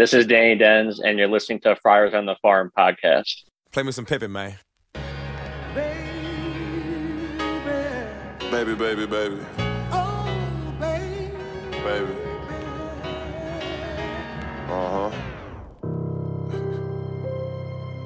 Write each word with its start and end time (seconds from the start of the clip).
This 0.00 0.14
is 0.14 0.26
Danny 0.26 0.54
Dens, 0.54 0.98
and 0.98 1.18
you're 1.18 1.28
listening 1.28 1.60
to 1.60 1.76
Friars 1.76 2.14
on 2.14 2.24
the 2.24 2.34
Farm 2.40 2.72
podcast. 2.74 3.42
Play 3.70 3.82
me 3.82 3.92
some 3.92 4.06
Pippin, 4.06 4.32
man. 4.32 4.56
Baby, 8.50 8.74
baby, 8.76 9.04
baby. 9.04 9.38
Oh, 9.92 10.74
baby. 10.80 11.30
Baby. 11.84 12.12
Uh 14.70 15.10
huh. 15.10 15.10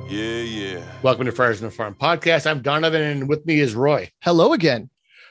Yeah, 0.08 0.40
yeah. 0.40 0.82
Welcome 1.02 1.26
to 1.26 1.32
Friars 1.32 1.62
on 1.62 1.68
the 1.68 1.74
Farm 1.76 1.94
podcast. 1.94 2.50
I'm 2.50 2.60
Donovan, 2.60 3.02
and 3.02 3.28
with 3.28 3.46
me 3.46 3.60
is 3.60 3.76
Roy. 3.76 4.10
Hello 4.20 4.52
again. 4.52 4.90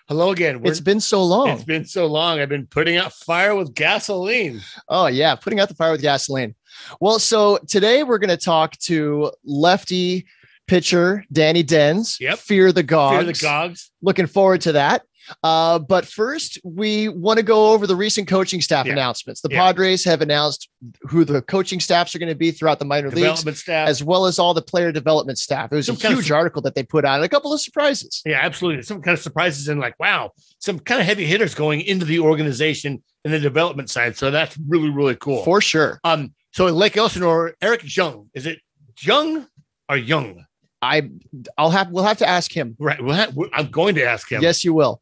Hello 0.10 0.32
again. 0.32 0.60
We're- 0.60 0.70
It's 0.72 0.80
been 0.82 1.00
so 1.00 1.24
long. 1.24 1.50
it's 1.50 1.64
been 1.64 1.86
so 1.86 2.08
long. 2.08 2.40
I've 2.40 2.50
been 2.50 2.68
putting 2.68 2.98
out 2.98 3.14
fire 3.14 3.56
with 3.56 3.74
gasoline. 3.74 4.62
Oh 4.90 5.08
yeah, 5.08 5.36
putting 5.36 5.60
out 5.60 5.70
the 5.70 5.76
fire 5.76 5.92
with 5.92 6.02
gasoline. 6.02 6.56
Well, 7.00 7.20
so 7.20 7.60
today 7.68 8.04
we're 8.04 8.18
going 8.18 8.30
to 8.30 8.38
talk 8.38 8.78
to 8.80 9.32
lefty 9.46 10.26
pitcher 10.68 11.24
Danny 11.32 11.64
Dens. 11.64 12.18
Yep. 12.20 12.40
Fear 12.40 12.72
the 12.72 12.84
Gogs. 12.84 13.16
Fear 13.18 13.24
the 13.34 13.40
Gogs. 13.40 13.92
Looking 14.02 14.28
forward 14.28 14.62
to 14.62 14.74
that. 14.74 15.04
Uh, 15.44 15.80
but 15.80 16.06
first, 16.06 16.60
we 16.64 17.08
want 17.10 17.38
to 17.38 17.44
go 17.44 17.72
over 17.72 17.88
the 17.88 17.96
recent 17.96 18.28
coaching 18.28 18.62
staff 18.62 18.86
Yeah. 18.86 18.94
announcements. 18.94 19.42
The 19.42 19.50
Yeah. 19.52 19.60
Padres 19.62 20.04
have 20.06 20.22
announced 20.22 20.70
who 21.04 21.24
the 21.26 21.42
coaching 21.42 21.80
staffs 21.80 22.14
are 22.16 22.20
going 22.20 22.30
to 22.30 22.36
be 22.36 22.52
throughout 22.52 22.80
the 22.80 22.86
minor 22.86 23.10
leagues, 23.10 23.22
Development 23.22 23.58
staff. 23.58 23.88
as 23.88 24.04
well 24.04 24.26
as 24.26 24.40
all 24.40 24.54
the 24.54 24.62
player 24.62 24.92
development 24.92 25.38
staff. 25.40 25.72
It 25.72 25.76
was 25.76 25.86
Some 25.86 25.96
a 25.96 26.00
kind 26.00 26.14
of 26.14 26.20
huge 26.20 26.32
article 26.32 26.62
that 26.64 26.76
they 26.76 26.84
put 26.84 27.06
out 27.06 27.16
and 27.16 27.24
a 27.26 27.30
couple 27.30 27.54
of 27.54 27.62
surprises. 27.62 28.22
yeah, 28.26 28.40
absolutely. 28.42 28.84
Some 28.84 29.02
kind 29.02 29.18
of 29.18 29.24
surprises 29.24 29.68
and 29.68 29.80
like, 29.80 30.00
wow, 30.00 30.32
some 30.60 30.80
kind 30.80 31.00
of 31.02 31.08
heavy 31.08 31.26
hitters 31.26 31.56
going 31.56 31.82
into 31.82 32.06
the 32.06 32.20
organization 32.20 33.02
in 33.26 33.32
the 33.32 33.40
development 33.40 33.90
side. 33.90 34.18
So 34.18 34.32
that's 34.32 34.58
really, 34.68 34.90
really 34.90 35.16
cool. 35.16 35.44
For 35.44 35.62
sure. 35.62 36.00
um, 36.04 36.34
so 36.52 36.66
Lake 36.66 36.98
Elsinore, 36.98 37.56
Eric 37.62 37.82
Jung, 37.86 38.30
is 38.34 38.46
it 38.46 38.60
Jung 39.02 39.48
or 39.90 39.98
Young? 39.98 40.46
I 40.82 41.10
I'll 41.58 41.72
have 41.72 41.92
we'll 41.92 42.04
have 42.04 42.18
to 42.18 42.28
ask 42.28 42.52
him. 42.52 42.76
Right. 42.78 43.02
We'll 43.02 43.16
have, 43.16 43.38
I'm 43.54 43.72
going 43.72 43.96
to 43.96 44.04
ask 44.04 44.30
him. 44.32 44.42
Yes, 44.42 44.66
you 44.66 44.74
will. 44.74 45.02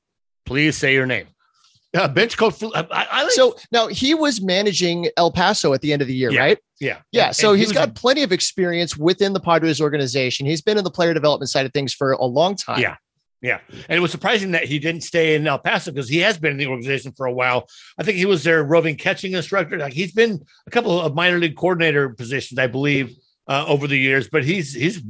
Please 0.51 0.77
say 0.77 0.93
your 0.93 1.05
name. 1.05 1.27
Uh, 1.93 2.07
bench 2.07 2.37
coach. 2.37 2.61
I, 2.63 2.67
I, 2.91 3.07
I 3.11 3.23
like, 3.23 3.31
So 3.31 3.55
now 3.71 3.87
he 3.87 4.13
was 4.13 4.41
managing 4.41 5.09
El 5.17 5.31
Paso 5.31 5.73
at 5.73 5.81
the 5.81 5.91
end 5.93 6.01
of 6.01 6.07
the 6.07 6.13
year, 6.13 6.31
Yeah. 6.31 6.39
right? 6.41 6.57
yeah. 6.79 6.97
Yeah. 7.11 7.27
And- 7.27 7.35
so 7.35 7.49
and 7.51 7.57
he 7.57 7.61
he's 7.61 7.69
was 7.69 7.77
got 7.77 7.89
a- 7.89 7.93
plenty 7.93 8.23
of 8.23 8.31
experience 8.31 8.95
within 8.97 9.33
the 9.33 9.39
Padres 9.39 9.79
organization. 9.81 10.45
He's 10.45 10.61
been 10.61 10.77
in 10.77 10.83
the 10.83 10.91
player 10.91 11.13
development 11.13 11.49
side 11.49 11.65
of 11.65 11.73
things 11.73 11.93
for 11.93 12.11
a 12.13 12.25
long 12.25 12.55
time. 12.55 12.79
Yeah. 12.81 12.95
Yeah. 13.41 13.59
And 13.89 13.97
it 13.97 13.99
was 14.01 14.11
surprising 14.11 14.51
that 14.51 14.65
he 14.65 14.77
didn't 14.77 15.01
stay 15.01 15.35
in 15.35 15.47
El 15.47 15.57
Paso 15.59 15.91
because 15.91 16.07
he 16.07 16.19
has 16.19 16.37
been 16.37 16.51
in 16.51 16.57
the 16.57 16.67
organization 16.67 17.11
for 17.17 17.25
a 17.25 17.33
while. 17.33 17.67
I 17.97 18.03
think 18.03 18.17
he 18.17 18.25
was 18.25 18.43
their 18.43 18.63
roving 18.63 18.95
catching 18.97 19.33
instructor. 19.33 19.77
Like 19.77 19.93
he's 19.93 20.11
been 20.11 20.45
a 20.67 20.69
couple 20.69 20.99
of 21.01 21.15
minor 21.15 21.39
league 21.39 21.55
coordinator 21.57 22.09
positions, 22.09 22.59
I 22.59 22.67
believe, 22.67 23.15
uh, 23.47 23.65
over 23.67 23.87
the 23.87 23.97
years, 23.97 24.29
but 24.29 24.43
he's 24.45 24.73
he's 24.73 25.01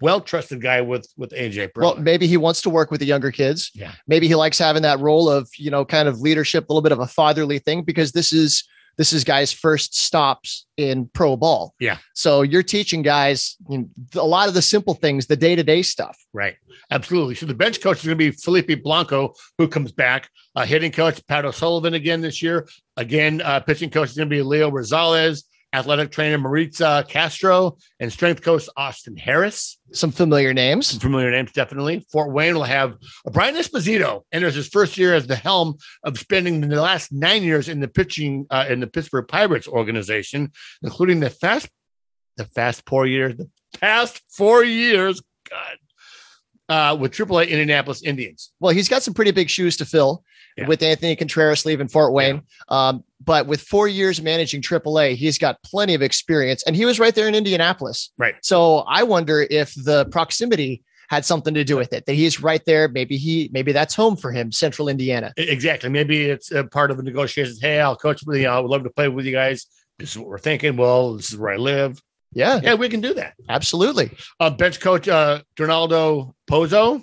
well 0.00 0.20
trusted 0.20 0.60
guy 0.60 0.80
with 0.80 1.06
with 1.16 1.30
AJ. 1.30 1.70
Well, 1.76 1.96
maybe 1.96 2.26
he 2.26 2.36
wants 2.36 2.62
to 2.62 2.70
work 2.70 2.90
with 2.90 3.00
the 3.00 3.06
younger 3.06 3.30
kids. 3.30 3.70
Yeah. 3.74 3.92
Maybe 4.06 4.28
he 4.28 4.34
likes 4.34 4.58
having 4.58 4.82
that 4.82 5.00
role 5.00 5.28
of, 5.28 5.48
you 5.56 5.70
know, 5.70 5.84
kind 5.84 6.08
of 6.08 6.20
leadership, 6.20 6.68
a 6.68 6.72
little 6.72 6.82
bit 6.82 6.92
of 6.92 7.00
a 7.00 7.06
fatherly 7.06 7.58
thing, 7.58 7.82
because 7.82 8.12
this 8.12 8.32
is 8.32 8.64
this 8.98 9.12
is 9.12 9.24
guys' 9.24 9.52
first 9.52 9.96
stops 9.96 10.66
in 10.76 11.08
pro 11.14 11.36
ball. 11.36 11.74
Yeah. 11.80 11.98
So 12.14 12.42
you're 12.42 12.62
teaching 12.62 13.02
guys 13.02 13.56
you 13.68 13.78
know, 13.78 13.88
a 14.20 14.26
lot 14.26 14.48
of 14.48 14.54
the 14.54 14.60
simple 14.60 14.94
things, 14.94 15.26
the 15.26 15.36
day-to-day 15.36 15.82
stuff. 15.82 16.18
right. 16.32 16.56
Absolutely. 16.92 17.36
So 17.36 17.46
the 17.46 17.54
bench 17.54 17.80
coach 17.80 17.98
is 17.98 18.06
going 18.06 18.18
to 18.18 18.24
be 18.24 18.32
Felipe 18.32 18.82
Blanco, 18.82 19.32
who 19.58 19.68
comes 19.68 19.92
back. 19.92 20.28
Uh, 20.56 20.66
hitting 20.66 20.90
coach 20.90 21.24
Pat 21.28 21.44
O'Sullivan 21.44 21.94
again 21.94 22.20
this 22.20 22.42
year. 22.42 22.66
Again, 22.96 23.40
uh, 23.42 23.60
pitching 23.60 23.90
coach 23.90 24.10
is 24.10 24.16
going 24.16 24.28
to 24.28 24.34
be 24.34 24.42
Leo 24.42 24.70
Rosales. 24.70 25.44
Athletic 25.72 26.10
trainer 26.10 26.38
Maritza 26.38 27.04
Castro 27.08 27.76
and 28.00 28.12
strength 28.12 28.42
coach 28.42 28.68
Austin 28.76 29.16
Harris. 29.16 29.78
Some 29.92 30.10
familiar 30.10 30.52
names. 30.52 30.88
some 30.88 31.00
familiar 31.00 31.30
names, 31.30 31.52
definitely. 31.52 32.06
Fort 32.10 32.32
Wayne 32.32 32.54
will 32.54 32.64
have 32.64 32.96
Brian 33.32 33.54
Esposito 33.54 34.22
enters 34.32 34.54
his 34.54 34.68
first 34.68 34.98
year 34.98 35.14
as 35.14 35.26
the 35.26 35.36
helm 35.36 35.76
of 36.04 36.18
spending 36.18 36.60
the 36.60 36.80
last 36.80 37.12
nine 37.12 37.42
years 37.42 37.68
in 37.68 37.80
the 37.80 37.88
pitching 37.88 38.46
uh, 38.50 38.66
in 38.68 38.80
the 38.80 38.86
Pittsburgh 38.86 39.28
Pirates 39.28 39.68
organization, 39.68 40.50
including 40.82 41.20
the 41.20 41.30
fast, 41.30 41.68
the 42.36 42.44
fast 42.44 42.82
four 42.86 43.06
years, 43.06 43.36
the 43.36 43.48
past 43.78 44.22
four 44.28 44.64
years, 44.64 45.22
God, 45.48 45.76
uh, 46.68 46.96
with 46.96 47.12
AAA 47.12 47.48
Indianapolis 47.48 48.02
Indians. 48.02 48.52
Well, 48.58 48.72
he's 48.72 48.88
got 48.88 49.02
some 49.02 49.14
pretty 49.14 49.32
big 49.32 49.50
shoes 49.50 49.76
to 49.78 49.84
fill 49.84 50.24
Yeah. 50.56 50.66
with 50.66 50.82
Anthony 50.82 51.14
Contreras 51.16 51.64
leaving 51.64 51.88
Fort 51.88 52.12
Wayne. 52.12 52.42
Um, 52.68 53.04
but 53.24 53.46
with 53.46 53.60
four 53.62 53.86
years 53.88 54.20
managing 54.20 54.62
AAA, 54.62 55.14
he's 55.14 55.38
got 55.38 55.62
plenty 55.62 55.94
of 55.94 56.02
experience, 56.02 56.62
and 56.64 56.74
he 56.74 56.84
was 56.84 56.98
right 56.98 57.14
there 57.14 57.28
in 57.28 57.34
Indianapolis. 57.34 58.10
Right. 58.18 58.34
So 58.42 58.78
I 58.78 59.02
wonder 59.04 59.46
if 59.50 59.72
the 59.74 60.06
proximity 60.06 60.82
had 61.08 61.24
something 61.24 61.54
to 61.54 61.64
do 61.64 61.76
with 61.76 61.92
it. 61.92 62.06
That 62.06 62.12
he's 62.14 62.40
right 62.42 62.64
there. 62.66 62.88
Maybe 62.88 63.16
he, 63.16 63.50
maybe 63.52 63.72
that's 63.72 63.94
home 63.94 64.16
for 64.16 64.30
him, 64.32 64.52
Central 64.52 64.88
Indiana. 64.88 65.32
Exactly. 65.36 65.88
Maybe 65.90 66.26
it's 66.26 66.50
a 66.52 66.64
part 66.64 66.90
of 66.90 66.96
the 66.98 67.02
negotiations. 67.02 67.60
Hey, 67.60 67.80
I'll 67.80 67.96
coach 67.96 68.22
with 68.26 68.38
you. 68.38 68.46
I 68.48 68.58
would 68.60 68.70
love 68.70 68.84
to 68.84 68.90
play 68.90 69.08
with 69.08 69.26
you 69.26 69.32
guys. 69.32 69.66
This 69.98 70.10
is 70.12 70.18
what 70.18 70.28
we're 70.28 70.38
thinking. 70.38 70.76
Well, 70.76 71.14
this 71.16 71.30
is 71.32 71.36
where 71.38 71.52
I 71.52 71.56
live. 71.56 72.00
Yeah, 72.32 72.60
Yeah, 72.62 72.74
we 72.74 72.88
can 72.88 73.00
do 73.00 73.12
that. 73.14 73.34
absolutely. 73.48 74.12
Uh, 74.38 74.50
bench 74.50 74.78
coach 74.78 75.08
uh, 75.08 75.42
Donaldo 75.56 76.34
Pozo 76.48 77.02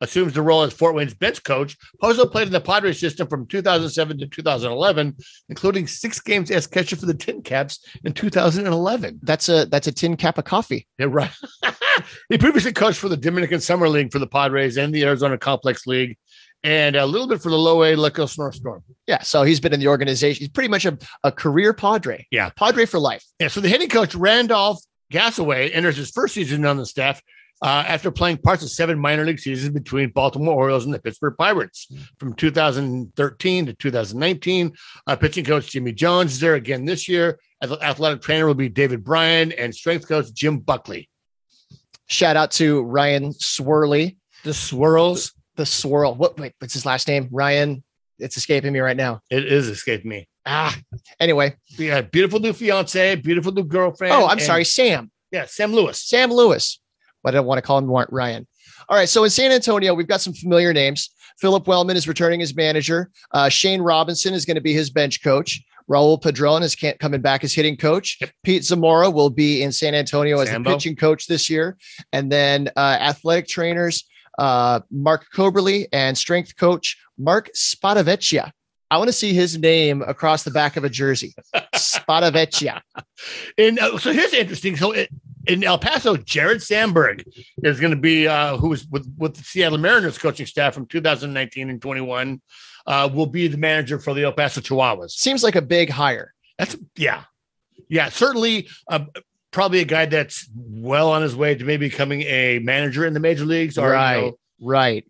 assumes 0.00 0.32
the 0.32 0.42
role 0.42 0.62
as 0.62 0.72
Fort 0.72 0.94
Wayne's 0.94 1.14
bench 1.14 1.42
coach. 1.42 1.76
Pozo 2.02 2.30
played 2.30 2.46
in 2.46 2.52
the 2.52 2.60
Padres 2.60 3.00
system 3.00 3.26
from 3.28 3.46
2007 3.46 4.18
to 4.18 4.26
2011, 4.26 5.16
including 5.48 5.86
six 5.86 6.20
games 6.20 6.50
as 6.50 6.66
catcher 6.66 6.96
for 6.96 7.06
the 7.06 7.14
Tin 7.14 7.42
Caps 7.42 7.84
in 8.04 8.12
2011. 8.12 9.20
That's 9.22 9.48
a 9.48 9.66
that's 9.66 9.86
a 9.86 9.92
tin 9.92 10.16
cap 10.16 10.38
of 10.38 10.44
coffee. 10.44 10.86
Yeah, 10.98 11.06
right. 11.08 11.32
he 12.28 12.38
previously 12.38 12.72
coached 12.72 12.98
for 12.98 13.08
the 13.08 13.16
Dominican 13.16 13.60
Summer 13.60 13.88
League 13.88 14.12
for 14.12 14.18
the 14.18 14.26
Padres 14.26 14.76
and 14.76 14.94
the 14.94 15.04
Arizona 15.04 15.38
Complex 15.38 15.86
League, 15.86 16.16
and 16.62 16.96
a 16.96 17.06
little 17.06 17.28
bit 17.28 17.42
for 17.42 17.50
the 17.50 17.58
Low 17.58 17.84
A 17.84 17.94
Lake 17.94 18.18
Elsinore 18.18 18.52
Storm. 18.52 18.82
Yeah. 19.06 19.22
So 19.22 19.42
he's 19.42 19.60
been 19.60 19.72
in 19.72 19.80
the 19.80 19.88
organization. 19.88 20.40
He's 20.40 20.48
pretty 20.48 20.68
much 20.68 20.84
a, 20.84 20.98
a 21.24 21.32
career 21.32 21.72
Padre. 21.72 22.26
Yeah. 22.30 22.50
Padre 22.50 22.86
for 22.86 22.98
life. 22.98 23.24
Yeah, 23.38 23.48
so 23.48 23.60
the 23.60 23.68
hitting 23.68 23.88
coach 23.88 24.14
Randolph 24.14 24.80
Gasaway 25.12 25.70
enters 25.72 25.96
his 25.96 26.10
first 26.10 26.34
season 26.34 26.64
on 26.66 26.76
the 26.76 26.86
staff 26.86 27.22
uh, 27.62 27.84
after 27.86 28.10
playing 28.10 28.36
parts 28.38 28.62
of 28.62 28.70
seven 28.70 28.98
minor 28.98 29.24
league 29.24 29.38
seasons 29.40 29.72
between 29.74 30.10
Baltimore 30.10 30.54
Orioles 30.54 30.84
and 30.84 30.94
the 30.94 30.98
Pittsburgh 31.00 31.34
Pirates 31.38 31.88
from 32.18 32.34
2013 32.34 33.66
to 33.66 33.72
2019. 33.74 34.72
Uh, 35.06 35.16
pitching 35.16 35.44
coach 35.44 35.70
Jimmy 35.70 35.92
Jones 35.92 36.32
is 36.32 36.40
there 36.40 36.54
again 36.54 36.84
this 36.84 37.08
year. 37.08 37.38
Ath- 37.62 37.82
Athletic 37.82 38.22
trainer 38.22 38.46
will 38.46 38.54
be 38.54 38.68
David 38.68 39.02
Bryan 39.04 39.52
and 39.52 39.74
strength 39.74 40.06
coach 40.08 40.32
Jim 40.32 40.58
Buckley. 40.58 41.08
Shout 42.06 42.36
out 42.36 42.50
to 42.52 42.82
Ryan 42.82 43.32
Swirly, 43.32 44.16
The 44.44 44.54
Swirls, 44.54 45.32
the 45.56 45.66
swirl. 45.66 46.14
What 46.14 46.38
wait, 46.38 46.54
what's 46.60 46.72
his 46.74 46.86
last 46.86 47.08
name? 47.08 47.28
Ryan. 47.30 47.82
It's 48.20 48.36
escaping 48.36 48.72
me 48.72 48.80
right 48.80 48.96
now. 48.96 49.20
it 49.30 49.44
is 49.44 49.68
escaping 49.68 50.08
me. 50.10 50.28
Ah, 50.46 50.76
anyway. 51.20 51.54
Yeah, 51.78 52.00
beautiful 52.00 52.40
new 52.40 52.52
fiance, 52.52 53.14
beautiful 53.16 53.52
new 53.52 53.62
girlfriend. 53.64 54.12
Oh, 54.14 54.24
I'm 54.26 54.32
and- 54.38 54.42
sorry, 54.42 54.64
Sam. 54.64 55.10
Yeah, 55.30 55.44
Sam 55.46 55.72
Lewis. 55.72 56.00
Sam 56.02 56.30
Lewis. 56.32 56.80
But 57.28 57.34
I 57.34 57.38
don't 57.40 57.46
want 57.46 57.58
to 57.58 57.62
call 57.62 57.76
him 57.76 57.88
Wa- 57.88 58.06
Ryan. 58.08 58.46
All 58.88 58.96
right. 58.96 59.06
So 59.08 59.22
in 59.22 59.28
San 59.28 59.52
Antonio, 59.52 59.92
we've 59.92 60.08
got 60.08 60.22
some 60.22 60.32
familiar 60.32 60.72
names. 60.72 61.10
Philip 61.38 61.66
Wellman 61.68 61.94
is 61.94 62.08
returning 62.08 62.40
as 62.40 62.56
manager. 62.56 63.10
Uh, 63.32 63.50
Shane 63.50 63.82
Robinson 63.82 64.32
is 64.32 64.46
going 64.46 64.54
to 64.54 64.62
be 64.62 64.72
his 64.72 64.88
bench 64.88 65.22
coach. 65.22 65.62
Raul 65.90 66.20
Padron 66.22 66.62
is 66.62 66.74
can't 66.74 66.98
coming 66.98 67.20
back 67.20 67.44
as 67.44 67.52
hitting 67.52 67.76
coach. 67.76 68.18
Pete 68.44 68.64
Zamora 68.64 69.10
will 69.10 69.28
be 69.28 69.62
in 69.62 69.72
San 69.72 69.94
Antonio 69.94 70.40
as 70.40 70.48
Sambo. 70.48 70.70
the 70.70 70.76
pitching 70.76 70.96
coach 70.96 71.26
this 71.26 71.50
year. 71.50 71.76
And 72.14 72.32
then 72.32 72.70
uh, 72.76 72.96
athletic 72.98 73.46
trainers, 73.46 74.08
uh, 74.38 74.80
Mark 74.90 75.26
Coberly 75.34 75.86
and 75.92 76.16
strength 76.16 76.56
coach, 76.56 76.96
Mark 77.18 77.50
Spadavecchia. 77.54 78.52
I 78.90 78.96
want 78.96 79.08
to 79.08 79.12
see 79.12 79.34
his 79.34 79.58
name 79.58 80.00
across 80.00 80.44
the 80.44 80.50
back 80.50 80.78
of 80.78 80.84
a 80.84 80.88
jersey. 80.88 81.34
Spadavecchia. 81.74 82.80
And 83.58 83.78
uh, 83.78 83.98
so 83.98 84.14
here's 84.14 84.32
interesting. 84.32 84.76
So 84.76 84.92
it, 84.92 85.10
in 85.48 85.64
El 85.64 85.78
Paso, 85.78 86.16
Jared 86.16 86.62
Sandberg 86.62 87.24
is 87.62 87.80
going 87.80 87.90
to 87.92 87.96
be 88.00 88.28
uh, 88.28 88.56
who 88.56 88.68
was 88.68 88.86
with 88.86 89.10
with 89.18 89.34
the 89.36 89.42
Seattle 89.42 89.78
Mariners 89.78 90.18
coaching 90.18 90.46
staff 90.46 90.74
from 90.74 90.86
2019 90.86 91.70
and 91.70 91.80
21. 91.82 92.40
Uh, 92.86 93.06
will 93.12 93.26
be 93.26 93.48
the 93.48 93.58
manager 93.58 93.98
for 93.98 94.14
the 94.14 94.24
El 94.24 94.32
Paso 94.32 94.60
Chihuahuas. 94.62 95.10
Seems 95.10 95.42
like 95.42 95.56
a 95.56 95.62
big 95.62 95.90
hire. 95.90 96.32
That's 96.58 96.74
yeah, 96.96 97.24
yeah. 97.88 98.08
Certainly, 98.08 98.68
uh, 98.88 99.00
probably 99.50 99.80
a 99.80 99.84
guy 99.84 100.06
that's 100.06 100.48
well 100.54 101.10
on 101.10 101.20
his 101.22 101.36
way 101.36 101.54
to 101.54 101.64
maybe 101.64 101.88
becoming 101.88 102.22
a 102.22 102.60
manager 102.60 103.04
in 103.04 103.12
the 103.12 103.20
major 103.20 103.44
leagues. 103.44 103.76
Or 103.76 103.88
you 103.88 103.92
Right. 103.92 104.20
know, 104.20 104.38
Right. 104.60 105.06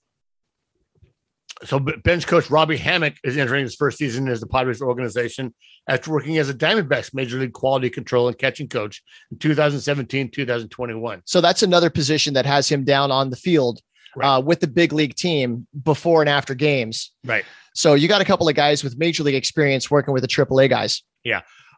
So 1.64 1.80
bench 1.80 2.26
coach 2.26 2.50
Robby 2.50 2.76
Hammock 2.76 3.14
is 3.24 3.36
entering 3.36 3.64
his 3.64 3.74
first 3.74 3.98
season 3.98 4.28
as 4.28 4.40
the 4.40 4.46
Padres 4.46 4.80
organization 4.80 5.52
after 5.88 6.12
working 6.12 6.38
as 6.38 6.48
a 6.48 6.54
Diamondbacks 6.54 7.12
major 7.12 7.38
league 7.38 7.52
quality 7.52 7.90
control 7.90 8.28
and 8.28 8.38
catching 8.38 8.68
coach 8.68 9.02
in 9.32 9.38
2017 9.38 10.30
2021. 10.30 11.22
So 11.24 11.40
that's 11.40 11.62
another 11.64 11.90
position 11.90 12.34
that 12.34 12.46
has 12.46 12.68
him 12.68 12.84
down 12.84 13.10
on 13.10 13.30
the 13.30 13.36
field 13.36 13.80
Right. 14.16 14.36
uh, 14.36 14.40
with 14.40 14.60
the 14.60 14.66
big 14.66 14.92
league 14.92 15.14
team 15.16 15.66
before 15.84 16.22
and 16.22 16.28
after 16.30 16.54
games. 16.54 17.12
Right. 17.24 17.44
So 17.74 17.94
you 17.94 18.08
got 18.08 18.20
a 18.22 18.24
couple 18.24 18.48
of 18.48 18.54
guys 18.54 18.82
with 18.82 18.98
major 18.98 19.22
league 19.22 19.34
experience 19.34 19.90
working 19.90 20.14
with 20.14 20.22
the 20.22 20.28
AAA 20.28 20.68
guys. 20.70 21.02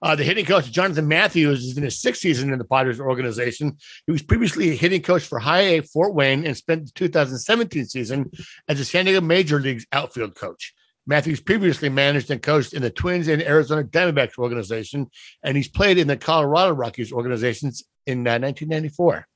Uh, 0.02 0.16
the 0.16 0.24
hitting 0.24 0.46
coach, 0.46 0.70
Jonathan 0.70 1.06
Matthews, 1.06 1.64
is 1.64 1.76
in 1.76 1.82
his 1.82 2.00
sixth 2.00 2.22
season 2.22 2.52
in 2.52 2.58
the 2.58 2.64
Padres 2.64 3.00
organization. 3.00 3.76
He 4.06 4.12
was 4.12 4.22
previously 4.22 4.70
a 4.70 4.74
hitting 4.74 5.02
coach 5.02 5.24
for 5.24 5.38
High 5.38 5.60
A 5.60 5.82
Fort 5.82 6.14
Wayne 6.14 6.46
and 6.46 6.56
spent 6.56 6.86
the 6.86 6.92
2017 6.92 7.84
season 7.86 8.30
as 8.66 8.80
a 8.80 8.84
San 8.84 9.04
Diego 9.04 9.20
Major 9.20 9.60
Leagues 9.60 9.86
outfield 9.92 10.34
coach. 10.34 10.74
Matthews 11.06 11.40
previously 11.40 11.88
managed 11.88 12.30
and 12.30 12.42
coached 12.42 12.72
in 12.72 12.82
the 12.82 12.90
Twins 12.90 13.28
and 13.28 13.42
Arizona 13.42 13.84
Diamondbacks 13.84 14.38
organization, 14.38 15.10
and 15.42 15.56
he's 15.56 15.68
played 15.68 15.98
in 15.98 16.06
the 16.06 16.16
Colorado 16.16 16.72
Rockies 16.72 17.12
organizations 17.12 17.84
in 18.06 18.26
uh, 18.26 18.38
1994. 18.38 19.26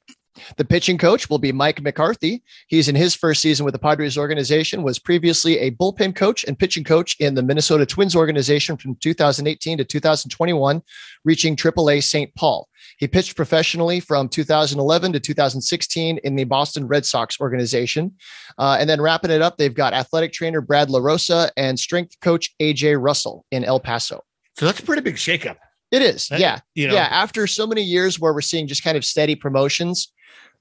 The 0.56 0.64
pitching 0.64 0.98
coach 0.98 1.30
will 1.30 1.38
be 1.38 1.52
Mike 1.52 1.80
McCarthy. 1.82 2.42
He's 2.66 2.88
in 2.88 2.94
his 2.94 3.14
first 3.14 3.40
season 3.40 3.64
with 3.64 3.72
the 3.72 3.78
Padres 3.78 4.18
organization, 4.18 4.82
was 4.82 4.98
previously 4.98 5.58
a 5.58 5.70
bullpen 5.72 6.14
coach 6.14 6.44
and 6.44 6.58
pitching 6.58 6.84
coach 6.84 7.16
in 7.20 7.34
the 7.34 7.42
Minnesota 7.42 7.86
Twins 7.86 8.16
organization 8.16 8.76
from 8.76 8.96
2018 8.96 9.78
to 9.78 9.84
2021, 9.84 10.82
reaching 11.24 11.56
AAA 11.56 12.02
St. 12.02 12.34
Paul. 12.34 12.68
He 12.98 13.08
pitched 13.08 13.36
professionally 13.36 14.00
from 14.00 14.28
2011 14.28 15.12
to 15.12 15.20
2016 15.20 16.18
in 16.18 16.36
the 16.36 16.44
Boston 16.44 16.86
Red 16.86 17.06
Sox 17.06 17.40
organization. 17.40 18.12
Uh, 18.58 18.76
and 18.78 18.88
then 18.88 19.00
wrapping 19.00 19.30
it 19.30 19.42
up, 19.42 19.56
they've 19.56 19.74
got 19.74 19.94
athletic 19.94 20.32
trainer 20.32 20.60
Brad 20.60 20.88
LaRosa 20.88 21.50
and 21.56 21.78
strength 21.78 22.18
coach 22.20 22.54
AJ 22.60 23.00
Russell 23.02 23.44
in 23.50 23.64
El 23.64 23.80
Paso. 23.80 24.22
So 24.56 24.66
that's 24.66 24.80
a 24.80 24.82
pretty 24.82 25.02
big 25.02 25.16
shakeup. 25.16 25.56
It 25.90 26.02
is. 26.02 26.28
That- 26.28 26.40
yeah. 26.40 26.60
You 26.74 26.88
know, 26.88 26.94
yeah. 26.94 27.08
After 27.10 27.46
so 27.46 27.66
many 27.66 27.82
years 27.82 28.18
where 28.18 28.32
we're 28.34 28.40
seeing 28.40 28.66
just 28.66 28.82
kind 28.82 28.96
of 28.96 29.04
steady 29.04 29.34
promotions, 29.34 30.12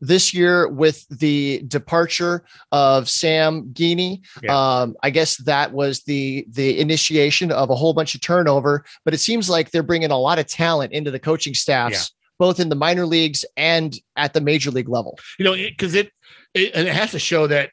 this 0.06 0.34
year 0.34 0.68
with 0.68 1.08
the 1.10 1.64
departure 1.68 2.44
of 2.72 3.10
Sam 3.10 3.70
Geaney, 3.74 4.22
Yeah. 4.42 4.54
um, 4.82 4.96
I 5.02 5.10
guess 5.10 5.38
that 5.44 5.72
was 5.74 6.02
the 6.04 6.46
the 6.50 6.80
initiation 6.80 7.52
of 7.52 7.70
a 7.70 7.76
whole 7.76 7.94
bunch 7.94 8.14
of 8.16 8.22
turnover. 8.22 8.84
But 9.06 9.14
it 9.14 9.20
seems 9.20 9.50
like 9.50 9.72
they're 9.72 9.84
bringing 9.84 10.12
a 10.12 10.18
lot 10.18 10.40
of 10.40 10.48
talent 10.48 10.92
into 10.94 11.10
the 11.12 11.20
coaching 11.20 11.54
staffs, 11.54 11.94
Yeah. 12.12 12.36
both 12.40 12.60
in 12.60 12.70
the 12.70 12.76
minor 12.76 13.06
leagues 13.06 13.46
and 13.56 13.96
at 14.16 14.34
the 14.34 14.42
major 14.42 14.72
league 14.72 14.90
level. 14.90 15.18
you 15.40 15.46
know, 15.46 15.54
because 15.56 15.96
it, 15.96 16.12
it 16.54 16.72
and 16.76 16.88
it 16.88 16.94
has 16.94 17.12
to 17.12 17.20
show 17.20 17.48
that 17.48 17.72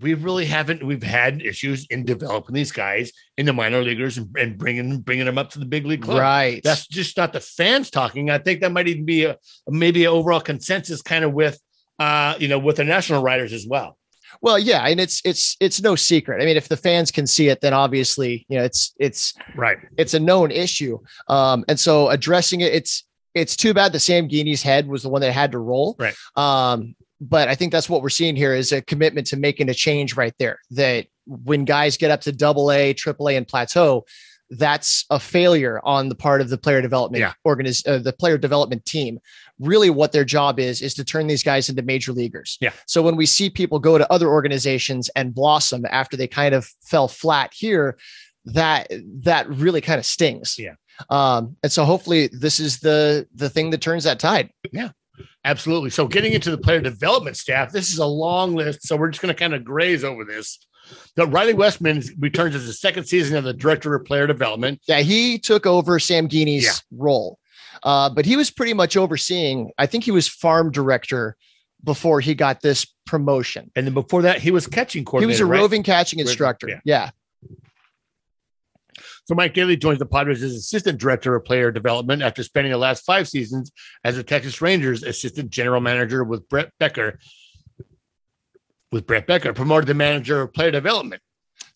we 0.00 0.14
really 0.14 0.44
haven't. 0.46 0.84
We've 0.84 1.02
had 1.02 1.42
issues 1.42 1.86
in 1.86 2.04
developing 2.04 2.54
these 2.54 2.72
guys 2.72 3.12
in 3.36 3.46
the 3.46 3.52
minor 3.52 3.82
leaguers 3.82 4.18
and, 4.18 4.34
and 4.36 4.58
bringing 4.58 5.00
bringing 5.00 5.26
them 5.26 5.38
up 5.38 5.50
to 5.50 5.58
the 5.58 5.66
big 5.66 5.86
league 5.86 6.02
club. 6.02 6.18
Right. 6.18 6.60
That's 6.64 6.86
just 6.86 7.16
not 7.16 7.32
the 7.32 7.40
fans 7.40 7.90
talking. 7.90 8.30
I 8.30 8.38
think 8.38 8.60
that 8.60 8.72
might 8.72 8.88
even 8.88 9.04
be 9.04 9.24
a 9.24 9.38
maybe 9.68 10.04
an 10.04 10.10
overall 10.10 10.40
consensus, 10.40 11.00
kind 11.02 11.24
of 11.24 11.32
with 11.32 11.58
uh, 11.98 12.34
you 12.38 12.48
know, 12.48 12.58
with 12.58 12.76
the 12.76 12.84
national 12.84 13.22
writers 13.22 13.52
as 13.52 13.66
well. 13.68 13.96
well, 14.42 14.58
yeah, 14.58 14.84
and 14.86 14.98
it's 14.98 15.22
it's 15.24 15.56
it's 15.60 15.80
no 15.80 15.94
secret. 15.94 16.42
I 16.42 16.44
mean, 16.44 16.56
if 16.56 16.66
the 16.68 16.76
fans 16.76 17.12
can 17.12 17.26
see 17.26 17.48
it, 17.48 17.60
then 17.60 17.72
obviously, 17.72 18.44
you 18.48 18.58
know, 18.58 18.64
it's 18.64 18.94
it's 18.98 19.32
Right. 19.54 19.78
it's 19.96 20.14
a 20.14 20.20
known 20.20 20.50
issue. 20.50 20.98
Um, 21.28 21.64
and 21.68 21.78
so 21.78 22.08
addressing 22.08 22.62
it, 22.62 22.72
it's 22.74 23.04
it's 23.34 23.56
too 23.56 23.74
bad 23.74 23.92
that 23.92 24.00
Sam 24.00 24.28
Geaney's 24.28 24.62
head 24.62 24.86
was 24.88 25.02
the 25.02 25.08
one 25.08 25.20
that 25.20 25.32
had 25.32 25.52
to 25.52 25.58
roll. 25.58 25.96
Right. 25.98 26.14
Um, 26.36 26.94
but 27.28 27.48
I 27.48 27.54
think 27.54 27.72
that's 27.72 27.88
what 27.88 28.02
we're 28.02 28.08
seeing 28.10 28.36
here 28.36 28.54
is 28.54 28.72
a 28.72 28.82
commitment 28.82 29.26
to 29.28 29.36
making 29.36 29.68
a 29.68 29.74
change 29.74 30.16
right 30.16 30.34
there. 30.38 30.58
That 30.70 31.06
when 31.26 31.64
guys 31.64 31.96
get 31.96 32.10
up 32.10 32.20
to 32.22 32.32
double 32.32 32.70
A, 32.70 32.92
triple 32.92 33.28
A, 33.28 33.36
and 33.36 33.46
plateau, 33.48 34.04
that's 34.50 35.06
a 35.10 35.18
failure 35.18 35.80
on 35.84 36.08
the 36.10 36.14
part 36.14 36.40
of 36.40 36.50
the 36.50 36.58
player 36.58 36.82
development 36.82 37.20
Yeah. 37.20 37.32
organiz- 37.46 37.86
uh, 37.88 37.98
the 37.98 38.12
player 38.12 38.36
development 38.36 38.84
team. 38.84 39.18
Really, 39.58 39.88
what 39.88 40.12
their 40.12 40.24
job 40.24 40.60
is 40.60 40.82
is 40.82 40.94
to 40.94 41.04
turn 41.04 41.26
these 41.26 41.42
guys 41.42 41.68
into 41.68 41.82
major 41.82 42.12
leaguers. 42.12 42.58
Yeah. 42.60 42.72
So 42.86 43.00
when 43.02 43.16
we 43.16 43.24
see 43.26 43.48
people 43.48 43.78
go 43.78 43.96
to 43.98 44.12
other 44.12 44.28
organizations 44.28 45.08
and 45.16 45.34
blossom 45.34 45.86
after 45.90 46.16
they 46.16 46.26
kind 46.28 46.54
of 46.54 46.68
fell 46.82 47.08
flat 47.08 47.52
here, 47.54 47.96
that 48.44 48.90
that 49.22 49.48
really 49.48 49.80
kind 49.80 49.98
of 49.98 50.04
stings. 50.04 50.56
Yeah. 50.58 50.74
Um, 51.08 51.56
and 51.62 51.72
so 51.72 51.84
hopefully 51.84 52.28
this 52.32 52.60
is 52.60 52.80
the 52.80 53.26
the 53.34 53.48
thing 53.48 53.70
that 53.70 53.80
turns 53.80 54.04
that 54.04 54.18
tide. 54.20 54.50
Absolutely. 55.44 55.90
So 55.90 56.06
getting 56.08 56.32
into 56.32 56.50
the 56.50 56.58
player 56.58 56.80
development 56.80 57.36
staff, 57.36 57.70
this 57.70 57.90
is 57.92 57.98
a 57.98 58.06
long 58.06 58.54
list. 58.54 58.86
So 58.86 58.96
we're 58.96 59.10
just 59.10 59.20
going 59.22 59.34
to 59.34 59.38
kind 59.38 59.54
of 59.54 59.64
graze 59.64 60.02
over 60.04 60.24
this. 60.24 60.58
But 61.16 61.28
Riley 61.28 61.54
Westman 61.54 62.02
returns 62.18 62.54
as 62.54 62.66
the 62.66 62.72
second 62.72 63.04
season 63.04 63.36
of 63.36 63.44
the 63.44 63.52
director 63.52 63.94
of 63.94 64.04
player 64.04 64.26
development. 64.26 64.80
Yeah, 64.88 65.00
he 65.00 65.38
took 65.38 65.66
over 65.66 65.98
Sam 65.98 66.28
Geaney's 66.28 66.64
Yeah. 66.64 66.72
role. 66.92 67.38
Uh, 67.82 68.08
but 68.08 68.24
he 68.24 68.36
was 68.36 68.50
pretty 68.50 68.72
much 68.72 68.96
overseeing, 68.96 69.70
I 69.76 69.86
think 69.86 70.04
he 70.04 70.10
was 70.10 70.26
farm 70.28 70.70
director 70.70 71.36
before 71.82 72.20
he 72.20 72.34
got 72.34 72.62
this 72.62 72.86
promotion. 73.06 73.70
And 73.76 73.86
then 73.86 73.92
before 73.92 74.22
that, 74.22 74.40
he 74.40 74.50
was 74.50 74.66
catching 74.66 75.04
He 75.18 75.26
was 75.26 75.40
a 75.40 75.46
right? 75.46 75.60
roving 75.60 75.82
catching 75.82 76.18
instructor. 76.20 76.68
yeah. 76.68 76.80
yeah. 76.84 77.10
So 79.26 79.34
Mike 79.34 79.54
Daly 79.54 79.76
joins 79.76 79.98
the 79.98 80.06
Padres 80.06 80.42
as 80.42 80.54
assistant 80.54 80.98
director 81.00 81.34
of 81.34 81.44
player 81.44 81.70
development 81.70 82.22
after 82.22 82.42
spending 82.42 82.72
the 82.72 82.78
last 82.78 83.04
five 83.04 83.26
seasons 83.26 83.72
as 84.04 84.16
the 84.16 84.22
Texas 84.22 84.60
Rangers 84.60 85.02
assistant 85.02 85.50
general 85.50 85.80
manager 85.80 86.24
with 86.24 86.46
Brett 86.48 86.70
Becker. 86.78 87.18
With 88.92 89.06
Brett 89.06 89.26
Becker, 89.26 89.52
promoted 89.52 89.86
to 89.88 89.94
manager 89.94 90.42
of 90.42 90.52
player 90.52 90.70
development. 90.70 91.22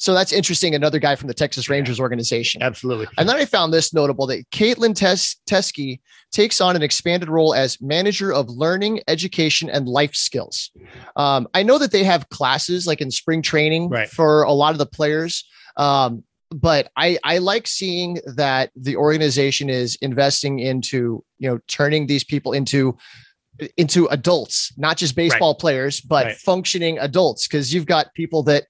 So 0.01 0.15
that's 0.15 0.31
interesting. 0.33 0.75
Another 0.77 1.01
guy 1.01 1.17
from 1.17 1.27
the 1.27 1.35
Texas 1.35 1.69
Rangers 1.69 1.99
organization. 1.99 2.63
Absolutely. 2.63 3.09
And 3.17 3.29
then 3.29 3.35
I 3.35 3.45
found 3.47 3.73
this 3.73 3.93
notable 3.93 4.27
that 4.29 4.49
Caitlin 4.53 4.95
Tes- 4.95 5.37
Teskey 5.51 5.99
takes 6.31 6.61
on 6.61 6.77
an 6.77 6.83
expanded 6.83 7.29
role 7.29 7.55
as 7.55 7.81
manager 7.81 8.33
of 8.33 8.49
learning, 8.49 9.01
education, 9.09 9.69
and 9.69 9.89
life 9.89 10.15
skills. 10.15 10.71
Um, 11.17 11.49
I 11.55 11.65
know 11.65 11.79
that 11.79 11.91
they 11.91 12.05
have 12.05 12.29
classes 12.29 12.87
like 12.87 13.01
in 13.01 13.11
spring 13.11 13.43
training 13.43 13.89
Right. 13.89 14.09
for 14.09 14.43
a 14.45 14.53
lot 14.53 14.71
of 14.73 14.79
the 14.79 14.87
players. 14.87 15.45
Um, 15.77 16.23
but 16.51 16.91
I, 16.97 17.19
I 17.25 17.39
like 17.39 17.67
seeing 17.67 18.19
that 18.37 18.71
the 18.75 18.97
organization 18.97 19.69
is 19.71 19.97
investing 20.01 20.59
into, 20.61 21.25
you 21.39 21.49
know, 21.51 21.59
turning 21.69 22.07
these 22.07 22.25
people 22.25 22.53
into 22.53 22.97
into 23.77 24.07
adults, 24.07 24.73
not 24.77 24.97
just 24.97 25.17
baseball 25.17 25.55
players, 25.55 26.01
but 26.01 26.27
Right. 26.27 26.37
functioning 26.37 26.99
adults. 27.01 27.47
Cause 27.49 27.73
you've 27.73 27.87
got 27.87 28.15
people 28.15 28.45
that 28.45 28.65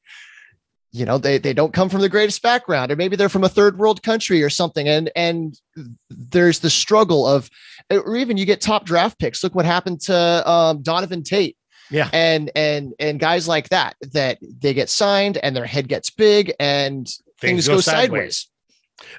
you 0.90 1.04
know 1.04 1.18
they 1.18 1.36
they 1.36 1.52
don't 1.52 1.74
come 1.74 1.90
from 1.90 2.00
the 2.00 2.08
greatest 2.08 2.40
background 2.42 2.90
or 2.90 2.96
maybe 2.96 3.14
they're 3.14 3.28
from 3.28 3.44
a 3.44 3.48
third 3.50 3.76
world 3.78 4.02
country 4.02 4.42
or 4.42 4.48
something 4.48 4.88
and 4.88 5.10
and 5.14 5.60
there's 6.08 6.60
the 6.60 6.70
struggle 6.70 7.26
of 7.26 7.50
or 7.90 8.16
even 8.16 8.38
you 8.38 8.46
get 8.46 8.62
top 8.62 8.86
draft 8.86 9.18
picks 9.18 9.44
look 9.44 9.54
what 9.54 9.66
happened 9.66 10.00
to 10.00 10.50
um, 10.50 10.80
donovan 10.80 11.22
tate 11.22 11.58
Yeah. 11.90 12.08
and 12.14 12.50
and 12.56 12.94
and 12.98 13.20
guys 13.20 13.46
like 13.46 13.68
that 13.68 13.96
that 14.00 14.38
they 14.40 14.72
get 14.72 14.88
signed 14.88 15.36
and 15.36 15.54
their 15.54 15.66
head 15.66 15.88
gets 15.88 16.08
big 16.08 16.54
and 16.58 17.06
things, 17.40 17.68
go, 17.68 17.80
sideways. 17.80 18.48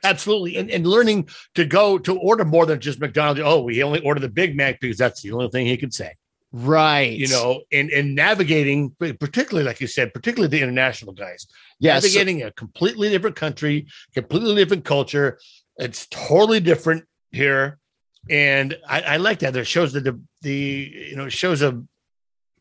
Absolutely. 0.04 0.58
And, 0.58 0.70
and 0.70 0.86
learning 0.86 1.30
to 1.56 1.66
go 1.66 1.98
to 2.00 2.18
order 2.18 2.46
more 2.46 2.66
than 2.66 2.80
just 2.80 3.00
McDonald's. 3.00 3.42
Oh, 3.42 3.62
we 3.62 3.82
only 3.84 4.02
order 4.02 4.20
the 4.20 4.30
Big 4.30 4.56
Mac 4.56 4.80
because 4.80 4.98
that's 4.98 5.22
the 5.22 5.32
only 5.32 5.50
thing 5.50 5.66
he 5.66 5.78
can 5.78 5.92
say. 5.92 6.16
right 6.52 7.18
You 7.18 7.28
know, 7.30 7.62
and, 7.72 7.90
and 7.90 8.16
navigating, 8.16 8.96
particularly 9.00 9.66
like 9.66 9.80
you 9.80 9.88
said, 9.88 10.14
particularly 10.14 10.50
the 10.50 10.62
international 10.62 11.14
guys. 11.14 11.48
yes 11.80 12.04
navigating 12.04 12.44
a 12.44 12.52
completely 12.52 13.10
different 13.10 13.36
country, 13.36 13.88
completely 14.14 14.56
different 14.56 14.84
culture. 14.84 15.40
It's 15.78 16.08
totally 16.08 16.60
different 16.60 17.06
here, 17.32 17.80
and 18.30 18.78
I, 18.86 19.02
I 19.02 19.18
like 19.18 19.40
that. 19.40 19.56
It 19.56 19.66
shows 19.66 19.94
that 19.94 20.04
the 20.04 20.20
the 20.42 20.92
you 21.12 21.16
know 21.16 21.30
shows 21.30 21.62
a 21.62 21.82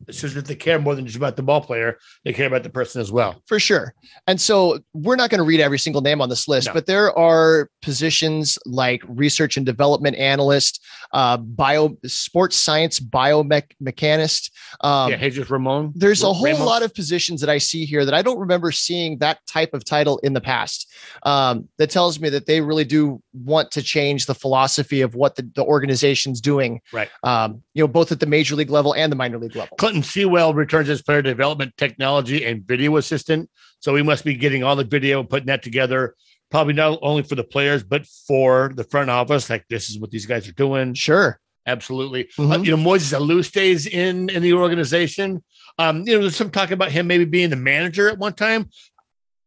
it 0.06 0.14
shows 0.14 0.34
that 0.34 0.46
they 0.46 0.54
care 0.54 0.78
more 0.78 0.94
than 0.94 1.04
just 1.06 1.16
about 1.16 1.36
the 1.36 1.42
ball 1.42 1.60
player. 1.60 1.98
They 2.24 2.32
care 2.32 2.46
about 2.46 2.62
the 2.62 2.70
person 2.70 3.00
as 3.00 3.10
well. 3.10 3.42
for 3.46 3.58
sure. 3.58 3.94
And 4.26 4.40
so 4.40 4.78
we're 4.94 5.16
not 5.16 5.30
going 5.30 5.38
to 5.38 5.44
read 5.44 5.60
every 5.60 5.78
single 5.78 6.02
name 6.02 6.20
on 6.20 6.28
this 6.28 6.46
list, 6.48 6.68
No. 6.68 6.74
but 6.74 6.86
there 6.86 7.16
are 7.18 7.68
positions 7.82 8.58
like 8.64 9.02
research 9.08 9.56
and 9.56 9.66
development 9.66 10.16
analyst, 10.16 10.84
uh, 11.12 11.36
bio 11.38 11.96
sports 12.06 12.56
science 12.56 13.00
biomechanist. 13.00 14.50
Um, 14.80 15.10
yeah, 15.10 15.16
Jesus 15.18 15.50
Ramon. 15.50 15.92
there's 15.94 16.22
a 16.22 16.32
whole 16.32 16.44
Ramos. 16.44 16.60
lot 16.66 16.82
of 16.82 16.94
positions 16.94 17.40
that 17.40 17.50
I 17.50 17.58
see 17.58 17.84
here 17.84 18.04
that 18.04 18.14
I 18.14 18.22
don't 18.22 18.38
remember 18.38 18.72
seeing 18.72 19.18
that 19.18 19.38
type 19.46 19.74
of 19.74 19.84
title 19.84 20.18
in 20.18 20.32
the 20.32 20.40
past. 20.40 20.90
Um, 21.24 21.68
that 21.78 21.90
tells 21.90 22.20
me 22.20 22.28
that 22.30 22.46
they 22.46 22.60
really 22.60 22.84
do 22.84 23.22
want 23.44 23.70
to 23.72 23.82
change 23.82 24.26
the 24.26 24.34
philosophy 24.34 25.00
of 25.00 25.14
what 25.14 25.36
the, 25.36 25.50
the 25.54 25.64
organization's 25.64 26.40
doing. 26.40 26.80
Right. 26.92 27.08
Um, 27.22 27.62
you 27.74 27.82
know, 27.82 27.88
both 27.88 28.12
at 28.12 28.20
the 28.20 28.26
major 28.26 28.54
league 28.54 28.70
level 28.70 28.94
and 28.94 29.10
the 29.10 29.16
minor 29.16 29.38
league 29.38 29.56
level. 29.56 29.76
Clinton 29.76 30.02
Sewell 30.02 30.54
returns 30.54 30.88
as 30.88 31.02
player 31.02 31.22
development 31.22 31.74
technology 31.76 32.44
and 32.44 32.64
video 32.64 32.96
assistant. 32.96 33.50
So 33.80 33.92
we 33.92 34.02
must 34.02 34.24
be 34.24 34.34
getting 34.34 34.64
all 34.64 34.76
the 34.76 34.84
video, 34.84 35.20
and 35.20 35.30
putting 35.30 35.46
that 35.46 35.62
together, 35.62 36.14
probably 36.50 36.74
not 36.74 36.98
only 37.02 37.22
for 37.22 37.34
the 37.34 37.44
players, 37.44 37.82
but 37.82 38.06
for 38.26 38.72
the 38.74 38.84
front 38.84 39.10
office. 39.10 39.48
Like 39.48 39.64
this 39.68 39.90
is 39.90 39.98
what 39.98 40.10
these 40.10 40.26
guys 40.26 40.48
are 40.48 40.52
doing. 40.52 40.94
Sure. 40.94 41.38
Absolutely. 41.66 42.28
Mhm. 42.38 42.52
Uh, 42.52 42.62
you 42.62 42.74
know, 42.74 42.82
Moises 42.82 43.16
Alou 43.16 43.44
stays 43.44 43.86
in 43.86 44.30
in 44.30 44.42
the 44.42 44.54
organization. 44.54 45.44
Um, 45.78 46.06
you 46.06 46.14
know, 46.14 46.22
there's 46.22 46.34
some 46.34 46.50
talk 46.50 46.70
about 46.70 46.90
him 46.90 47.06
maybe 47.06 47.26
being 47.26 47.50
the 47.50 47.56
manager 47.56 48.08
at 48.08 48.18
one 48.18 48.32
time. 48.32 48.70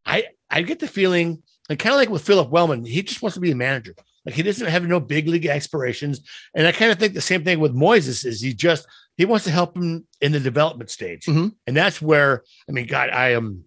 I 0.06 0.26
I 0.48 0.62
get 0.62 0.78
the 0.78 0.86
feeling, 0.86 1.42
kind 1.78 1.92
of 1.94 1.98
like 1.98 2.08
with 2.10 2.22
Philip 2.26 2.50
Wellman, 2.50 2.84
he 2.84 3.02
just 3.02 3.22
wants 3.22 3.34
to 3.34 3.40
be 3.40 3.50
a 3.50 3.56
manager. 3.56 3.94
Like 4.24 4.34
he 4.34 4.42
doesn't 4.42 4.66
have 4.68 4.86
no 4.86 5.00
big 5.00 5.26
league 5.28 5.46
aspirations. 5.46 6.20
And 6.54 6.66
I 6.66 6.72
kind 6.72 6.92
of 6.92 6.98
think 6.98 7.14
the 7.14 7.20
same 7.20 7.44
thing 7.44 7.58
with 7.60 7.74
Moises 7.74 8.24
is 8.24 8.40
he 8.40 8.54
just 8.54 8.86
he 9.16 9.24
wants 9.24 9.44
to 9.46 9.50
help 9.50 9.76
him 9.76 10.06
in 10.20 10.32
the 10.32 10.40
development 10.40 10.90
stage. 10.90 11.26
Mhm. 11.26 11.54
And 11.66 11.76
that's 11.76 12.00
where 12.00 12.42
I 12.68 12.72
mean, 12.72 12.86
God, 12.86 13.10
I 13.10 13.30
am 13.32 13.64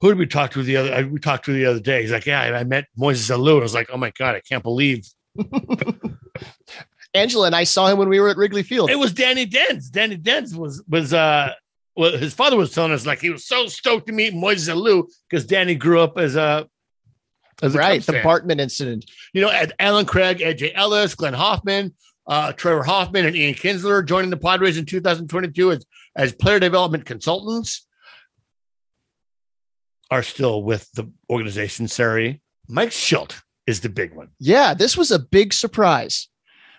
who 0.00 0.08
did 0.10 0.18
we 0.18 0.26
talk 0.26 0.50
to 0.52 0.62
the 0.62 0.76
other? 0.76 1.08
We 1.08 1.18
talked 1.18 1.46
to 1.46 1.52
the 1.52 1.66
other 1.66 1.80
day. 1.80 2.02
He's 2.02 2.12
like, 2.12 2.26
yeah, 2.26 2.40
I 2.42 2.62
met 2.64 2.86
Moises 2.98 3.34
Alou. 3.34 3.58
I 3.58 3.62
was 3.62 3.74
like, 3.74 3.88
oh 3.92 3.96
my 3.96 4.12
god, 4.18 4.34
I 4.36 4.40
can't 4.40 4.62
believe 4.62 5.06
Angela 7.14 7.46
and 7.46 7.54
I 7.56 7.64
saw 7.64 7.86
him 7.88 7.98
when 7.98 8.08
we 8.08 8.18
were 8.20 8.28
at 8.28 8.36
Wrigley 8.36 8.62
Field. 8.64 8.90
it 8.90 8.98
was 8.98 9.12
Danny 9.12 9.46
Dens. 9.46 9.88
Danny 9.90 10.16
Dens 10.16 10.54
was 10.54 10.82
was 10.88 11.12
uh 11.14 11.52
well, 11.96 12.16
his 12.16 12.34
father 12.34 12.56
was 12.56 12.72
telling 12.72 12.92
us 12.92 13.06
like 13.06 13.20
he 13.20 13.30
was 13.30 13.46
so 13.46 13.66
stoked 13.66 14.06
to 14.08 14.12
meet 14.12 14.34
Moises 14.34 14.72
Alou 14.72 15.08
because 15.28 15.46
Danny 15.46 15.74
grew 15.74 16.00
up 16.00 16.18
as 16.18 16.36
a 16.36 16.68
as 17.62 17.74
a 17.74 17.78
right, 17.78 17.94
Cubs 17.98 18.06
the 18.06 18.12
fan. 18.14 18.24
Bartman 18.24 18.60
incident. 18.60 19.04
you 19.32 19.40
know, 19.40 19.48
Ed- 19.48 19.72
Allen 19.78 20.06
Craig, 20.06 20.40
A.J. 20.40 20.72
Ellis, 20.74 21.14
Glenn 21.14 21.34
Hoffman, 21.34 21.94
uh, 22.26 22.52
Trevor 22.52 22.82
Hoffman, 22.82 23.26
and 23.26 23.36
Ian 23.36 23.54
Kinsler 23.54 24.04
joining 24.04 24.30
the 24.30 24.36
Padres 24.36 24.76
in 24.76 24.86
2022 24.86 25.70
as, 25.72 25.86
as 26.16 26.32
player 26.32 26.58
development 26.58 27.04
consultants 27.04 27.86
are 30.10 30.22
still 30.22 30.62
with 30.62 30.90
the 30.92 31.10
organization. 31.30 31.88
Sorry. 31.88 32.42
Mike 32.68 32.90
Shildt 32.90 33.40
is 33.66 33.80
the 33.80 33.88
big 33.88 34.14
one. 34.14 34.28
Yeah, 34.38 34.74
this 34.74 34.96
was 34.96 35.10
a 35.10 35.18
big 35.18 35.52
surprise. 35.52 36.28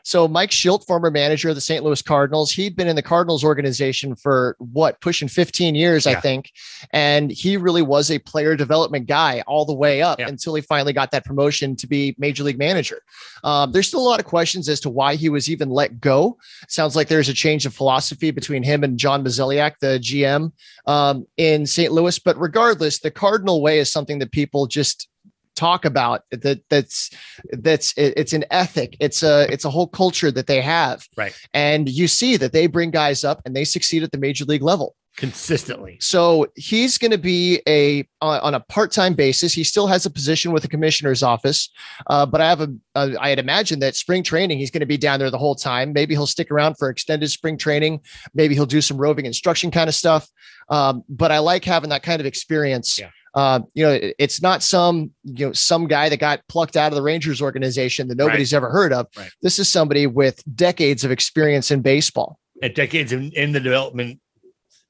So 0.05 0.27
Mike 0.27 0.51
Shildt, 0.51 0.85
former 0.85 1.09
manager 1.09 1.49
of 1.49 1.55
the 1.55 1.61
St. 1.61 1.83
Louis 1.83 1.99
Cardinals, 1.99 2.51
he'd 2.51 2.75
been 2.75 2.87
in 2.87 2.95
the 2.95 3.01
Cardinals 3.01 3.43
organization 3.43 4.15
for 4.15 4.55
what, 4.59 5.01
pushing 5.01 5.27
15 5.27 5.73
years, 5.73 6.05
I 6.05 6.13
think. 6.21 6.51
And 6.93 7.31
he 7.31 7.57
really 7.57 7.81
was 7.81 8.11
a 8.11 8.19
player 8.19 8.55
development 8.55 9.07
guy 9.07 9.41
all 9.47 9.65
the 9.65 9.73
way 9.73 10.03
up 10.03 10.19
Yeah. 10.19 10.27
until 10.27 10.53
he 10.53 10.61
finally 10.61 10.93
got 10.93 11.09
that 11.09 11.25
promotion 11.25 11.75
to 11.77 11.87
be 11.87 12.15
major 12.19 12.43
league 12.43 12.59
manager. 12.59 13.01
Um, 13.43 13.71
there's 13.71 13.87
still 13.87 13.99
a 13.99 14.07
lot 14.07 14.19
of 14.19 14.27
questions 14.27 14.69
as 14.69 14.79
to 14.81 14.91
why 14.91 15.15
he 15.15 15.27
was 15.27 15.49
even 15.49 15.71
let 15.71 15.99
go. 15.99 16.37
Sounds 16.67 16.95
like 16.95 17.07
there's 17.07 17.27
a 17.29 17.33
change 17.33 17.65
of 17.65 17.73
philosophy 17.73 18.29
between 18.29 18.61
him 18.61 18.83
and 18.83 18.99
John 18.99 19.23
Mozeliak, 19.25 19.79
the 19.79 19.97
GM 19.99 20.51
um, 20.85 21.25
in 21.37 21.65
St. 21.65 21.91
Louis. 21.91 22.19
But 22.19 22.39
regardless, 22.39 22.99
the 22.99 23.09
Cardinal 23.09 23.59
way 23.59 23.79
is 23.79 23.91
something 23.91 24.19
that 24.19 24.31
people 24.31 24.67
just 24.67 25.07
talk 25.55 25.85
about 25.85 26.21
that 26.31 26.61
that's 26.69 27.09
that's 27.51 27.93
it's 27.97 28.33
an 28.33 28.43
ethic 28.51 28.95
it's 28.99 29.23
a 29.23 29.51
it's 29.51 29.65
a 29.65 29.69
whole 29.69 29.87
culture 29.87 30.31
that 30.31 30.47
they 30.47 30.61
have 30.61 31.07
Right. 31.17 31.33
and 31.53 31.87
you 31.89 32.07
see 32.07 32.37
that 32.37 32.51
they 32.53 32.67
bring 32.67 32.91
guys 32.91 33.23
up 33.23 33.41
and 33.45 33.55
they 33.55 33.63
succeed 33.65 34.03
at 34.03 34.11
the 34.11 34.17
major 34.17 34.45
league 34.45 34.63
level 34.63 34.95
Consistently. 35.17 35.97
so 36.01 36.45
he's 36.57 36.97
going 36.97 37.11
to 37.11 37.17
be 37.17 37.61
a 37.67 38.05
on 38.21 38.53
a 38.53 38.59
part-time 38.59 39.13
basis 39.13 39.53
he 39.53 39.63
still 39.63 39.87
has 39.87 40.05
a 40.05 40.09
position 40.09 40.51
with 40.51 40.61
the 40.63 40.67
commissioner's 40.69 41.23
office 41.23 41.69
uh, 42.07 42.25
but 42.25 42.41
i 42.41 42.49
have 42.49 42.59
a, 42.61 42.67
a 42.95 43.15
i 43.21 43.29
had 43.29 43.39
imagined 43.39 43.81
that 43.81 43.95
spring 43.95 44.23
training 44.23 44.57
he's 44.57 44.71
going 44.71 44.81
to 44.81 44.85
be 44.85 44.97
down 44.97 45.17
there 45.19 45.31
the 45.31 45.37
whole 45.37 45.55
time 45.55 45.93
maybe 45.93 46.13
he'll 46.13 46.27
stick 46.27 46.51
around 46.51 46.75
for 46.77 46.89
extended 46.89 47.29
spring 47.29 47.57
training 47.57 48.01
maybe 48.33 48.55
he'll 48.55 48.65
do 48.65 48.81
some 48.81 48.97
roving 48.97 49.25
instruction 49.25 49.71
kind 49.71 49.87
of 49.87 49.95
stuff 49.95 50.27
um, 50.69 51.01
but 51.07 51.31
i 51.31 51.39
like 51.39 51.63
having 51.63 51.89
that 51.91 52.03
kind 52.03 52.19
of 52.19 52.25
experience 52.25 52.99
Yeah. 52.99 53.09
Uh, 53.35 53.59
you 53.73 53.83
know, 53.85 53.91
it- 53.91 54.15
it's 54.17 54.41
not 54.41 54.63
some 54.63 55.11
you 55.23 55.45
know 55.47 55.53
some 55.53 55.87
guy 55.87 56.09
that 56.09 56.17
got 56.17 56.41
plucked 56.47 56.75
out 56.77 56.91
of 56.91 56.95
the 56.95 57.01
Rangers 57.01 57.41
organization 57.41 58.07
that 58.07 58.17
nobody's 58.17 58.53
ever 58.53 58.69
heard 58.69 58.93
of. 58.93 59.07
Right. 59.17 59.29
This 59.41 59.59
is 59.59 59.69
somebody 59.69 60.07
with 60.07 60.41
decades 60.55 61.03
of 61.03 61.11
experience 61.11 61.69
in 61.71 61.81
baseball, 61.81 62.39
And 62.61 62.73
decades 62.73 63.11
in, 63.11 63.31
in 63.33 63.51
the 63.51 63.59
development 63.59 64.19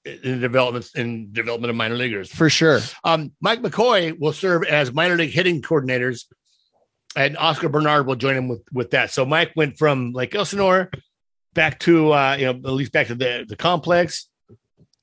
in 0.06 0.34
the 0.34 0.38
development 0.38 0.88
in 0.96 1.32
development 1.34 1.72
of 1.72 1.76
minor 1.76 1.96
leaguers. 1.96 2.32
for 2.32 2.48
sure. 2.48 2.80
Um, 3.04 3.32
Mike 3.42 3.62
McCoy 3.64 4.16
will 4.20 4.34
serve 4.34 4.64
as 4.66 4.94
minor 4.94 5.16
league 5.16 5.32
hitting 5.32 5.64
coordinators, 5.64 6.26
and 7.16 7.36
Oscar 7.38 7.70
Bernard 7.70 8.06
will 8.06 8.16
join 8.16 8.38
him 8.38 8.48
with 8.48 8.62
with 8.72 8.92
that. 8.92 9.10
So 9.10 9.26
Mike 9.26 9.54
went 9.56 9.80
from 9.80 10.12
Lake 10.14 10.36
Elsinore 10.36 10.92
back 11.56 11.80
to 11.80 12.12
uh, 12.14 12.36
you 12.38 12.46
know 12.46 12.52
at 12.52 12.74
least 12.74 12.92
back 12.92 13.08
to 13.08 13.16
the 13.16 13.46
the 13.50 13.56
complex. 13.56 14.30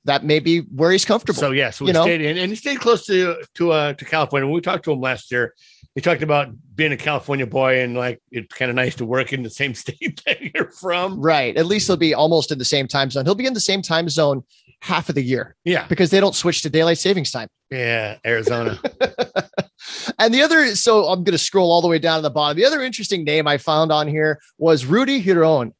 That 0.05 0.23
may 0.25 0.39
be 0.39 0.59
where 0.59 0.91
he's 0.91 1.05
comfortable. 1.05 1.39
So 1.39 1.51
yeah, 1.51 1.69
so 1.69 1.85
You 1.87 1.93
know? 1.93 2.03
stayed 2.03 2.21
in, 2.21 2.37
and 2.37 2.49
he 2.49 2.55
stayed 2.55 2.79
close 2.79 3.05
to 3.05 3.41
to 3.55 3.71
uh, 3.71 3.93
to 3.93 4.05
California. 4.05 4.45
When 4.45 4.53
we 4.55 4.61
talked 4.61 4.83
to 4.85 4.91
him 4.91 4.99
last 4.99 5.31
year, 5.31 5.53
he 5.95 6.01
talked 6.01 6.23
about 6.23 6.49
being 6.75 6.91
a 6.91 6.97
California 6.97 7.47
boy 7.47 7.81
and 7.81 7.95
like 7.95 8.21
it's 8.31 8.53
kind 8.53 8.69
of 8.69 8.75
nice 8.75 8.95
to 8.95 9.05
work 9.05 9.31
in 9.31 9.43
the 9.43 9.49
same 9.49 9.73
state 9.83 10.21
that 10.25 10.41
you're 10.41 10.71
from. 10.71 11.19
right. 11.21 11.55
At 11.55 11.67
least 11.67 11.87
he'll 11.87 11.95
be 11.97 12.13
almost 12.13 12.51
in 12.51 12.57
the 12.57 12.65
same 12.65 12.87
time 12.87 13.11
zone. 13.11 13.25
He'll 13.25 13.35
be 13.35 13.45
in 13.45 13.53
the 13.53 13.59
same 13.59 13.81
time 13.81 14.09
zone 14.09 14.43
half 14.81 15.07
of 15.07 15.15
the 15.15 15.23
year 15.23 15.55
Yeah, 15.63 15.87
because 15.87 16.09
they 16.09 16.19
don't 16.19 16.35
switch 16.35 16.61
to 16.63 16.69
daylight 16.69 16.97
savings 16.97 17.31
time. 17.31 17.47
yeah, 17.71 18.17
Arizona. 18.25 18.77
And 20.17 20.33
the 20.33 20.41
other, 20.41 20.75
so 20.75 21.05
I'm 21.07 21.23
going 21.25 21.33
to 21.33 21.37
scroll 21.37 21.69
all 21.71 21.81
the 21.81 21.87
way 21.89 21.99
down 21.99 22.17
to 22.17 22.21
the 22.21 22.29
bottom. 22.29 22.55
The 22.55 22.65
other 22.65 22.81
interesting 22.81 23.25
name 23.25 23.47
I 23.47 23.57
found 23.57 23.91
on 23.91 24.07
here 24.07 24.39
was 24.57 24.85
Rudy 24.85 25.21
Giron, 25.21 25.73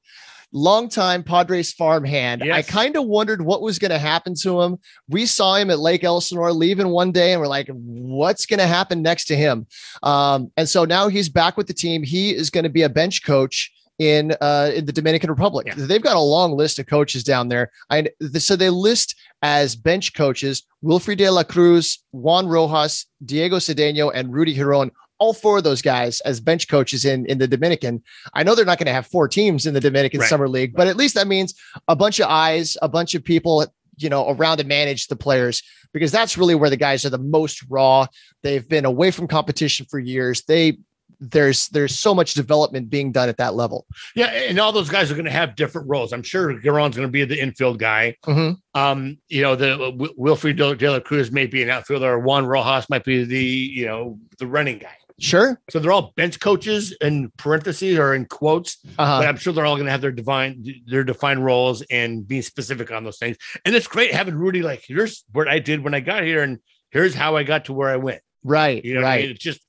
longtime 0.54 1.24
Padres 1.24 1.74
farmhand. 1.74 2.44
I 2.44 2.62
kind 2.62 2.96
of 2.96 3.06
wondered 3.06 3.42
what 3.42 3.62
was 3.62 3.80
going 3.80 3.92
to 3.92 4.00
happen 4.00 4.36
to 4.42 4.62
him. 4.62 4.78
We 5.10 5.26
saw 5.26 5.56
him 5.56 5.70
at 5.70 5.80
Lake 5.80 6.04
Elsinore 6.04 6.54
leaving 6.54 6.90
one 6.90 7.12
day, 7.12 7.34
and 7.34 7.42
we're 7.42 7.48
like, 7.48 7.68
what's 7.74 8.46
going 8.46 8.60
to 8.60 8.68
happen 8.68 9.02
next 9.02 9.26
to 9.26 9.36
him? 9.36 9.68
Um, 10.04 10.52
and 10.56 10.70
so 10.70 10.86
now 10.86 11.08
he's 11.08 11.28
back 11.28 11.58
with 11.58 11.68
the 11.68 11.74
team. 11.74 12.04
He 12.04 12.34
is 12.34 12.50
going 12.50 12.64
to 12.64 12.70
be 12.70 12.84
a 12.84 12.90
bench 12.90 13.26
coach 13.26 13.72
in 14.00 14.34
uh, 14.42 14.72
in 14.74 14.86
the 14.86 14.92
Dominican 14.92 15.30
Republic. 15.30 15.68
Yeah. 15.68 15.76
They've 15.78 16.02
got 16.02 16.16
a 16.16 16.20
long 16.20 16.56
list 16.58 16.80
of 16.80 16.88
coaches 16.88 17.24
down 17.24 17.50
there. 17.50 17.72
I 17.90 18.10
so 18.38 18.56
they 18.56 18.70
list 18.70 19.16
as 19.42 19.76
bench 19.76 20.14
coaches 20.14 20.64
Wilfred 20.82 21.18
de 21.18 21.30
la 21.30 21.44
Cruz, 21.44 22.04
Juan 22.12 22.48
Rojas, 22.48 23.06
Diego 23.24 23.58
Cedeno, 23.58 24.12
and 24.14 24.34
Rudy 24.34 24.56
Giron. 24.56 24.90
All 25.20 25.34
four 25.34 25.58
of 25.60 25.64
those 25.64 25.82
guys 25.82 26.20
as 26.22 26.40
bench 26.40 26.68
coaches 26.68 27.06
in 27.06 27.26
in 27.28 27.38
the 27.38 27.48
Dominican. 27.48 28.02
I 28.34 28.44
know 28.44 28.56
they're 28.56 28.66
not 28.66 28.78
going 28.78 28.88
to 28.88 28.94
have 28.94 29.08
four 29.08 29.28
teams 29.28 29.66
in 29.66 29.74
the 29.74 29.80
Dominican 29.80 30.20
Right. 30.20 30.30
Summer 30.30 30.50
League, 30.50 30.74
but 30.76 30.88
at 30.88 30.98
least 30.98 31.16
that 31.16 31.28
means 31.28 31.54
a 31.88 31.96
bunch 31.96 32.20
of 32.20 32.28
eyes, 32.28 32.76
a 32.82 32.90
bunch 32.90 33.16
of 33.16 33.24
people, 33.24 33.66
you 33.98 34.10
know, 34.10 34.28
around 34.30 34.58
to 34.58 34.64
manage 34.66 35.08
the 35.08 35.16
players 35.16 35.62
because 35.94 36.12
that's 36.12 36.38
really 36.38 36.56
where 36.56 36.70
the 36.70 36.78
guys 36.78 37.06
are 37.06 37.10
the 37.12 37.18
most 37.20 37.64
raw. 37.70 38.06
They've 38.42 38.68
been 38.68 38.86
away 38.86 39.12
from 39.12 39.28
competition 39.28 39.86
for 39.90 40.00
years. 40.00 40.42
They 40.44 40.78
there's 41.20 41.70
there's 41.70 41.98
so 41.98 42.14
much 42.14 42.34
development 42.34 42.90
being 42.90 43.14
done 43.14 43.30
at 43.30 43.38
that 43.38 43.54
level. 43.54 43.86
Yeah, 44.14 44.26
and 44.26 44.60
all 44.60 44.74
those 44.74 44.90
guys 44.90 45.10
are 45.10 45.14
going 45.14 45.24
to 45.26 45.32
have 45.32 45.56
different 45.56 45.88
roles. 45.88 46.12
I'm 46.12 46.24
sure 46.24 46.60
Giron's 46.60 46.98
going 46.98 47.08
to 47.08 47.12
be 47.12 47.24
the 47.24 47.40
infield 47.40 47.80
guy. 47.80 48.18
Mhm. 48.26 48.58
Um, 48.74 49.18
you 49.30 49.42
know, 49.42 49.56
the 49.56 49.94
Wil- 49.96 50.14
Wilfred 50.18 50.58
De 50.58 50.76
De 50.76 50.92
La 50.92 51.00
Cruz 51.00 51.32
may 51.32 51.46
be 51.46 51.64
an 51.64 51.70
outfielder. 51.70 52.12
Or 52.14 52.20
Juan 52.20 52.46
Rojas 52.46 52.90
might 52.90 53.06
be 53.06 53.24
the 53.24 53.42
you 53.42 53.86
know 53.86 54.20
the 54.38 54.48
running 54.48 54.80
guy. 54.80 54.96
Sure. 55.20 55.60
So 55.70 55.80
they're 55.80 55.92
all 55.92 56.12
bench 56.16 56.40
coaches 56.40 56.96
in 57.00 57.32
parentheses 57.38 57.98
or 58.00 58.14
in 58.16 58.26
quotes, 58.26 58.78
Uh-huh. 58.98 59.20
but 59.20 59.28
I'm 59.28 59.38
sure 59.38 59.54
they're 59.54 59.66
all 59.66 59.76
going 59.76 59.86
to 59.86 59.92
have 59.92 60.02
their 60.02 60.12
divine 60.12 60.64
their 60.88 61.04
defined 61.04 61.46
roles 61.46 61.82
and 61.84 62.28
be 62.28 62.42
specific 62.42 62.92
on 62.92 63.04
those 63.04 63.18
things. 63.20 63.38
And 63.66 63.76
it's 63.76 63.88
great 63.88 64.14
having 64.14 64.36
Rudy 64.36 64.62
like 64.62 64.84
here's 64.88 65.24
what 65.32 65.48
I 65.48 65.60
did 65.60 65.84
when 65.84 65.94
I 65.94 66.00
got 66.00 66.24
here, 66.24 66.42
and 66.44 66.60
here's 66.92 67.14
how 67.16 67.36
I 67.36 67.44
got 67.44 67.66
to 67.66 67.74
where 67.74 67.90
I 67.90 67.98
went. 67.98 68.22
Right. 68.44 68.84
You 68.84 68.96
know, 68.96 69.02
what 69.02 69.08
I 69.08 69.16
right. 69.16 69.22
mean? 69.24 69.32
it's 69.32 69.44
just 69.44 69.62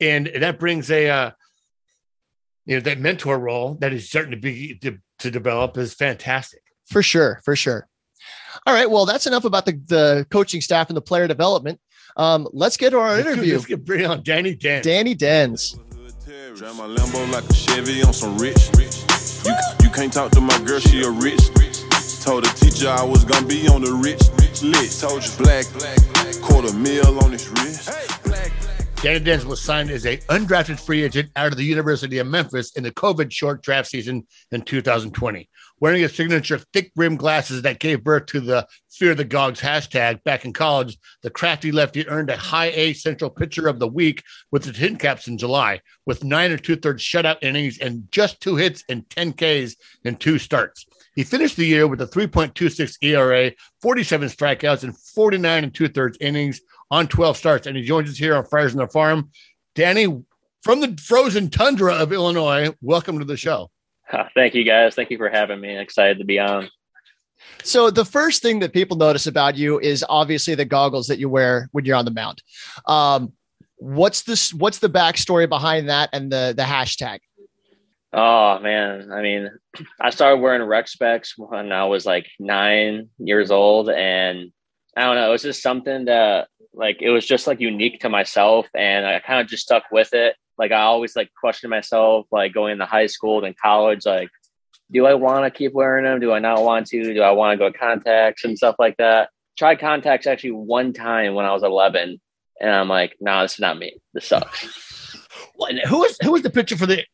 and 0.00 0.30
that 0.38 0.58
brings 0.58 0.90
a 0.90 1.08
uh, 1.08 1.30
you 2.66 2.76
know 2.76 2.80
that 2.82 2.98
mentor 2.98 3.38
role 3.38 3.74
that 3.80 3.92
is 3.92 4.08
starting 4.08 4.32
to 4.32 4.36
be 4.36 4.76
to, 4.82 4.98
to 5.20 5.30
develop 5.30 5.76
is 5.76 5.94
fantastic. 5.94 6.60
For 6.86 7.02
sure, 7.02 7.40
for 7.44 7.56
sure. 7.56 7.88
All 8.66 8.74
right. 8.74 8.90
Well, 8.90 9.06
that's 9.06 9.26
enough 9.26 9.44
about 9.44 9.64
the, 9.64 9.80
the 9.86 10.26
coaching 10.30 10.60
staff 10.60 10.88
and 10.88 10.96
the 10.96 11.00
player 11.00 11.26
development. 11.28 11.80
Um, 12.16 12.48
let's 12.52 12.76
get 12.76 12.90
to 12.90 12.98
our 12.98 13.16
Let's 13.16 13.28
interview. 13.28 13.54
Let's 13.54 13.66
get 13.66 13.84
bring 13.84 14.06
on 14.06 14.22
Danny 14.22 14.54
Dens. 14.54 14.84
Danny 14.84 15.14
Dens. 15.14 15.78
Drive 16.56 16.76
my 16.76 16.86
Lambo 16.86 17.32
like 17.32 17.48
a 17.48 17.54
Chevy 17.54 18.02
on 18.02 18.12
some 18.12 18.36
rich. 18.36 18.70
You 19.44 19.54
you 19.82 19.90
can't 19.90 20.12
talk 20.12 20.30
to 20.32 20.40
my 20.40 20.58
girl, 20.64 20.80
she 20.80 21.02
a 21.02 21.10
rich. 21.10 21.40
Told 22.22 22.44
the 22.44 22.52
teacher 22.56 22.88
I 22.88 23.02
was 23.02 23.24
gonna 23.24 23.46
be 23.46 23.66
on 23.68 23.82
the 23.82 23.92
rich 23.92 24.20
list. 24.62 25.00
Told 25.00 25.24
you 25.24 25.30
black, 25.38 25.66
black 25.72 25.98
quarter 26.42 26.72
mil 26.74 27.22
on 27.24 27.30
this 27.30 27.48
wrist. 27.48 27.88
Black, 28.24 28.52
Danny 29.02 29.20
Dens 29.20 29.46
was 29.46 29.62
signed 29.62 29.90
as 29.90 30.04
a 30.04 30.18
undrafted 30.28 30.78
free 30.78 31.02
agent 31.04 31.30
out 31.36 31.52
of 31.52 31.56
the 31.56 31.64
University 31.64 32.18
of 32.18 32.26
Memphis 32.26 32.72
in 32.72 32.82
the 32.82 32.90
COVID 32.92 33.32
short 33.32 33.62
draft 33.62 33.88
season 33.88 34.26
in 34.52 34.60
2020. 34.60 35.48
Wearing 35.80 36.02
his 36.02 36.14
signature 36.14 36.58
thick 36.58 36.92
rim 36.94 37.16
glasses 37.16 37.62
that 37.62 37.78
gave 37.78 38.04
birth 38.04 38.26
to 38.26 38.40
the 38.40 38.66
Fear 38.90 39.14
the 39.14 39.24
Gogs 39.24 39.60
hashtag 39.60 40.22
back 40.24 40.44
in 40.44 40.52
college, 40.52 40.98
the 41.22 41.30
crafty 41.30 41.72
lefty 41.72 42.06
earned 42.06 42.28
a 42.28 42.36
high 42.36 42.70
A 42.74 42.92
Central 42.92 43.30
Pitcher 43.30 43.66
of 43.66 43.78
the 43.78 43.88
Week 43.88 44.22
with 44.50 44.64
the 44.64 44.72
Tin 44.72 44.96
Caps 44.96 45.26
in 45.26 45.38
July, 45.38 45.80
with 46.04 46.22
nine 46.22 46.52
and 46.52 46.62
two 46.62 46.76
thirds 46.76 47.02
shutout 47.02 47.38
innings 47.42 47.78
and 47.78 48.06
just 48.12 48.42
two 48.42 48.56
hits 48.56 48.84
and 48.90 49.08
10 49.08 49.32
Ks 49.32 49.76
in 50.04 50.16
two 50.16 50.38
starts. 50.38 50.84
He 51.14 51.24
finished 51.24 51.56
the 51.56 51.66
year 51.66 51.86
with 51.86 52.02
a 52.02 52.06
3.26 52.06 52.96
ERA, 53.02 53.52
47 53.80 54.28
strikeouts, 54.28 54.84
and 54.84 54.96
49 54.96 55.64
and 55.64 55.74
two 55.74 55.88
thirds 55.88 56.18
innings 56.20 56.60
on 56.90 57.08
12 57.08 57.36
starts. 57.38 57.66
And 57.66 57.76
he 57.76 57.82
joins 57.82 58.10
us 58.10 58.18
here 58.18 58.36
on 58.36 58.44
Friars 58.44 58.72
on 58.72 58.78
the 58.78 58.88
Farm. 58.88 59.30
Danny, 59.74 60.06
from 60.62 60.80
the 60.80 60.98
frozen 61.02 61.48
tundra 61.48 61.94
of 61.94 62.12
Illinois, 62.12 62.74
welcome 62.82 63.18
to 63.18 63.24
the 63.24 63.36
show. 63.36 63.70
Thank 64.34 64.54
you 64.54 64.64
guys. 64.64 64.94
Thank 64.94 65.10
you 65.10 65.18
for 65.18 65.28
having 65.28 65.60
me. 65.60 65.78
Excited 65.78 66.18
to 66.18 66.24
be 66.24 66.38
on. 66.38 66.68
So 67.62 67.90
the 67.90 68.04
first 68.04 68.42
thing 68.42 68.60
that 68.60 68.72
people 68.72 68.96
notice 68.96 69.26
about 69.26 69.56
you 69.56 69.78
is 69.80 70.04
obviously 70.08 70.54
the 70.54 70.64
goggles 70.64 71.06
that 71.08 71.18
you 71.18 71.28
wear 71.28 71.68
when 71.72 71.84
you're 71.84 71.96
on 71.96 72.04
the 72.04 72.10
mound. 72.10 72.42
Um, 72.86 73.32
what's 73.76 74.22
this? 74.22 74.52
What's 74.52 74.78
the 74.78 74.90
backstory 74.90 75.48
behind 75.48 75.88
that 75.88 76.10
and 76.12 76.30
the 76.30 76.54
the 76.56 76.62
hashtag? 76.62 77.20
Oh 78.12 78.58
man, 78.58 79.10
I 79.12 79.22
mean, 79.22 79.50
I 80.00 80.10
started 80.10 80.40
wearing 80.40 80.62
rec 80.62 80.88
specs 80.88 81.34
when 81.38 81.72
I 81.72 81.84
was 81.84 82.04
like 82.04 82.26
nine 82.38 83.08
years 83.18 83.50
old, 83.50 83.88
and 83.88 84.52
I 84.96 85.02
don't 85.02 85.14
know, 85.14 85.28
it 85.28 85.32
was 85.32 85.42
just 85.42 85.62
something 85.62 86.06
that 86.06 86.48
like 86.74 87.00
it 87.00 87.10
was 87.10 87.26
just 87.26 87.46
like 87.46 87.60
unique 87.60 88.00
to 88.00 88.08
myself, 88.08 88.66
and 88.74 89.06
I 89.06 89.20
kind 89.20 89.40
of 89.40 89.46
just 89.46 89.62
stuck 89.62 89.84
with 89.92 90.12
it. 90.12 90.36
Like 90.60 90.72
I 90.72 90.82
always 90.82 91.16
like 91.16 91.30
questioned 91.34 91.70
myself, 91.70 92.26
like 92.30 92.52
going 92.52 92.72
into 92.72 92.84
high 92.84 93.06
school 93.06 93.42
and 93.44 93.56
college, 93.56 94.04
like 94.04 94.28
do 94.92 95.06
I 95.06 95.14
want 95.14 95.44
to 95.44 95.56
keep 95.56 95.72
wearing 95.72 96.04
them? 96.04 96.20
Do 96.20 96.32
I 96.32 96.38
not 96.38 96.62
want 96.62 96.86
to? 96.88 97.14
Do 97.14 97.22
I 97.22 97.30
want 97.30 97.58
to 97.58 97.70
go 97.70 97.76
contacts 97.76 98.44
and 98.44 98.58
stuff 98.58 98.76
like 98.78 98.96
that? 98.98 99.30
Tried 99.56 99.80
contacts 99.80 100.26
actually 100.26 100.52
one 100.52 100.92
time 100.92 101.34
when 101.34 101.46
I 101.46 101.52
was 101.52 101.62
11, 101.62 102.20
and 102.60 102.70
I'm 102.70 102.88
like, 102.88 103.16
no, 103.20 103.32
nah, 103.32 103.42
this 103.42 103.54
is 103.54 103.60
not 103.60 103.78
me. 103.78 103.96
This 104.14 104.26
sucks. 104.26 104.86
What, 105.54 105.74
who 105.74 105.98
was 105.98 106.16
who 106.22 106.32
was 106.32 106.40
the 106.40 106.48
pitcher 106.48 106.76
for 106.76 106.86
the 106.86 107.04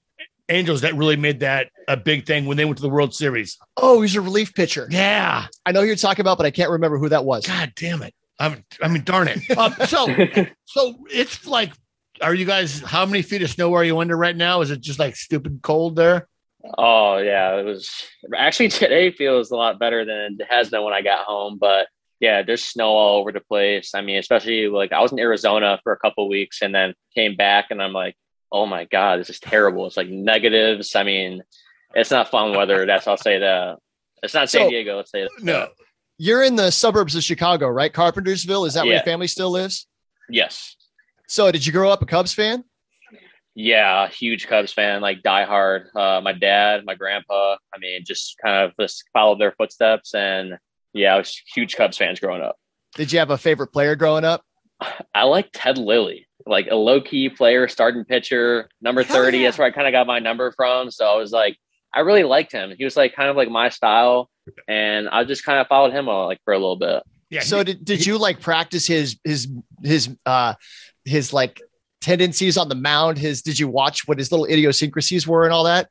Angels 0.48 0.82
that 0.82 0.94
really 0.94 1.16
made 1.16 1.40
that 1.40 1.70
a 1.88 1.96
big 1.96 2.26
thing 2.26 2.46
when 2.46 2.56
they 2.56 2.64
went 2.64 2.76
to 2.76 2.82
the 2.82 2.88
World 2.88 3.12
Series? 3.12 3.58
Oh, 3.76 4.02
he's 4.02 4.14
a 4.14 4.20
relief 4.20 4.54
pitcher. 4.54 4.86
Yeah, 4.88 5.46
I 5.64 5.72
know 5.72 5.80
who 5.80 5.86
you're 5.86 5.96
talking 5.96 6.20
about, 6.20 6.36
but 6.36 6.46
I 6.46 6.52
can't 6.52 6.70
remember 6.70 6.96
who 6.98 7.08
that 7.08 7.24
was. 7.24 7.44
God 7.44 7.72
damn 7.74 8.02
it! 8.02 8.14
I, 8.38 8.62
I 8.80 8.86
mean, 8.86 9.02
darn 9.02 9.28
it. 9.28 9.58
Um, 9.58 9.74
so, 9.86 10.06
so 10.64 10.94
it's 11.10 11.44
like, 11.46 11.72
are 12.22 12.34
you 12.34 12.44
guys? 12.44 12.80
How 12.80 13.06
many 13.06 13.22
feet 13.22 13.42
of 13.42 13.50
snow 13.50 13.74
are 13.74 13.84
you 13.84 13.98
under 13.98 14.16
right 14.16 14.36
now? 14.36 14.60
Is 14.60 14.70
it 14.70 14.80
just 14.80 14.98
like 14.98 15.16
stupid 15.16 15.60
cold 15.62 15.96
there? 15.96 16.28
Oh 16.78 17.18
yeah, 17.18 17.56
it 17.56 17.64
was 17.64 17.90
actually 18.36 18.68
today 18.70 19.10
feels 19.10 19.50
a 19.50 19.56
lot 19.56 19.78
better 19.78 20.04
than 20.04 20.36
it 20.40 20.46
has 20.50 20.70
been 20.70 20.82
when 20.82 20.92
I 20.94 21.02
got 21.02 21.26
home. 21.26 21.58
But 21.58 21.86
yeah, 22.20 22.42
there's 22.42 22.64
snow 22.64 22.88
all 22.88 23.18
over 23.20 23.32
the 23.32 23.40
place. 23.40 23.94
I 23.94 24.00
mean, 24.00 24.18
especially 24.18 24.68
like 24.68 24.92
I 24.92 25.00
was 25.00 25.12
in 25.12 25.18
Arizona 25.18 25.78
for 25.82 25.92
a 25.92 25.98
couple 25.98 26.28
weeks 26.28 26.62
and 26.62 26.74
then 26.74 26.94
came 27.14 27.36
back 27.36 27.66
and 27.70 27.82
I'm 27.82 27.92
like, 27.92 28.16
oh 28.50 28.66
my 28.66 28.84
god, 28.86 29.20
this 29.20 29.30
is 29.30 29.40
terrible. 29.40 29.86
It's 29.86 29.96
like 29.96 30.08
negatives. 30.08 30.96
I 30.96 31.02
mean, 31.02 31.42
it's 31.94 32.10
not 32.10 32.30
fun 32.30 32.56
weather. 32.56 32.86
That's 32.86 33.06
I'll 33.06 33.16
say 33.16 33.38
that. 33.40 33.76
It's 34.22 34.34
not 34.34 34.48
San 34.50 34.62
So- 34.62 34.70
Diego. 34.70 34.96
Let's 34.96 35.10
say 35.10 35.22
that. 35.22 35.30
No. 35.42 35.68
You're 36.18 36.42
in 36.42 36.56
the 36.56 36.70
suburbs 36.70 37.14
of 37.14 37.22
Chicago, 37.22 37.68
right? 37.68 37.92
Carpentersville. 37.92 38.66
Is 38.66 38.72
that 38.74 38.84
where 38.86 38.94
your 38.94 39.02
family 39.02 39.26
still 39.26 39.50
lives? 39.50 39.86
Yes. 40.30 40.75
So, 41.28 41.50
did 41.50 41.66
you 41.66 41.72
grow 41.72 41.90
up 41.90 42.02
a 42.02 42.06
Cubs 42.06 42.32
fan? 42.32 42.64
Yeah, 43.54 44.08
huge 44.08 44.46
Cubs 44.48 44.72
fan, 44.72 45.00
like 45.00 45.22
diehard. 45.22 45.86
Uh, 45.96 46.20
my 46.20 46.32
dad, 46.32 46.84
my 46.84 46.94
grandpa. 46.94 47.56
I 47.74 47.78
mean, 47.78 48.02
just 48.04 48.36
kind 48.44 48.64
of 48.64 48.72
just 48.78 49.04
followed 49.12 49.40
their 49.40 49.52
footsteps, 49.52 50.14
and 50.14 50.58
yeah, 50.92 51.14
I 51.14 51.18
was 51.18 51.40
huge 51.54 51.74
Cubs 51.74 51.96
fans 51.96 52.20
growing 52.20 52.42
up. 52.42 52.56
Did 52.96 53.12
you 53.12 53.18
have 53.18 53.30
a 53.30 53.38
favorite 53.38 53.68
player 53.68 53.96
growing 53.96 54.24
up? 54.24 54.42
I 55.14 55.24
like 55.24 55.48
Ted 55.52 55.78
Lilly, 55.78 56.26
like 56.46 56.68
a 56.70 56.76
low 56.76 57.00
key 57.00 57.28
player, 57.30 57.66
starting 57.68 58.04
pitcher, 58.04 58.68
number 58.80 59.02
Hell 59.02 59.16
30. 59.16 59.38
yeah. 59.38 59.44
That's 59.46 59.58
where 59.58 59.66
I 59.66 59.70
kind 59.70 59.86
of 59.86 59.92
got 59.92 60.06
my 60.06 60.18
number 60.18 60.52
from. 60.52 60.90
So 60.90 61.06
I 61.06 61.16
was 61.16 61.32
like, 61.32 61.56
I 61.94 62.00
really 62.00 62.24
liked 62.24 62.52
him. 62.52 62.74
He 62.76 62.84
was 62.84 62.96
like 62.96 63.14
kind 63.14 63.30
of 63.30 63.36
like 63.36 63.48
my 63.48 63.70
style. 63.70 64.28
And 64.68 65.08
I 65.08 65.24
just 65.24 65.44
kind 65.44 65.58
of 65.58 65.66
followed 65.66 65.92
him 65.92 66.08
uh, 66.08 66.26
like 66.26 66.40
for 66.44 66.52
a 66.52 66.58
little 66.58 66.76
bit. 66.76 67.02
Yeah. 67.30 67.40
So, 67.40 67.64
did, 67.64 67.84
did 67.84 68.06
you 68.06 68.18
like 68.18 68.40
practice 68.40 68.86
his 68.86 69.18
his 69.24 69.48
his 69.82 70.14
uh 70.24 70.54
his 71.06 71.32
like 71.32 71.60
tendencies 72.00 72.56
on 72.56 72.68
the 72.68 72.74
mound? 72.74 73.18
His 73.18 73.42
did 73.42 73.58
you 73.58 73.68
watch 73.68 74.06
what 74.06 74.18
his 74.18 74.30
little 74.30 74.46
idiosyncrasies 74.46 75.26
were 75.26 75.44
and 75.44 75.52
all 75.52 75.64
that? 75.64 75.88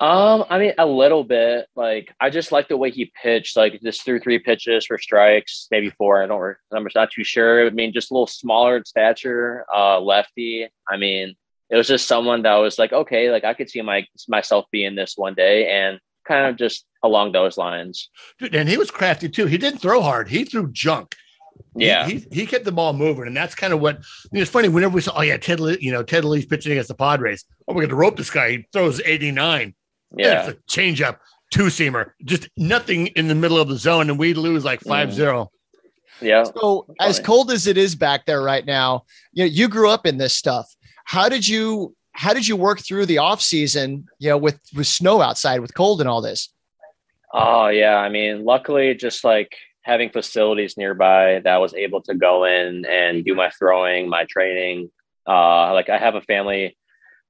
Um, 0.00 0.44
I 0.48 0.58
mean, 0.58 0.74
a 0.78 0.86
little 0.86 1.24
bit. 1.24 1.66
Like, 1.74 2.14
I 2.20 2.30
just 2.30 2.52
like 2.52 2.68
the 2.68 2.76
way 2.76 2.90
he 2.90 3.10
pitched. 3.20 3.56
Like, 3.56 3.80
just 3.82 4.04
threw 4.04 4.20
three 4.20 4.38
pitches 4.38 4.86
for 4.86 4.96
strikes, 4.96 5.66
maybe 5.72 5.90
four. 5.90 6.22
I 6.22 6.26
don't. 6.26 6.40
re- 6.40 6.54
I'm 6.72 6.84
just 6.84 6.94
not 6.94 7.10
too 7.10 7.24
sure. 7.24 7.66
I 7.66 7.70
mean, 7.70 7.92
just 7.92 8.10
a 8.10 8.14
little 8.14 8.28
smaller 8.28 8.76
in 8.76 8.84
stature, 8.84 9.64
uh, 9.74 10.00
lefty. 10.00 10.68
I 10.88 10.96
mean, 10.96 11.34
it 11.68 11.76
was 11.76 11.88
just 11.88 12.06
someone 12.06 12.42
that 12.42 12.54
was 12.56 12.78
like, 12.78 12.92
okay, 12.92 13.30
like 13.30 13.44
I 13.44 13.54
could 13.54 13.68
see 13.68 13.82
my 13.82 14.06
myself 14.28 14.66
being 14.70 14.94
this 14.94 15.14
one 15.16 15.34
day, 15.34 15.68
and 15.68 15.98
kind 16.24 16.46
of 16.46 16.56
just 16.56 16.84
along 17.02 17.32
those 17.32 17.58
lines. 17.58 18.08
Dude, 18.38 18.54
and 18.54 18.68
he 18.68 18.76
was 18.76 18.92
crafty 18.92 19.28
too. 19.28 19.46
He 19.46 19.58
didn't 19.58 19.80
throw 19.80 20.00
hard. 20.00 20.28
He 20.28 20.44
threw 20.44 20.70
junk. 20.70 21.16
He- 21.76 21.86
Yeah, 21.86 22.06
he, 22.06 22.24
he, 22.32 22.46
kept 22.46 22.64
the 22.64 22.72
ball 22.72 22.92
moving, 22.92 23.26
and 23.26 23.36
that's 23.36 23.54
kind 23.54 23.72
of 23.72 23.80
what. 23.80 23.96
I 23.96 24.00
mean, 24.32 24.42
it's 24.42 24.50
funny 24.50 24.68
whenever 24.68 24.94
we 24.94 25.00
saw, 25.00 25.12
oh 25.16 25.22
yeah, 25.22 25.36
Ted, 25.36 25.60
Lee, 25.60 25.78
you 25.80 25.92
know, 25.92 26.02
Ted 26.02 26.24
Lee's 26.24 26.46
pitching 26.46 26.72
against 26.72 26.88
the 26.88 26.94
Padres. 26.94 27.44
Oh, 27.66 27.72
we're 27.74 27.82
going 27.82 27.90
to 27.90 27.94
rope 27.96 28.16
this 28.16 28.30
guy. 28.30 28.50
He 28.50 28.66
throws 28.72 29.00
eighty 29.04 29.30
nine. 29.30 29.74
yeah, 30.16 30.46
it's 30.48 30.58
a 30.58 30.62
changeup, 30.80 31.18
two 31.52 31.64
seamer, 31.64 32.12
just 32.24 32.48
nothing 32.56 33.08
in 33.08 33.28
the 33.28 33.34
middle 33.34 33.58
of 33.58 33.68
the 33.68 33.76
zone, 33.78 34.08
and 34.10 34.18
we 34.18 34.34
lose 34.34 34.64
like 34.64 34.80
Mm. 34.80 35.08
5-0. 35.12 35.48
yeah. 36.20 36.44
So, 36.44 36.86
as 37.00 37.16
Funny. 37.18 37.26
cold 37.26 37.50
as 37.52 37.66
it 37.66 37.76
is 37.76 37.94
back 37.94 38.24
there 38.26 38.42
right 38.42 38.64
now, 38.66 39.04
you 39.32 39.44
know, 39.44 39.50
you 39.50 39.68
grew 39.68 39.88
up 39.90 40.06
in 40.06 40.16
this 40.18 40.34
stuff. 40.34 40.74
How 41.04 41.28
did 41.28 41.46
you 41.46 41.94
how 42.12 42.34
did 42.34 42.48
you 42.48 42.56
work 42.56 42.80
through 42.80 43.06
the 43.06 43.18
off 43.18 43.40
season, 43.40 44.06
you 44.18 44.28
know, 44.30 44.38
with 44.38 44.58
with 44.74 44.86
snow 44.88 45.20
outside, 45.20 45.60
with 45.60 45.74
cold 45.74 46.00
and 46.00 46.08
all 46.08 46.20
this? 46.22 46.48
Oh 47.32 47.68
yeah, 47.68 47.96
I 47.96 48.08
mean, 48.08 48.44
luckily, 48.44 48.94
just 48.94 49.22
like 49.24 49.54
having 49.88 50.10
facilities 50.10 50.76
nearby 50.76 51.40
that 51.42 51.54
I 51.54 51.56
was 51.56 51.72
able 51.72 52.02
to 52.02 52.14
go 52.14 52.44
in 52.44 52.84
and 52.84 53.24
do 53.24 53.34
my 53.34 53.50
throwing, 53.58 54.06
my 54.06 54.26
training. 54.28 54.90
Uh, 55.26 55.72
like 55.72 55.88
I 55.88 55.96
have 55.96 56.14
a 56.14 56.20
family 56.20 56.76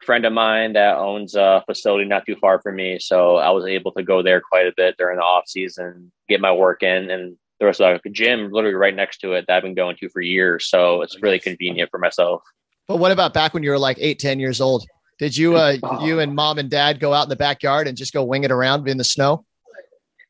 friend 0.03 0.25
of 0.25 0.33
mine 0.33 0.73
that 0.73 0.97
owns 0.97 1.37
a 1.37 1.63
facility 1.67 2.05
not 2.05 2.27
too 2.27 2.35
far 2.35 2.61
from 2.61 2.75
me, 2.75 2.99
so 2.99 3.37
I 3.37 3.51
was 3.51 3.65
able 3.65 3.93
to 3.93 4.03
go 4.03 4.23
there 4.23 4.41
quite 4.41 4.67
a 4.67 4.73
bit 4.77 4.97
during 4.99 5.19
the 5.19 5.23
off 5.23 5.49
season, 5.49 6.11
get 6.29 6.41
my 6.41 6.53
work 6.53 6.83
in, 6.83 7.11
and 7.11 7.37
there 7.61 7.69
was 7.69 7.79
like 7.79 8.03
a 8.05 8.11
gym 8.11 8.51
literally 8.51 8.75
right 8.75 8.95
next 8.95 9.19
to 9.19 9.35
it 9.35 9.45
that 9.47 9.57
I've 9.57 9.63
been 9.63 9.75
going 9.75 9.97
to 10.01 10.09
for 10.09 10.21
years, 10.21 10.69
so 10.69 11.03
it's 11.03 11.23
really 11.23 11.39
convenient 11.39 11.91
for 11.93 11.99
myself. 11.99 12.43
But 12.89 12.97
what 12.97 13.13
about 13.13 13.35
back 13.35 13.55
when 13.55 13.63
you 13.63 13.71
were 13.71 13.79
like 13.79 13.99
eight, 14.01 14.19
10 14.19 14.41
years 14.41 14.61
old? 14.61 14.85
Did 15.21 15.37
you 15.37 15.57
uh 15.57 15.77
Oh. 15.83 16.05
you 16.05 16.19
and 16.19 16.35
mom 16.35 16.59
and 16.59 16.71
dad 16.71 16.99
go 16.99 17.13
out 17.15 17.25
in 17.25 17.29
the 17.29 17.37
backyard 17.37 17.87
and 17.87 17.97
just 17.97 18.13
go 18.13 18.25
wing 18.25 18.43
it 18.43 18.51
around 18.51 18.89
in 18.89 18.97
the 18.97 19.05
snow? 19.05 19.45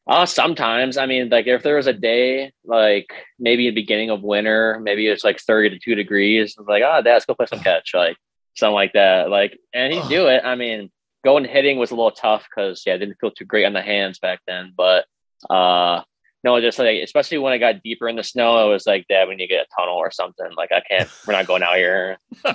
Uh, 0.09 0.25
sometimes. 0.25 0.97
I 0.97 1.05
mean, 1.05 1.29
like 1.29 1.47
if 1.47 1.63
there 1.63 1.77
was 1.77 1.87
a 1.87 1.93
day, 1.93 2.53
like 2.65 3.13
maybe 3.39 3.69
the 3.69 3.75
beginning 3.75 4.09
of 4.09 4.23
winter, 4.23 4.81
maybe 4.83 5.07
it's 5.07 5.23
like 5.23 5.39
32 5.39 5.95
degrees. 5.95 6.57
It's 6.59 6.69
like, 6.69 6.83
oh, 6.83 7.03
dad, 7.03 7.13
let's 7.13 7.27
go 7.27 7.35
play 7.35 7.47
some 7.47 7.61
catch. 7.61 7.93
Like 7.93 8.17
something 8.57 8.75
like 8.75 8.95
that. 8.95 9.29
Like, 9.29 9.59
and 9.75 9.93
he'd 9.93 10.09
do 10.09 10.29
it. 10.29 10.43
I 10.45 10.55
mean, 10.55 10.91
going 11.25 11.45
hitting 11.45 11.79
was 11.79 11.91
a 11.91 11.95
little 11.95 12.11
tough 12.11 12.47
because, 12.49 12.85
yeah, 12.87 12.95
it 12.95 12.99
didn't 12.99 13.19
feel 13.21 13.31
too 13.31 13.45
great 13.45 13.67
on 13.67 13.75
the 13.75 13.83
hands 13.83 14.19
back 14.19 14.41
then. 14.47 14.73
But, 14.75 15.05
uh, 15.51 16.03
no, 16.45 16.61
just 16.61 16.79
like, 16.79 17.03
especially 17.03 17.39
when 17.39 17.53
I 17.53 17.59
got 17.59 17.83
deeper 17.83 18.09
in 18.09 18.17
the 18.17 18.23
snow, 18.23 18.69
it 18.69 18.73
was 18.73 18.87
like, 18.87 19.07
dad, 19.09 19.29
we 19.29 19.35
need 19.35 19.49
to 19.49 19.55
get 19.55 19.67
a 19.67 19.77
tunnel 19.77 19.97
or 19.97 20.11
something. 20.11 20.47
Like, 20.57 20.71
I 20.71 20.81
can't, 20.89 21.09
we're 21.27 21.33
not 21.33 21.47
going 21.47 21.63
out 21.63 21.77
here. 21.77 22.19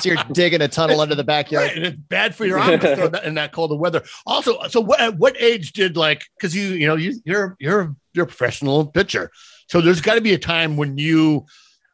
So 0.00 0.10
you're 0.10 0.22
digging 0.32 0.60
a 0.60 0.68
tunnel 0.68 1.00
under 1.00 1.14
the 1.14 1.24
backyard. 1.24 1.68
Right, 1.68 1.76
and 1.76 1.86
it's 1.86 1.96
bad 1.96 2.34
for 2.34 2.44
your 2.44 2.58
arm 2.58 2.80
to 2.80 2.96
throw 2.96 3.08
that 3.08 3.24
in 3.24 3.34
that 3.34 3.52
cold 3.52 3.78
weather. 3.78 4.02
Also, 4.26 4.58
so 4.68 4.80
what, 4.80 5.00
at 5.00 5.16
what 5.16 5.40
age 5.40 5.72
did 5.72 5.96
like 5.96 6.26
because 6.36 6.54
you 6.54 6.68
you 6.70 6.86
know 6.86 6.96
you 6.96 7.14
you're 7.24 7.56
you're 7.58 7.96
you're 8.12 8.24
a 8.24 8.26
professional 8.26 8.86
pitcher, 8.86 9.30
so 9.68 9.80
there's 9.80 10.02
got 10.02 10.16
to 10.16 10.20
be 10.20 10.34
a 10.34 10.38
time 10.38 10.76
when 10.76 10.98
you 10.98 11.46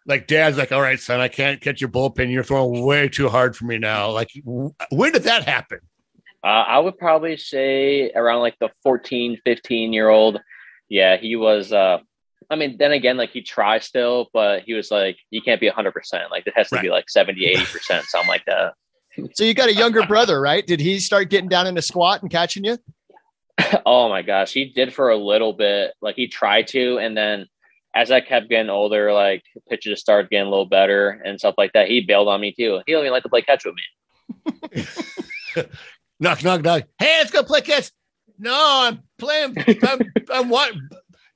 like 0.06 0.26
dad's 0.26 0.58
like, 0.58 0.72
all 0.72 0.80
right, 0.80 0.98
son, 0.98 1.20
I 1.20 1.28
can't 1.28 1.60
catch 1.60 1.80
your 1.80 1.90
bullpen. 1.90 2.32
You're 2.32 2.42
throwing 2.42 2.84
way 2.84 3.08
too 3.08 3.28
hard 3.28 3.56
for 3.56 3.66
me 3.66 3.78
now. 3.78 4.10
Like, 4.10 4.30
w- 4.44 4.74
when 4.90 5.12
did 5.12 5.24
that 5.24 5.44
happen? 5.44 5.78
Uh, 6.44 6.64
I 6.66 6.78
would 6.80 6.98
probably 6.98 7.36
say 7.36 8.10
around 8.12 8.40
like 8.40 8.58
the 8.58 8.70
14, 8.82 9.38
15 9.44 9.92
year 9.92 10.08
old. 10.08 10.40
Yeah, 10.92 11.16
he 11.16 11.36
was. 11.36 11.72
Uh, 11.72 12.00
I 12.50 12.56
mean, 12.56 12.76
then 12.78 12.92
again, 12.92 13.16
like 13.16 13.30
he 13.30 13.40
tries 13.40 13.86
still, 13.86 14.28
but 14.34 14.64
he 14.64 14.74
was 14.74 14.90
like, 14.90 15.16
you 15.30 15.40
can't 15.40 15.58
be 15.58 15.70
100%. 15.70 16.30
Like 16.30 16.46
it 16.46 16.52
has 16.54 16.68
to 16.68 16.80
be 16.80 16.90
like 16.90 17.08
70, 17.08 17.40
80%, 17.56 18.02
something 18.02 18.28
like 18.28 18.44
that. 18.46 18.74
So 19.34 19.44
you 19.44 19.52
got 19.52 19.68
a 19.68 19.74
younger 19.74 20.06
brother, 20.06 20.40
right? 20.40 20.66
Did 20.66 20.80
he 20.80 20.98
start 20.98 21.28
getting 21.28 21.50
down 21.50 21.66
in 21.66 21.76
a 21.76 21.82
squat 21.82 22.22
and 22.22 22.30
catching 22.30 22.64
you? 22.64 22.78
oh 23.84 24.08
my 24.08 24.22
gosh, 24.22 24.54
he 24.54 24.64
did 24.64 24.94
for 24.94 25.10
a 25.10 25.16
little 25.18 25.52
bit. 25.52 25.92
Like 26.00 26.16
he 26.16 26.28
tried 26.28 26.68
to, 26.68 26.96
and 26.96 27.14
then 27.14 27.46
as 27.94 28.10
I 28.10 28.22
kept 28.22 28.48
getting 28.48 28.70
older, 28.70 29.12
like 29.12 29.42
pitches 29.68 30.00
started 30.00 30.30
getting 30.30 30.46
a 30.46 30.50
little 30.50 30.64
better 30.64 31.10
and 31.10 31.38
stuff 31.38 31.56
like 31.58 31.74
that. 31.74 31.88
He 31.88 32.00
bailed 32.00 32.28
on 32.28 32.40
me 32.40 32.52
too. 32.52 32.80
He 32.86 32.92
don't 32.92 33.02
even 33.02 33.12
like 33.12 33.22
to 33.24 33.28
play 33.28 33.42
catch 33.42 33.66
with 33.66 33.74
me. 33.74 34.86
Knock, 36.18 36.42
knock, 36.42 36.62
knock. 36.62 36.84
Hey, 36.98 37.18
let's 37.18 37.30
go 37.30 37.42
play 37.42 37.60
catch. 37.60 37.90
No, 38.38 38.54
I'm 38.56 39.02
playing. 39.18 39.56
I'm, 39.82 40.12
I'm 40.32 40.48
what? 40.48 40.72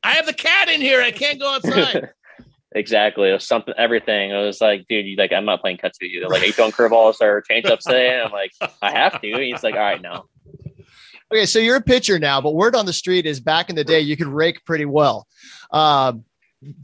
I 0.02 0.12
have 0.12 0.26
the 0.26 0.32
cat 0.32 0.68
in 0.68 0.80
here. 0.80 1.00
I 1.00 1.10
can't 1.10 1.40
go 1.40 1.54
outside. 1.54 2.10
exactly. 2.72 3.30
It 3.30 3.34
was 3.34 3.46
something, 3.46 3.74
everything. 3.76 4.30
It 4.30 4.36
was 4.36 4.60
like, 4.60 4.86
dude, 4.88 5.06
you 5.06 5.16
like, 5.16 5.32
I'm 5.32 5.44
not 5.44 5.60
playing 5.60 5.78
catch 5.78 5.96
with 6.00 6.10
you. 6.10 6.28
Like, 6.28 6.42
are 6.42 6.46
you 6.46 6.52
throwing 6.52 6.72
curveballs 6.72 7.20
or 7.20 7.42
change 7.42 7.66
ups 7.66 7.84
today? 7.84 8.20
I'm 8.20 8.32
like, 8.32 8.52
I 8.82 8.92
have 8.92 9.20
to. 9.20 9.32
And 9.32 9.42
he's 9.42 9.62
like, 9.62 9.74
all 9.74 9.80
right, 9.80 10.00
no. 10.00 10.26
Okay, 11.32 11.46
so 11.46 11.58
you're 11.58 11.76
a 11.76 11.82
pitcher 11.82 12.20
now, 12.20 12.40
but 12.40 12.54
word 12.54 12.76
on 12.76 12.86
the 12.86 12.92
street 12.92 13.26
is 13.26 13.40
back 13.40 13.68
in 13.68 13.74
the 13.74 13.82
day 13.82 14.00
you 14.00 14.16
could 14.16 14.28
rake 14.28 14.64
pretty 14.64 14.84
well. 14.84 15.26
Um, 15.72 16.24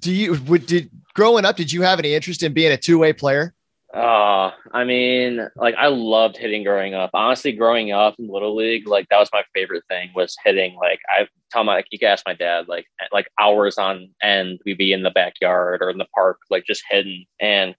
do 0.01 0.13
you 0.13 0.35
would 0.49 0.67
did 0.67 0.91
growing 1.15 1.45
up? 1.45 1.57
Did 1.57 1.73
you 1.73 1.83
have 1.83 1.99
any 1.99 2.15
interest 2.15 2.43
in 2.43 2.53
being 2.53 2.73
a 2.73 2.77
two 2.77 2.99
way 2.99 3.13
player? 3.13 3.55
Uh, 3.93 4.51
I 4.73 4.85
mean, 4.85 5.47
like 5.55 5.75
I 5.75 5.89
loved 5.89 6.39
hitting 6.39 6.65
growing 6.65 6.95
up. 6.95 7.11
Honestly, 7.13 7.53
growing 7.53 7.93
up 7.93 8.15
in 8.19 8.27
little 8.27 8.57
league, 8.57 8.89
like 8.89 9.07
that 9.11 9.19
was 9.19 9.29
my 9.33 9.45
favorite 9.55 9.85
thing 9.89 10.11
was 10.15 10.35
hitting. 10.43 10.77
Like 10.77 11.01
I 11.11 11.29
tell 11.51 11.63
my, 11.63 11.85
you 11.91 11.99
can 11.99 12.09
ask 12.09 12.25
my 12.27 12.33
dad, 12.33 12.69
like 12.69 12.87
like 13.13 13.29
hours 13.39 13.77
on 13.77 14.09
end, 14.23 14.61
we'd 14.65 14.79
be 14.79 14.95
in 14.95 15.03
the 15.03 15.11
backyard 15.11 15.83
or 15.83 15.91
in 15.91 15.99
the 15.99 16.07
park, 16.15 16.39
like 16.49 16.65
just 16.65 16.85
hitting. 16.89 17.27
And 17.39 17.75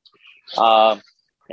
um, 0.55 1.01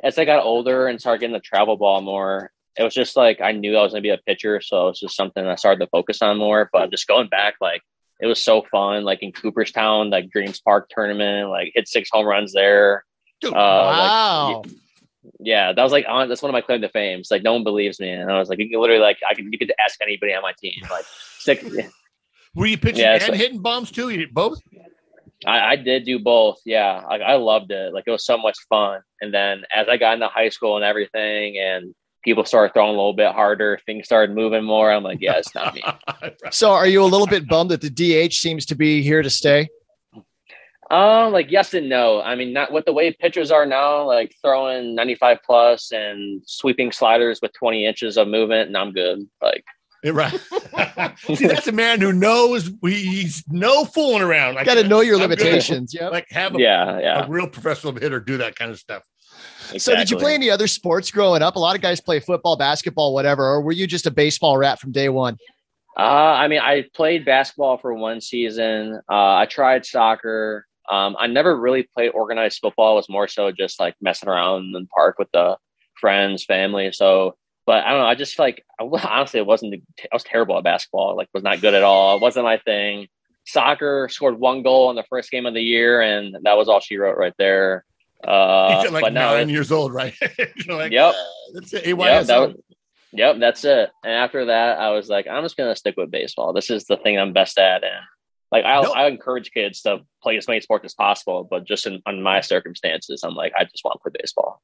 as 0.04 0.18
I 0.18 0.26
got 0.26 0.44
older 0.44 0.88
and 0.88 1.00
started 1.00 1.20
getting 1.20 1.34
the 1.34 1.40
travel 1.40 1.78
ball 1.78 2.02
more, 2.02 2.50
it 2.76 2.82
was 2.82 2.94
just 2.94 3.16
like 3.16 3.40
I 3.40 3.52
knew 3.52 3.78
I 3.78 3.82
was 3.82 3.92
gonna 3.92 4.02
be 4.02 4.10
a 4.10 4.20
pitcher, 4.26 4.60
so 4.60 4.82
it 4.82 4.90
was 4.90 5.00
just 5.00 5.16
something 5.16 5.44
I 5.44 5.54
started 5.54 5.82
to 5.84 5.90
focus 5.90 6.20
on 6.20 6.36
more. 6.36 6.68
But 6.70 6.90
just 6.90 7.08
going 7.08 7.28
back, 7.28 7.54
like 7.62 7.80
it 8.20 8.26
was 8.26 8.42
so 8.44 8.66
fun. 8.70 9.04
Like 9.04 9.22
in 9.22 9.32
Cooperstown, 9.32 10.10
like 10.10 10.28
Dreams 10.28 10.60
Park 10.60 10.90
tournament, 10.90 11.48
like 11.48 11.72
hit 11.74 11.88
six 11.88 12.10
home 12.12 12.26
runs 12.26 12.52
there. 12.52 13.04
Dude, 13.40 13.52
Uh, 13.52 13.56
like, 13.56 13.96
wow. 13.96 14.62
Yeah, 15.38 15.72
that 15.72 15.82
was 15.82 15.92
like 15.92 16.04
on. 16.08 16.28
That's 16.28 16.42
one 16.42 16.50
of 16.50 16.52
my 16.54 16.60
claim 16.60 16.80
to 16.82 16.88
fame. 16.88 17.20
It's 17.20 17.30
like 17.30 17.42
no 17.42 17.52
one 17.54 17.64
believes 17.64 17.98
me, 18.00 18.10
and 18.10 18.30
I 18.30 18.38
was 18.38 18.48
like, 18.48 18.58
you 18.58 18.68
can 18.68 18.80
literally 18.80 19.00
like 19.02 19.18
I 19.28 19.34
can 19.34 19.50
you 19.52 19.58
could 19.58 19.72
ask 19.82 20.00
anybody 20.02 20.34
on 20.34 20.42
my 20.42 20.52
team. 20.60 20.74
Like 20.90 21.04
six, 21.38 21.64
were 22.54 22.66
you 22.66 22.78
pitching 22.78 23.00
Yeah, 23.02 23.14
and 23.14 23.22
so- 23.22 23.32
hitting 23.32 23.60
bombs 23.60 23.90
too? 23.90 24.08
You 24.10 24.18
did 24.18 24.34
both? 24.34 24.60
I, 25.46 25.70
I 25.72 25.76
did 25.76 26.04
do 26.04 26.18
both. 26.18 26.60
Yeah, 26.66 27.02
like 27.08 27.22
I 27.22 27.36
loved 27.36 27.70
it. 27.70 27.94
Like 27.94 28.04
it 28.06 28.10
was 28.10 28.24
so 28.26 28.36
much 28.36 28.56
fun. 28.68 29.00
And 29.22 29.32
then 29.32 29.64
as 29.74 29.88
I 29.88 29.96
got 29.96 30.14
into 30.14 30.28
high 30.28 30.50
school 30.50 30.76
and 30.76 30.84
everything, 30.84 31.56
and 31.58 31.94
people 32.22 32.44
started 32.44 32.74
throwing 32.74 32.90
a 32.90 32.92
little 32.98 33.14
bit 33.14 33.32
harder, 33.32 33.78
things 33.86 34.04
started 34.04 34.34
moving 34.36 34.64
more. 34.64 34.92
I'm 34.92 35.02
like, 35.02 35.18
yeah, 35.22 35.38
it's 35.38 35.54
not 35.54 35.74
me. 35.74 35.82
So 36.50 36.72
are 36.72 36.86
you 36.86 37.02
a 37.02 37.06
little 37.06 37.26
bit 37.26 37.48
bummed 37.48 37.70
that 37.70 37.80
the 37.80 37.88
DH 38.28 38.34
seems 38.34 38.66
to 38.66 38.74
be 38.74 39.00
here 39.02 39.22
to 39.22 39.30
stay? 39.30 39.68
Um, 40.90 41.32
like 41.32 41.50
yes 41.52 41.72
and 41.72 41.88
no. 41.88 42.20
I 42.20 42.34
mean, 42.34 42.52
not 42.52 42.72
with 42.72 42.84
the 42.84 42.92
way 42.92 43.12
pitchers 43.12 43.52
are 43.52 43.64
now, 43.64 44.04
like 44.06 44.34
throwing 44.42 44.94
95 44.96 45.38
plus 45.44 45.92
and 45.92 46.42
sweeping 46.46 46.90
sliders 46.90 47.40
with 47.40 47.52
20 47.52 47.86
inches 47.86 48.16
of 48.16 48.26
movement, 48.26 48.68
and 48.68 48.76
I'm 48.76 48.92
good. 48.92 49.28
Like, 49.40 49.64
Yeah, 50.02 50.10
right. 50.12 50.40
See, 51.18 51.46
that's 51.46 51.68
a 51.68 51.72
man 51.72 52.00
who 52.00 52.12
knows 52.12 52.72
he's 52.82 53.44
no 53.48 53.84
fooling 53.84 54.22
around. 54.22 54.56
Like, 54.56 54.66
Got 54.66 54.74
to 54.74 54.88
know 54.88 55.00
your 55.00 55.14
I'm 55.14 55.22
limitations. 55.22 55.94
Yeah. 55.94 56.08
Like 56.08 56.26
have 56.30 56.56
a, 56.56 56.58
yeah, 56.58 56.98
yeah. 56.98 57.24
a 57.24 57.28
real 57.28 57.46
professional 57.46 57.94
hitter 57.94 58.18
do 58.18 58.38
that 58.38 58.56
kind 58.56 58.72
of 58.72 58.78
stuff. 58.78 59.04
So 59.78 59.94
did 59.94 60.10
you 60.10 60.16
play 60.16 60.34
any 60.34 60.50
other 60.50 60.66
sports 60.66 61.12
growing 61.12 61.42
up? 61.42 61.54
A 61.54 61.58
lot 61.60 61.76
of 61.76 61.82
guys 61.82 62.00
play 62.00 62.18
football, 62.18 62.56
basketball, 62.56 63.14
whatever. 63.14 63.44
Or 63.44 63.60
were 63.60 63.70
you 63.70 63.86
just 63.86 64.06
a 64.06 64.10
baseball 64.10 64.58
rat 64.58 64.80
from 64.80 64.90
day 64.90 65.08
one? 65.08 65.36
Uh, 65.96 66.02
I 66.02 66.48
mean, 66.48 66.60
I 66.60 66.86
played 66.94 67.24
basketball 67.24 67.78
for 67.78 67.94
one 67.94 68.20
season. 68.20 69.00
Uh, 69.08 69.34
I 69.34 69.46
tried 69.46 69.86
soccer. 69.86 70.66
Um, 70.90 71.16
I 71.18 71.28
never 71.28 71.56
really 71.58 71.84
played 71.94 72.10
organized 72.10 72.58
football. 72.60 72.92
It 72.92 72.96
was 72.96 73.08
more 73.08 73.28
so 73.28 73.52
just 73.52 73.78
like 73.78 73.94
messing 74.00 74.28
around 74.28 74.64
in 74.64 74.72
the 74.72 74.86
park 74.92 75.18
with 75.18 75.28
the 75.32 75.56
friends, 76.00 76.44
family. 76.44 76.90
So, 76.92 77.36
but 77.66 77.84
I 77.84 77.90
don't 77.90 78.00
know. 78.00 78.06
I 78.06 78.14
just 78.16 78.38
like 78.38 78.64
I, 78.80 78.84
honestly, 79.08 79.38
it 79.40 79.46
wasn't. 79.46 79.82
I 80.02 80.14
was 80.14 80.24
terrible 80.24 80.58
at 80.58 80.64
basketball. 80.64 81.16
Like, 81.16 81.28
was 81.32 81.44
not 81.44 81.60
good 81.60 81.74
at 81.74 81.82
all. 81.84 82.16
It 82.16 82.22
wasn't 82.22 82.44
my 82.44 82.58
thing. 82.58 83.06
Soccer 83.46 84.08
scored 84.10 84.38
one 84.38 84.62
goal 84.62 84.90
in 84.90 84.96
the 84.96 85.04
first 85.08 85.30
game 85.30 85.46
of 85.46 85.54
the 85.54 85.62
year, 85.62 86.00
and 86.02 86.36
that 86.42 86.56
was 86.56 86.68
all 86.68 86.80
she 86.80 86.96
wrote 86.96 87.16
right 87.16 87.34
there. 87.38 87.84
Uh, 88.22 88.84
like 88.90 89.00
but 89.00 89.14
no, 89.14 89.34
nine 89.34 89.48
years 89.48 89.72
old, 89.72 89.94
right? 89.94 90.12
Like, 90.68 90.92
Yep. 90.92 91.14
"Ah, 91.16 91.24
that's 91.54 91.72
it. 91.72 91.86
Yep, 91.86 92.26
that 92.26 92.38
was, 92.38 92.54
yep, 93.12 93.36
that's 93.40 93.64
it. 93.64 93.88
And 94.04 94.12
after 94.12 94.44
that, 94.44 94.78
I 94.78 94.90
was 94.90 95.08
like, 95.08 95.26
I'm 95.26 95.42
just 95.42 95.56
gonna 95.56 95.74
stick 95.74 95.94
with 95.96 96.10
baseball. 96.10 96.52
This 96.52 96.68
is 96.68 96.84
the 96.84 96.98
thing 96.98 97.18
I'm 97.18 97.32
best 97.32 97.56
at, 97.58 97.82
and 97.82 98.04
like 98.52 98.64
I, 98.64 98.80
Nope. 98.82 98.96
I 98.96 99.06
encourage 99.06 99.50
kids 99.52 99.82
to 99.82 100.00
play 100.22 100.36
as 100.36 100.48
many 100.48 100.60
sports 100.60 100.84
as 100.84 100.94
possible. 100.94 101.46
But 101.50 101.64
just 101.64 101.86
in, 101.86 102.02
in 102.06 102.22
my 102.22 102.40
circumstances, 102.40 103.22
I'm 103.22 103.34
like, 103.34 103.52
I 103.58 103.64
just 103.64 103.82
want 103.84 104.00
to 104.02 104.10
play 104.10 104.18
baseball. 104.20 104.60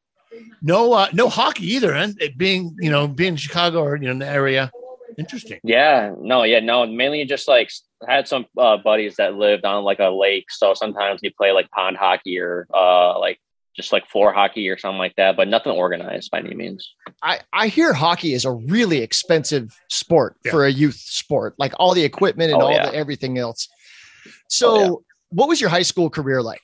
no, 0.62 0.92
uh, 0.92 1.08
no 1.12 1.28
hockey 1.28 1.66
either. 1.74 1.92
And 1.92 2.20
it 2.20 2.36
being, 2.36 2.76
you 2.80 2.90
know, 2.90 3.06
being 3.08 3.32
in 3.34 3.36
Chicago 3.36 3.82
or 3.82 3.96
you 3.96 4.06
know 4.06 4.10
in 4.12 4.18
the 4.18 4.28
area, 4.28 4.70
interesting. 5.18 5.60
Yeah, 5.62 6.12
no, 6.20 6.42
yeah, 6.42 6.60
no. 6.60 6.86
Mainly 6.86 7.24
just 7.24 7.48
like 7.48 7.70
I 8.06 8.14
had 8.14 8.28
some 8.28 8.46
uh, 8.58 8.76
buddies 8.76 9.16
that 9.16 9.34
lived 9.34 9.64
on 9.64 9.84
like 9.84 10.00
a 10.00 10.10
lake, 10.10 10.50
so 10.50 10.74
sometimes 10.74 11.20
we 11.22 11.30
play 11.30 11.52
like 11.52 11.70
pond 11.70 11.96
hockey 11.96 12.38
or 12.38 12.66
uh 12.74 13.18
like 13.18 13.38
just 13.76 13.92
like 13.92 14.06
floor 14.08 14.32
hockey 14.32 14.68
or 14.70 14.78
something 14.78 14.98
like 14.98 15.14
that, 15.16 15.36
but 15.36 15.48
nothing 15.48 15.70
organized 15.72 16.30
by 16.30 16.38
any 16.38 16.54
means. 16.54 16.94
I, 17.22 17.40
I 17.52 17.68
hear 17.68 17.92
hockey 17.92 18.32
is 18.32 18.46
a 18.46 18.50
really 18.52 18.98
expensive 19.02 19.78
sport 19.90 20.34
Yeah. 20.46 20.50
for 20.52 20.64
a 20.64 20.70
youth 20.70 20.94
sport, 20.96 21.54
like 21.58 21.74
all 21.78 21.92
the 21.92 22.02
equipment 22.02 22.50
and 22.52 22.62
Oh, 22.62 22.66
all 22.66 22.72
yeah. 22.72 22.88
the 22.90 22.94
everything 22.96 23.36
else. 23.36 23.68
So, 24.48 24.70
Oh, 24.70 24.80
yeah. 24.80 24.90
what 25.30 25.48
was 25.48 25.60
your 25.60 25.70
high 25.70 25.82
school 25.82 26.10
career 26.10 26.42
like? 26.42 26.62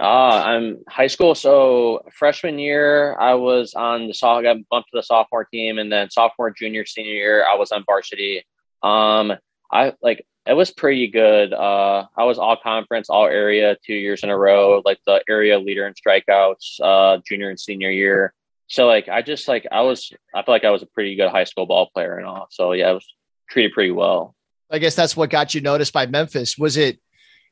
Uh, 0.00 0.42
I'm 0.44 0.78
high 0.88 1.06
school. 1.06 1.34
So 1.36 2.04
freshman 2.12 2.58
year, 2.58 3.16
I 3.18 3.34
was 3.34 3.74
on 3.74 4.08
the 4.08 4.14
soft, 4.14 4.42
got 4.42 4.56
bumped 4.68 4.88
to 4.92 4.98
the 4.98 5.02
sophomore 5.02 5.44
team, 5.44 5.78
and 5.78 5.90
then 5.90 6.10
sophomore, 6.10 6.50
junior, 6.50 6.84
senior 6.84 7.12
year, 7.12 7.46
I 7.46 7.54
was 7.54 7.70
on 7.70 7.84
varsity. 7.86 8.44
Um, 8.82 9.32
I 9.70 9.92
like 10.02 10.26
it 10.46 10.52
was 10.54 10.72
pretty 10.72 11.06
good. 11.08 11.52
Uh, 11.54 12.06
I 12.18 12.24
was 12.24 12.38
all 12.38 12.56
conference, 12.56 13.08
all 13.08 13.26
area, 13.26 13.76
two 13.86 13.94
years 13.94 14.24
in 14.24 14.30
a 14.30 14.36
row, 14.36 14.82
like 14.84 14.98
the 15.06 15.22
area 15.28 15.58
leader 15.58 15.86
in 15.86 15.94
strikeouts, 15.94 16.80
uh, 16.82 17.18
junior 17.26 17.48
and 17.48 17.58
senior 17.58 17.90
year. 17.90 18.34
So 18.66 18.86
like, 18.86 19.08
I 19.08 19.22
just 19.22 19.46
like 19.48 19.66
I 19.70 19.82
was, 19.82 20.12
I 20.34 20.42
feel 20.42 20.54
like 20.54 20.64
I 20.64 20.70
was 20.70 20.82
a 20.82 20.86
pretty 20.86 21.14
good 21.16 21.30
high 21.30 21.44
school 21.44 21.66
ball 21.66 21.88
player 21.94 22.18
and 22.18 22.26
all. 22.26 22.48
So 22.50 22.72
yeah, 22.72 22.88
I 22.88 22.92
was 22.92 23.06
treated 23.48 23.72
pretty 23.72 23.92
well. 23.92 24.34
I 24.74 24.78
guess 24.78 24.94
that's 24.94 25.16
what 25.16 25.30
got 25.30 25.54
you 25.54 25.60
noticed 25.60 25.92
by 25.92 26.06
Memphis. 26.06 26.58
Was 26.58 26.76
it, 26.76 26.98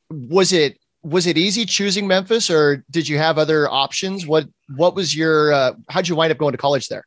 was 0.09 0.53
it, 0.53 0.77
was 1.01 1.27
it 1.27 1.37
easy 1.37 1.65
choosing 1.65 2.07
Memphis 2.07 2.49
or 2.49 2.83
did 2.89 3.07
you 3.07 3.17
have 3.17 3.37
other 3.37 3.69
options? 3.69 4.27
What, 4.27 4.47
what 4.75 4.95
was 4.95 5.15
your, 5.15 5.53
uh, 5.53 5.73
how'd 5.89 6.07
you 6.07 6.15
wind 6.15 6.31
up 6.31 6.37
going 6.37 6.53
to 6.53 6.57
college 6.57 6.87
there? 6.87 7.05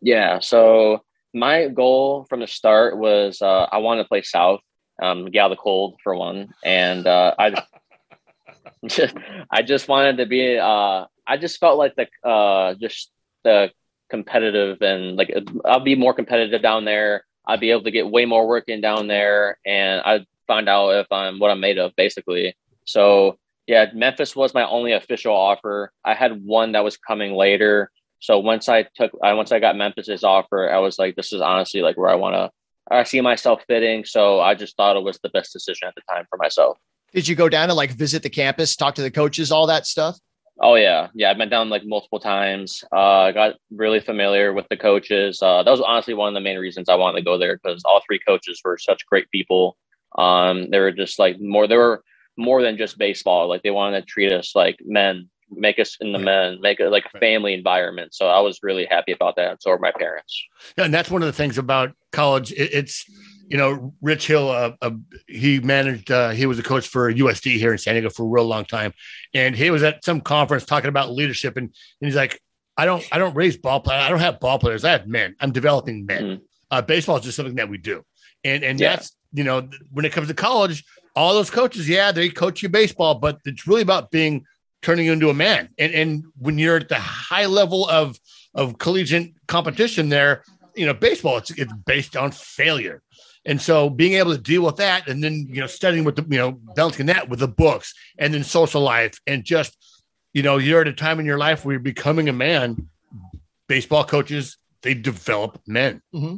Yeah. 0.00 0.40
So 0.40 1.02
my 1.34 1.68
goal 1.68 2.26
from 2.28 2.40
the 2.40 2.46
start 2.46 2.96
was 2.96 3.42
uh, 3.42 3.66
I 3.70 3.78
wanted 3.78 4.02
to 4.04 4.08
play 4.08 4.22
South, 4.22 4.60
um, 5.02 5.26
get 5.26 5.40
out 5.40 5.52
of 5.52 5.58
the 5.58 5.62
cold 5.62 5.98
for 6.02 6.14
one, 6.14 6.54
and 6.64 7.06
uh, 7.06 7.34
I 7.38 7.50
just 7.50 7.66
I 9.50 9.62
just 9.62 9.88
wanted 9.88 10.18
to 10.18 10.26
be. 10.26 10.58
Uh, 10.58 11.06
I 11.26 11.36
just 11.36 11.58
felt 11.58 11.78
like 11.78 11.94
the 11.96 12.08
uh, 12.28 12.74
just 12.74 13.10
the 13.44 13.70
competitive 14.10 14.80
and 14.80 15.16
like 15.16 15.32
I'll 15.64 15.80
be 15.80 15.94
more 15.94 16.14
competitive 16.14 16.62
down 16.62 16.84
there. 16.84 17.24
I'd 17.48 17.60
be 17.60 17.70
able 17.70 17.84
to 17.84 17.90
get 17.90 18.10
way 18.10 18.26
more 18.26 18.46
work 18.46 18.68
in 18.68 18.80
down 18.80 19.08
there, 19.08 19.58
and 19.66 20.02
I'd 20.02 20.26
find 20.46 20.68
out 20.68 20.90
if 20.90 21.06
I'm 21.10 21.38
what 21.38 21.50
I'm 21.50 21.60
made 21.60 21.78
of, 21.78 21.96
basically. 21.96 22.54
So 22.84 23.38
yeah, 23.66 23.86
Memphis 23.94 24.36
was 24.36 24.54
my 24.54 24.66
only 24.66 24.92
official 24.92 25.34
offer. 25.34 25.92
I 26.04 26.14
had 26.14 26.44
one 26.44 26.72
that 26.72 26.84
was 26.84 26.96
coming 26.96 27.32
later. 27.34 27.90
So 28.20 28.38
once 28.38 28.68
I 28.68 28.86
took, 28.94 29.12
I 29.22 29.34
once 29.34 29.52
I 29.52 29.60
got 29.60 29.76
Memphis's 29.76 30.24
offer, 30.24 30.70
I 30.70 30.78
was 30.78 30.98
like, 30.98 31.16
this 31.16 31.32
is 31.32 31.40
honestly 31.40 31.82
like 31.82 31.96
where 31.96 32.10
I 32.10 32.14
want 32.14 32.34
to, 32.34 32.50
I 32.90 33.04
see 33.04 33.20
myself 33.20 33.62
fitting. 33.66 34.04
So 34.04 34.40
I 34.40 34.54
just 34.54 34.76
thought 34.76 34.96
it 34.96 35.02
was 35.02 35.18
the 35.22 35.28
best 35.28 35.52
decision 35.52 35.88
at 35.88 35.94
the 35.94 36.02
time 36.10 36.24
for 36.30 36.36
myself. 36.38 36.78
Did 37.12 37.28
you 37.28 37.36
go 37.36 37.48
down 37.48 37.70
and 37.70 37.76
like 37.76 37.90
visit 37.92 38.22
the 38.22 38.30
campus, 38.30 38.74
talk 38.74 38.94
to 38.96 39.02
the 39.02 39.10
coaches, 39.10 39.52
all 39.52 39.66
that 39.66 39.86
stuff? 39.86 40.18
Oh 40.60 40.74
yeah, 40.74 41.08
yeah. 41.14 41.30
I've 41.30 41.38
been 41.38 41.48
down 41.48 41.70
like 41.70 41.82
multiple 41.84 42.18
times. 42.18 42.82
Uh, 42.92 43.20
I 43.20 43.32
got 43.32 43.54
really 43.70 44.00
familiar 44.00 44.52
with 44.52 44.66
the 44.70 44.76
coaches. 44.76 45.40
Uh, 45.40 45.62
that 45.62 45.70
was 45.70 45.80
honestly 45.80 46.14
one 46.14 46.28
of 46.28 46.34
the 46.34 46.40
main 46.40 46.58
reasons 46.58 46.88
I 46.88 46.96
wanted 46.96 47.18
to 47.18 47.24
go 47.24 47.38
there 47.38 47.56
because 47.62 47.82
all 47.84 48.02
three 48.06 48.18
coaches 48.26 48.60
were 48.64 48.76
such 48.76 49.06
great 49.06 49.30
people. 49.30 49.76
Um, 50.16 50.70
they 50.70 50.80
were 50.80 50.90
just 50.90 51.18
like 51.18 51.36
more. 51.40 51.68
They 51.68 51.76
were 51.76 52.02
more 52.36 52.62
than 52.62 52.76
just 52.76 52.98
baseball. 52.98 53.48
Like 53.48 53.62
they 53.62 53.70
wanted 53.70 54.00
to 54.00 54.06
treat 54.06 54.32
us 54.32 54.56
like 54.56 54.78
men, 54.84 55.28
make 55.50 55.78
us 55.78 55.96
in 56.00 56.12
the 56.12 56.18
men, 56.18 56.60
make 56.60 56.80
it 56.80 56.90
like 56.90 57.04
a 57.04 57.10
Right. 57.14 57.20
family 57.20 57.54
environment. 57.54 58.14
So 58.14 58.26
I 58.26 58.40
was 58.40 58.58
really 58.62 58.86
happy 58.86 59.12
about 59.12 59.36
that. 59.36 59.62
So 59.62 59.70
were 59.70 59.78
my 59.78 59.92
parents. 59.92 60.42
Yeah, 60.76 60.84
and 60.84 60.94
that's 60.94 61.10
one 61.10 61.22
of 61.22 61.26
the 61.26 61.32
things 61.32 61.56
about 61.58 61.92
college. 62.10 62.50
It, 62.52 62.70
it's 62.72 63.04
you 63.48 63.56
know, 63.56 63.94
Rich 64.02 64.26
Hill. 64.26 64.50
Uh, 64.50 64.72
uh, 64.82 64.90
he 65.26 65.60
managed. 65.60 66.10
Uh, 66.10 66.30
he 66.30 66.46
was 66.46 66.58
a 66.58 66.62
coach 66.62 66.86
for 66.88 67.12
USD 67.12 67.56
here 67.58 67.72
in 67.72 67.78
San 67.78 67.94
Diego 67.94 68.10
for 68.10 68.24
a 68.24 68.28
real 68.28 68.44
long 68.46 68.64
time, 68.64 68.92
and 69.34 69.56
he 69.56 69.70
was 69.70 69.82
at 69.82 70.04
some 70.04 70.20
conference 70.20 70.64
talking 70.64 70.88
about 70.88 71.10
leadership, 71.12 71.56
and, 71.56 71.66
and 71.66 72.06
he's 72.08 72.14
like, 72.16 72.40
"I 72.76 72.84
don't, 72.84 73.06
I 73.10 73.18
don't 73.18 73.34
raise 73.34 73.56
ball 73.56 73.80
players. 73.80 74.02
I 74.04 74.08
don't 74.10 74.20
have 74.20 74.38
ball 74.40 74.58
players. 74.58 74.84
I 74.84 74.90
have 74.92 75.06
men. 75.06 75.34
I'm 75.40 75.52
developing 75.52 76.04
men. 76.06 76.22
Mhm. 76.22 76.40
Uh, 76.70 76.82
baseball 76.82 77.16
is 77.16 77.24
just 77.24 77.36
something 77.36 77.54
that 77.56 77.68
we 77.68 77.78
do, 77.78 78.04
and 78.44 78.62
and 78.62 78.78
Yeah. 78.78 78.96
that's 78.96 79.16
you 79.32 79.44
know, 79.44 79.68
when 79.92 80.04
it 80.06 80.12
comes 80.12 80.28
to 80.28 80.34
college, 80.34 80.84
all 81.14 81.34
those 81.34 81.50
coaches, 81.50 81.86
yeah, 81.88 82.12
they 82.12 82.28
coach 82.30 82.62
you 82.62 82.68
baseball, 82.70 83.14
but 83.14 83.38
it's 83.44 83.66
really 83.66 83.82
about 83.82 84.10
being 84.10 84.44
turning 84.80 85.04
you 85.06 85.12
into 85.12 85.28
a 85.30 85.34
man. 85.34 85.68
And 85.78 85.92
and 85.92 86.24
when 86.38 86.58
you're 86.58 86.76
at 86.76 86.88
the 86.88 86.98
high 86.98 87.46
level 87.46 87.88
of 87.88 88.18
of 88.54 88.78
collegiate 88.78 89.32
competition, 89.46 90.08
there, 90.08 90.44
you 90.74 90.86
know, 90.86 90.94
baseball 90.94 91.36
it's 91.38 91.50
it's 91.52 91.72
based 91.86 92.16
on 92.16 92.30
failure. 92.30 93.02
And 93.46 93.60
so 93.60 93.88
being 93.88 94.14
able 94.14 94.32
to 94.34 94.40
deal 94.40 94.62
with 94.62 94.76
that 94.76 95.08
and 95.08 95.22
then, 95.22 95.46
you 95.48 95.60
know, 95.60 95.66
studying 95.66 96.04
with 96.04 96.16
the, 96.16 96.26
you 96.28 96.38
know, 96.38 96.52
balancing 96.74 97.06
that 97.06 97.28
with 97.28 97.38
the 97.40 97.48
books 97.48 97.94
and 98.18 98.34
then 98.34 98.44
social 98.44 98.80
life 98.82 99.18
and 99.26 99.44
just, 99.44 99.76
you 100.34 100.42
know, 100.42 100.58
you're 100.58 100.80
at 100.82 100.88
a 100.88 100.92
time 100.92 101.18
in 101.20 101.26
your 101.26 101.38
life 101.38 101.64
where 101.64 101.72
you're 101.74 101.80
becoming 101.80 102.28
a 102.28 102.32
man. 102.32 102.88
Baseball 103.68 104.04
coaches, 104.04 104.56
they 104.82 104.94
develop 104.94 105.60
men. 105.66 106.00
hmm 106.12 106.36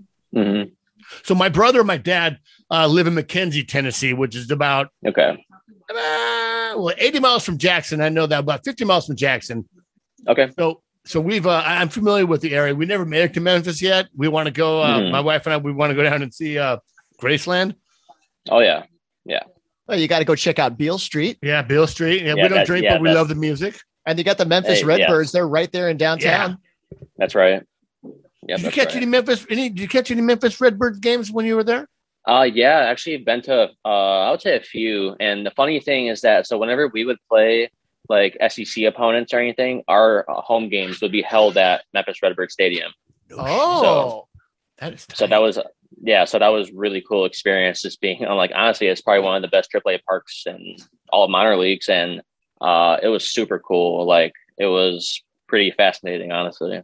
So 1.24 1.34
my 1.34 1.48
brother 1.48 1.78
and 1.80 1.86
my 1.86 1.96
dad 1.96 2.38
uh, 2.70 2.86
live 2.86 3.06
in 3.06 3.14
McKenzie, 3.14 3.66
Tennessee, 3.66 4.12
which 4.12 4.34
is 4.36 4.50
about 4.50 4.88
Okay. 5.06 5.30
uh, 5.90 6.74
well, 6.76 6.92
80 6.98 7.20
miles 7.20 7.44
from 7.44 7.58
Jackson. 7.58 8.00
I 8.00 8.08
know 8.08 8.26
that 8.26 8.40
about 8.40 8.64
50 8.64 8.84
miles 8.84 9.06
from 9.06 9.16
Jackson. 9.16 9.68
Okay. 10.28 10.50
So, 10.58 10.82
so 11.04 11.20
we've, 11.20 11.46
uh, 11.46 11.62
I'm 11.64 11.88
familiar 11.88 12.26
with 12.26 12.40
the 12.40 12.54
area. 12.54 12.74
We 12.74 12.86
never 12.86 13.04
made 13.04 13.22
it 13.22 13.34
to 13.34 13.40
Memphis 13.40 13.80
yet. 13.80 14.08
We 14.16 14.28
want 14.28 14.46
to 14.46 14.52
go, 14.52 14.80
uh, 14.82 14.98
Mhm. 14.98 15.10
my 15.10 15.20
wife 15.20 15.46
and 15.46 15.54
I, 15.54 15.56
we 15.56 15.72
want 15.72 15.90
to 15.90 15.94
go 15.94 16.02
down 16.02 16.22
and 16.22 16.32
see 16.32 16.58
uh, 16.58 16.78
Graceland. 17.20 17.74
Oh 18.48 18.60
yeah. 18.60 18.84
Yeah. 19.24 19.42
Well, 19.86 19.98
you 19.98 20.08
got 20.08 20.20
to 20.20 20.24
go 20.24 20.34
check 20.34 20.58
out 20.58 20.78
Beale 20.78 20.98
Street. 20.98 21.38
Yeah, 21.42 21.62
Beale 21.62 21.86
Street. 21.86 22.22
Yeah, 22.22 22.34
Yeah, 22.36 22.42
we 22.44 22.48
don't 22.48 22.66
drink, 22.66 22.84
yeah, 22.84 22.94
but 22.94 23.02
we 23.02 23.10
love 23.12 23.28
the 23.28 23.34
music. 23.34 23.78
And 24.06 24.18
you 24.18 24.24
got 24.24 24.38
the 24.38 24.44
Memphis 24.46 24.80
Hey, 24.80 24.84
Redbirds. 24.84 25.28
yes. 25.28 25.32
They're 25.32 25.48
right 25.48 25.70
there 25.72 25.88
in 25.88 25.96
downtown. 25.96 26.58
That's 27.18 27.34
right. 27.34 27.62
Yeah. 28.46 28.56
did 28.56 28.64
you 28.66 28.70
catch 28.70 28.86
right. 28.88 28.96
any 28.96 29.06
Memphis? 29.06 29.46
Any? 29.50 29.68
Did 29.68 29.80
you 29.80 29.88
catch 29.88 30.10
any 30.10 30.22
Memphis 30.22 30.60
Redbirds 30.60 30.98
games 31.00 31.30
when 31.30 31.44
you 31.44 31.56
were 31.56 31.64
there? 31.64 31.86
Uh, 32.26 32.42
yeah, 32.52 32.78
actually 32.80 33.16
been 33.18 33.42
to, 33.42 33.68
uh, 33.84 33.88
I 33.88 34.30
would 34.30 34.40
say 34.40 34.56
a 34.56 34.60
few. 34.60 35.16
And 35.20 35.44
the 35.44 35.50
funny 35.52 35.80
thing 35.80 36.06
is 36.06 36.20
that, 36.22 36.46
so 36.46 36.56
whenever 36.58 36.88
we 36.88 37.04
would 37.04 37.18
play 37.28 37.70
like 38.10 38.36
SEC 38.48 38.84
opponents 38.84 39.32
or 39.32 39.38
anything, 39.38 39.84
our 39.86 40.28
uh, 40.28 40.40
home 40.40 40.68
games 40.68 41.00
would 41.00 41.12
be 41.12 41.22
held 41.22 41.56
at 41.56 41.84
Memphis 41.94 42.18
Redbird 42.22 42.50
Stadium. 42.50 42.92
Oh, 43.32 44.26
that 44.78 44.92
is 44.94 45.06
So 45.14 45.28
that 45.28 45.40
was, 45.40 45.58
yeah, 46.02 46.24
so 46.24 46.40
that 46.40 46.48
was 46.48 46.72
really 46.72 47.02
cool 47.08 47.24
experience. 47.24 47.82
Just 47.82 48.00
being, 48.00 48.26
I'm 48.26 48.36
like, 48.36 48.50
honestly, 48.52 48.88
it's 48.88 49.00
probably 49.00 49.22
one 49.22 49.36
of 49.36 49.42
the 49.42 49.48
best 49.48 49.72
AAA 49.72 50.02
parks 50.02 50.42
in 50.44 50.76
all 51.10 51.24
of 51.24 51.30
minor 51.30 51.56
leagues. 51.56 51.88
And, 51.88 52.20
uh, 52.60 52.98
it 53.00 53.08
was 53.08 53.30
super 53.30 53.60
cool. 53.60 54.04
Like 54.04 54.32
it 54.58 54.66
was 54.66 55.22
pretty 55.46 55.70
fascinating, 55.70 56.32
honestly. 56.32 56.82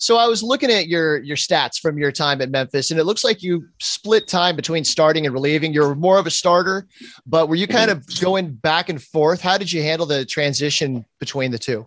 So 0.00 0.16
I 0.16 0.26
was 0.26 0.42
looking 0.42 0.70
at 0.70 0.88
your 0.88 1.18
your 1.18 1.36
stats 1.36 1.78
from 1.78 1.98
your 1.98 2.10
time 2.10 2.40
at 2.40 2.50
Memphis, 2.50 2.90
and 2.90 2.98
it 2.98 3.04
looks 3.04 3.22
like 3.22 3.42
you 3.42 3.68
split 3.80 4.26
time 4.26 4.56
between 4.56 4.82
starting 4.82 5.26
and 5.26 5.34
relieving. 5.34 5.74
You're 5.74 5.94
more 5.94 6.18
of 6.18 6.26
a 6.26 6.30
starter, 6.30 6.88
but 7.26 7.50
were 7.50 7.54
you 7.54 7.66
kind 7.66 7.90
of 7.90 8.02
going 8.18 8.54
back 8.54 8.88
and 8.88 9.00
forth? 9.00 9.42
How 9.42 9.58
did 9.58 9.70
you 9.70 9.82
handle 9.82 10.06
the 10.06 10.24
transition 10.24 11.04
between 11.18 11.50
the 11.50 11.58
two? 11.58 11.86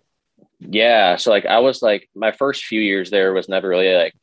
Yeah. 0.60 1.16
So 1.16 1.32
like 1.32 1.44
I 1.44 1.58
was 1.58 1.82
like 1.82 2.08
my 2.14 2.30
first 2.30 2.64
few 2.64 2.80
years 2.80 3.10
there 3.10 3.32
was 3.32 3.48
never 3.48 3.68
really 3.68 3.92
like 3.92 4.14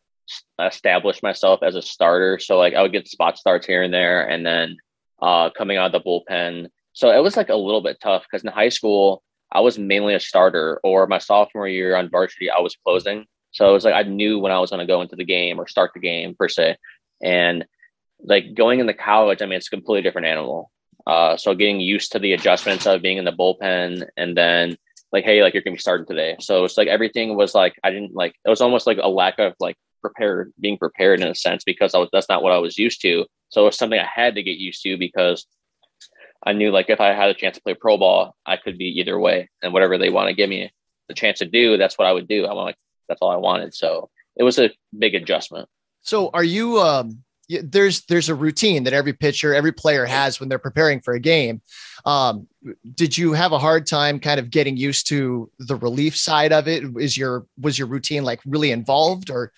established 0.57 1.21
myself 1.21 1.61
as 1.61 1.75
a 1.75 1.81
starter. 1.81 2.39
So 2.39 2.57
like 2.57 2.73
I 2.73 2.81
would 2.81 2.93
get 2.93 3.09
spot 3.09 3.37
starts 3.37 3.67
here 3.67 3.83
and 3.83 3.93
there 3.93 4.25
and 4.25 4.45
then 4.45 4.77
uh 5.21 5.49
coming 5.49 5.75
out 5.75 5.93
of 5.93 6.01
the 6.01 6.09
bullpen. 6.09 6.69
So 6.93 7.11
it 7.11 7.21
was 7.21 7.35
like 7.35 7.49
a 7.49 7.55
little 7.55 7.81
bit 7.81 7.97
tough 8.01 8.23
because 8.23 8.45
in 8.45 8.53
high 8.53 8.69
school 8.69 9.21
I 9.51 9.59
was 9.59 9.77
mainly 9.77 10.13
a 10.13 10.19
starter 10.21 10.79
or 10.81 11.07
my 11.07 11.17
sophomore 11.17 11.67
year 11.67 11.97
on 11.97 12.09
varsity 12.09 12.49
I 12.49 12.61
was 12.61 12.77
closing. 12.85 13.25
So 13.51 13.69
it 13.69 13.73
was 13.73 13.85
like 13.85 13.93
I 13.93 14.03
knew 14.03 14.39
when 14.39 14.51
I 14.51 14.59
was 14.59 14.69
going 14.69 14.79
to 14.79 14.91
go 14.91 15.01
into 15.01 15.15
the 15.15 15.25
game 15.25 15.59
or 15.59 15.67
start 15.67 15.91
the 15.93 15.99
game 15.99 16.35
per 16.35 16.47
se. 16.47 16.77
And 17.21 17.65
like 18.23 18.53
going 18.53 18.79
into 18.79 18.93
college, 18.93 19.41
I 19.41 19.45
mean, 19.45 19.57
it's 19.57 19.67
a 19.67 19.71
completely 19.71 20.01
different 20.01 20.27
animal. 20.27 20.71
Uh, 21.05 21.35
so 21.37 21.55
getting 21.55 21.79
used 21.79 22.11
to 22.11 22.19
the 22.19 22.33
adjustments 22.33 22.85
of 22.85 23.01
being 23.01 23.17
in 23.17 23.25
the 23.25 23.31
bullpen 23.31 24.07
and 24.17 24.37
then 24.37 24.77
like, 25.11 25.25
hey, 25.25 25.41
like 25.41 25.53
you're 25.53 25.63
going 25.63 25.73
to 25.73 25.77
be 25.77 25.81
starting 25.81 26.05
today. 26.05 26.35
So 26.39 26.63
it's 26.63 26.77
like 26.77 26.87
everything 26.87 27.35
was 27.35 27.53
like, 27.55 27.75
I 27.83 27.89
didn't 27.89 28.13
like, 28.13 28.35
it 28.45 28.49
was 28.49 28.61
almost 28.61 28.87
like 28.87 28.99
a 29.01 29.09
lack 29.09 29.39
of 29.39 29.53
like 29.59 29.75
prepared, 30.01 30.53
being 30.59 30.77
prepared 30.77 31.19
in 31.19 31.27
a 31.27 31.35
sense 31.35 31.63
because 31.63 31.93
I 31.93 31.97
was, 31.97 32.09
that's 32.13 32.29
not 32.29 32.43
what 32.43 32.53
I 32.53 32.59
was 32.59 32.77
used 32.77 33.01
to. 33.01 33.25
So 33.49 33.63
it 33.63 33.65
was 33.65 33.77
something 33.77 33.99
I 33.99 34.07
had 34.13 34.35
to 34.35 34.43
get 34.43 34.57
used 34.57 34.83
to 34.83 34.97
because 34.97 35.45
I 36.45 36.53
knew 36.53 36.71
like 36.71 36.89
if 36.89 37.01
I 37.01 37.13
had 37.13 37.29
a 37.29 37.33
chance 37.33 37.57
to 37.57 37.63
play 37.63 37.73
pro 37.73 37.97
ball, 37.97 38.35
I 38.45 38.57
could 38.57 38.77
be 38.77 38.99
either 38.99 39.19
way 39.19 39.49
and 39.61 39.73
whatever 39.73 39.97
they 39.97 40.09
want 40.09 40.29
to 40.29 40.35
give 40.35 40.49
me 40.49 40.71
the 41.07 41.13
chance 41.13 41.39
to 41.39 41.45
do, 41.45 41.77
that's 41.77 41.97
what 41.97 42.07
I 42.07 42.13
would 42.13 42.27
do. 42.27 42.45
I 42.45 42.53
want 42.53 42.75
that's 43.11 43.21
all 43.21 43.31
I 43.31 43.35
wanted. 43.35 43.73
So 43.73 44.09
it 44.37 44.43
was 44.43 44.57
a 44.57 44.71
big 44.97 45.15
adjustment. 45.15 45.67
So 46.01 46.29
are 46.33 46.43
you 46.43 46.79
um 46.79 47.23
there's 47.49 48.05
there's 48.05 48.29
a 48.29 48.35
routine 48.35 48.85
that 48.85 48.93
every 48.93 49.11
pitcher, 49.11 49.53
every 49.53 49.73
player 49.73 50.05
has 50.05 50.39
when 50.39 50.47
they're 50.47 50.57
preparing 50.57 51.01
for 51.01 51.13
a 51.13 51.19
game. 51.19 51.61
Um 52.05 52.47
did 52.95 53.17
you 53.17 53.33
have 53.33 53.51
a 53.51 53.59
hard 53.59 53.85
time 53.85 54.19
kind 54.19 54.39
of 54.39 54.49
getting 54.49 54.77
used 54.77 55.07
to 55.09 55.51
the 55.59 55.75
relief 55.75 56.15
side 56.15 56.53
of 56.53 56.69
it? 56.69 56.83
Is 56.97 57.17
your 57.17 57.45
was 57.59 57.77
your 57.77 57.89
routine 57.89 58.23
like 58.23 58.39
really 58.45 58.71
involved 58.71 59.29
or 59.29 59.51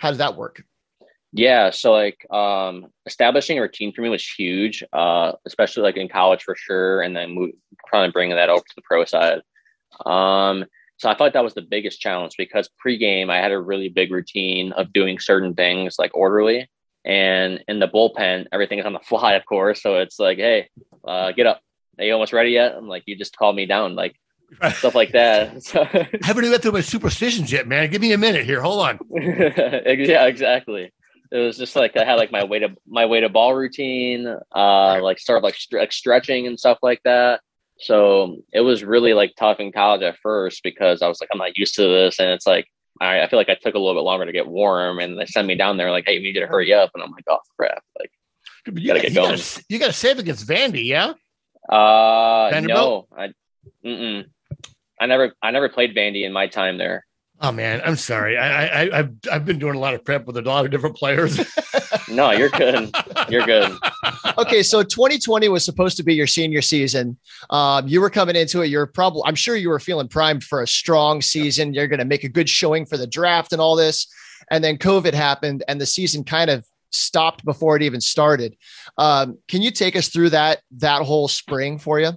how 0.00 0.10
did 0.10 0.18
that 0.18 0.36
work? 0.36 0.64
Yeah, 1.32 1.70
so 1.70 1.92
like 1.92 2.28
um 2.32 2.86
establishing 3.06 3.58
a 3.58 3.62
routine 3.62 3.92
for 3.92 4.02
me 4.02 4.08
was 4.08 4.28
huge, 4.28 4.82
uh, 4.92 5.32
especially 5.46 5.84
like 5.84 5.96
in 5.96 6.08
college 6.08 6.42
for 6.42 6.56
sure, 6.56 7.02
and 7.02 7.14
then 7.14 7.30
move, 7.30 7.52
probably 7.86 8.10
bringing 8.10 8.34
that 8.34 8.48
over 8.48 8.60
to 8.60 8.74
the 8.74 8.82
pro 8.82 9.04
side. 9.04 9.40
Um, 10.04 10.64
so 11.00 11.08
I 11.08 11.14
thought 11.14 11.32
that 11.32 11.42
was 11.42 11.54
the 11.54 11.62
biggest 11.62 11.98
challenge 11.98 12.34
because 12.36 12.68
pregame 12.84 13.30
I 13.30 13.38
had 13.38 13.52
a 13.52 13.58
really 13.58 13.88
big 13.88 14.12
routine 14.12 14.72
of 14.72 14.92
doing 14.92 15.18
certain 15.18 15.54
things 15.54 15.96
like 15.98 16.14
orderly, 16.14 16.68
and 17.06 17.64
in 17.68 17.78
the 17.78 17.88
bullpen 17.88 18.48
everything 18.52 18.80
is 18.80 18.84
on 18.84 18.92
the 18.92 18.98
fly, 19.08 19.32
of 19.32 19.46
course. 19.46 19.82
So 19.82 19.96
it's 19.96 20.18
like, 20.18 20.36
hey, 20.36 20.68
uh, 21.02 21.32
get 21.32 21.46
up. 21.46 21.62
Are 21.98 22.04
you 22.04 22.12
almost 22.12 22.34
ready 22.34 22.50
yet? 22.50 22.74
I'm 22.76 22.86
like, 22.86 23.04
you 23.06 23.16
just 23.16 23.34
called 23.34 23.56
me 23.56 23.64
down, 23.64 23.94
like 23.94 24.14
stuff 24.74 24.94
like 24.94 25.12
that. 25.12 25.62
So, 25.62 25.84
haven't 25.84 26.44
even 26.44 26.50
got 26.50 26.60
through 26.60 26.72
my 26.72 26.82
superstitions 26.82 27.50
yet, 27.50 27.66
man. 27.66 27.90
Give 27.90 28.02
me 28.02 28.12
a 28.12 28.18
minute 28.18 28.44
here. 28.44 28.60
Hold 28.60 28.80
on. 28.80 28.98
yeah, 29.10 30.26
exactly. 30.26 30.92
It 31.32 31.38
was 31.38 31.56
just 31.56 31.76
like 31.76 31.96
I 31.96 32.04
had 32.04 32.16
like 32.16 32.30
my 32.30 32.44
way 32.44 32.58
to 32.58 32.76
my 32.86 33.06
way 33.06 33.20
to 33.20 33.30
ball 33.30 33.54
routine, 33.54 34.26
uh, 34.54 35.00
like 35.02 35.18
start 35.18 35.42
like, 35.42 35.54
stre- 35.54 35.78
like 35.78 35.92
stretching 35.92 36.46
and 36.46 36.60
stuff 36.60 36.78
like 36.82 37.00
that. 37.04 37.40
So 37.80 38.36
it 38.52 38.60
was 38.60 38.84
really 38.84 39.14
like 39.14 39.32
tough 39.38 39.58
in 39.60 39.72
college 39.72 40.02
at 40.02 40.18
first 40.18 40.62
because 40.62 41.02
I 41.02 41.08
was 41.08 41.20
like, 41.20 41.30
I'm 41.32 41.38
not 41.38 41.56
used 41.56 41.74
to 41.76 41.82
this. 41.82 42.18
And 42.18 42.28
it's 42.30 42.46
like, 42.46 42.66
I, 43.00 43.22
I 43.22 43.28
feel 43.28 43.38
like 43.38 43.48
I 43.48 43.54
took 43.54 43.74
a 43.74 43.78
little 43.78 43.94
bit 43.94 44.04
longer 44.04 44.26
to 44.26 44.32
get 44.32 44.46
warm 44.46 44.98
and 44.98 45.18
they 45.18 45.24
sent 45.26 45.46
me 45.48 45.54
down 45.54 45.76
there 45.78 45.90
like, 45.90 46.04
Hey, 46.06 46.14
you 46.14 46.20
need 46.20 46.34
to 46.38 46.46
hurry 46.46 46.72
up. 46.74 46.90
And 46.94 47.02
I'm 47.02 47.10
like, 47.10 47.24
oh 47.28 47.38
crap. 47.58 47.82
Like, 47.98 48.10
You 48.66 48.86
Gotta 48.86 48.98
got 48.98 49.02
get 49.02 49.10
you 49.10 49.14
going. 49.14 49.30
gotta, 49.36 49.64
you 49.68 49.78
got 49.78 49.86
to 49.86 49.92
save 49.94 50.18
against 50.18 50.46
Vandy, 50.46 50.84
yeah. 50.84 51.14
uh, 51.74 52.50
Vanderbilt? 52.50 53.08
no, 53.10 53.16
I, 53.16 53.28
mm-mm. 53.86 54.24
I 55.00 55.06
never, 55.06 55.32
I 55.42 55.50
never 55.50 55.68
played 55.70 55.94
Vandy 55.96 56.26
in 56.26 56.32
my 56.32 56.46
time 56.46 56.76
there. 56.76 57.06
Oh 57.42 57.52
man, 57.52 57.80
I'm 57.84 57.96
sorry. 57.96 58.36
I, 58.36 58.66
I 58.66 58.98
I've 58.98 59.10
I've 59.32 59.44
been 59.46 59.58
doing 59.58 59.74
a 59.74 59.78
lot 59.78 59.94
of 59.94 60.04
prep 60.04 60.26
with 60.26 60.36
a 60.36 60.42
lot 60.42 60.64
of 60.64 60.70
different 60.70 60.96
players. 60.96 61.40
No, 62.10 62.30
you're 62.32 62.48
good. 62.50 62.94
You're 63.28 63.46
good. 63.46 63.76
okay, 64.38 64.62
so 64.62 64.82
2020 64.82 65.48
was 65.48 65.64
supposed 65.64 65.96
to 65.96 66.02
be 66.02 66.14
your 66.14 66.26
senior 66.26 66.62
season. 66.62 67.16
Um, 67.50 67.86
you 67.86 68.00
were 68.00 68.10
coming 68.10 68.36
into 68.36 68.62
it. 68.62 68.66
You're 68.66 68.86
probably, 68.86 69.22
I'm 69.26 69.34
sure 69.34 69.56
you 69.56 69.68
were 69.68 69.78
feeling 69.78 70.08
primed 70.08 70.44
for 70.44 70.62
a 70.62 70.66
strong 70.66 71.22
season. 71.22 71.72
You're 71.72 71.86
going 71.86 72.00
to 72.00 72.04
make 72.04 72.24
a 72.24 72.28
good 72.28 72.48
showing 72.48 72.84
for 72.84 72.96
the 72.96 73.06
draft 73.06 73.52
and 73.52 73.60
all 73.60 73.76
this. 73.76 74.12
And 74.50 74.62
then 74.64 74.76
COVID 74.76 75.14
happened, 75.14 75.62
and 75.68 75.80
the 75.80 75.86
season 75.86 76.24
kind 76.24 76.50
of 76.50 76.66
stopped 76.90 77.44
before 77.44 77.76
it 77.76 77.82
even 77.82 78.00
started. 78.00 78.56
Um, 78.98 79.38
can 79.46 79.62
you 79.62 79.70
take 79.70 79.94
us 79.94 80.08
through 80.08 80.30
that 80.30 80.60
that 80.78 81.02
whole 81.02 81.28
spring 81.28 81.78
for 81.78 82.00
you? 82.00 82.12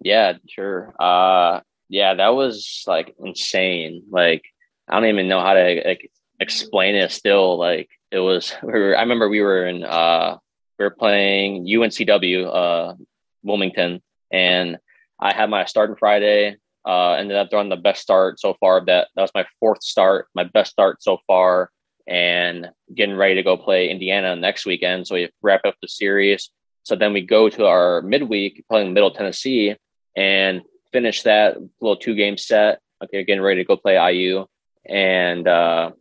Yeah, 0.00 0.34
sure. 0.48 0.94
Uh, 0.98 1.60
yeah, 1.88 2.14
that 2.14 2.34
was 2.34 2.84
like 2.86 3.14
insane. 3.18 4.04
Like, 4.10 4.44
I 4.88 4.94
don't 4.94 5.08
even 5.08 5.28
know 5.28 5.40
how 5.40 5.54
to 5.54 5.82
like 5.84 6.10
explain 6.40 6.94
it. 6.94 7.10
Still, 7.10 7.58
like, 7.58 7.90
it 8.10 8.18
was. 8.18 8.54
We 8.62 8.72
were, 8.72 8.96
I 8.96 9.00
remember 9.00 9.28
we 9.28 9.40
were 9.40 9.66
in. 9.66 9.84
Uh, 9.84 10.38
we 10.78 10.84
were 10.84 10.90
playing 10.90 11.64
UNCW, 11.64 12.46
uh, 12.46 12.94
Wilmington, 13.42 14.00
and 14.30 14.78
I 15.18 15.32
had 15.32 15.50
my 15.50 15.64
start 15.64 15.90
on 15.90 15.96
Friday. 15.96 16.56
Uh, 16.86 17.14
ended 17.14 17.36
up 17.36 17.50
throwing 17.50 17.68
the 17.68 17.76
best 17.76 18.00
start 18.00 18.38
so 18.38 18.54
far. 18.60 18.84
That 18.84 19.08
that 19.14 19.22
was 19.22 19.32
my 19.34 19.46
fourth 19.58 19.82
start, 19.82 20.28
my 20.34 20.44
best 20.44 20.70
start 20.72 21.02
so 21.02 21.18
far, 21.26 21.70
and 22.06 22.70
getting 22.94 23.16
ready 23.16 23.34
to 23.36 23.42
go 23.42 23.56
play 23.56 23.90
Indiana 23.90 24.36
next 24.36 24.66
weekend. 24.66 25.06
So 25.06 25.14
we 25.14 25.30
wrap 25.42 25.62
up 25.64 25.74
the 25.82 25.88
series. 25.88 26.50
So 26.84 26.96
then 26.96 27.12
we 27.12 27.20
go 27.20 27.50
to 27.50 27.66
our 27.66 28.00
midweek 28.02 28.64
playing 28.68 28.94
Middle 28.94 29.10
Tennessee 29.10 29.76
and 30.16 30.62
finish 30.92 31.22
that 31.22 31.56
little 31.80 31.96
two 31.96 32.14
game 32.14 32.36
set. 32.36 32.80
Okay, 33.02 33.24
getting 33.24 33.42
ready 33.42 33.60
to 33.60 33.66
go 33.66 33.76
play 33.76 33.94
IU, 34.12 34.46
and 34.84 35.46
uh, 35.46 35.92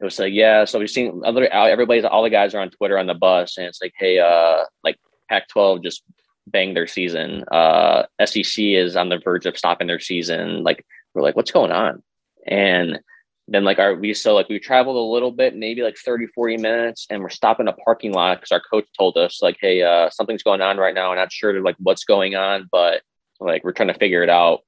it 0.00 0.04
was 0.04 0.18
like, 0.18 0.32
yeah. 0.32 0.64
So 0.64 0.78
we've 0.78 0.90
seen 0.90 1.22
other 1.24 1.46
everybody's 1.48 2.04
all 2.04 2.22
the 2.22 2.30
guys 2.30 2.54
are 2.54 2.60
on 2.60 2.70
Twitter 2.70 2.98
on 2.98 3.06
the 3.06 3.14
bus, 3.14 3.56
and 3.56 3.66
it's 3.66 3.80
like, 3.80 3.92
hey, 3.96 4.18
uh, 4.18 4.64
like 4.82 4.98
Pac-12 5.28 5.82
just 5.82 6.02
banged 6.46 6.76
their 6.76 6.86
season. 6.86 7.44
Uh, 7.50 8.04
SEC 8.24 8.64
is 8.64 8.96
on 8.96 9.08
the 9.08 9.20
verge 9.22 9.46
of 9.46 9.56
stopping 9.56 9.86
their 9.86 10.00
season. 10.00 10.62
Like 10.64 10.84
we're 11.14 11.22
like, 11.22 11.36
what's 11.36 11.52
going 11.52 11.72
on? 11.72 12.02
And 12.46 13.00
then 13.46 13.64
like 13.64 13.78
our 13.78 13.94
we 13.94 14.14
so 14.14 14.34
like 14.34 14.48
we 14.48 14.58
traveled 14.58 14.96
a 14.96 15.12
little 15.12 15.32
bit, 15.32 15.56
maybe 15.56 15.82
like 15.82 15.96
30, 15.98 16.28
40 16.28 16.56
minutes, 16.58 17.06
and 17.10 17.20
we're 17.20 17.28
stopping 17.28 17.68
a 17.68 17.72
parking 17.72 18.12
lot 18.12 18.38
because 18.38 18.52
our 18.52 18.62
coach 18.70 18.86
told 18.96 19.16
us 19.16 19.40
like, 19.42 19.58
hey, 19.60 19.82
uh, 19.82 20.08
something's 20.10 20.42
going 20.42 20.60
on 20.60 20.78
right 20.78 20.94
now. 20.94 21.10
I'm 21.10 21.18
not 21.18 21.32
sure 21.32 21.60
like 21.60 21.76
what's 21.78 22.04
going 22.04 22.36
on, 22.36 22.68
but 22.70 23.02
like 23.40 23.64
we're 23.64 23.72
trying 23.72 23.88
to 23.88 23.98
figure 23.98 24.22
it 24.22 24.28
out. 24.28 24.60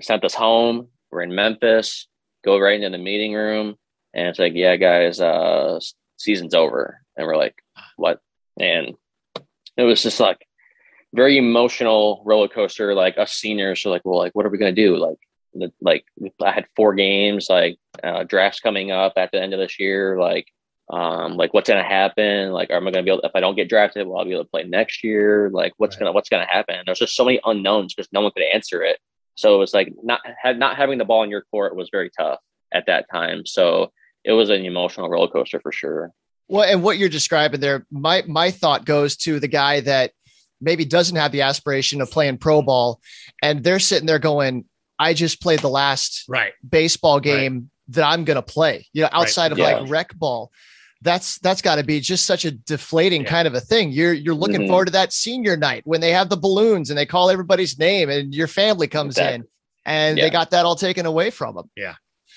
Sent 0.00 0.24
us 0.24 0.34
home. 0.34 0.88
We're 1.10 1.22
in 1.22 1.34
Memphis. 1.34 2.08
Go 2.44 2.58
right 2.58 2.80
into 2.80 2.96
the 2.96 3.02
meeting 3.02 3.34
room, 3.34 3.76
and 4.14 4.28
it's 4.28 4.38
like, 4.38 4.54
yeah, 4.54 4.76
guys, 4.76 5.20
uh, 5.20 5.78
season's 6.16 6.54
over. 6.54 7.00
And 7.16 7.26
we're 7.26 7.36
like, 7.36 7.54
what? 7.96 8.20
And 8.58 8.94
it 9.76 9.82
was 9.82 10.02
just 10.02 10.18
like 10.20 10.46
very 11.14 11.38
emotional 11.38 12.22
roller 12.24 12.48
coaster. 12.48 12.94
Like 12.94 13.18
us 13.18 13.32
seniors 13.32 13.84
are 13.86 13.90
like, 13.90 14.02
well, 14.04 14.18
like 14.18 14.34
what 14.34 14.46
are 14.46 14.48
we 14.48 14.58
gonna 14.58 14.72
do? 14.72 14.96
Like, 14.96 15.18
the, 15.54 15.72
like 15.80 16.04
I 16.42 16.50
had 16.50 16.66
four 16.74 16.94
games, 16.94 17.48
like 17.48 17.78
uh, 18.02 18.24
drafts 18.24 18.60
coming 18.60 18.90
up 18.90 19.12
at 19.16 19.30
the 19.32 19.40
end 19.40 19.52
of 19.52 19.60
this 19.60 19.78
year. 19.78 20.18
Like, 20.18 20.46
um, 20.90 21.36
like 21.36 21.54
what's 21.54 21.68
gonna 21.68 21.82
happen? 21.82 22.52
Like, 22.52 22.70
am 22.70 22.86
I 22.86 22.90
gonna 22.90 23.02
be 23.04 23.10
able? 23.10 23.22
if 23.22 23.32
I 23.34 23.40
don't 23.40 23.54
get 23.54 23.68
drafted, 23.68 24.06
will 24.06 24.18
I 24.18 24.24
be 24.24 24.32
able 24.32 24.44
to 24.44 24.50
play 24.50 24.64
next 24.64 25.02
year? 25.04 25.50
Like, 25.52 25.72
what's 25.76 25.96
Right. 25.96 26.00
gonna 26.00 26.12
what's 26.12 26.28
gonna 26.28 26.46
happen? 26.46 26.76
There's 26.84 26.98
just 26.98 27.16
so 27.16 27.24
many 27.24 27.40
unknowns 27.44 27.94
because 27.94 28.08
no 28.12 28.20
one 28.20 28.32
could 28.32 28.44
answer 28.52 28.82
it. 28.82 28.98
So 29.34 29.54
it 29.54 29.58
was 29.58 29.72
like 29.72 29.92
not 30.02 30.20
had 30.42 30.58
not 30.58 30.76
having 30.76 30.98
the 30.98 31.04
ball 31.04 31.22
in 31.22 31.30
your 31.30 31.42
court 31.50 31.76
was 31.76 31.88
very 31.90 32.10
tough 32.18 32.40
at 32.72 32.86
that 32.86 33.06
time. 33.10 33.46
So 33.46 33.92
it 34.24 34.32
was 34.32 34.50
an 34.50 34.64
emotional 34.64 35.08
roller 35.08 35.28
coaster 35.28 35.60
for 35.60 35.72
sure. 35.72 36.12
Well, 36.48 36.68
and 36.68 36.82
what 36.82 36.98
you're 36.98 37.08
describing 37.08 37.60
there, 37.60 37.86
my 37.90 38.24
my 38.26 38.50
thought 38.50 38.84
goes 38.84 39.16
to 39.18 39.40
the 39.40 39.48
guy 39.48 39.80
that 39.80 40.12
maybe 40.60 40.84
doesn't 40.84 41.16
have 41.16 41.32
the 41.32 41.42
aspiration 41.42 42.00
of 42.00 42.10
playing 42.10 42.38
pro 42.38 42.60
ball, 42.60 43.00
and 43.42 43.64
they're 43.64 43.78
sitting 43.78 44.06
there 44.06 44.18
going, 44.18 44.66
"I 44.98 45.14
just 45.14 45.40
played 45.40 45.60
the 45.60 45.70
last 45.70 46.24
right. 46.28 46.52
baseball 46.68 47.20
game 47.20 47.70
that 47.88 48.04
I'm 48.04 48.24
going 48.24 48.36
to 48.36 48.42
play, 48.42 48.86
you 48.92 49.02
know, 49.02 49.08
outside 49.12 49.52
of 49.52 49.58
Yeah. 49.58 49.78
like 49.78 49.90
rec 49.90 50.14
ball." 50.14 50.50
that's 51.04 51.40
that's 51.40 51.60
got 51.62 51.74
to 51.74 51.82
be 51.82 51.98
just 51.98 52.26
such 52.26 52.44
a 52.44 52.52
deflating 52.52 53.22
Yeah. 53.22 53.28
kind 53.28 53.48
of 53.48 53.54
a 53.54 53.60
thing. 53.60 53.90
You're 53.90 54.12
you're 54.12 54.36
looking 54.36 54.60
Mhm. 54.60 54.68
forward 54.68 54.84
to 54.84 54.92
that 54.92 55.12
senior 55.12 55.56
night 55.56 55.82
when 55.84 56.00
they 56.00 56.12
have 56.12 56.28
the 56.28 56.36
balloons 56.36 56.90
and 56.90 56.96
they 56.96 57.06
call 57.06 57.28
everybody's 57.28 57.76
name 57.76 58.08
and 58.08 58.32
your 58.32 58.46
family 58.46 58.86
comes 58.86 59.18
in 59.18 59.42
and 59.84 60.16
Yeah. 60.16 60.22
they 60.24 60.30
got 60.30 60.52
that 60.52 60.64
all 60.64 60.76
taken 60.76 61.04
away 61.04 61.30
from 61.30 61.56
them. 61.56 61.68
Yeah. 61.76 61.94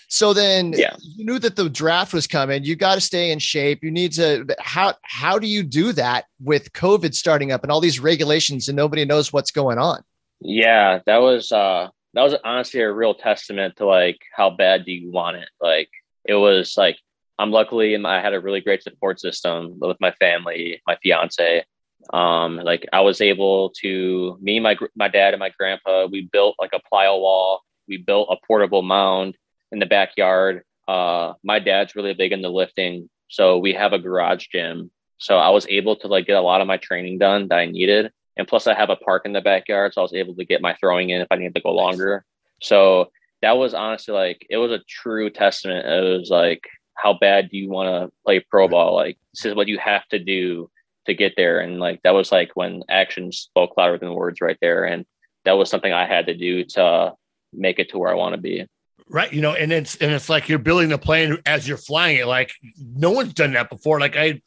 So 0.07 0.33
then 0.33 0.73
Yeah. 0.75 0.95
you 0.99 1.25
knew 1.25 1.37
that 1.37 1.55
the 1.55 1.69
draft 1.69 2.11
was 2.11 2.25
coming. 2.25 2.63
You 2.63 2.75
got 2.75 2.95
to 2.95 3.01
stay 3.01 3.29
in 3.29 3.37
shape. 3.37 3.83
You 3.83 3.91
need 3.91 4.13
to 4.13 4.47
how 4.59 4.95
how 5.03 5.37
do 5.37 5.45
you 5.45 5.61
do 5.61 5.91
that 5.93 6.25
with 6.43 6.73
COVID 6.73 7.13
starting 7.13 7.51
up 7.51 7.61
and 7.61 7.71
all 7.71 7.81
these 7.81 7.99
regulations 7.99 8.67
and 8.67 8.75
nobody 8.75 9.05
knows 9.05 9.31
what's 9.31 9.51
going 9.51 9.77
on? 9.77 10.01
Yeah, 10.41 11.01
that 11.05 11.21
was 11.21 11.51
uh 11.51 11.89
that 12.15 12.23
was 12.23 12.35
honestly 12.43 12.81
a 12.81 12.91
real 12.91 13.13
testament 13.13 13.75
to 13.77 13.85
like 13.85 14.19
how 14.33 14.49
bad 14.49 14.85
do 14.85 14.91
you 14.91 15.11
want 15.11 15.37
it? 15.37 15.49
Like 15.61 15.89
it 16.23 16.35
was 16.35 16.75
like 16.77 16.97
I'm 17.37 17.51
luckily 17.51 17.95
my, 17.97 18.17
I 18.17 18.21
had 18.21 18.33
a 18.33 18.39
really 18.39 18.61
great 18.61 18.81
support 18.81 19.19
system 19.19 19.77
with 19.79 19.97
my 19.99 20.11
family, 20.11 20.81
my 20.87 20.97
fiance. 21.03 21.65
Um, 22.13 22.57
like 22.57 22.87
I 22.93 23.01
was 23.01 23.19
able 23.19 23.71
to 23.81 24.37
me, 24.41 24.59
my 24.59 24.77
my 24.95 25.09
dad 25.09 25.33
and 25.33 25.39
my 25.39 25.51
grandpa, 25.57 26.05
we 26.05 26.29
built 26.31 26.55
like 26.57 26.71
a 26.73 26.81
plyo 26.91 27.19
wall. 27.19 27.61
We 27.87 27.97
built 27.97 28.29
a 28.31 28.37
portable 28.47 28.81
mound 28.81 29.37
in 29.71 29.79
the 29.79 29.85
backyard. 29.85 30.63
Uh, 30.87 31.33
my 31.43 31.59
dad's 31.59 31.95
really 31.95 32.13
big 32.13 32.31
into 32.31 32.49
lifting, 32.49 33.09
so 33.27 33.57
we 33.57 33.73
have 33.73 33.93
a 33.93 33.99
garage 33.99 34.47
gym. 34.51 34.89
So 35.17 35.37
I 35.37 35.49
was 35.49 35.67
able 35.67 35.97
to 35.97 36.07
like 36.07 36.27
get 36.27 36.37
a 36.37 36.41
lot 36.41 36.61
of 36.61 36.67
my 36.67 36.77
training 36.77 37.17
done 37.17 37.49
that 37.49 37.59
I 37.59 37.65
needed. 37.65 38.11
And 38.37 38.47
plus, 38.47 38.67
I 38.67 38.73
have 38.73 38.89
a 38.89 38.95
park 38.95 39.25
in 39.25 39.33
the 39.33 39.41
backyard, 39.41 39.93
so 39.93 40.01
I 40.01 40.03
was 40.03 40.13
able 40.13 40.35
to 40.35 40.45
get 40.45 40.61
my 40.61 40.75
throwing 40.75 41.09
in 41.09 41.21
if 41.21 41.27
I 41.31 41.35
needed 41.35 41.55
to 41.55 41.61
go 41.61 41.71
longer. 41.71 42.25
So 42.61 43.11
that 43.41 43.57
was 43.57 43.73
honestly 43.73 44.13
like 44.13 44.45
it 44.49 44.57
was 44.57 44.71
a 44.71 44.79
true 44.87 45.29
testament. 45.29 45.85
It 45.85 46.19
was 46.19 46.29
like, 46.29 46.63
how 46.95 47.13
bad 47.13 47.49
do 47.49 47.57
you 47.57 47.69
want 47.69 47.87
to 47.87 48.11
play 48.25 48.39
pro 48.39 48.67
ball? 48.67 48.95
Like 48.95 49.17
this 49.33 49.45
is 49.45 49.55
what 49.55 49.67
you 49.67 49.77
have 49.77 50.07
to 50.09 50.19
do 50.19 50.69
to 51.05 51.13
get 51.13 51.33
there. 51.37 51.59
And 51.59 51.79
like 51.79 52.01
that 52.03 52.13
was 52.13 52.31
like 52.31 52.51
when 52.55 52.83
actions 52.89 53.37
spoke 53.37 53.77
louder 53.77 53.97
than 53.97 54.13
words 54.13 54.41
right 54.41 54.57
there. 54.61 54.85
And 54.85 55.05
that 55.43 55.53
was 55.53 55.69
something 55.69 55.93
I 55.93 56.07
had 56.07 56.25
to 56.27 56.35
do 56.35 56.63
to 56.65 57.13
make 57.53 57.79
it 57.79 57.89
to 57.89 57.97
where 57.97 58.11
I 58.11 58.15
want 58.15 58.33
to 58.33 58.41
be. 58.41 58.65
Right. 59.07 59.31
You 59.31 59.41
know, 59.41 59.53
and 59.53 59.71
it's 59.71 59.95
and 59.97 60.11
it's 60.11 60.29
like 60.29 60.49
you're 60.49 60.57
building 60.57 60.89
the 60.89 60.97
plane 60.97 61.37
as 61.45 61.67
you're 61.67 61.77
flying 61.77 62.17
it. 62.17 62.25
Like 62.25 62.53
no 62.77 63.11
one's 63.11 63.33
done 63.33 63.53
that 63.53 63.69
before. 63.69 63.99
Like 63.99 64.17
I 64.17 64.41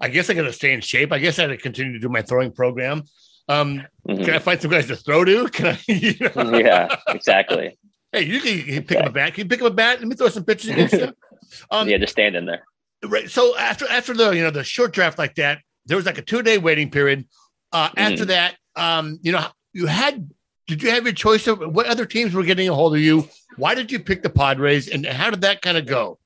I 0.00 0.08
guess 0.08 0.30
I 0.30 0.34
gotta 0.34 0.52
stay 0.52 0.72
in 0.72 0.80
shape. 0.80 1.12
I 1.12 1.18
guess 1.18 1.38
I 1.38 1.42
had 1.42 1.48
to 1.48 1.56
continue 1.56 1.94
to 1.94 1.98
do 1.98 2.08
my 2.08 2.22
throwing 2.22 2.52
program. 2.52 3.02
Um, 3.48 3.82
Mhm. 4.08 4.24
can 4.24 4.34
I 4.34 4.38
find 4.38 4.60
some 4.60 4.70
guys 4.70 4.86
to 4.88 4.96
throw 4.96 5.24
to? 5.24 5.48
Can 5.52 5.66
I 5.66 5.78
you 5.86 6.14
know? 6.34 6.58
yeah, 6.58 6.94
exactly. 7.08 7.78
Hey, 8.12 8.22
you 8.24 8.40
can, 8.40 8.56
you 8.56 8.62
can 8.64 8.82
pick 8.84 8.98
up 8.98 9.06
a 9.06 9.10
bat. 9.10 9.34
Can 9.34 9.44
you 9.44 9.48
pick 9.48 9.60
up 9.60 9.66
a 9.72 9.74
bat? 9.74 9.98
Let 9.98 10.06
me 10.08 10.14
throw 10.14 10.28
some 10.28 10.44
pitches 10.44 10.70
against 10.70 10.94
you. 10.94 11.12
Um, 11.70 11.88
yeah, 11.88 11.98
just 11.98 12.12
stand 12.12 12.34
in 12.36 12.46
there. 12.46 12.64
right. 13.04 13.30
So 13.30 13.56
after 13.56 13.86
after 13.88 14.12
the 14.14 14.30
you 14.30 14.42
know 14.42 14.50
the 14.50 14.64
short 14.64 14.92
draft 14.92 15.18
like 15.18 15.34
that, 15.36 15.60
there 15.86 15.96
was 15.96 16.04
like 16.06 16.18
a 16.18 16.22
two 16.22 16.42
day 16.42 16.58
waiting 16.58 16.90
period. 16.90 17.26
Uh, 17.72 17.90
After 17.96 18.24
Mhm. 18.24 18.28
that, 18.28 18.56
um, 18.76 19.18
you 19.22 19.30
know, 19.30 19.46
you 19.72 19.86
had 19.86 20.28
did 20.66 20.82
you 20.82 20.90
have 20.90 21.04
your 21.04 21.12
choice 21.12 21.46
of 21.46 21.58
what 21.60 21.86
other 21.86 22.06
teams 22.06 22.34
were 22.34 22.42
getting 22.42 22.68
a 22.68 22.74
hold 22.74 22.94
of 22.96 23.00
you? 23.00 23.28
Why 23.56 23.74
did 23.74 23.92
you 23.92 24.00
pick 24.00 24.22
the 24.22 24.30
Padres, 24.30 24.88
and 24.88 25.04
how 25.06 25.30
did 25.30 25.42
that 25.42 25.60
kind 25.62 25.76
of 25.76 25.86
go? 25.86 26.18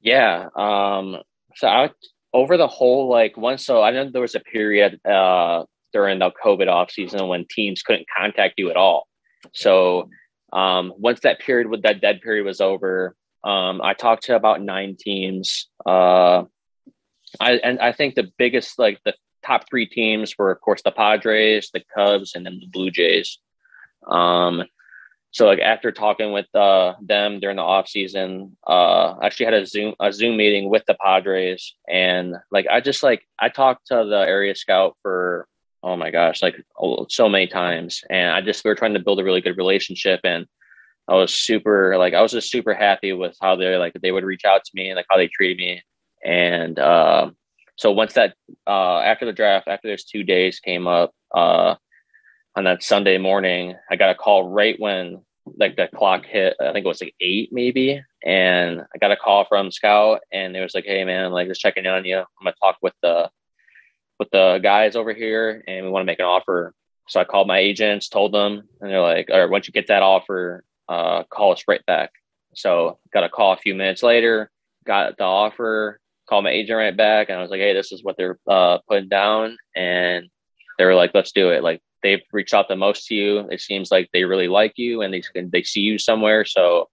Yeah. 0.00 0.48
Um, 0.56 1.18
so 1.56 1.66
I 1.68 1.90
over 2.32 2.56
the 2.56 2.68
whole 2.68 3.08
like 3.08 3.36
once 3.36 3.64
so 3.66 3.82
I 3.82 3.90
know 3.90 4.08
there 4.10 4.22
was 4.22 4.34
a 4.36 4.40
period 4.40 5.00
uh 5.04 5.64
during 5.96 6.18
the 6.18 6.30
COVID 6.44 6.68
off 6.68 6.90
season 6.90 7.26
when 7.26 7.46
teams 7.48 7.80
couldn't 7.80 8.06
contact 8.14 8.58
you 8.58 8.68
at 8.68 8.76
all. 8.76 9.08
So 9.54 10.10
um 10.52 10.92
once 10.98 11.20
that 11.20 11.40
period 11.40 11.68
with 11.68 11.82
that 11.84 12.02
dead 12.02 12.20
period 12.20 12.44
was 12.44 12.60
over, 12.60 13.16
um 13.42 13.80
I 13.82 13.94
talked 13.94 14.24
to 14.24 14.36
about 14.36 14.60
nine 14.60 14.96
teams. 14.98 15.68
Uh 15.86 16.44
I 17.40 17.52
and 17.68 17.80
I 17.80 17.92
think 17.92 18.14
the 18.14 18.30
biggest 18.36 18.78
like 18.78 19.00
the 19.06 19.14
top 19.42 19.70
three 19.70 19.86
teams 19.86 20.34
were 20.36 20.50
of 20.50 20.60
course 20.60 20.82
the 20.82 20.92
Padres, 20.92 21.70
the 21.72 21.82
Cubs, 21.94 22.34
and 22.34 22.44
then 22.44 22.58
the 22.60 22.68
Blue 22.68 22.90
Jays. 22.90 23.38
Um 24.06 24.64
so 25.36 25.46
like 25.46 25.58
after 25.58 25.92
talking 25.92 26.32
with 26.32 26.46
uh, 26.54 26.94
them 27.02 27.40
during 27.40 27.56
the 27.56 27.62
off 27.62 27.88
season, 27.88 28.56
uh, 28.66 29.16
I 29.20 29.26
actually 29.26 29.46
had 29.46 29.54
a 29.54 29.66
Zoom 29.66 29.94
a 30.00 30.10
Zoom 30.10 30.38
meeting 30.38 30.70
with 30.70 30.84
the 30.86 30.94
Padres, 30.94 31.74
and 31.86 32.36
like 32.50 32.66
I 32.70 32.80
just 32.80 33.02
like 33.02 33.20
I 33.38 33.50
talked 33.50 33.88
to 33.88 34.06
the 34.08 34.24
area 34.26 34.54
scout 34.54 34.96
for 35.02 35.46
oh 35.86 35.96
my 35.96 36.10
gosh 36.10 36.42
like 36.42 36.56
oh, 36.78 37.06
so 37.08 37.28
many 37.28 37.46
times, 37.46 38.02
and 38.10 38.32
I 38.32 38.40
just 38.40 38.64
we 38.64 38.70
were 38.70 38.74
trying 38.74 38.94
to 38.94 39.00
build 39.00 39.20
a 39.20 39.24
really 39.24 39.40
good 39.40 39.56
relationship, 39.56 40.20
and 40.24 40.46
I 41.08 41.14
was 41.14 41.32
super 41.32 41.96
like 41.96 42.12
I 42.12 42.20
was 42.22 42.32
just 42.32 42.50
super 42.50 42.74
happy 42.74 43.12
with 43.12 43.36
how 43.40 43.56
they 43.56 43.76
like 43.76 43.94
they 44.02 44.12
would 44.12 44.24
reach 44.24 44.44
out 44.44 44.64
to 44.64 44.72
me 44.74 44.88
and 44.88 44.96
like 44.96 45.06
how 45.08 45.16
they 45.16 45.28
treated 45.28 45.58
me, 45.58 45.82
and 46.24 46.78
uh, 46.78 47.30
so 47.76 47.92
once 47.92 48.14
that 48.14 48.34
uh, 48.66 48.98
after 48.98 49.24
the 49.24 49.32
draft 49.32 49.68
after 49.68 49.88
those 49.88 50.04
two 50.04 50.24
days 50.24 50.60
came 50.60 50.86
up. 50.86 51.12
Uh, 51.32 51.76
on 52.56 52.64
that 52.64 52.82
Sunday 52.82 53.18
morning, 53.18 53.76
I 53.90 53.96
got 53.96 54.10
a 54.10 54.14
call 54.14 54.48
right 54.48 54.80
when 54.80 55.20
like 55.58 55.76
the 55.76 55.88
clock 55.94 56.24
hit. 56.24 56.56
I 56.58 56.72
think 56.72 56.86
it 56.86 56.88
was 56.88 57.02
like 57.02 57.14
eight 57.20 57.50
maybe, 57.52 58.02
and 58.24 58.80
I 58.80 58.98
got 58.98 59.12
a 59.12 59.16
call 59.16 59.44
from 59.44 59.70
Scout, 59.70 60.20
and 60.32 60.56
it 60.56 60.62
was 60.62 60.74
like, 60.74 60.86
"Hey 60.86 61.04
man, 61.04 61.32
like 61.32 61.48
just 61.48 61.60
checking 61.60 61.84
in 61.84 61.90
on 61.90 62.04
you. 62.04 62.18
I'm 62.18 62.24
gonna 62.42 62.54
talk 62.60 62.78
with 62.80 62.94
the 63.02 63.30
with 64.18 64.30
the 64.30 64.58
guys 64.62 64.96
over 64.96 65.12
here, 65.12 65.62
and 65.66 65.84
we 65.84 65.90
want 65.90 66.02
to 66.02 66.06
make 66.06 66.18
an 66.18 66.24
offer." 66.24 66.74
So 67.08 67.20
I 67.20 67.24
called 67.24 67.46
my 67.46 67.58
agents, 67.58 68.08
told 68.08 68.32
them, 68.32 68.68
and 68.80 68.90
they're 68.90 69.00
like, 69.00 69.30
"All 69.30 69.40
right, 69.40 69.50
once 69.50 69.66
you 69.68 69.72
get 69.72 69.88
that 69.88 70.02
offer, 70.02 70.64
uh, 70.88 71.24
call 71.24 71.52
us 71.52 71.64
right 71.68 71.84
back." 71.86 72.10
So 72.54 72.98
got 73.12 73.24
a 73.24 73.28
call 73.28 73.52
a 73.52 73.58
few 73.58 73.74
minutes 73.74 74.02
later, 74.02 74.50
got 74.84 75.16
the 75.18 75.24
offer, 75.24 76.00
called 76.28 76.44
my 76.44 76.50
agent 76.50 76.78
right 76.78 76.96
back, 76.96 77.28
and 77.28 77.38
I 77.38 77.42
was 77.42 77.50
like, 77.50 77.60
"Hey, 77.60 77.74
this 77.74 77.92
is 77.92 78.02
what 78.02 78.16
they're 78.16 78.38
uh, 78.48 78.78
putting 78.88 79.08
down," 79.08 79.56
and 79.74 80.28
they 80.78 80.84
were 80.84 80.94
like, 80.94 81.12
"Let's 81.14 81.32
do 81.32 81.50
it." 81.50 81.62
Like 81.62 81.82
they've 82.02 82.22
reached 82.32 82.54
out 82.54 82.68
the 82.68 82.76
most 82.76 83.06
to 83.08 83.14
you. 83.14 83.48
It 83.50 83.60
seems 83.60 83.90
like 83.90 84.08
they 84.12 84.24
really 84.24 84.48
like 84.48 84.74
you 84.76 85.02
and 85.02 85.12
they 85.12 85.22
they 85.34 85.62
see 85.62 85.80
you 85.80 85.98
somewhere. 85.98 86.44
So 86.44 86.88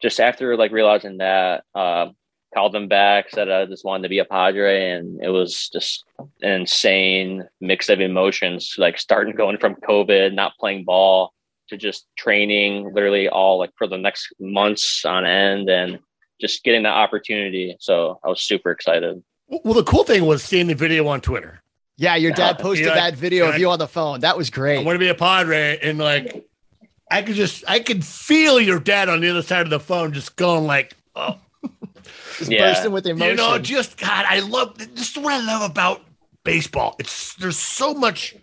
just 0.00 0.20
after 0.20 0.56
like 0.56 0.72
realizing 0.72 1.18
that, 1.18 1.64
uh, 1.74 2.08
called 2.52 2.72
them 2.72 2.88
back, 2.88 3.30
said 3.30 3.50
I 3.50 3.66
just 3.66 3.84
wanted 3.84 4.04
to 4.04 4.08
be 4.08 4.18
a 4.18 4.24
Padre, 4.24 4.90
and 4.90 5.22
it 5.22 5.30
was 5.30 5.68
just 5.68 6.04
an 6.42 6.52
insane 6.52 7.48
mix 7.60 7.88
of 7.88 8.00
emotions. 8.00 8.74
Like 8.78 8.98
starting 8.98 9.34
going 9.34 9.58
from 9.58 9.76
COVID, 9.76 10.34
not 10.34 10.56
playing 10.58 10.84
ball, 10.84 11.32
to 11.68 11.76
just 11.76 12.06
training, 12.16 12.92
literally 12.92 13.28
all 13.28 13.58
like 13.58 13.70
for 13.76 13.86
the 13.86 13.98
next 13.98 14.32
months 14.38 15.04
on 15.04 15.24
end, 15.24 15.68
and 15.68 15.98
just 16.40 16.62
getting 16.64 16.82
that 16.82 16.94
opportunity. 16.94 17.76
So 17.80 18.18
I 18.24 18.28
was 18.28 18.42
super 18.42 18.70
excited. 18.70 19.22
Well, 19.48 19.74
the 19.74 19.84
cool 19.84 20.04
thing 20.04 20.24
was 20.24 20.42
seeing 20.42 20.66
the 20.66 20.74
video 20.74 21.06
on 21.08 21.20
Twitter. 21.20 21.62
Yeah, 21.96 22.16
your 22.16 22.32
dad 22.32 22.58
posted 22.58 22.86
yeah, 22.86 22.94
that 22.94 23.14
video 23.14 23.46
yeah. 23.46 23.54
of 23.54 23.60
you 23.60 23.70
on 23.70 23.78
the 23.78 23.88
phone. 23.88 24.20
That 24.20 24.36
was 24.36 24.50
great. 24.50 24.72
I 24.72 24.76
great. 24.76 24.86
want 24.86 24.96
to 24.96 25.00
be 25.00 25.08
a 25.08 25.14
Padre, 25.14 25.78
and 25.82 25.98
like, 25.98 26.46
I 27.10 27.22
could 27.22 27.34
just, 27.34 27.64
I 27.68 27.80
could 27.80 28.04
feel 28.04 28.60
your 28.60 28.78
dad 28.78 29.08
on 29.08 29.20
the 29.20 29.30
other 29.30 29.42
side 29.42 29.62
of 29.62 29.70
the 29.70 29.80
phone, 29.80 30.12
just 30.12 30.36
going 30.36 30.66
like, 30.66 30.94
"Oh, 31.14 31.38
Just 32.38 32.50
Yeah. 32.50 32.58
bursting 32.58 32.92
with 32.92 33.06
emotion. 33.06 33.30
you 33.30 33.36
know, 33.36 33.58
just 33.58 33.96
God, 33.98 34.24
I 34.28 34.40
love 34.40 34.76
this 34.78 35.10
is 35.10 35.16
what 35.16 35.32
I 35.34 35.40
love 35.44 35.70
about 35.70 36.02
baseball. 36.44 36.96
It's 36.98 37.34
there's 37.34 37.56
so 37.58 37.94
much. 37.94 38.34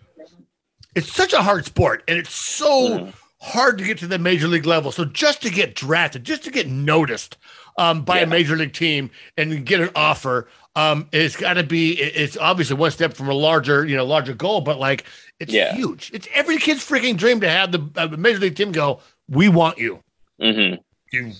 It's 0.94 1.12
such 1.12 1.32
a 1.32 1.42
hard 1.42 1.64
sport, 1.66 2.02
and 2.08 2.18
it's 2.18 2.34
so 2.34 2.88
Mhm. 2.98 3.12
hard 3.40 3.78
to 3.78 3.84
get 3.84 3.98
to 3.98 4.06
the 4.06 4.18
major 4.18 4.48
league 4.48 4.66
level. 4.66 4.90
So 4.90 5.04
just 5.04 5.42
to 5.42 5.50
get 5.50 5.74
drafted, 5.74 6.24
just 6.24 6.42
to 6.44 6.50
get 6.50 6.68
noticed 6.68 7.36
um, 7.78 8.02
by 8.02 8.18
Yeah. 8.18 8.24
a 8.24 8.26
major 8.26 8.56
league 8.56 8.72
team 8.74 9.10
and 9.38 9.64
get 9.64 9.80
an 9.80 9.90
offer, 9.94 10.48
um, 10.76 11.08
it's 11.12 11.36
got 11.36 11.54
to 11.54 11.62
be. 11.62 11.92
It's 11.92 12.36
obviously 12.36 12.76
one 12.76 12.90
step 12.90 13.14
from 13.14 13.28
a 13.28 13.32
larger, 13.34 13.86
you 13.86 13.96
know, 13.96 14.04
larger 14.04 14.34
goal, 14.34 14.60
but 14.60 14.78
like 14.78 15.04
it's 15.38 15.52
Yeah. 15.52 15.74
huge. 15.74 16.10
It's 16.12 16.26
every 16.34 16.58
kid's 16.58 16.84
freaking 16.86 17.16
dream 17.16 17.40
to 17.40 17.48
have 17.48 17.72
the 17.72 17.88
uh, 17.96 18.08
major 18.08 18.40
league 18.40 18.56
team 18.56 18.72
go. 18.72 19.00
We 19.28 19.48
want 19.48 19.78
you. 19.78 20.00
hmm 20.40 20.74
You. 21.12 21.32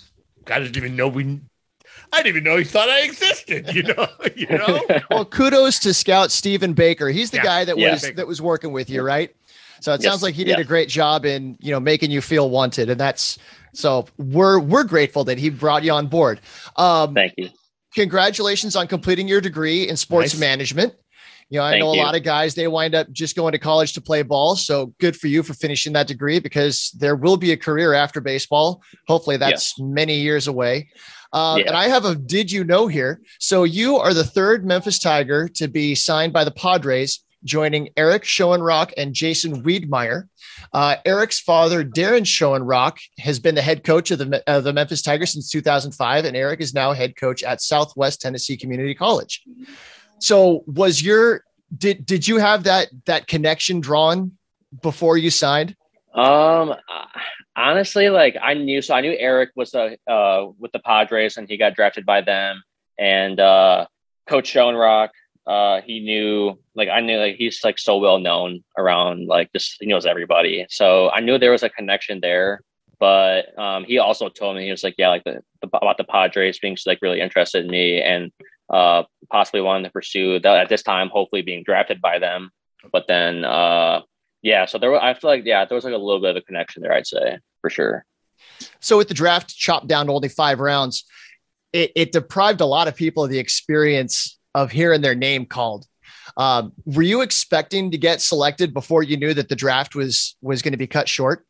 I 0.46 0.60
didn't 0.60 0.76
even 0.76 0.96
know 0.96 1.08
we. 1.08 1.40
I 2.12 2.18
didn't 2.22 2.28
even 2.36 2.44
know 2.44 2.56
he 2.56 2.64
thought 2.64 2.88
I 2.88 3.00
existed. 3.02 3.72
You 3.74 3.82
know. 3.84 4.06
you 4.36 4.46
know. 4.48 4.80
well, 5.10 5.24
kudos 5.24 5.78
to 5.80 5.94
Scout 5.94 6.30
Stephen 6.30 6.72
Baker. 6.72 7.08
He's 7.08 7.30
the 7.30 7.38
Yeah. 7.38 7.42
guy 7.44 7.64
that 7.64 7.78
Yeah. 7.78 7.92
was 7.92 8.02
that 8.02 8.26
was 8.26 8.42
working 8.42 8.72
with 8.72 8.90
you, 8.90 9.02
right? 9.02 9.34
So 9.80 9.94
it 9.94 10.02
Yes. 10.02 10.10
sounds 10.10 10.22
like 10.22 10.34
he 10.34 10.44
did 10.44 10.56
Yeah. 10.58 10.60
a 10.60 10.64
great 10.64 10.88
job 10.88 11.24
in 11.24 11.56
you 11.60 11.70
know 11.70 11.80
making 11.80 12.10
you 12.10 12.20
feel 12.20 12.50
wanted, 12.50 12.90
and 12.90 13.00
that's 13.00 13.38
so 13.72 14.06
we're 14.18 14.58
we're 14.58 14.84
grateful 14.84 15.24
that 15.24 15.38
he 15.38 15.50
brought 15.50 15.84
you 15.84 15.92
on 15.92 16.06
board. 16.08 16.40
Um, 16.76 17.14
Thank 17.14 17.34
you. 17.36 17.48
congratulations 17.94 18.76
on 18.76 18.86
completing 18.86 19.28
your 19.28 19.40
degree 19.40 19.88
in 19.88 19.96
sports 19.96 20.34
Nice. 20.34 20.40
management. 20.40 20.94
You 21.48 21.58
know, 21.58 21.64
I 21.64 21.72
Thank 21.72 21.80
know 21.82 21.90
a 21.92 21.96
you. 21.96 22.02
lot 22.02 22.14
of 22.14 22.22
guys 22.22 22.54
they 22.54 22.68
wind 22.68 22.94
up 22.94 23.10
just 23.10 23.34
going 23.34 23.50
to 23.52 23.58
college 23.58 23.92
to 23.94 24.00
play 24.00 24.22
ball. 24.22 24.54
So 24.54 24.94
good 25.00 25.16
for 25.16 25.26
you 25.26 25.42
for 25.42 25.52
finishing 25.52 25.92
that 25.94 26.06
degree 26.06 26.38
because 26.38 26.92
there 26.98 27.16
will 27.16 27.36
be 27.36 27.50
a 27.50 27.56
career 27.56 27.92
after 27.92 28.20
baseball. 28.20 28.82
Hopefully, 29.08 29.36
that's 29.36 29.74
many 29.80 30.20
years 30.20 30.46
away. 30.46 30.88
Um, 31.32 31.58
Yeah. 31.58 31.68
And 31.68 31.76
I 31.76 31.88
have 31.88 32.04
a 32.04 32.14
did 32.14 32.50
you 32.50 32.64
know 32.64 32.86
here. 32.86 33.20
So 33.38 33.64
you 33.64 33.96
are 33.96 34.14
the 34.14 34.24
third 34.24 34.64
Memphis 34.64 34.98
Tiger 34.98 35.48
to 35.48 35.68
be 35.68 35.94
signed 35.94 36.32
by 36.32 36.44
the 36.44 36.50
Padres 36.50 37.24
joining 37.44 37.88
Eric 37.96 38.24
Schoenrock 38.24 38.92
and 38.96 39.14
Jason 39.14 39.62
Wiedmeyer. 39.62 40.28
Uh, 40.72 40.96
Eric's 41.04 41.40
father, 41.40 41.84
Daron 41.84 42.22
Schoenrock, 42.22 42.98
has 43.18 43.38
been 43.38 43.54
the 43.54 43.62
head 43.62 43.82
coach 43.82 44.10
of 44.10 44.18
the, 44.18 44.42
of 44.46 44.64
the 44.64 44.72
Memphis 44.72 45.02
Tigers 45.02 45.32
since 45.32 45.50
2005, 45.50 46.24
and 46.24 46.36
Eric 46.36 46.60
is 46.60 46.74
now 46.74 46.92
head 46.92 47.16
coach 47.16 47.42
at 47.42 47.62
Southwest 47.62 48.20
Tennessee 48.20 48.56
Community 48.56 48.94
College. 48.94 49.42
So, 50.18 50.64
was 50.66 51.02
your 51.02 51.44
did 51.76 52.04
did 52.04 52.26
you 52.26 52.38
have 52.38 52.64
that 52.64 52.88
that 53.06 53.26
connection 53.26 53.80
drawn 53.80 54.32
before 54.82 55.16
you 55.16 55.30
signed? 55.30 55.76
Um, 56.14 56.74
honestly, 57.56 58.08
like 58.08 58.36
I 58.40 58.54
knew, 58.54 58.82
so 58.82 58.94
I 58.94 59.00
knew 59.00 59.14
Eric 59.18 59.50
was 59.56 59.74
a 59.74 59.96
uh, 60.10 60.46
with 60.58 60.72
the 60.72 60.78
Padres, 60.80 61.36
and 61.36 61.48
he 61.48 61.56
got 61.56 61.74
drafted 61.74 62.06
by 62.06 62.20
them, 62.20 62.62
and 62.98 63.38
uh, 63.38 63.86
Coach 64.26 64.52
Schoenrock, 64.52 65.10
uh, 65.46 65.80
he 65.82 66.00
knew, 66.00 66.58
like 66.74 66.88
I 66.88 67.00
knew, 67.00 67.18
like 67.18 67.36
he's 67.36 67.60
like 67.64 67.78
so 67.78 67.98
well 67.98 68.18
known 68.18 68.62
around, 68.76 69.26
like 69.26 69.52
just 69.52 69.76
he 69.80 69.86
knows 69.86 70.06
everybody. 70.06 70.66
So 70.68 71.10
I 71.10 71.20
knew 71.20 71.38
there 71.38 71.52
was 71.52 71.62
a 71.62 71.70
connection 71.70 72.20
there. 72.20 72.62
But 73.00 73.58
um, 73.58 73.84
he 73.84 73.96
also 73.96 74.28
told 74.28 74.56
me 74.56 74.64
he 74.66 74.70
was 74.70 74.84
like, 74.84 74.94
yeah, 74.98 75.08
like 75.08 75.24
the, 75.24 75.40
the 75.62 75.68
about 75.78 75.96
the 75.96 76.04
Padres 76.04 76.58
being 76.58 76.76
like 76.84 77.00
really 77.00 77.20
interested 77.20 77.64
in 77.64 77.70
me 77.70 78.00
and 78.02 78.30
uh, 78.68 79.04
possibly 79.30 79.62
wanting 79.62 79.84
to 79.84 79.90
pursue 79.90 80.38
that 80.38 80.56
at 80.58 80.68
this 80.68 80.82
time, 80.82 81.08
hopefully 81.08 81.40
being 81.40 81.64
drafted 81.64 82.02
by 82.02 82.18
them. 82.18 82.50
But 82.92 83.06
then, 83.08 83.44
uh, 83.44 84.02
yeah, 84.42 84.66
so 84.66 84.78
there, 84.78 84.94
I 84.94 85.14
feel 85.14 85.30
like, 85.30 85.44
yeah, 85.44 85.64
there 85.64 85.74
was 85.74 85.84
like 85.84 85.94
a 85.94 85.98
little 85.98 86.20
bit 86.20 86.30
of 86.30 86.36
a 86.36 86.42
connection 86.42 86.82
there, 86.82 86.92
I'd 86.92 87.06
say 87.06 87.38
for 87.60 87.70
sure. 87.70 88.04
So 88.80 88.96
with 88.96 89.08
the 89.08 89.14
draft 89.14 89.54
chopped 89.54 89.86
down 89.86 90.06
to 90.06 90.12
only 90.12 90.28
five 90.28 90.60
rounds, 90.60 91.04
it, 91.72 91.92
it 91.94 92.12
deprived 92.12 92.60
a 92.60 92.66
lot 92.66 92.88
of 92.88 92.96
people 92.96 93.24
of 93.24 93.30
the 93.30 93.38
experience 93.38 94.38
of 94.54 94.70
hearing 94.70 95.00
their 95.00 95.14
name 95.14 95.46
called. 95.46 95.86
Um, 96.36 96.72
were 96.84 97.02
you 97.02 97.22
expecting 97.22 97.90
to 97.90 97.98
get 97.98 98.20
selected 98.20 98.72
before 98.72 99.02
you 99.02 99.16
knew 99.16 99.34
that 99.34 99.48
the 99.48 99.56
draft 99.56 99.94
was 99.94 100.36
was 100.40 100.62
going 100.62 100.72
to 100.72 100.78
be 100.78 100.86
cut 100.86 101.08
short? 101.08 101.44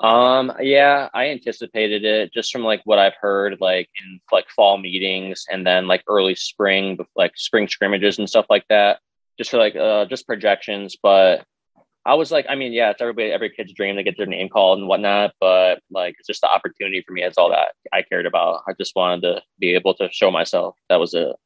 Um, 0.00 0.52
yeah, 0.60 1.08
I 1.12 1.28
anticipated 1.28 2.04
it 2.04 2.32
just 2.32 2.50
from 2.50 2.62
like 2.62 2.80
what 2.84 2.98
I've 2.98 3.14
heard, 3.20 3.58
like 3.60 3.88
in 4.02 4.20
like 4.32 4.48
fall 4.48 4.78
meetings 4.78 5.44
and 5.50 5.66
then 5.66 5.86
like 5.86 6.02
early 6.06 6.34
spring, 6.34 6.98
like 7.16 7.32
spring 7.36 7.68
scrimmages 7.68 8.18
and 8.18 8.28
stuff 8.28 8.46
like 8.48 8.64
that. 8.68 9.00
Just 9.36 9.50
for 9.50 9.58
like 9.58 9.76
uh, 9.76 10.06
just 10.06 10.26
projections, 10.26 10.96
but 11.02 11.44
I 12.06 12.14
was 12.14 12.32
like, 12.32 12.46
I 12.48 12.54
mean, 12.54 12.72
yeah, 12.72 12.90
it's 12.90 13.02
everybody, 13.02 13.30
every 13.30 13.50
kid's 13.50 13.72
dream 13.74 13.96
to 13.96 14.02
get 14.02 14.16
their 14.16 14.26
name 14.26 14.48
called 14.48 14.78
and 14.78 14.88
whatnot, 14.88 15.32
but 15.38 15.80
like, 15.90 16.14
it's 16.18 16.26
just 16.26 16.40
the 16.40 16.50
opportunity 16.50 17.02
for 17.06 17.12
me. 17.12 17.22
It's 17.22 17.36
all 17.36 17.50
that 17.50 17.74
I 17.92 18.02
cared 18.02 18.26
about. 18.26 18.62
I 18.66 18.72
just 18.72 18.96
wanted 18.96 19.22
to 19.22 19.42
be 19.58 19.74
able 19.74 19.94
to 19.94 20.08
show 20.10 20.30
myself. 20.30 20.76
That 20.88 20.96
was 20.96 21.12
it. 21.12 21.36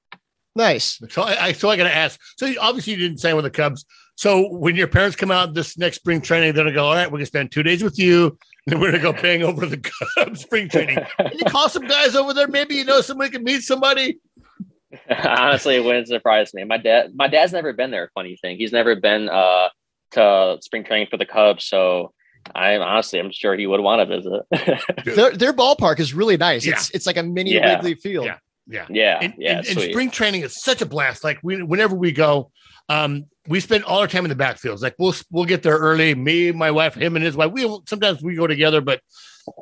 Nice. 0.57 1.01
So 1.11 1.23
I, 1.23 1.47
I 1.47 1.53
so 1.53 1.69
I 1.69 1.77
got 1.77 1.85
to 1.85 1.95
ask. 1.95 2.21
So 2.37 2.53
obviously 2.61 2.93
you 2.93 2.99
didn't 3.01 3.19
sign 3.19 3.35
with 3.35 3.45
the 3.45 3.51
Cubs. 3.51 3.85
So 4.17 4.49
when 4.49 4.77
your 4.77 4.87
parents 4.87 5.17
come 5.17 5.33
out 5.33 5.55
this 5.55 5.77
next 5.77 5.97
spring 5.97 6.21
training, 6.21 6.55
they're 6.55 6.65
gonna 6.65 6.75
go. 6.75 6.87
All 6.87 6.95
right, 6.95 7.11
we're 7.11 7.19
gonna 7.19 7.27
spend 7.27 7.51
two 7.51 7.65
days 7.65 7.83
with 7.83 7.99
you, 7.99 8.27
and 8.27 8.39
then 8.73 8.81
we're 8.81 8.93
gonna 8.93 9.03
go 9.03 9.13
paying 9.21 9.43
over 9.43 9.67
the 9.67 9.91
Cubs 10.17 10.43
spring 10.43 10.69
training. 10.69 10.99
Can 11.19 11.39
you 11.39 11.47
call 11.47 11.69
some 11.69 11.89
guys 11.89 12.15
over 12.15 12.33
there? 12.33 12.47
Maybe 12.47 12.77
you 12.77 12.85
know 12.85 13.01
somebody 13.01 13.31
can 13.31 13.43
meet 13.43 13.63
somebody. 13.63 14.21
Honestly, 15.11 15.75
it 15.75 15.85
wouldn't 15.85 16.07
surprise 16.07 16.55
me. 16.55 16.63
My 16.63 16.77
dad, 16.77 17.11
my 17.17 17.27
dad's 17.27 17.53
never 17.53 17.73
been 17.73 17.91
there. 17.91 18.11
Funny 18.15 18.37
thing, 18.41 18.57
he's 18.57 18.71
never 18.71 18.95
been 18.95 19.29
uh, 19.29 19.69
to 20.15 20.59
spring 20.63 20.85
training 20.85 21.09
for 21.11 21.17
the 21.17 21.27
Cubs. 21.27 21.67
So 21.67 22.13
I'm 22.55 22.83
honestly, 22.83 23.19
I'm 23.19 23.31
sure 23.31 23.57
he 23.57 23.67
would 23.67 23.81
want 23.81 24.09
to 24.09 24.17
visit. 24.17 24.85
their, 25.05 25.31
their 25.31 25.53
ballpark 25.53 26.01
is 26.01 26.15
really 26.15 26.37
nice. 26.37 26.67
Yeah. 26.67 26.75
It's 26.75 26.91
it's 26.91 27.07
like 27.07 27.17
a 27.17 27.23
mini 27.23 27.55
Yeah. 27.55 27.75
Wrigley 27.75 27.95
Field. 27.95 28.27
Yeah. 28.27 28.39
Yeah. 28.67 28.87
yeah, 28.89 29.19
and, 29.21 29.35
yeah, 29.37 29.59
and, 29.59 29.67
and 29.67 29.81
spring 29.81 30.11
training 30.11 30.41
is 30.41 30.63
such 30.63 30.81
a 30.81 30.87
blast. 30.87 31.23
Like 31.23 31.39
we, 31.43 31.63
whenever 31.63 31.95
we 31.95 32.13
go, 32.13 32.51
um, 32.89 33.27
we 33.47 33.61
spend 33.61 33.85
all 33.85 34.01
our 34.01 34.07
time 34.07 34.25
in 34.25 34.31
the 34.31 34.43
backfields. 34.43 34.81
Like 34.81 34.95
we'll 34.99 35.15
we'll 35.31 35.45
get 35.45 35.63
there 35.63 35.77
early. 35.77 36.15
Me, 36.15 36.51
my 36.51 36.71
wife, 36.71 36.95
him, 36.95 37.17
and 37.17 37.25
his 37.25 37.37
wife. 37.37 37.53
We 37.53 37.63
sometimes 37.87 38.23
we 38.23 38.37
go 38.37 38.47
together, 38.47 38.81
but 38.81 39.01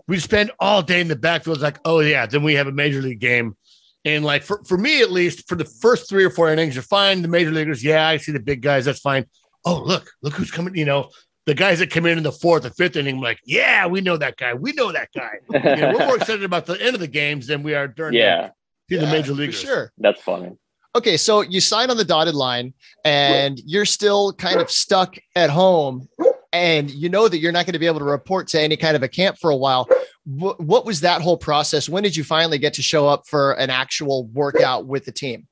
we 0.07 0.21
spend 0.21 0.53
all 0.61 0.83
day 0.83 1.01
in 1.01 1.09
the 1.09 1.17
backfields. 1.17 1.61
Like 1.61 1.81
oh 1.85 1.99
yeah, 1.99 2.27
then 2.27 2.45
we 2.45 2.55
have 2.55 2.69
a 2.69 2.73
major 2.73 3.03
league 3.03 3.19
game, 3.19 3.57
and 4.05 4.25
like 4.25 4.45
for 4.45 4.63
for 4.65 4.79
me 4.79 5.03
at 5.03 5.11
least, 5.11 5.49
for 5.49 5.57
the 5.57 5.65
first 5.65 6.09
three 6.09 6.25
or 6.25 6.31
four 6.31 6.53
innings, 6.53 6.77
you're 6.77 6.83
fine. 6.83 7.23
The 7.23 7.29
major 7.29 7.51
leaguers, 7.51 7.83
yeah, 7.83 8.07
I 8.07 8.19
see 8.19 8.31
the 8.31 8.41
big 8.41 8.63
guys. 8.63 8.85
That's 8.85 9.01
fine. 9.01 9.27
Oh 9.65 9.83
look, 9.83 10.11
look 10.23 10.35
who's 10.35 10.51
coming. 10.51 10.77
You 10.77 10.85
know. 10.85 11.11
The 11.45 11.55
guys 11.55 11.81
that 11.81 11.91
come 11.91 12.07
in 12.07 12.19
in 12.19 12.23
the 12.23 12.31
fourth 12.31 12.65
or 12.65 12.71
fifth 12.71 12.95
inning, 12.95 13.17
I'm 13.17 13.21
like, 13.21 13.41
yeah, 13.45 13.89
we 13.89 14.01
know 14.01 14.17
that 14.17 14.37
guy. 14.37 14.55
We 14.55 14.75
know 14.75 14.93
that 14.93 15.09
guy. 15.13 15.33
You 15.53 15.77
know, 15.83 15.93
we're 15.93 16.07
more 16.07 16.15
excited 16.17 16.45
about 16.45 16.67
the 16.67 16.81
end 16.81 16.95
of 16.95 17.01
the 17.01 17.09
games 17.09 17.49
than 17.49 17.65
we 17.65 17.75
are 17.75 17.89
during 17.89 18.15
yeah, 18.15 18.51
the, 18.89 18.99
the 18.99 19.07
major 19.07 19.33
for 19.33 19.41
leaguers. 19.41 19.59
sure. 19.59 19.93
that's 19.99 20.23
funny. 20.23 20.53
Okay, 20.95 21.17
so 21.17 21.41
you 21.41 21.61
sign 21.61 21.91
on 21.91 21.97
the 21.97 22.05
dotted 22.05 22.35
line 22.35 22.75
and 23.05 23.59
you're 23.65 23.87
still 23.87 24.33
kind 24.35 24.61
of 24.61 24.71
stuck 24.71 25.17
at 25.35 25.49
home 25.49 26.07
and 26.53 26.91
you 26.91 27.09
know 27.09 27.29
that 27.29 27.39
you're 27.39 27.53
not 27.53 27.65
going 27.65 27.73
to 27.73 27.79
be 27.79 27.87
able 27.87 28.01
to 28.01 28.05
report 28.05 28.47
to 28.49 28.61
any 28.61 28.77
kind 28.77 28.95
of 28.95 29.03
a 29.03 29.09
camp 29.09 29.39
for 29.41 29.51
a 29.51 29.57
while. 29.57 29.89
What, 30.25 30.61
what 30.61 30.85
was 30.85 31.01
that 31.01 31.23
whole 31.23 31.39
process? 31.39 31.89
When 31.89 32.03
did 32.03 32.15
you 32.15 32.25
finally 32.25 32.59
get 32.59 32.75
to 32.75 32.83
show 32.83 33.09
up 33.09 33.27
for 33.27 33.53
an 33.53 33.71
actual 33.71 34.27
workout 34.27 34.87
with 34.87 35.07
the 35.07 35.13
team? 35.13 35.49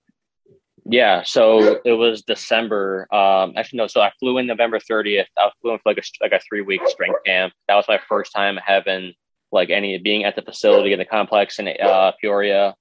Yeah, 0.91 1.23
so 1.25 1.81
it 1.85 1.93
was 1.93 2.23
December. 2.23 3.07
Um, 3.15 3.53
actually, 3.57 3.77
no. 3.77 3.87
So 3.87 4.01
I 4.01 4.11
flew 4.19 4.39
in 4.39 4.49
November 4.49 4.81
30th. 4.81 5.27
I 5.39 5.51
flew 5.63 5.73
in 5.73 5.79
for 5.79 5.91
like 5.91 5.99
a 5.99 6.03
like 6.21 6.33
a 6.33 6.41
three 6.41 6.63
week 6.63 6.81
strength 6.89 7.21
camp. 7.25 7.53
That 7.69 7.77
was 7.77 7.85
my 7.87 8.01
first 8.09 8.33
time 8.33 8.59
having 8.65 9.13
like 9.53 9.71
any 9.71 9.99
being 9.99 10.25
at 10.25 10.35
the 10.35 10.43
facility 10.43 10.93
in 10.93 10.99
the 10.99 11.05
complex 11.05 11.61
in 11.61 11.69
uh, 11.69 12.11
Peoria, 12.21 12.75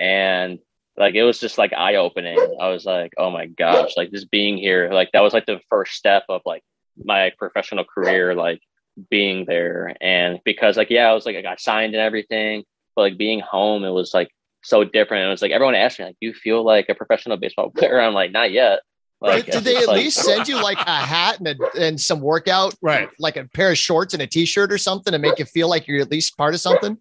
and 0.00 0.58
like 0.96 1.14
it 1.14 1.22
was 1.22 1.38
just 1.38 1.56
like 1.56 1.72
eye 1.72 1.94
opening. 1.94 2.36
I 2.60 2.68
was 2.68 2.84
like, 2.84 3.12
oh 3.16 3.30
my 3.30 3.46
gosh, 3.46 3.96
like 3.96 4.10
just 4.10 4.32
being 4.32 4.58
here, 4.58 4.90
like 4.92 5.10
that 5.12 5.22
was 5.22 5.32
like 5.32 5.46
the 5.46 5.60
first 5.70 5.92
step 5.92 6.24
of 6.28 6.42
like 6.44 6.64
my 6.96 7.30
professional 7.38 7.84
career, 7.84 8.34
like 8.34 8.60
being 9.08 9.44
there. 9.46 9.94
And 10.00 10.40
because 10.44 10.76
like 10.76 10.90
yeah, 10.90 11.08
I 11.08 11.14
was 11.14 11.26
like 11.26 11.36
I 11.36 11.42
got 11.42 11.60
signed 11.60 11.94
and 11.94 12.02
everything, 12.02 12.64
but 12.96 13.02
like 13.02 13.18
being 13.18 13.38
home, 13.38 13.84
it 13.84 13.90
was 13.90 14.12
like 14.12 14.30
so 14.62 14.84
different. 14.84 15.26
It 15.26 15.28
was 15.30 15.42
like 15.42 15.50
everyone 15.52 15.74
asked 15.74 15.98
me, 15.98 16.06
like, 16.06 16.16
"Do 16.20 16.26
you 16.28 16.34
feel 16.34 16.64
like 16.64 16.86
a 16.88 16.94
professional 16.94 17.36
baseball 17.36 17.70
player?" 17.76 18.00
I'm 18.00 18.14
like, 18.14 18.32
"Not 18.32 18.50
yet." 18.52 18.80
Like, 19.20 19.44
did, 19.44 19.52
did 19.52 19.64
they 19.64 19.76
at 19.76 19.86
like- 19.86 19.96
least 19.98 20.18
send 20.18 20.48
you 20.48 20.60
like 20.60 20.78
a 20.78 20.90
hat 20.96 21.38
and, 21.38 21.46
a, 21.48 21.56
and 21.80 22.00
some 22.00 22.20
workout, 22.20 22.74
Right. 22.82 23.08
like 23.20 23.36
a 23.36 23.44
pair 23.44 23.70
of 23.70 23.78
shorts 23.78 24.14
and 24.14 24.22
a 24.22 24.26
t-shirt 24.26 24.72
or 24.72 24.78
something 24.78 25.12
to 25.12 25.18
make 25.20 25.38
you 25.38 25.44
feel 25.44 25.68
like 25.68 25.86
you're 25.86 26.00
at 26.02 26.10
least 26.10 26.36
part 26.36 26.54
of 26.54 26.60
something? 26.60 26.98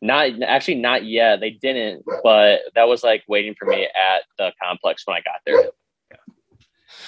Not 0.00 0.42
actually, 0.42 0.76
not 0.76 1.04
yet. 1.04 1.40
They 1.40 1.50
didn't, 1.50 2.04
but 2.22 2.60
that 2.74 2.88
was 2.88 3.04
like 3.04 3.24
waiting 3.28 3.54
for 3.58 3.66
me 3.66 3.84
at 3.84 4.22
the 4.38 4.52
complex 4.62 5.02
when 5.06 5.18
I 5.18 5.20
got 5.20 5.40
there. 5.44 5.70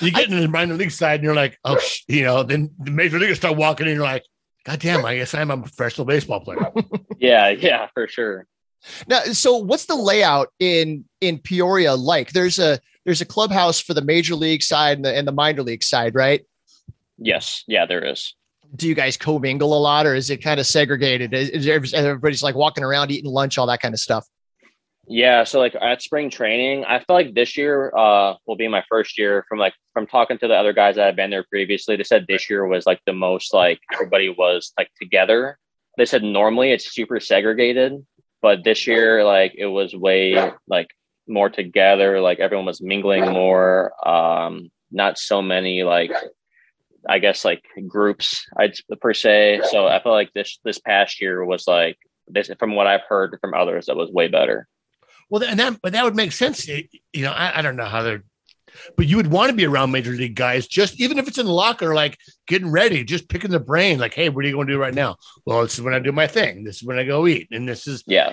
You 0.01 0.11
get 0.11 0.29
in 0.31 0.39
the 0.41 0.49
minor 0.49 0.75
league 0.75 0.91
side 0.91 1.15
and 1.17 1.25
you're 1.25 1.35
like, 1.35 1.59
oh, 1.65 1.79
sh-, 1.79 2.03
you 2.09 2.23
know, 2.25 2.43
then 2.43 2.71
the 2.79 2.91
major 2.91 3.19
leaguers 3.19 3.39
start 3.39 3.57
walking 3.57 3.87
in. 3.87 3.95
You're 3.95 4.03
like, 4.03 4.25
God 4.65 4.81
damn, 4.81 5.05
I 5.05 5.17
guess 5.17 5.33
I'm 5.35 5.51
a 5.51 5.59
professional 5.59 6.07
baseball 6.07 6.41
player. 6.41 6.71
Yeah, 7.19 7.51
yeah, 7.51 7.87
for 7.95 8.09
sure. 8.09 8.47
Now, 9.07 9.21
so 9.21 9.57
what's 9.57 9.87
the 9.87 9.95
layout 9.95 10.49
in 10.59 11.05
in 11.21 11.39
Peoria 11.39 11.95
like? 11.95 12.33
There's 12.33 12.59
a 12.59 12.79
there's 13.05 13.21
a 13.21 13.27
clubhouse 13.27 13.81
for 13.81 13.95
the 13.95 14.03
major 14.03 14.35
league 14.35 14.63
side 14.63 14.99
and 14.99 15.05
the, 15.05 15.17
and 15.17 15.27
the 15.27 15.33
minor 15.33 15.63
league 15.63 15.83
side, 15.83 16.15
right? 16.15 16.43
Yes, 17.19 17.65
yeah, 17.67 17.87
there 17.87 18.05
is. 18.05 18.35
Do 18.75 18.89
you 18.89 18.95
guys 18.95 19.17
commingle 19.17 19.77
a 19.77 19.81
lot, 19.81 20.07
or 20.07 20.15
is 20.15 20.31
it 20.31 20.39
kind 20.39 20.59
of 20.59 20.67
segregated? 20.67 21.35
Is, 21.35 21.51
is 21.51 21.95
everybody's 21.95 22.43
like 22.43 22.55
walking 22.55 22.85
around 22.85 23.11
eating 23.11 23.31
lunch, 23.31 23.59
all 23.59 23.67
that 23.67 23.81
kind 23.81 23.95
of 23.95 24.01
stuff? 24.01 24.27
Yeah, 25.09 25.45
so 25.45 25.59
like 25.59 25.75
at 25.75 26.01
spring 26.01 26.31
training, 26.31 26.85
I 26.85 26.99
feel 26.99 27.15
like 27.15 27.35
this 27.35 27.57
year 27.57 27.93
uh 27.97 28.35
will 28.47 28.57
be 28.57 28.69
my 28.69 28.85
first 28.89 29.19
year 29.19 29.45
from 29.49 29.59
like 29.59 29.75
from 29.93 30.07
talking 30.07 30.39
to 30.39 30.49
the 30.49 30.55
other 30.55 30.73
guys 30.73 30.97
that 30.97 31.07
have 31.07 31.17
been 31.17 31.31
there 31.31 31.45
previously. 31.45 31.97
They 31.97 32.05
said 32.05 32.25
this 32.29 32.49
year 32.49 32.67
was 32.67 32.87
like 32.87 33.01
the 33.05 33.13
most 33.13 33.53
like 33.53 33.81
everybody 33.93 34.29
was 34.31 34.73
like 34.79 34.89
together. 35.01 35.59
They 35.99 36.07
said 36.07 36.23
normally 36.23 36.71
it's 36.73 36.95
super 36.95 37.21
segregated, 37.21 38.07
but 38.43 38.65
this 38.65 38.87
year 38.87 39.25
like 39.25 39.55
it 39.57 39.67
was 39.67 39.95
way 39.95 40.53
like 40.67 40.89
more 41.27 41.49
together, 41.49 42.21
like 42.21 42.41
everyone 42.41 42.67
was 42.67 42.83
mingling 42.83 43.31
more. 43.31 43.93
Um 44.07 44.71
not 44.91 45.19
so 45.19 45.41
many 45.41 45.85
like 45.85 46.13
I 47.09 47.19
guess 47.19 47.45
like 47.45 47.63
groups 47.87 48.47
I'd 48.57 48.75
per 49.01 49.15
se. 49.15 49.63
So 49.71 49.87
I 49.87 50.03
feel 50.03 50.13
like 50.13 50.33
this 50.35 50.59
this 50.65 50.79
past 50.79 51.21
year 51.21 51.45
was 51.45 51.67
like 51.67 51.97
this 52.29 52.51
from 52.59 52.75
what 52.75 52.87
I've 52.87 53.09
heard 53.09 53.39
from 53.41 53.55
others 53.55 53.87
that 53.87 53.97
was 53.97 54.11
way 54.11 54.29
better. 54.29 54.69
Well, 55.33 55.43
and 55.45 55.59
that, 55.59 55.81
but 55.83 55.93
that 55.95 56.05
would 56.05 56.15
make 56.15 56.33
sense. 56.33 56.69
You 56.69 56.85
know, 57.15 57.33
I, 57.33 57.59
I 57.59 57.63
don't 57.63 57.77
know 57.77 57.87
how 57.87 58.03
they're, 58.03 58.23
but 58.97 59.07
you 59.07 59.17
would 59.17 59.27
want 59.29 59.51
to 59.51 59.57
be 59.57 59.67
around 59.67 59.91
major 59.91 60.13
league 60.13 60.35
guys, 60.37 60.67
just 60.67 61.01
even 61.01 61.19
if 61.19 61.29
it's 61.29 61.39
in 61.39 61.47
the 61.47 61.53
locker, 61.53 61.95
like 61.95 62.19
getting 62.47 62.71
ready, 62.71 63.05
just 63.05 63.29
picking 63.29 63.51
the 63.51 63.61
brain, 63.61 63.99
like, 63.99 64.15
hey, 64.15 64.29
what 64.29 64.45
are 64.45 64.49
you 64.49 64.55
going 64.55 64.67
to 64.67 64.73
do 64.73 64.79
right 64.79 64.95
now? 64.95 65.17
Well, 65.47 65.63
this 65.63 65.75
is 65.75 65.83
when 65.83 65.95
I 65.95 65.99
do 65.99 66.13
my 66.13 66.27
thing. 66.27 66.65
This 66.65 66.77
is 66.77 66.83
when 66.85 66.99
I 66.99 67.05
go 67.05 67.27
eat, 67.27 67.49
and 67.51 67.69
this 67.69 67.87
is 67.87 68.03
Yeah. 68.07 68.33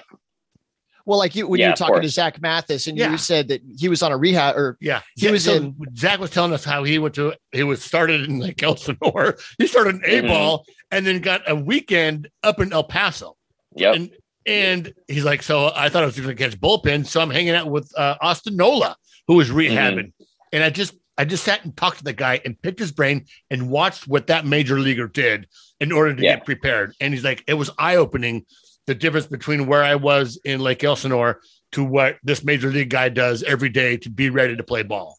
Well, 1.05 1.17
like 1.17 1.33
you 1.35 1.47
when 1.47 1.59
you 1.59 1.63
Yeah, 1.63 1.69
were 1.69 1.73
of 1.73 1.79
talking 1.79 2.01
to. 2.03 2.09
Zach 2.09 2.39
Mathis, 2.41 2.85
and 2.87 2.97
Yeah. 2.97 3.11
you 3.11 3.17
said 3.17 3.47
that 3.47 3.61
he 3.79 3.89
was 3.89 4.03
on 4.03 4.11
a 4.11 4.17
rehab, 4.17 4.55
or 4.55 4.77
yeah. 4.79 5.01
He 5.15 5.31
was 5.31 5.43
so 5.45 5.55
in- 5.55 5.75
Zach 5.97 6.19
was 6.19 6.29
telling 6.29 6.53
us 6.53 6.63
how 6.63 6.83
he 6.83 6.99
went 6.99 7.15
to 7.15 7.33
he 7.51 7.63
was 7.63 7.83
started 7.83 8.29
in 8.29 8.39
like 8.39 8.61
Elsinore. 8.61 9.37
He 9.57 9.65
started 9.65 9.95
in 9.95 10.01
A 10.05 10.21
Mhm. 10.21 10.27
ball 10.27 10.65
and 10.91 11.07
then 11.07 11.19
got 11.21 11.49
a 11.49 11.55
weekend 11.55 12.29
up 12.43 12.59
in 12.59 12.71
El 12.73 12.83
Paso. 12.83 13.35
Yeah, 13.75 13.93
And 13.93 14.11
and 14.45 14.93
he's 15.07 15.23
like, 15.25 15.41
so 15.43 15.71
I 15.75 15.89
thought 15.89 16.03
I 16.03 16.05
was 16.05 16.19
going 16.19 16.35
to 16.35 16.43
catch 16.49 16.59
bullpen, 16.59 17.05
so 17.07 17.21
I'm 17.21 17.29
hanging 17.29 17.53
out 17.55 17.69
with 17.69 17.91
uh, 17.97 18.15
Austin 18.21 18.55
Nola, 18.55 18.95
who 19.27 19.35
was 19.35 19.49
rehabbing, 19.49 20.11
and 20.53 20.63
I 20.63 20.69
just 20.69 20.93
I 21.17 21.25
just 21.25 21.43
sat 21.43 21.63
and 21.65 21.75
talked 21.75 21.97
to 21.97 22.03
the 22.03 22.13
guy 22.13 22.39
and 22.45 22.59
picked 22.61 22.79
his 22.79 22.91
brain 22.93 23.25
and 23.51 23.69
watched 23.69 24.07
what 24.07 24.27
that 24.27 24.45
major 24.45 24.79
leaguer 24.79 25.07
did 25.07 25.47
in 25.81 25.91
order 25.91 26.15
to 26.15 26.23
Yeah. 26.23 26.35
get 26.35 26.45
prepared. 26.45 26.93
And 27.01 27.13
he's 27.13 27.23
like, 27.25 27.43
it 27.47 27.55
was 27.55 27.69
eye 27.77 27.97
opening 27.97 28.45
the 28.87 28.95
difference 28.95 29.27
between 29.27 29.67
where 29.67 29.83
I 29.83 29.95
was 29.95 30.39
in 30.45 30.61
Lake 30.61 30.83
Elsinore 30.83 31.41
to 31.73 31.83
what 31.83 32.17
this 32.23 32.43
major 32.43 32.69
league 32.71 32.89
guy 32.89 33.09
does 33.09 33.43
every 33.43 33.69
day 33.69 33.97
to 33.97 34.09
be 34.09 34.29
ready 34.29 34.55
to 34.55 34.63
play 34.63 34.81
ball. 34.81 35.17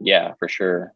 Yeah, 0.00 0.32
for 0.38 0.48
sure. 0.48 0.92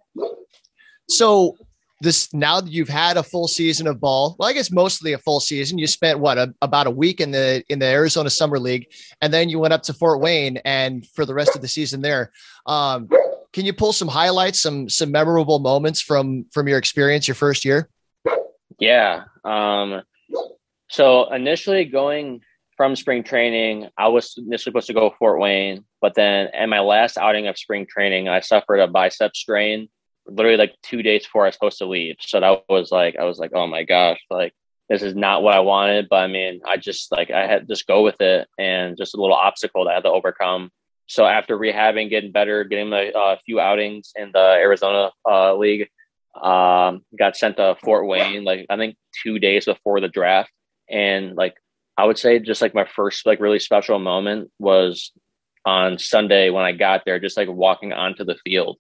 So 1.08 1.56
this 2.02 2.32
now 2.34 2.60
that 2.60 2.70
you've 2.70 2.88
had 2.88 3.16
a 3.16 3.22
full 3.22 3.48
season 3.48 3.86
of 3.86 4.00
ball, 4.00 4.36
well, 4.38 4.48
I 4.48 4.52
guess 4.52 4.70
mostly 4.70 5.12
a 5.12 5.18
full 5.18 5.40
season. 5.40 5.78
You 5.78 5.86
spent 5.86 6.18
what 6.20 6.38
a, 6.38 6.54
about 6.62 6.86
a 6.86 6.90
week 6.90 7.20
in 7.20 7.30
the 7.30 7.64
in 7.68 7.78
the 7.78 7.86
Arizona 7.86 8.30
Summer 8.30 8.58
League, 8.58 8.86
and 9.22 9.32
then 9.32 9.48
you 9.48 9.58
went 9.58 9.72
up 9.72 9.82
to 9.84 9.92
Fort 9.92 10.20
Wayne 10.20 10.58
and 10.64 11.06
for 11.08 11.24
the 11.24 11.34
rest 11.34 11.56
of 11.56 11.62
the 11.62 11.68
season 11.68 12.00
there. 12.02 12.32
Um, 12.66 13.08
can 13.56 13.64
you 13.64 13.72
pull 13.72 13.94
some 13.94 14.06
highlights, 14.06 14.60
some 14.60 14.86
some 14.86 15.10
memorable 15.10 15.58
moments 15.58 16.02
from 16.02 16.44
from 16.52 16.68
your 16.68 16.76
experience 16.76 17.26
your 17.26 17.34
first 17.34 17.64
year? 17.64 17.88
Yeah. 18.78 19.24
Um, 19.46 20.02
so 20.90 21.32
initially 21.32 21.86
going 21.86 22.42
from 22.76 22.94
spring 22.96 23.24
training, 23.24 23.88
I 23.96 24.08
was 24.08 24.34
initially 24.36 24.72
supposed 24.72 24.88
to 24.88 24.92
go 24.92 25.14
Fort 25.18 25.40
Wayne, 25.40 25.86
but 26.02 26.12
then 26.12 26.50
in 26.52 26.68
my 26.68 26.80
last 26.80 27.16
outing 27.16 27.46
of 27.46 27.56
spring 27.56 27.86
training, 27.88 28.28
I 28.28 28.40
suffered 28.40 28.80
a 28.80 28.88
bicep 28.88 29.34
strain 29.34 29.88
literally 30.28 30.58
like 30.58 30.74
two 30.82 31.02
days 31.02 31.24
before 31.24 31.44
I 31.44 31.48
was 31.48 31.54
supposed 31.54 31.78
to 31.78 31.86
leave. 31.86 32.16
So 32.20 32.40
that 32.40 32.64
was 32.68 32.90
like, 32.90 33.16
I 33.16 33.24
was 33.24 33.38
like, 33.38 33.52
oh 33.54 33.66
my 33.66 33.84
gosh, 33.84 34.18
like 34.28 34.52
this 34.90 35.00
is 35.00 35.14
not 35.14 35.42
what 35.42 35.54
I 35.54 35.60
wanted. 35.60 36.08
But 36.10 36.16
I 36.16 36.26
mean, 36.26 36.60
I 36.66 36.76
just 36.76 37.10
like, 37.10 37.30
I 37.30 37.46
had 37.46 37.66
just 37.66 37.86
go 37.86 38.02
with 38.02 38.20
it 38.20 38.46
and 38.58 38.98
just 38.98 39.14
a 39.14 39.20
little 39.20 39.34
obstacle 39.34 39.84
that 39.84 39.92
I 39.92 39.94
had 39.94 40.04
to 40.04 40.10
overcome. 40.10 40.70
So 41.06 41.24
after 41.26 41.56
rehabbing, 41.56 42.10
getting 42.10 42.32
better, 42.32 42.64
getting 42.64 42.92
a 42.92 43.10
uh, 43.16 43.36
few 43.44 43.60
outings 43.60 44.12
in 44.16 44.30
the 44.32 44.38
Arizona 44.38 45.10
uh, 45.28 45.54
league, 45.54 45.88
um, 46.40 47.02
got 47.18 47.36
sent 47.36 47.56
to 47.56 47.76
Fort 47.82 48.06
Wayne, 48.06 48.44
like 48.44 48.66
I 48.68 48.76
think 48.76 48.96
two 49.22 49.38
days 49.38 49.64
before 49.64 50.00
the 50.00 50.08
draft. 50.08 50.50
And 50.90 51.36
like, 51.36 51.54
I 51.96 52.04
would 52.04 52.18
say 52.18 52.38
just 52.38 52.60
like 52.60 52.74
my 52.74 52.84
first 52.84 53.24
like 53.24 53.40
really 53.40 53.58
special 53.58 53.98
moment 53.98 54.50
was 54.58 55.12
on 55.64 55.98
Sunday 55.98 56.50
when 56.50 56.64
I 56.64 56.72
got 56.72 57.02
there, 57.06 57.18
just 57.18 57.36
like 57.36 57.48
walking 57.48 57.92
onto 57.92 58.24
the 58.24 58.36
field. 58.44 58.78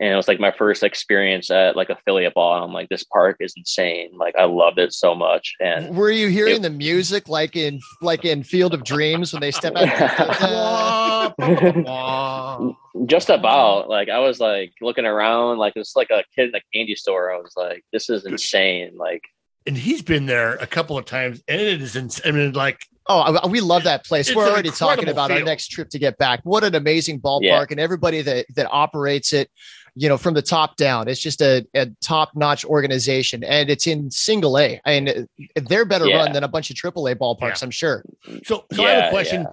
And 0.00 0.12
it 0.12 0.16
was 0.16 0.28
like 0.28 0.38
my 0.38 0.52
first 0.52 0.84
experience 0.84 1.50
at 1.50 1.74
like 1.74 1.90
affiliate 1.90 2.34
ball. 2.34 2.54
And 2.54 2.64
I'm 2.64 2.72
like, 2.72 2.88
this 2.88 3.02
park 3.04 3.38
is 3.40 3.52
insane. 3.56 4.10
Like 4.16 4.36
I 4.36 4.44
loved 4.44 4.78
it 4.78 4.92
so 4.92 5.14
much. 5.14 5.54
And 5.60 5.96
Were 5.96 6.10
you 6.10 6.28
hearing 6.28 6.56
It- 6.56 6.62
the 6.62 6.70
music 6.70 7.28
like 7.28 7.56
in 7.56 7.80
like 8.00 8.24
in 8.24 8.42
Field 8.44 8.74
of 8.74 8.84
Dreams 8.84 9.32
when 9.32 9.40
they 9.40 9.50
step 9.50 9.74
out? 9.76 9.88
Wah, 11.38 12.72
just 13.06 13.30
about 13.30 13.88
like 13.88 14.08
I 14.08 14.18
was 14.18 14.40
like 14.40 14.72
looking 14.80 15.04
around 15.06 15.58
like 15.58 15.74
it's 15.76 15.96
like 15.96 16.10
a 16.10 16.24
kid 16.34 16.48
in 16.50 16.54
a 16.54 16.60
candy 16.74 16.94
store. 16.94 17.32
I 17.32 17.38
was 17.38 17.52
like, 17.56 17.84
this 17.92 18.10
is 18.10 18.26
insane. 18.26 18.96
Like 18.96 19.22
and 19.66 19.76
he's 19.76 20.02
been 20.02 20.26
there 20.26 20.54
a 20.56 20.66
couple 20.66 20.96
of 20.96 21.04
times, 21.04 21.42
and 21.46 21.60
it 21.60 21.80
is. 21.82 21.94
Ins- 21.96 22.20
I 22.24 22.30
mean, 22.30 22.52
like 22.52 22.80
Oh, 23.10 23.48
we 23.48 23.60
love 23.62 23.84
that 23.84 24.04
place. 24.04 24.34
We're 24.34 24.46
already 24.50 24.68
talking 24.70 25.08
incredible 25.08 25.24
about 25.24 25.30
our 25.30 25.42
next 25.42 25.68
trip 25.68 25.88
to 25.90 25.98
get 25.98 26.18
back. 26.18 26.40
What 26.44 26.62
an 26.62 26.74
amazing 26.74 27.22
ballpark 27.22 27.40
Yeah. 27.42 27.64
and 27.70 27.80
everybody 27.80 28.20
that 28.20 28.44
that 28.54 28.68
operates 28.70 29.32
it, 29.32 29.50
you 29.94 30.10
know, 30.10 30.18
from 30.18 30.34
the 30.34 30.42
top 30.42 30.76
down. 30.76 31.08
It's 31.08 31.18
just 31.18 31.40
a, 31.40 31.66
a 31.74 31.86
top-notch 32.02 32.66
organization 32.66 33.42
and 33.44 33.70
it's 33.70 33.86
in 33.86 34.10
single 34.10 34.58
A. 34.58 34.78
I 34.84 35.00
mean, 35.00 35.26
they're 35.56 35.86
better 35.86 36.04
Yeah. 36.06 36.16
run 36.18 36.32
than 36.34 36.44
a 36.44 36.48
bunch 36.48 36.68
of 36.68 36.76
triple 36.76 37.08
A 37.08 37.14
ballparks, 37.16 37.40
Yeah. 37.62 37.64
I'm 37.66 37.70
sure. 37.70 38.04
so. 38.44 38.66
So 38.74 38.84
I 38.84 38.90
have 38.90 38.98
a 38.98 39.04
Yeah, 39.06 39.10
question. 39.10 39.46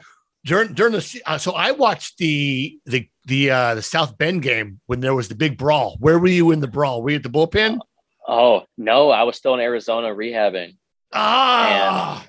During 0.45 0.73
during 0.73 0.93
the 0.93 1.21
uh, 1.25 1.37
so 1.37 1.51
I 1.51 1.71
watched 1.71 2.17
the 2.17 2.79
the 2.85 3.09
the 3.25 3.49
uh 3.51 3.75
the 3.75 3.81
South 3.81 4.17
Bend 4.17 4.41
game 4.43 4.79
when 4.85 4.99
there 5.01 5.15
was 5.15 5.27
the 5.27 5.35
big 5.35 5.57
brawl. 5.57 5.97
Where 5.99 6.19
were 6.19 6.27
you 6.27 6.51
in 6.51 6.61
the 6.61 6.67
brawl? 6.67 7.01
Were 7.01 7.09
you 7.09 7.15
at 7.17 7.23
the 7.23 7.29
bullpen? 7.29 7.79
oh 8.27 8.63
no, 8.77 9.09
I 9.09 9.23
was 9.23 9.35
still 9.35 9.53
in 9.53 9.59
Arizona 9.59 10.07
rehabbing. 10.07 10.77
Ah, 11.13 12.25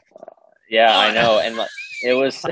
Yeah, 0.68 0.96
I 0.98 1.12
know. 1.12 1.38
And 1.44 1.56
like, 1.56 1.70
it 2.02 2.14
was 2.14 2.44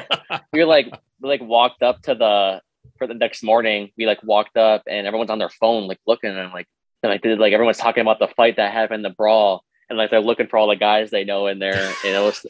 we 0.53 0.61
were 0.61 0.67
like 0.67 0.87
we 1.21 1.29
like 1.29 1.43
walked 1.43 1.83
up 1.83 2.03
to 2.03 2.15
the 2.15 2.61
for 2.99 3.07
the 3.07 3.15
next 3.15 3.43
morning. 3.43 3.91
We 3.97 4.07
like 4.07 4.23
walked 4.23 4.57
up 4.57 4.83
and 4.87 5.07
everyone's 5.07 5.31
on 5.31 5.39
their 5.39 5.51
phone 5.51 5.89
like 5.89 6.01
looking 6.07 6.31
and 6.31 6.53
like 6.53 6.67
and 7.03 7.11
like 7.11 7.23
did 7.23 7.39
like 7.39 7.53
everyone's 7.53 7.79
talking 7.79 8.03
about 8.03 8.19
the 8.19 8.29
fight 8.29 8.57
that 8.57 8.73
happened, 8.73 9.05
the 9.05 9.11
brawl, 9.11 9.65
and 9.89 9.99
like 9.99 10.11
they're 10.11 10.21
looking 10.21 10.47
for 10.47 10.59
all 10.59 10.69
the 10.69 10.77
guys 10.77 11.11
they 11.11 11.25
know 11.25 11.47
in 11.47 11.59
there. 11.59 11.93
And 12.05 12.15
it 12.15 12.21
was 12.21 12.45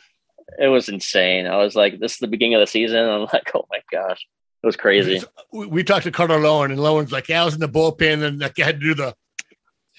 it 0.59 0.69
was 0.69 0.89
insane. 0.89 1.47
I 1.47 1.57
was 1.57 1.75
like, 1.75 1.99
this 1.99 2.13
is 2.13 2.19
the 2.19 2.29
beginning 2.29 2.55
of 2.55 2.61
the 2.61 2.67
season. 2.67 2.99
I'm 2.99 3.21
like, 3.33 3.51
oh 3.55 3.67
my 3.71 3.81
gosh. 3.91 4.27
It 4.63 4.67
was 4.67 4.77
crazy. 4.77 5.23
we, 5.53 5.67
we 5.67 5.85
talked 5.85 6.05
to 6.05 6.11
Carter 6.11 6.39
Loewen, 6.39 6.71
and 6.71 6.79
Loewen's 6.79 7.13
like, 7.13 7.29
"Yeah, 7.29 7.43
I 7.43 7.45
was 7.45 7.53
in 7.53 7.61
the 7.61 7.69
bullpen, 7.69 8.23
and 8.23 8.39
like, 8.39 8.59
I 8.59 8.65
had 8.65 8.81
to 8.81 8.87
do 8.87 8.95
the, 8.95 9.15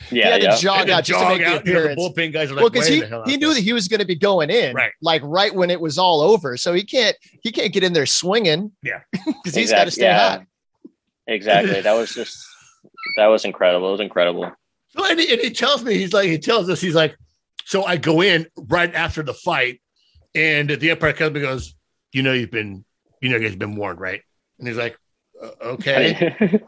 Yeah, 0.09 0.29
had 0.29 0.41
to 0.41 0.57
jog 0.57 0.77
had 0.77 0.87
to 0.87 0.93
out 0.93 1.03
just 1.03 1.19
to 1.19 1.29
make 1.29 1.63
the 1.63 1.69
you 1.71 1.73
know, 1.75 1.87
the 1.89 1.95
bullpen 1.95 2.33
guys 2.33 2.49
are 2.49 2.55
like, 2.55 2.61
well, 2.63 2.71
because 2.71 2.87
he, 2.87 3.01
the 3.01 3.05
hell 3.05 3.21
out 3.21 3.29
he 3.29 3.37
knew 3.37 3.49
there." 3.49 3.55
that 3.55 3.61
he 3.61 3.73
was 3.73 3.87
going 3.87 3.99
to 3.99 4.07
be 4.07 4.15
going 4.15 4.49
in 4.49 4.75
Right. 4.75 4.91
like 5.03 5.21
right 5.23 5.53
when 5.53 5.69
it 5.69 5.79
was 5.79 5.99
all 5.99 6.19
over. 6.19 6.57
So 6.57 6.73
he 6.73 6.83
can't 6.83 7.15
he 7.43 7.51
can't 7.51 7.71
get 7.71 7.83
in 7.83 7.93
there 7.93 8.07
swinging. 8.07 8.71
Yeah. 8.81 9.01
Because 9.25 9.53
he's 9.53 9.71
got 9.71 9.85
to 9.85 9.91
stay 9.91 10.05
yeah. 10.05 10.29
hot. 10.29 10.45
Exactly. 11.27 11.81
That 11.81 11.93
was 11.93 12.11
just 12.11 12.43
that 13.17 13.27
was 13.27 13.45
incredible. 13.45 13.89
It 13.89 13.91
was 13.91 14.01
incredible. 14.01 14.51
So, 14.89 15.05
and, 15.05 15.19
he, 15.19 15.31
and 15.31 15.41
he 15.41 15.51
tells 15.51 15.83
me, 15.83 15.95
he's 15.97 16.13
like, 16.13 16.27
he 16.27 16.39
tells 16.39 16.69
us, 16.69 16.81
he's 16.81 16.95
like, 16.95 17.15
so 17.65 17.83
I 17.83 17.97
go 17.97 18.21
in 18.21 18.47
right 18.55 18.93
after 18.93 19.23
the 19.23 19.33
fight, 19.33 19.81
and 20.36 20.69
the 20.69 20.91
umpire 20.91 21.13
comes 21.13 21.36
and 21.36 21.41
goes, 21.43 21.75
you 22.11 22.21
know, 22.23 22.33
you've 22.33 22.51
been, 22.51 22.86
you 23.21 23.29
know, 23.29 23.38
you've 23.38 23.57
been 23.59 23.75
warned, 23.75 23.99
right? 23.99 24.21
And 24.59 24.67
he's 24.67 24.77
like, 24.77 24.97
"Uh, 25.41 25.49
okay, 25.61 26.13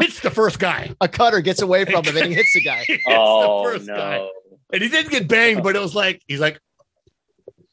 hits 0.00 0.20
the 0.20 0.30
first 0.30 0.58
guy. 0.58 0.94
A 1.00 1.08
cutter 1.08 1.40
gets 1.40 1.62
away 1.62 1.84
from 1.84 2.04
him 2.04 2.16
and 2.16 2.26
he 2.26 2.34
hits 2.34 2.52
the 2.54 2.62
guy. 2.62 2.84
Hits 2.86 3.02
oh 3.08 3.64
the 3.64 3.70
first 3.72 3.86
no. 3.88 3.96
guy, 3.96 4.26
and 4.72 4.82
he 4.82 4.88
didn't 4.88 5.10
get 5.10 5.28
banged, 5.28 5.62
but 5.62 5.76
it 5.76 5.80
was 5.80 5.94
like, 5.94 6.22
he's 6.28 6.40
like, 6.40 6.60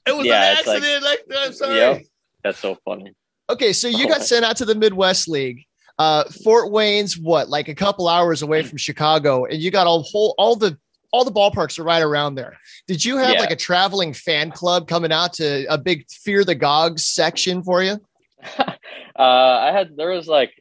it 0.05 0.15
was 0.15 0.25
Yeah, 0.25 0.51
an 0.51 0.57
it's 0.57 0.67
like- 0.67 0.77
accident. 0.77 1.03
Like, 1.03 1.19
I'm 1.37 1.53
sorry. 1.53 1.75
Yep. 1.77 2.01
That's 2.43 2.59
so 2.59 2.77
funny. 2.85 3.13
Okay, 3.49 3.73
so 3.73 3.87
you 3.87 4.07
got 4.07 4.21
sent 4.23 4.45
out 4.45 4.57
to 4.57 4.65
the 4.65 4.75
Midwest 4.75 5.27
League. 5.27 5.65
Uh, 5.97 6.23
Fort 6.43 6.71
Wayne's 6.71 7.17
what, 7.17 7.49
like 7.49 7.67
a 7.67 7.75
couple 7.75 8.07
hours 8.07 8.41
away 8.41 8.63
from 8.63 8.77
Chicago, 8.77 9.45
and 9.45 9.59
you 9.59 9.69
got 9.71 9.87
all 9.87 10.03
whole 10.03 10.33
all 10.37 10.55
the 10.55 10.77
all 11.11 11.25
the 11.25 11.31
ballparks 11.31 11.79
are 11.79 11.83
right 11.83 12.01
around 12.03 12.35
there. 12.35 12.57
Did 12.87 13.03
you 13.03 13.17
have 13.17 13.35
Yeah. 13.35 13.39
like 13.41 13.51
a 13.51 13.55
traveling 13.55 14.13
fan 14.13 14.51
club 14.51 14.87
coming 14.87 15.11
out 15.11 15.33
to 15.33 15.65
a 15.65 15.77
big 15.77 16.05
Fear 16.09 16.43
the 16.43 16.55
Gogs 16.55 17.05
section 17.05 17.63
for 17.63 17.81
you? 17.83 17.99
uh, 18.57 18.69
I 19.17 19.71
had 19.71 19.95
there 19.97 20.09
was 20.09 20.27
like 20.27 20.53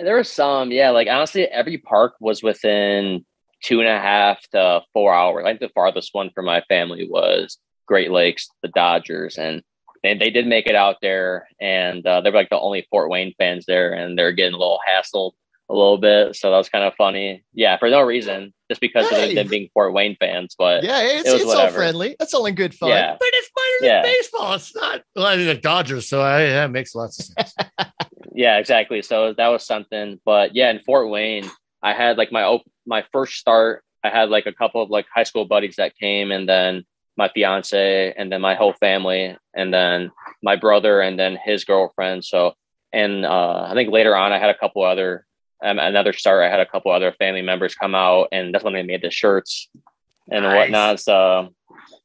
there 0.00 0.16
was 0.16 0.30
some 0.30 0.70
yeah 0.70 0.90
like 0.90 1.08
honestly 1.08 1.46
every 1.46 1.78
park 1.78 2.14
was 2.20 2.42
within 2.42 3.24
two 3.64 3.80
and 3.80 3.88
a 3.88 3.98
half 3.98 4.40
to 4.50 4.82
four 4.92 5.14
hours. 5.14 5.44
I 5.46 5.50
think 5.50 5.60
the 5.60 5.70
farthest 5.70 6.10
one 6.12 6.30
for 6.34 6.42
my 6.42 6.60
family 6.68 7.08
was 7.10 7.58
Great 7.86 8.10
Lakes, 8.10 8.48
the 8.62 8.68
Dodgers, 8.68 9.38
and 9.38 9.62
they, 10.02 10.14
they 10.14 10.30
did 10.30 10.46
make 10.46 10.66
it 10.66 10.74
out 10.76 10.96
there, 11.00 11.48
and 11.60 12.06
uh, 12.06 12.20
they 12.20 12.30
were 12.30 12.36
like 12.36 12.50
the 12.50 12.58
only 12.60 12.86
Fort 12.90 13.10
Wayne 13.10 13.32
fans 13.38 13.64
there, 13.66 13.92
and 13.94 14.16
they're 14.16 14.32
getting 14.32 14.54
a 14.54 14.58
little 14.58 14.78
hassled 14.88 15.32
a 15.68 15.74
little 15.74 15.98
bit, 15.98 16.36
so 16.36 16.50
that 16.50 16.58
was 16.58 16.68
kind 16.68 16.84
of 16.84 16.94
funny. 16.96 17.42
Yeah, 17.54 17.76
for 17.78 17.88
no 17.88 18.02
reason, 18.02 18.52
just 18.68 18.80
because 18.80 19.08
Hey. 19.08 19.30
of 19.30 19.34
them 19.34 19.48
being 19.48 19.68
Fort 19.74 19.92
Wayne 19.92 20.16
fans, 20.18 20.54
but 20.58 20.82
Yeah, 20.84 21.00
it's, 21.02 21.28
it 21.28 21.32
was 21.32 21.42
it's 21.42 21.54
all 21.54 21.68
friendly. 21.68 22.16
That's 22.18 22.34
all 22.34 22.46
in 22.46 22.54
good 22.54 22.74
fun. 22.74 22.90
yeah, 22.90 23.16
But 23.18 23.28
it's 23.32 23.50
minor 23.56 23.92
Yeah. 23.92 24.02
league 24.02 24.12
baseball. 24.18 24.54
It's 24.54 24.74
not. 24.74 25.02
Well, 25.14 25.26
I 25.26 25.36
mean, 25.36 25.46
the 25.46 25.54
Dodgers, 25.54 26.08
so 26.08 26.22
I, 26.22 26.46
that 26.46 26.70
makes 26.70 26.94
lots 26.94 27.18
of 27.20 27.24
sense. 27.26 27.54
Yeah, 28.34 28.58
exactly. 28.58 29.00
So 29.00 29.32
that 29.32 29.48
was 29.48 29.64
something. 29.64 30.20
But 30.26 30.54
yeah, 30.54 30.70
in 30.70 30.80
Fort 30.80 31.08
Wayne, 31.08 31.50
I 31.82 31.94
had 31.94 32.18
like 32.18 32.30
my 32.30 32.42
op- 32.42 32.70
my 32.86 33.02
first 33.10 33.36
start. 33.36 33.82
I 34.04 34.10
had 34.10 34.28
like 34.28 34.44
a 34.44 34.52
couple 34.52 34.82
of 34.82 34.90
like 34.90 35.06
high 35.14 35.22
school 35.22 35.46
buddies 35.46 35.76
that 35.76 35.96
came, 35.96 36.30
and 36.30 36.46
then 36.46 36.84
my 37.16 37.30
fiance, 37.30 38.12
and 38.14 38.30
then 38.30 38.42
my 38.42 38.54
whole 38.54 38.74
family, 38.74 39.34
and 39.54 39.72
then 39.72 40.10
my 40.42 40.54
brother, 40.54 41.00
and 41.00 41.18
then 41.18 41.38
his 41.42 41.64
girlfriend. 41.64 42.26
So, 42.26 42.52
and 42.92 43.24
uh, 43.24 43.68
I 43.70 43.72
think 43.72 43.90
later 43.90 44.14
on, 44.14 44.32
I 44.32 44.38
had 44.38 44.50
a 44.50 44.58
couple 44.58 44.82
other 44.84 45.24
um, 45.64 45.78
another 45.78 46.12
start. 46.12 46.42
I 46.44 46.50
had 46.50 46.60
a 46.60 46.66
couple 46.66 46.90
other 46.92 47.12
family 47.12 47.42
members 47.42 47.74
come 47.74 47.94
out, 47.94 48.28
and 48.32 48.54
that's 48.54 48.64
when 48.64 48.74
they 48.74 48.82
made 48.82 49.02
the 49.02 49.10
shirts 49.10 49.68
and 50.30 50.44
Nice. 50.44 50.54
whatnot. 50.56 51.00
So 51.00 51.54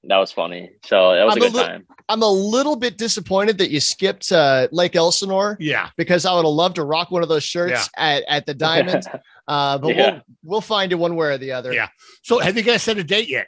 that 0.06 0.18
was 0.18 0.32
funny. 0.32 0.72
So 0.86 1.16
that 1.16 1.26
was 1.26 1.36
I'm 1.36 1.42
a 1.42 1.46
a 1.46 1.50
good 1.50 1.58
li- 1.58 1.64
time. 1.64 1.88
I'm 2.10 2.22
a 2.24 2.30
little 2.30 2.76
bit 2.76 2.98
disappointed 2.98 3.58
that 3.60 3.70
you 3.72 3.80
skipped 3.80 4.32
uh, 4.32 4.68
Lake 4.72 4.96
Elsinore 4.96 5.56
Yeah. 5.60 5.90
because 5.98 6.26
I 6.26 6.34
would 6.34 6.44
have 6.46 6.54
loved 6.54 6.76
to 6.76 6.84
rock 6.84 7.10
one 7.12 7.24
of 7.24 7.30
those 7.30 7.44
shirts 7.44 7.90
at, 7.98 8.24
at 8.28 8.46
the 8.46 8.54
Diamond. 8.54 9.04
Uh, 9.48 9.78
but 9.80 9.96
Yeah. 9.96 10.12
we'll 10.12 10.22
we'll 10.44 10.62
find 10.62 10.92
it 10.94 10.96
one 10.96 11.16
way 11.16 11.28
or 11.28 11.38
the 11.38 11.52
other. 11.52 11.74
Yeah. 11.74 11.90
So 12.22 12.40
have 12.40 12.56
you 12.56 12.64
guys 12.64 12.84
set 12.84 12.98
a 13.00 13.04
date 13.04 13.28
yet? 13.28 13.48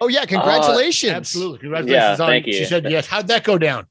Oh 0.00 0.08
yeah, 0.08 0.26
congratulations. 0.26 1.12
Absolutely. 1.12 1.60
Congratulations 1.60 2.18
Yeah, 2.18 2.24
on 2.24 2.30
thank 2.30 2.46
you. 2.46 2.52
She 2.52 2.64
said 2.66 2.90
yes. 2.90 3.06
How'd 3.06 3.28
that 3.28 3.44
go 3.44 3.56
down? 3.56 3.86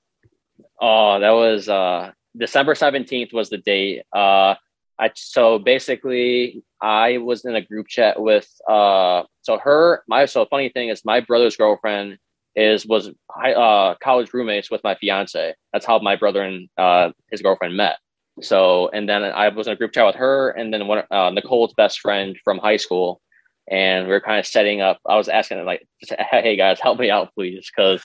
Oh, 0.79 1.19
that 1.19 1.31
was 1.31 1.67
uh 1.69 2.11
December 2.37 2.75
17th 2.75 3.33
was 3.33 3.49
the 3.49 3.57
date. 3.57 4.03
Uh 4.13 4.55
I 4.99 5.11
so 5.15 5.59
basically 5.59 6.63
I 6.81 7.17
was 7.17 7.45
in 7.45 7.55
a 7.55 7.61
group 7.65 7.87
chat 7.87 8.21
with 8.21 8.49
uh 8.67 9.23
so 9.41 9.57
her 9.57 10.03
my 10.07 10.25
so 10.25 10.45
funny 10.45 10.69
thing 10.69 10.89
is 10.89 11.05
my 11.05 11.21
brother's 11.21 11.55
girlfriend 11.55 12.17
is 12.55 12.85
was 12.85 13.09
uh 13.55 13.95
college 14.03 14.33
roommates 14.33 14.69
with 14.69 14.83
my 14.83 14.95
fiance. 14.95 15.53
That's 15.73 15.85
how 15.85 15.99
my 15.99 16.15
brother 16.15 16.41
and 16.41 16.69
uh 16.77 17.11
his 17.31 17.41
girlfriend 17.41 17.77
met. 17.77 17.97
So, 18.41 18.89
and 18.89 19.07
then 19.07 19.23
I 19.23 19.49
was 19.49 19.67
in 19.67 19.73
a 19.73 19.75
group 19.75 19.91
chat 19.91 20.05
with 20.05 20.15
her 20.15 20.49
and 20.51 20.73
then 20.73 20.87
one, 20.87 21.03
uh, 21.11 21.29
Nicole's 21.29 21.73
best 21.73 21.99
friend 21.99 22.37
from 22.43 22.57
high 22.57 22.77
school. 22.77 23.21
And 23.69 24.07
we 24.07 24.13
are 24.13 24.21
kind 24.21 24.39
of 24.39 24.47
setting 24.47 24.81
up. 24.81 24.99
I 25.07 25.15
was 25.15 25.29
asking 25.29 25.63
like, 25.65 25.87
hey 26.31 26.55
guys, 26.55 26.79
help 26.79 26.99
me 26.99 27.09
out, 27.11 27.33
please. 27.35 27.69
Cause 27.75 28.03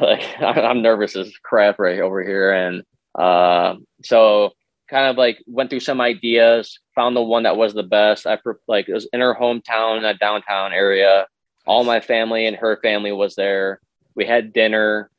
like 0.00 0.22
I'm 0.40 0.82
nervous 0.82 1.16
as 1.16 1.32
crap 1.42 1.78
right 1.78 2.00
over 2.00 2.22
here. 2.22 2.52
And 2.52 2.82
uh, 3.18 3.76
so 4.02 4.52
kind 4.94 5.10
of 5.10 5.16
like 5.16 5.42
went 5.48 5.70
through 5.70 5.80
some 5.80 6.00
ideas, 6.00 6.78
found 6.94 7.16
the 7.16 7.22
one 7.22 7.42
that 7.42 7.56
was 7.56 7.74
the 7.74 7.82
best. 7.82 8.28
I 8.28 8.38
like 8.68 8.88
it 8.88 8.94
was 8.94 9.08
in 9.12 9.20
her 9.20 9.34
hometown, 9.34 10.08
a 10.08 10.14
downtown 10.14 10.72
area. 10.72 11.26
All 11.66 11.82
my 11.82 12.00
family 12.00 12.46
and 12.46 12.56
her 12.56 12.78
family 12.80 13.10
was 13.10 13.34
there. 13.34 13.80
We 14.14 14.24
had 14.24 14.52
dinner 14.52 15.10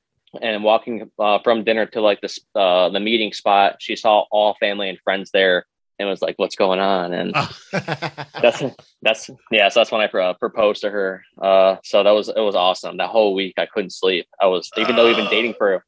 and 0.42 0.64
walking 0.64 1.12
uh, 1.20 1.40
from 1.44 1.66
dinner 1.66 1.88
to 1.88 2.00
like 2.00 2.22
this 2.22 2.40
uh, 2.56 2.88
the 2.90 3.02
meeting 3.02 3.34
spot, 3.34 3.78
she 3.80 3.98
saw 3.98 4.24
all 4.32 4.56
family 4.62 4.88
and 4.88 5.00
friends 5.00 5.32
there 5.32 5.66
and 6.00 6.08
was 6.08 6.22
like, 6.22 6.40
"What's 6.40 6.56
going 6.56 6.80
on?" 6.80 7.14
And 7.14 7.36
that's 7.72 8.64
that's 9.02 9.30
yeah. 9.52 9.68
So 9.68 9.82
that's 9.82 9.92
when 9.92 10.02
I 10.02 10.06
uh, 10.06 10.34
proposed 10.36 10.82
to 10.82 10.90
her. 10.90 11.24
Uh, 11.42 11.78
so 11.84 12.02
that 12.02 12.12
was 12.12 12.30
it 12.30 12.40
was 12.40 12.56
awesome. 12.56 12.98
That 12.98 13.10
whole 13.10 13.36
week 13.36 13.56
I 13.58 13.66
couldn't 13.66 13.92
sleep. 13.92 14.26
I 14.42 14.48
was 14.48 14.72
even 14.78 14.96
though 14.96 15.06
we've 15.06 15.18
been 15.18 15.30
dating 15.30 15.56
for 15.58 15.84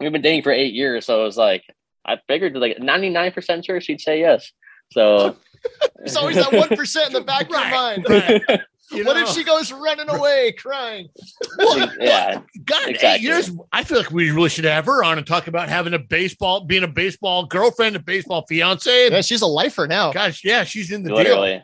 we've 0.00 0.12
been 0.12 0.22
dating 0.22 0.42
for 0.42 0.52
eight 0.52 0.74
years, 0.74 1.06
so 1.06 1.20
it 1.20 1.24
was 1.24 1.36
like 1.36 1.62
I 2.10 2.20
figured 2.26 2.56
like 2.56 2.78
ninety 2.78 3.10
nine 3.10 3.32
percent 3.32 3.64
sure 3.64 3.80
she'd 3.80 4.00
say 4.00 4.20
yes. 4.20 4.52
So 4.92 5.36
there's 5.96 6.16
always 6.16 6.36
that 6.36 6.52
one 6.52 6.68
percent 6.68 7.08
in 7.08 7.12
the 7.12 7.20
back 7.20 7.44
of 7.44 7.50
your 7.50 7.70
mind. 7.70 8.06
Right. 8.08 8.42
You 8.92 9.04
what 9.04 9.16
if 9.16 9.28
she 9.28 9.44
goes 9.44 9.70
running 9.70 10.08
away 10.08 10.50
crying? 10.58 11.10
What? 11.58 11.92
yeah. 12.00 12.40
God, 12.64 12.88
exactly. 12.88 13.08
eight 13.08 13.20
years. 13.20 13.48
I 13.72 13.84
feel 13.84 13.98
like 13.98 14.10
we 14.10 14.32
really 14.32 14.48
should 14.48 14.64
have 14.64 14.86
her 14.86 15.04
on 15.04 15.16
and 15.16 15.24
talk 15.24 15.46
about 15.46 15.68
having 15.68 15.94
a 15.94 15.98
baseball, 16.00 16.64
being 16.64 16.82
a 16.82 16.88
baseball 16.88 17.46
girlfriend, 17.46 17.94
a 17.94 18.00
baseball 18.00 18.44
fiance. 18.48 19.10
Yeah, 19.10 19.20
she's 19.20 19.42
a 19.42 19.46
lifer 19.46 19.86
now. 19.86 20.12
Gosh, 20.12 20.44
yeah, 20.44 20.64
she's 20.64 20.90
in 20.90 21.04
the 21.04 21.14
Literally. 21.14 21.58
deal. 21.58 21.62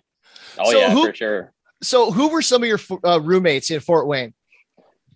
Oh 0.59 0.71
so 0.71 0.79
yeah, 0.79 0.91
who, 0.91 1.07
for 1.07 1.15
sure. 1.15 1.53
So, 1.83 2.11
who 2.11 2.29
were 2.29 2.43
some 2.43 2.63
of 2.63 2.69
your 2.69 2.79
uh, 3.05 3.21
roommates 3.21 3.71
in 3.71 3.81
Fort 3.81 4.07
Wayne? 4.07 4.33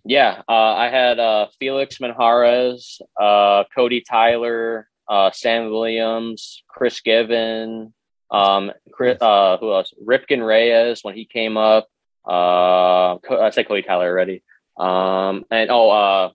Yeah, 0.03 0.41
uh, 0.49 0.51
I 0.51 0.89
had 0.89 1.19
uh, 1.19 1.47
Felix 1.59 1.97
Minjarez, 1.99 3.01
uh, 3.19 3.63
Cody 3.73 4.01
Tyler, 4.01 4.87
uh, 5.07 5.31
Sam 5.31 5.69
Williams, 5.69 6.63
Chris 6.67 7.01
Givin, 7.01 7.93
um, 8.31 8.71
Chris, 8.91 9.17
uh, 9.21 9.57
who 9.57 9.73
else? 9.73 9.93
Ripken 10.03 10.45
Reyes 10.45 11.03
when 11.03 11.15
he 11.15 11.25
came 11.25 11.57
up. 11.57 11.87
Uh, 12.27 13.15
I 13.15 13.49
said 13.51 13.67
Cody 13.67 13.81
Tyler 13.81 14.07
already. 14.07 14.43
Um, 14.77 15.45
and 15.51 15.69
oh, 15.69 15.89
uh, 15.89 16.29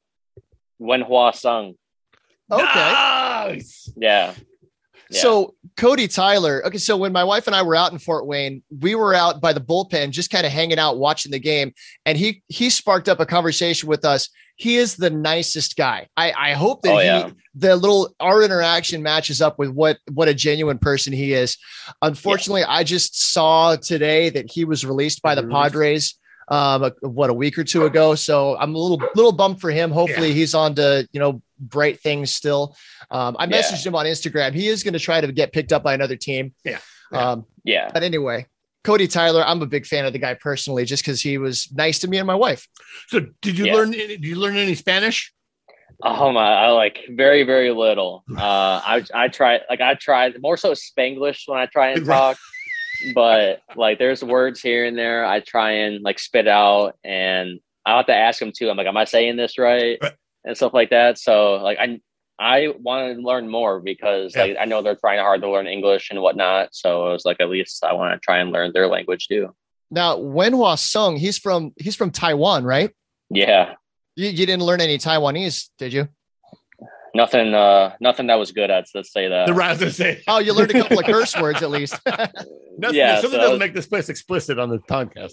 Wenhua 0.80 1.34
Sung. 1.34 1.74
Okay. 2.50 2.64
Nice. 2.64 3.90
Yeah. 3.96 4.34
yeah. 5.10 5.20
So 5.20 5.54
Cody 5.76 6.06
Tyler. 6.06 6.64
Okay, 6.66 6.78
so 6.78 6.96
when 6.96 7.12
my 7.12 7.24
wife 7.24 7.46
and 7.46 7.56
I 7.56 7.62
were 7.62 7.74
out 7.74 7.92
in 7.92 7.98
Fort 7.98 8.26
Wayne, 8.26 8.62
we 8.80 8.94
were 8.94 9.14
out 9.14 9.40
by 9.40 9.52
the 9.52 9.60
bullpen, 9.60 10.10
just 10.10 10.30
kind 10.30 10.46
of 10.46 10.52
hanging 10.52 10.78
out, 10.78 10.98
watching 10.98 11.32
the 11.32 11.38
game, 11.38 11.72
and 12.04 12.18
he 12.18 12.42
he 12.48 12.70
sparked 12.70 13.08
up 13.08 13.20
a 13.20 13.26
conversation 13.26 13.88
with 13.88 14.04
us. 14.04 14.28
He 14.56 14.76
is 14.76 14.96
the 14.96 15.10
nicest 15.10 15.76
guy. 15.76 16.08
I 16.16 16.32
I 16.32 16.52
hope 16.52 16.82
that 16.82 16.92
oh, 16.92 16.98
he 16.98 17.04
yeah. 17.04 17.30
the 17.54 17.76
little 17.76 18.14
our 18.20 18.42
interaction 18.42 19.02
matches 19.02 19.40
up 19.40 19.58
with 19.58 19.70
what 19.70 19.98
what 20.12 20.28
a 20.28 20.34
genuine 20.34 20.78
person 20.78 21.12
he 21.12 21.32
is. 21.32 21.58
Unfortunately, 22.02 22.62
yeah. 22.62 22.70
I 22.72 22.82
just 22.82 23.32
saw 23.32 23.76
today 23.76 24.30
that 24.30 24.50
he 24.50 24.64
was 24.64 24.84
released 24.84 25.22
by 25.22 25.34
the 25.34 25.42
mm-hmm. 25.42 25.52
Padres 25.52 26.18
um, 26.48 26.84
a, 26.84 26.92
what 27.08 27.30
a 27.30 27.34
week 27.34 27.58
or 27.58 27.64
two 27.64 27.84
ago. 27.84 28.14
So 28.14 28.56
I'm 28.56 28.74
a 28.74 28.78
little 28.78 29.00
little 29.14 29.32
bummed 29.32 29.60
for 29.60 29.70
him. 29.70 29.90
Hopefully, 29.90 30.28
yeah. 30.28 30.34
he's 30.34 30.54
on 30.54 30.74
to 30.76 31.08
you 31.12 31.20
know 31.20 31.42
bright 31.58 32.00
things 32.00 32.34
still. 32.34 32.76
Um, 33.10 33.36
I 33.38 33.46
messaged 33.46 33.84
him 33.84 33.94
on 33.94 34.06
Instagram. 34.06 34.54
He 34.54 34.68
is 34.68 34.82
going 34.82 34.94
to 34.94 35.00
try 35.00 35.20
to 35.20 35.30
get 35.32 35.52
picked 35.52 35.72
up 35.72 35.82
by 35.82 35.94
another 35.94 36.16
team. 36.16 36.54
Yeah. 36.64 36.78
Um, 37.12 37.46
yeah. 37.64 37.90
But 37.92 38.02
anyway, 38.02 38.46
Cody 38.86 39.08
Tyler, 39.08 39.42
I'm 39.44 39.60
a 39.60 39.66
big 39.66 39.84
fan 39.84 40.04
of 40.06 40.12
the 40.12 40.18
guy 40.18 40.34
personally, 40.34 40.84
just 40.84 41.02
because 41.04 41.20
he 41.20 41.38
was 41.38 41.68
nice 41.72 41.98
to 41.98 42.08
me 42.08 42.18
and 42.18 42.26
my 42.26 42.34
wife. 42.34 42.68
So, 43.08 43.20
did 43.42 43.58
you 43.58 43.66
yeah. 43.66 43.74
learn? 43.74 43.90
Did 43.90 44.24
you 44.24 44.36
learn 44.36 44.56
any 44.56 44.74
Spanish? 44.74 45.32
Oh 46.02 46.32
my! 46.32 46.52
I 46.52 46.68
like 46.68 47.00
very 47.10 47.42
very 47.42 47.72
little. 47.72 48.24
Uh, 48.36 48.80
I 48.84 49.04
I 49.12 49.28
try 49.28 49.60
like 49.68 49.80
I 49.80 49.94
try 49.94 50.32
more 50.40 50.56
so 50.56 50.72
Spanglish 50.72 51.42
when 51.46 51.58
I 51.58 51.66
try 51.66 51.90
and 51.90 52.06
talk 52.14 52.38
but 53.14 53.60
like 53.74 53.98
there's 53.98 54.22
words 54.22 54.60
here 54.60 54.84
and 54.84 54.96
there 54.96 55.24
I 55.24 55.40
try 55.40 55.72
and 55.72 56.02
like 56.02 56.18
spit 56.18 56.48
out 56.48 56.96
and 57.04 57.60
I 57.84 57.96
have 57.96 58.06
to 58.06 58.14
ask 58.14 58.40
them 58.40 58.52
too. 58.56 58.68
I'm 58.68 58.76
like, 58.76 58.86
am 58.86 58.96
I 58.96 59.04
saying 59.04 59.36
this 59.36 59.58
right? 59.58 59.98
And 60.44 60.56
stuff 60.56 60.74
like 60.74 60.90
that. 60.90 61.18
So 61.18 61.56
like 61.56 61.78
I 61.78 62.00
I 62.38 62.74
want 62.78 63.16
to 63.16 63.22
learn 63.22 63.48
more 63.48 63.80
because 63.80 64.34
yeah. 64.34 64.42
like 64.42 64.56
I 64.60 64.64
know 64.66 64.82
they're 64.82 64.96
trying 64.96 65.20
hard 65.20 65.40
to 65.42 65.50
learn 65.50 65.66
English 65.66 66.10
and 66.10 66.20
whatnot. 66.20 66.68
So 66.72 67.06
I 67.06 67.12
was 67.12 67.24
like, 67.24 67.38
at 67.40 67.48
least 67.48 67.82
I 67.84 67.92
want 67.94 68.14
to 68.14 68.24
try 68.24 68.38
and 68.38 68.52
learn 68.52 68.72
their 68.72 68.88
language 68.88 69.28
too. 69.28 69.54
Now 69.90 70.16
Wenhua 70.16 70.78
Sung, 70.78 71.16
he's 71.16 71.38
from 71.38 71.72
he's 71.76 71.96
from 71.96 72.10
Taiwan, 72.10 72.64
right? 72.64 72.90
Yeah. 73.30 73.74
You, 74.16 74.28
you 74.28 74.46
didn't 74.46 74.64
learn 74.64 74.80
any 74.80 74.98
Taiwanese, 74.98 75.70
did 75.78 75.92
you? 75.92 76.08
Nothing, 77.16 77.54
uh, 77.54 77.96
nothing 77.98 78.26
that 78.26 78.38
was 78.38 78.52
good 78.52 78.70
at. 78.70 78.84
Let's 78.94 79.10
say 79.10 79.26
that. 79.26 79.46
The 79.46 79.54
rather 79.54 79.90
say. 79.90 80.22
Oh, 80.28 80.38
you 80.38 80.52
learned 80.52 80.72
a 80.72 80.82
couple 80.82 80.98
of 80.98 81.06
curse 81.06 81.34
words 81.40 81.62
at 81.62 81.70
least. 81.70 81.98
Nothing, 82.06 82.96
yeah, 82.98 83.22
something 83.22 83.30
so 83.30 83.36
doesn't 83.38 83.52
was, 83.52 83.58
make 83.58 83.72
this 83.72 83.86
place 83.86 84.10
explicit 84.10 84.58
on 84.58 84.68
the 84.68 84.78
podcast. 84.80 85.32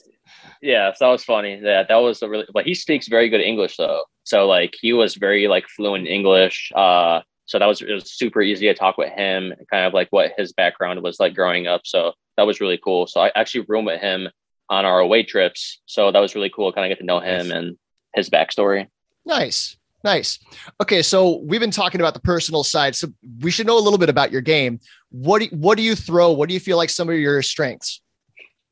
Yeah, 0.61 0.93
so 0.93 1.03
that 1.05 1.11
was 1.11 1.25
funny. 1.25 1.59
Yeah, 1.61 1.83
that 1.83 1.97
was 1.97 2.21
a 2.21 2.29
really. 2.29 2.45
But 2.53 2.65
he 2.65 2.73
speaks 2.73 3.09
very 3.09 3.27
good 3.27 3.41
English 3.41 3.75
though. 3.75 4.03
So 4.23 4.47
like 4.47 4.75
he 4.79 4.93
was 4.93 5.15
very 5.15 5.49
like 5.49 5.67
fluent 5.67 6.07
English. 6.07 6.71
Uh, 6.73 7.19
so 7.43 7.59
that 7.59 7.65
was 7.65 7.81
it 7.81 7.91
was 7.91 8.13
super 8.13 8.41
easy 8.41 8.67
to 8.67 8.73
talk 8.73 8.97
with 8.97 9.11
him. 9.11 9.53
Kind 9.69 9.85
of 9.85 9.93
like 9.93 10.07
what 10.11 10.31
his 10.37 10.53
background 10.53 11.03
was 11.03 11.19
like 11.19 11.35
growing 11.35 11.67
up. 11.67 11.81
So 11.83 12.13
that 12.37 12.47
was 12.47 12.61
really 12.61 12.79
cool. 12.81 13.07
So 13.07 13.19
I 13.19 13.29
actually 13.35 13.65
roomed 13.67 13.87
with 13.87 13.99
him 13.99 14.29
on 14.69 14.85
our 14.85 14.99
away 14.99 15.23
trips. 15.23 15.81
So 15.85 16.13
that 16.13 16.19
was 16.19 16.33
really 16.33 16.49
cool. 16.49 16.71
Kind 16.71 16.89
of 16.89 16.95
get 16.95 17.01
to 17.01 17.05
know 17.05 17.19
him 17.19 17.49
nice. 17.49 17.57
and 17.57 17.77
his 18.15 18.29
backstory. 18.29 18.87
Nice. 19.25 19.75
Nice. 20.03 20.39
Okay, 20.81 21.01
so 21.01 21.37
we've 21.45 21.61
been 21.61 21.71
talking 21.71 22.01
about 22.01 22.13
the 22.13 22.19
personal 22.19 22.63
side, 22.63 22.95
so 22.95 23.07
we 23.39 23.51
should 23.51 23.65
know 23.65 23.77
a 23.77 23.79
little 23.79 23.97
bit 23.97 24.09
about 24.09 24.31
your 24.31 24.41
game. 24.41 24.79
What 25.09 25.41
do, 25.41 25.47
what 25.55 25.77
do 25.77 25.83
you 25.83 25.95
throw? 25.95 26.31
What 26.33 26.49
do 26.49 26.53
you 26.53 26.59
feel 26.59 26.75
like 26.75 26.89
some 26.89 27.09
of 27.09 27.15
your 27.15 27.41
strengths? 27.41 28.01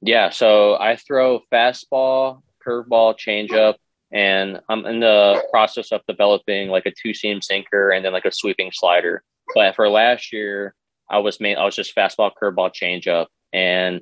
Yeah, 0.02 0.30
so 0.30 0.78
I 0.80 0.98
throw 0.98 1.42
fastball, 1.52 2.42
curveball, 2.66 3.18
changeup, 3.18 3.76
and 4.12 4.60
I'm 4.68 4.86
in 4.86 5.00
the 5.00 5.42
process 5.52 5.92
of 5.92 6.02
developing 6.08 6.70
like 6.70 6.86
a 6.86 6.92
two 7.02 7.14
seam 7.14 7.42
sinker 7.42 7.92
and 7.92 8.04
then 8.04 8.12
like 8.12 8.26
a 8.26 8.32
sweeping 8.32 8.72
slider. 8.74 9.24
But 9.56 9.76
for 9.76 9.88
last 9.88 10.34
year, 10.34 10.76
I 11.10 11.20
was 11.20 11.40
main 11.40 11.58
I 11.58 11.64
was 11.64 11.76
just 11.76 11.96
fastball, 11.96 12.32
curveball, 12.42 12.74
changeup, 12.74 13.28
and 13.54 14.02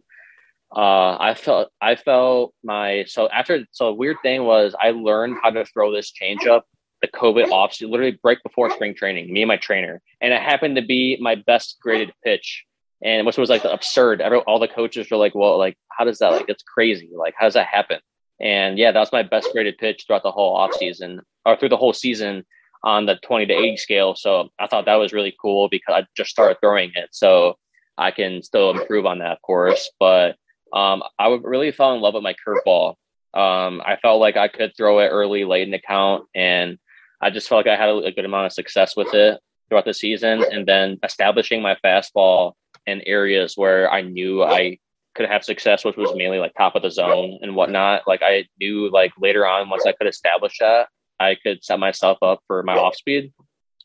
uh, 0.75 1.17
I 1.19 1.35
felt 1.35 1.69
I 1.81 1.95
felt 1.95 2.53
my 2.63 3.03
so 3.07 3.29
after 3.29 3.65
so 3.71 3.93
weird 3.93 4.17
thing 4.23 4.45
was 4.45 4.75
I 4.81 4.91
learned 4.91 5.37
how 5.43 5.49
to 5.51 5.65
throw 5.65 5.91
this 5.91 6.11
changeup 6.11 6.61
the 7.01 7.07
COVID 7.07 7.51
off, 7.51 7.79
literally 7.81 8.19
right 8.23 8.37
before 8.43 8.69
spring 8.69 8.95
training, 8.95 9.31
me 9.31 9.41
and 9.41 9.47
my 9.47 9.57
trainer. 9.57 10.01
And 10.21 10.33
it 10.33 10.41
happened 10.41 10.75
to 10.75 10.81
be 10.81 11.17
my 11.19 11.35
best 11.35 11.77
graded 11.81 12.13
pitch. 12.23 12.65
And 13.01 13.25
which 13.25 13.37
was 13.37 13.49
like 13.49 13.63
the 13.63 13.71
absurd. 13.71 14.19
Every, 14.19 14.39
all 14.39 14.59
the 14.59 14.67
coaches 14.67 15.09
were 15.09 15.17
like, 15.17 15.33
well, 15.33 15.57
like, 15.57 15.77
how 15.89 16.03
does 16.03 16.19
that, 16.19 16.33
like, 16.33 16.49
it's 16.49 16.63
crazy. 16.63 17.09
Like, 17.15 17.33
how 17.37 17.45
does 17.45 17.53
that 17.53 17.67
happen? 17.67 17.99
And 18.41 18.77
yeah, 18.77 18.91
that 18.91 18.99
was 18.99 19.11
my 19.11 19.23
best 19.23 19.49
graded 19.53 19.77
pitch 19.77 20.03
throughout 20.05 20.23
the 20.23 20.31
whole 20.31 20.55
off 20.55 20.73
season 20.73 21.21
or 21.45 21.55
through 21.55 21.69
the 21.69 21.77
whole 21.77 21.93
season 21.93 22.45
on 22.83 23.05
the 23.05 23.15
20 23.23 23.45
to 23.47 23.53
80 23.53 23.77
scale. 23.77 24.15
So 24.15 24.49
I 24.59 24.67
thought 24.67 24.85
that 24.85 24.95
was 24.95 25.13
really 25.13 25.35
cool 25.41 25.69
because 25.69 25.93
I 25.95 26.05
just 26.15 26.29
started 26.29 26.57
throwing 26.61 26.91
it. 26.95 27.09
So 27.11 27.57
I 27.97 28.11
can 28.11 28.41
still 28.41 28.71
improve 28.71 29.05
on 29.05 29.19
that, 29.19 29.33
of 29.33 29.41
course. 29.41 29.89
But 29.99 30.35
um, 30.73 31.03
I 31.17 31.37
really 31.41 31.71
fell 31.71 31.93
in 31.95 32.01
love 32.01 32.13
with 32.13 32.23
my 32.23 32.35
curveball. 32.47 32.95
Um, 33.33 33.81
I 33.85 33.97
felt 34.01 34.19
like 34.19 34.37
I 34.37 34.47
could 34.47 34.75
throw 34.75 34.99
it 34.99 35.09
early, 35.09 35.43
late 35.43 35.63
in 35.63 35.71
the 35.71 35.79
count, 35.79 36.25
and 36.33 36.77
I 37.21 37.29
just 37.29 37.47
felt 37.47 37.65
like 37.65 37.73
I 37.73 37.79
had 37.79 37.89
a, 37.89 37.97
a 37.97 38.11
good 38.11 38.25
amount 38.25 38.47
of 38.47 38.53
success 38.53 38.95
with 38.95 39.13
it 39.13 39.39
throughout 39.67 39.85
the 39.85 39.93
season, 39.93 40.43
and 40.51 40.67
then 40.67 40.99
establishing 41.03 41.61
my 41.61 41.75
fastball 41.83 42.53
in 42.85 43.01
areas 43.05 43.53
where 43.55 43.91
I 43.91 44.01
knew 44.01 44.43
I 44.43 44.79
could 45.15 45.29
have 45.29 45.43
success, 45.43 45.83
which 45.83 45.97
was 45.97 46.15
mainly 46.15 46.39
like 46.39 46.53
top 46.55 46.75
of 46.75 46.81
the 46.81 46.91
zone 46.91 47.39
and 47.41 47.55
whatnot. 47.55 48.03
Like 48.07 48.21
I 48.23 48.45
knew 48.59 48.89
like 48.91 49.11
later 49.19 49.45
on, 49.45 49.69
once 49.69 49.85
I 49.85 49.91
could 49.91 50.07
establish 50.07 50.57
that, 50.59 50.87
I 51.19 51.35
could 51.35 51.63
set 51.63 51.79
myself 51.79 52.17
up 52.21 52.39
for 52.47 52.63
my 52.63 52.77
off 52.77 52.95
speed. 52.95 53.33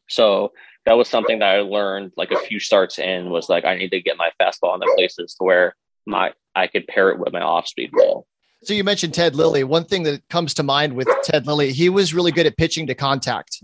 So 0.09 0.53
that 0.87 0.95
was 0.95 1.09
something 1.09 1.39
that 1.39 1.57
I 1.57 1.61
learned 1.61 2.12
like 2.16 2.30
a 2.30 2.39
few 2.39 2.61
starts 2.61 2.99
in 2.99 3.30
was 3.30 3.49
like 3.49 3.64
I 3.64 3.76
need 3.76 3.91
to 3.91 4.03
get 4.03 4.16
my 4.16 4.30
fastball 4.41 4.74
in 4.74 4.80
the 4.80 4.93
places 4.97 5.35
to 5.35 5.45
where 5.45 5.74
my 6.07 6.32
I 6.55 6.66
could 6.66 6.87
pair 6.87 7.11
it 7.11 7.18
with 7.18 7.32
my 7.32 7.41
off 7.41 7.66
speed 7.66 7.91
ball. 7.93 8.26
So 8.64 8.72
you 8.72 8.82
mentioned 8.82 9.12
Ted 9.12 9.36
Lilly. 9.36 9.62
One 9.62 9.84
thing 9.84 10.02
that 10.04 10.26
comes 10.28 10.54
to 10.54 10.62
mind 10.62 10.94
with 10.94 11.06
Ted 11.22 11.46
Lilly, 11.46 11.72
he 11.72 11.88
was 11.90 12.14
really 12.14 12.32
good 12.32 12.46
at 12.46 12.56
pitching 12.56 12.86
to 12.86 12.94
contact. 12.94 13.62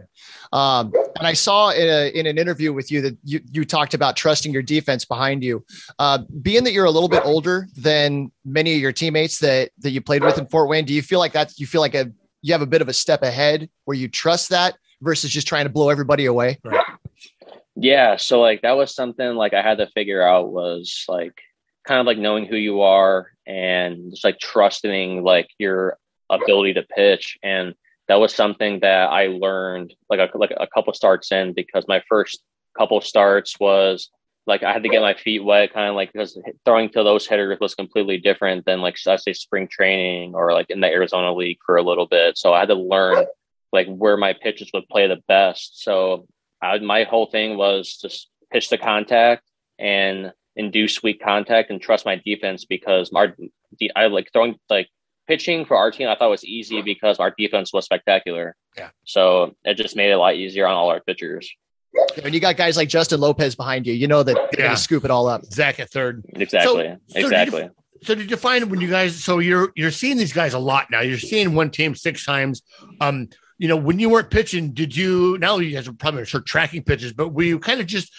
Um, 0.53 0.93
and 1.17 1.27
I 1.27 1.33
saw 1.33 1.71
in, 1.71 1.89
a, 1.89 2.09
in, 2.11 2.27
an 2.27 2.37
interview 2.37 2.73
with 2.73 2.93
you 2.93 3.01
that 3.03 3.17
you, 3.25 3.41
you 3.51 3.65
talked 3.65 3.95
about 3.95 4.17
trusting 4.17 4.53
your 4.53 4.63
defense 4.63 5.05
behind 5.05 5.43
you. 5.43 5.65
Uh, 5.99 6.19
being 6.43 6.65
that 6.65 6.73
you're 6.73 6.85
a 6.85 6.91
little 6.91 7.09
bit 7.09 7.25
older 7.25 7.67
than 7.77 8.31
many 8.45 8.75
of 8.75 8.81
your 8.81 8.93
teammates 8.93 9.39
that 9.39 9.71
that 9.79 9.91
you 9.91 10.01
played 10.01 10.23
with 10.23 10.39
in 10.39 10.47
Fort 10.47 10.69
Wayne, 10.69 10.85
do 10.85 10.93
you 10.93 11.03
feel 11.03 11.19
like 11.19 11.33
that? 11.33 11.59
You 11.59 11.67
feel 11.67 11.81
like 11.81 11.95
a 11.95 12.13
you 12.43 12.53
have 12.53 12.63
a 12.63 12.67
bit 12.67 12.83
of 12.83 12.89
a 12.89 12.93
step 12.93 13.23
ahead 13.23 13.69
where 13.85 13.97
you 13.97 14.09
trust 14.09 14.51
that 14.51 14.77
versus 15.01 15.31
just 15.31 15.47
trying 15.47 15.65
to 15.65 15.71
blow 15.71 15.89
everybody 15.89 16.27
away? 16.27 16.59
Right. 16.65 16.85
Yeah, 17.77 18.17
so 18.17 18.41
like 18.41 18.63
that 18.63 18.77
was 18.77 18.95
something 18.95 19.35
like 19.35 19.55
I 19.55 19.63
had 19.63 19.79
to 19.79 19.87
figure 19.87 20.23
out 20.23 20.51
was 20.51 21.05
like 21.09 21.41
kind 21.87 22.01
of 22.01 22.07
like 22.07 22.19
knowing 22.19 22.47
who 22.47 22.57
you 22.57 22.83
are 22.83 23.31
and 23.47 24.11
just 24.11 24.25
like 24.25 24.39
trusting 24.39 25.23
like 25.23 25.49
your 25.59 25.99
ability 26.31 26.75
to 26.75 26.83
pitch 26.83 27.39
and 27.43 27.75
that 28.11 28.21
was 28.21 28.35
something 28.35 28.81
that 28.81 29.09
I 29.09 29.29
learned 29.29 29.95
like 30.09 30.19
a, 30.19 30.37
like 30.37 30.53
a 30.57 30.67
couple 30.67 30.93
starts 30.95 31.31
in 31.31 31.53
because 31.53 31.87
my 31.87 32.03
first 32.09 32.43
couple 32.77 33.01
starts 33.01 33.59
was 33.61 34.11
like 34.49 34.65
I 34.65 34.73
had 34.73 34.83
to 34.83 34.89
get 34.89 35.01
my 35.01 35.15
feet 35.15 35.45
wet, 35.45 35.73
kind 35.73 35.89
of 35.89 35.95
like 35.95 36.13
because 36.13 36.37
throwing 36.65 36.89
to 36.91 37.05
those 37.05 37.29
hitters 37.29 37.61
was 37.61 37.77
completely 37.77 38.19
different 38.19 38.65
than 38.65 38.81
like 38.81 38.97
I 39.07 39.15
say 39.15 39.33
spring 39.33 39.69
training 39.71 40.35
or 40.35 40.53
like 40.53 40.71
in 40.71 40.81
the 40.81 40.89
Arizona 40.89 41.33
League 41.33 41.59
for 41.65 41.77
a 41.77 41.85
little 41.85 42.07
bit. 42.07 42.37
So 42.37 42.53
I 42.53 42.59
had 42.59 42.69
to 42.71 42.75
learn 42.75 43.27
like 43.73 43.87
where 43.87 44.17
my 44.17 44.33
pitches 44.33 44.71
would 44.75 44.89
play 44.89 45.07
the 45.07 45.23
best. 45.29 45.83
So 45.85 46.27
I, 46.61 46.79
my 46.79 47.05
whole 47.05 47.27
thing 47.27 47.57
was 47.57 47.97
just 47.97 48.29
pitch 48.51 48.71
the 48.71 48.79
contact 48.79 49.45
and 49.79 50.33
induce 50.61 51.03
weak 51.03 51.21
contact 51.23 51.71
and 51.71 51.81
trust 51.81 52.05
my 52.05 52.17
defense 52.25 52.65
because 52.65 53.11
our 53.15 53.35
I 53.97 54.07
like 54.07 54.29
throwing 54.33 54.57
like 54.69 54.89
pitching 55.27 55.65
for 55.65 55.77
our 55.77 55.91
team. 55.91 56.09
I 56.09 56.17
thought 56.17 56.31
was 56.31 56.45
easy 56.45 56.83
because 56.83 57.19
our 57.19 57.33
defense 57.37 57.73
was 57.73 57.85
spectacular. 57.85 58.55
Yeah. 58.77 58.91
So 59.05 59.55
it 59.65 59.75
just 59.75 59.97
made 59.97 60.11
it 60.11 60.15
a 60.15 60.19
lot 60.19 60.35
easier 60.37 60.67
on 60.67 60.75
all 60.77 60.91
our 60.91 61.01
pitchers. 61.01 61.51
When 62.23 62.33
you 62.33 62.41
got 62.41 62.57
guys 62.57 62.77
like 62.77 62.89
Justin 62.89 63.21
Lopez 63.21 63.55
behind 63.57 63.87
you, 63.87 63.93
you 63.95 64.07
know 64.07 64.23
that 64.23 64.35
they're 64.35 64.49
Yeah. 64.53 64.67
going 64.67 64.77
to 64.77 64.83
scoop 64.83 65.05
it 65.05 65.11
all 65.11 65.27
up. 65.27 65.45
Zach 65.47 65.81
at 65.81 65.91
third. 65.91 66.25
Exactly. 66.35 66.71
so 66.71 66.77
did 66.77 66.89
you- 67.15 67.25
exactly. 67.27 67.71
So 68.03 68.15
did 68.15 68.31
you 68.31 68.37
find 68.37 68.71
when 68.71 68.81
you 68.81 68.89
guys? 68.89 69.23
So 69.23 69.41
you're 69.41 69.73
you're 69.77 69.91
seeing 69.91 70.17
these 70.17 70.33
guys 70.33 70.55
a 70.55 70.59
lot 70.59 70.87
now. 70.91 71.01
You're 71.01 71.19
seeing 71.19 71.55
one 71.55 71.71
team 71.71 71.95
six 71.95 72.25
times. 72.25 72.63
Um, 73.01 73.29
you 73.59 73.69
know, 73.69 73.77
when 73.77 73.99
you 73.99 74.09
weren't 74.09 74.31
pitching, 74.31 74.73
did 74.73 74.97
you? 74.97 75.37
Now 75.39 75.59
you 75.59 75.75
guys 75.77 75.87
are 75.87 75.93
probably 75.93 76.25
start 76.25 76.47
tracking 76.47 76.83
pitches, 76.83 77.13
but 77.13 77.29
were 77.35 77.43
you 77.43 77.59
kind 77.59 77.79
of 77.79 77.87
just 77.87 78.11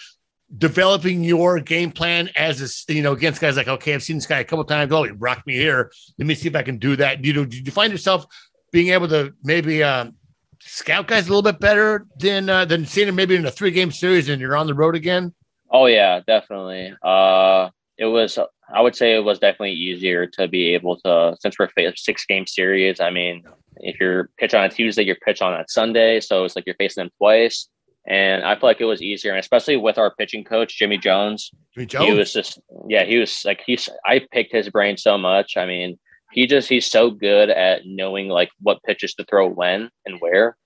developing 0.58 1.24
your 1.24 1.60
game 1.60 1.92
plan 1.92 2.30
as 2.36 2.62
a 2.62 2.94
you 2.94 3.02
know 3.02 3.14
against 3.14 3.42
guys 3.42 3.58
like 3.58 3.68
okay, 3.68 3.94
I've 3.94 4.04
seen 4.04 4.18
this 4.18 4.26
guy 4.26 4.40
a 4.40 4.44
couple 4.44 4.64
times. 4.66 4.92
Oh, 4.92 5.04
he 5.04 5.12
rocked 5.12 5.48
me 5.48 5.54
here. 5.54 5.92
Let 6.18 6.28
me 6.28 6.36
see 6.36 6.48
if 6.48 6.56
I 6.56 6.64
can 6.64 6.78
do 6.78 6.96
that. 6.98 7.24
You 7.24 7.34
know, 7.34 7.46
did 7.46 7.66
you 7.66 7.72
find 7.72 7.92
yourself 7.92 8.26
being 8.72 8.90
able 8.90 9.08
to 9.10 9.34
maybe 9.44 9.84
um, 9.84 10.16
scout 10.60 11.08
guys 11.08 11.28
a 11.28 11.30
little 11.30 11.42
bit 11.42 11.60
better 11.60 12.06
than 12.18 12.50
uh, 12.50 12.66
than 12.66 12.86
seeing 12.86 13.08
them 13.08 13.16
maybe 13.16 13.36
in 13.36 13.46
a 13.46 13.52
three 13.52 13.72
game 13.72 13.92
series 13.92 14.30
and 14.30 14.42
you're 14.42 14.56
on 14.56 14.68
the 14.68 14.74
road 14.74 14.96
again? 14.96 15.34
Oh 15.70 15.86
yeah, 15.86 16.20
definitely. 16.26 16.94
Uh, 17.02 17.70
it 17.98 18.06
was. 18.06 18.38
I 18.74 18.82
would 18.82 18.96
say 18.96 19.16
it 19.16 19.24
was 19.24 19.40
definitely 19.40 19.74
easier 19.74 20.26
to 20.28 20.48
be 20.48 20.74
able 20.74 20.98
to 21.02 21.36
since 21.40 21.58
we're 21.60 21.70
a 21.78 21.94
six 21.96 22.26
game 22.26 22.48
series. 22.48 23.00
I 23.00 23.10
mean, 23.10 23.44
if 23.78 24.00
you're 24.00 24.30
pitch 24.38 24.54
on 24.54 24.66
a 24.66 24.70
Tuesday, 24.70 25.04
you're 25.04 25.16
pitch 25.16 25.42
on 25.42 25.54
a 25.54 25.66
Sunday, 25.68 26.20
so 26.20 26.46
it's 26.46 26.56
like 26.56 26.66
you're 26.66 26.76
facing 26.76 27.04
them 27.04 27.12
twice. 27.18 27.68
And 28.08 28.44
I 28.44 28.56
feel 28.56 28.68
like 28.68 28.82
it 28.82 28.86
was 28.86 29.02
easier, 29.02 29.32
and 29.32 29.40
especially 29.40 29.78
with 29.78 29.98
our 29.98 30.14
pitching 30.16 30.44
coach 30.44 30.78
Jimmy 30.78 30.98
Jones. 30.98 31.52
Jimmy 31.76 31.86
Jones? 31.86 32.06
He 32.06 32.14
was 32.14 32.34
just 32.34 32.60
yeah, 32.88 33.04
he 33.04 33.18
was 33.18 33.44
like 33.46 33.62
he's. 33.66 33.90
I 34.06 34.26
picked 34.32 34.52
his 34.54 34.70
brain 34.70 34.98
so 34.98 35.18
much. 35.18 35.56
I 35.56 35.68
mean, 35.68 36.00
he 36.32 36.48
just 36.48 36.68
he's 36.68 36.90
so 36.90 37.12
good 37.12 37.50
at 37.52 37.86
knowing 37.86 38.28
like 38.28 38.50
what 38.60 38.82
pitches 38.84 39.14
to 39.16 39.26
throw 39.26 39.48
when 39.48 39.92
and 40.06 40.20
where, 40.20 40.58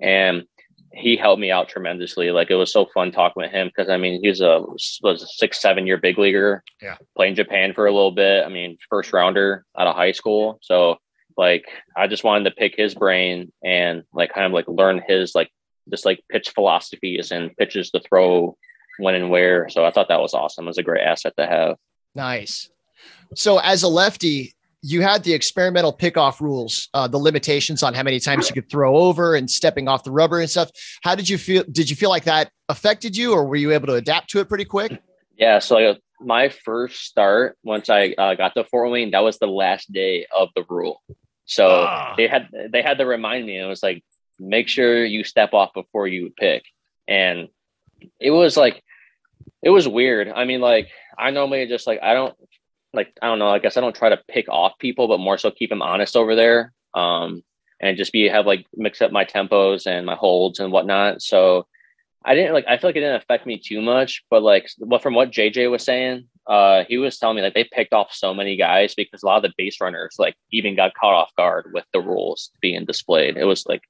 and 0.00 0.44
he 0.92 1.16
helped 1.16 1.40
me 1.40 1.50
out 1.50 1.68
tremendously. 1.68 2.30
Like 2.30 2.50
it 2.50 2.56
was 2.56 2.72
so 2.72 2.86
fun 2.92 3.12
talking 3.12 3.42
with 3.42 3.52
him 3.52 3.68
because 3.68 3.88
I 3.88 3.96
mean 3.96 4.20
he's 4.22 4.40
a 4.40 4.64
was 5.02 5.22
a 5.22 5.26
six 5.26 5.60
seven 5.60 5.86
year 5.86 5.98
big 5.98 6.18
leaguer. 6.18 6.62
Yeah. 6.82 6.96
playing 7.16 7.36
Japan 7.36 7.72
for 7.74 7.86
a 7.86 7.92
little 7.92 8.10
bit. 8.10 8.44
I 8.44 8.48
mean 8.48 8.76
first 8.88 9.12
rounder 9.12 9.64
out 9.78 9.86
of 9.86 9.94
high 9.94 10.12
school. 10.12 10.58
So 10.62 10.96
like 11.36 11.64
I 11.96 12.06
just 12.06 12.24
wanted 12.24 12.44
to 12.44 12.56
pick 12.56 12.74
his 12.76 12.94
brain 12.94 13.52
and 13.64 14.02
like 14.12 14.32
kind 14.34 14.46
of 14.46 14.52
like 14.52 14.66
learn 14.66 15.02
his 15.06 15.34
like 15.34 15.50
just 15.90 16.04
like 16.04 16.22
pitch 16.30 16.50
philosophies 16.50 17.30
and 17.32 17.56
pitches 17.56 17.90
to 17.90 18.00
throw 18.00 18.56
when 18.98 19.14
and 19.14 19.30
where. 19.30 19.68
So 19.68 19.84
I 19.84 19.90
thought 19.90 20.08
that 20.08 20.20
was 20.20 20.34
awesome. 20.34 20.64
It 20.64 20.68
was 20.68 20.78
a 20.78 20.82
great 20.82 21.02
asset 21.02 21.34
to 21.38 21.46
have. 21.46 21.76
Nice. 22.14 22.70
So 23.34 23.58
as 23.58 23.82
a 23.82 23.88
lefty, 23.88 24.54
you 24.82 25.02
had 25.02 25.22
the 25.24 25.32
experimental 25.34 25.92
pickoff 25.92 26.40
rules, 26.40 26.88
uh, 26.94 27.06
the 27.06 27.18
limitations 27.18 27.82
on 27.82 27.92
how 27.94 28.02
many 28.02 28.18
times 28.18 28.48
you 28.48 28.54
could 28.54 28.70
throw 28.70 28.96
over 28.96 29.34
and 29.34 29.50
stepping 29.50 29.88
off 29.88 30.04
the 30.04 30.10
rubber 30.10 30.40
and 30.40 30.48
stuff. 30.48 30.70
How 31.02 31.14
did 31.14 31.28
you 31.28 31.36
feel? 31.38 31.64
Did 31.70 31.90
you 31.90 31.96
feel 31.96 32.08
like 32.10 32.24
that 32.24 32.50
affected 32.68 33.16
you, 33.16 33.32
or 33.32 33.44
were 33.46 33.56
you 33.56 33.72
able 33.72 33.86
to 33.88 33.94
adapt 33.94 34.30
to 34.30 34.40
it 34.40 34.48
pretty 34.48 34.64
quick? 34.64 35.00
Yeah. 35.36 35.58
So 35.58 35.76
like, 35.76 36.00
my 36.20 36.48
first 36.48 37.04
start, 37.04 37.56
once 37.62 37.88
I 37.90 38.14
uh, 38.18 38.34
got 38.34 38.54
to 38.54 38.64
Fort 38.64 38.90
Wayne, 38.90 39.10
that 39.12 39.20
was 39.22 39.38
the 39.38 39.46
last 39.46 39.90
day 39.92 40.26
of 40.34 40.48
the 40.54 40.64
rule. 40.68 41.02
So 41.46 41.66
Ah. 41.86 42.14
they 42.16 42.26
had 42.26 42.48
they 42.70 42.80
had 42.82 42.98
to 42.98 43.06
remind 43.06 43.44
me. 43.46 43.58
It 43.58 43.66
was 43.66 43.82
like 43.82 44.02
make 44.40 44.68
sure 44.68 45.04
you 45.04 45.22
step 45.24 45.52
off 45.52 45.74
before 45.74 46.08
you 46.08 46.32
pick, 46.38 46.64
and 47.06 47.48
it 48.18 48.30
was 48.30 48.56
like 48.56 48.82
it 49.62 49.70
was 49.70 49.86
weird. 49.86 50.28
I 50.28 50.44
mean, 50.44 50.60
like 50.60 50.88
I 51.18 51.30
normally 51.30 51.66
just 51.66 51.86
like 51.86 52.00
I 52.02 52.14
don't 52.14 52.34
like 52.92 53.12
I 53.20 53.26
don't 53.26 53.38
know. 53.38 53.50
I 53.50 53.58
guess 53.58 53.76
I 53.76 53.80
don't 53.80 53.94
try 53.94 54.08
to 54.08 54.20
pick 54.28 54.48
off 54.48 54.78
people, 54.78 55.08
but 55.08 55.20
more 55.20 55.38
so 55.38 55.50
keep 55.50 55.70
them 55.70 55.82
honest 55.82 56.16
over 56.16 56.34
there. 56.34 56.72
Um, 56.94 57.42
and 57.80 57.96
just 57.96 58.12
be 58.12 58.28
have 58.28 58.46
like 58.46 58.66
mix 58.74 59.00
up 59.00 59.12
my 59.12 59.24
tempos 59.24 59.86
and 59.86 60.06
my 60.06 60.14
holds 60.14 60.60
and 60.60 60.72
whatnot. 60.72 61.22
So 61.22 61.66
I 62.24 62.34
didn't 62.34 62.52
like 62.52 62.66
I 62.68 62.76
feel 62.76 62.88
like 62.88 62.96
it 62.96 63.00
didn't 63.00 63.22
affect 63.22 63.46
me 63.46 63.58
too 63.58 63.80
much, 63.80 64.24
but 64.30 64.42
like 64.42 64.68
what 64.78 65.02
from 65.02 65.14
what 65.14 65.30
JJ 65.30 65.70
was 65.70 65.82
saying, 65.82 66.26
uh 66.46 66.84
he 66.86 66.98
was 66.98 67.18
telling 67.18 67.36
me 67.36 67.42
like 67.42 67.54
they 67.54 67.64
picked 67.64 67.94
off 67.94 68.12
so 68.12 68.34
many 68.34 68.56
guys 68.56 68.94
because 68.94 69.22
a 69.22 69.26
lot 69.26 69.38
of 69.38 69.42
the 69.42 69.54
base 69.56 69.80
runners 69.80 70.16
like 70.18 70.34
even 70.52 70.76
got 70.76 70.94
caught 70.94 71.14
off 71.14 71.30
guard 71.36 71.70
with 71.72 71.84
the 71.92 72.00
rules 72.00 72.50
being 72.60 72.84
displayed. 72.84 73.36
It 73.36 73.44
was 73.44 73.64
like 73.66 73.82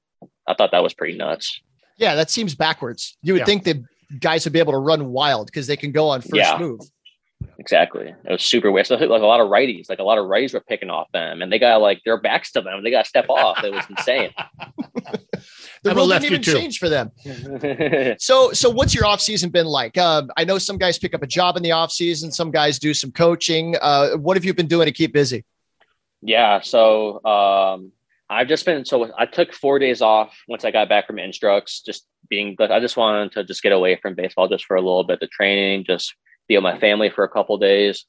I 0.51 0.55
thought 0.55 0.71
that 0.71 0.83
was 0.83 0.93
pretty 0.93 1.17
nuts. 1.17 1.61
Yeah, 1.97 2.15
that 2.15 2.29
seems 2.29 2.55
backwards. 2.55 3.17
You 3.21 3.33
would 3.33 3.39
Yeah. 3.41 3.45
think 3.45 3.63
that 3.63 3.77
guys 4.19 4.43
would 4.45 4.53
be 4.53 4.59
able 4.59 4.73
to 4.73 4.79
run 4.79 5.11
wild 5.11 5.47
because 5.47 5.67
they 5.67 5.77
can 5.77 5.91
go 5.91 6.09
on 6.09 6.21
first 6.21 6.35
Yeah. 6.35 6.57
move. 6.59 6.81
Exactly. 7.57 8.13
It 8.25 8.31
was 8.31 8.43
super 8.43 8.71
weird. 8.71 8.85
So 8.87 8.95
like 8.95 9.21
a 9.21 9.25
lot 9.25 9.39
of 9.39 9.47
righties, 9.47 9.89
like 9.89 9.99
a 9.99 10.03
lot 10.03 10.17
of 10.19 10.25
righties 10.25 10.53
were 10.53 10.59
picking 10.61 10.89
off 10.89 11.11
them 11.11 11.41
and 11.41 11.51
they 11.51 11.57
got 11.59 11.81
like 11.81 12.01
their 12.05 12.19
backs 12.19 12.51
to 12.53 12.61
them. 12.61 12.83
They 12.83 12.91
got 12.91 13.03
to 13.05 13.09
step 13.09 13.27
off. 13.29 13.63
It 13.63 13.71
was 13.73 13.85
insane. 13.89 14.31
The 15.83 15.89
I'm 15.89 15.97
a 15.97 15.99
rule 16.01 16.07
lefty 16.09 16.29
didn't 16.29 16.47
even 16.47 16.53
too. 16.53 16.59
change 16.59 16.77
for 16.77 16.89
them. 16.89 17.09
So, 18.19 18.51
so 18.51 18.69
what's 18.69 18.93
your 18.93 19.05
off 19.07 19.19
season 19.19 19.49
been 19.49 19.65
like? 19.65 19.97
Uh, 19.97 20.23
I 20.37 20.43
know 20.43 20.59
some 20.59 20.77
guys 20.77 20.99
pick 20.99 21.15
up 21.15 21.23
a 21.23 21.27
job 21.27 21.57
in 21.57 21.63
the 21.63 21.71
off 21.71 21.91
season. 21.91 22.31
Some 22.31 22.51
guys 22.51 22.77
do 22.77 22.93
some 22.93 23.11
coaching. 23.11 23.75
Uh, 23.81 24.11
what 24.17 24.37
have 24.37 24.45
you 24.45 24.53
been 24.53 24.67
doing 24.67 24.85
to 24.85 24.91
keep 24.91 25.11
busy? 25.11 25.43
Yeah. 26.21 26.61
So 26.61 27.23
um, 27.25 27.91
I've 28.31 28.47
just 28.47 28.65
been 28.65 28.85
so 28.85 29.11
I 29.17 29.25
took 29.25 29.51
four 29.51 29.77
days 29.77 30.01
off 30.01 30.33
once 30.47 30.63
I 30.63 30.71
got 30.71 30.87
back 30.87 31.05
from 31.05 31.19
Instructs. 31.19 31.81
Just 31.81 32.07
being, 32.29 32.55
I 32.59 32.79
just 32.79 32.95
wanted 32.95 33.33
to 33.33 33.43
just 33.43 33.61
get 33.61 33.73
away 33.73 33.99
from 34.01 34.15
baseball 34.15 34.47
just 34.47 34.65
for 34.65 34.77
a 34.77 34.81
little 34.81 35.03
bit. 35.03 35.19
The 35.19 35.27
training, 35.27 35.83
just 35.83 36.15
be 36.47 36.55
with 36.55 36.63
my 36.63 36.79
family 36.79 37.09
for 37.09 37.25
a 37.25 37.29
couple 37.29 37.57
days. 37.57 38.05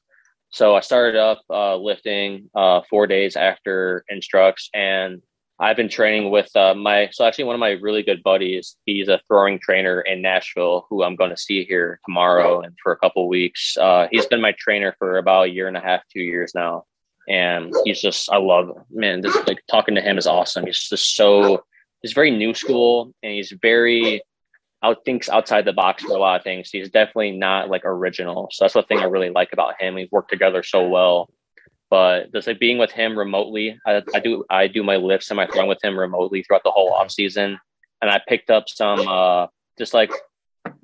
So 0.49 0.75
I 0.75 0.79
started 0.79 1.19
up 1.19 1.41
uh, 1.49 1.75
lifting 1.75 2.49
uh, 2.55 2.81
four 2.89 3.05
days 3.05 3.35
after 3.35 4.05
Instructs, 4.09 4.69
and 4.73 5.21
I've 5.59 5.75
been 5.75 5.89
training 5.89 6.31
with 6.31 6.55
uh, 6.55 6.73
my. 6.73 7.09
So 7.11 7.25
actually, 7.25 7.45
one 7.45 7.55
of 7.55 7.59
my 7.59 7.71
really 7.71 8.01
good 8.01 8.23
buddies, 8.23 8.77
he's 8.85 9.09
a 9.09 9.19
throwing 9.27 9.59
trainer 9.59 9.99
in 10.01 10.21
Nashville, 10.21 10.85
who 10.89 11.03
I'm 11.03 11.17
going 11.17 11.31
to 11.31 11.37
see 11.37 11.65
here 11.65 11.99
tomorrow 12.05 12.61
and 12.61 12.73
for 12.81 12.93
a 12.93 12.97
couple 12.97 13.27
weeks. 13.27 13.75
Uh, 13.75 14.07
he's 14.09 14.25
been 14.27 14.41
my 14.41 14.53
trainer 14.57 14.95
for 14.97 15.17
about 15.17 15.47
a 15.47 15.51
year 15.51 15.67
and 15.67 15.75
a 15.75 15.81
half, 15.81 16.01
two 16.13 16.21
years 16.21 16.53
now 16.55 16.85
and 17.27 17.73
he's 17.85 18.01
just 18.01 18.31
I 18.31 18.37
love 18.37 18.69
man 18.91 19.21
just 19.21 19.47
like 19.47 19.63
talking 19.69 19.95
to 19.95 20.01
him 20.01 20.17
is 20.17 20.27
awesome. 20.27 20.65
He's 20.65 20.89
just 20.89 21.15
so 21.15 21.63
he's 22.01 22.13
very 22.13 22.31
new 22.31 22.53
school 22.53 23.13
and 23.23 23.33
he's 23.33 23.53
very 23.61 24.21
out 24.83 24.97
thinks 25.05 25.29
outside 25.29 25.65
the 25.65 25.73
box 25.73 26.03
for 26.03 26.11
a 26.11 26.19
lot 26.19 26.37
of 26.37 26.43
things. 26.43 26.69
He's 26.69 26.89
definitely 26.89 27.31
not 27.31 27.69
like 27.69 27.83
original. 27.85 28.49
So 28.51 28.65
that's 28.65 28.73
the 28.73 28.83
thing 28.83 28.99
I 28.99 29.05
really 29.05 29.29
like 29.29 29.53
about 29.53 29.81
him. 29.81 29.95
We've 29.95 30.11
worked 30.11 30.29
together 30.29 30.63
so 30.63 30.87
well. 30.87 31.29
But 31.89 32.33
just 32.33 32.47
like 32.47 32.59
being 32.59 32.79
with 32.79 32.91
him 32.91 33.17
remotely 33.17 33.79
I, 33.85 34.01
I 34.13 34.19
do 34.19 34.43
I 34.49 34.67
do 34.67 34.83
my 34.83 34.97
lifts 34.97 35.29
and 35.29 35.37
my 35.37 35.47
throwing 35.47 35.69
with 35.69 35.83
him 35.83 35.97
remotely 35.97 36.43
throughout 36.43 36.63
the 36.63 36.71
whole 36.71 36.91
off 36.91 37.11
season. 37.11 37.57
And 38.01 38.11
I 38.11 38.21
picked 38.27 38.49
up 38.49 38.67
some 38.67 39.07
uh 39.07 39.47
just 39.77 39.93
like 39.93 40.11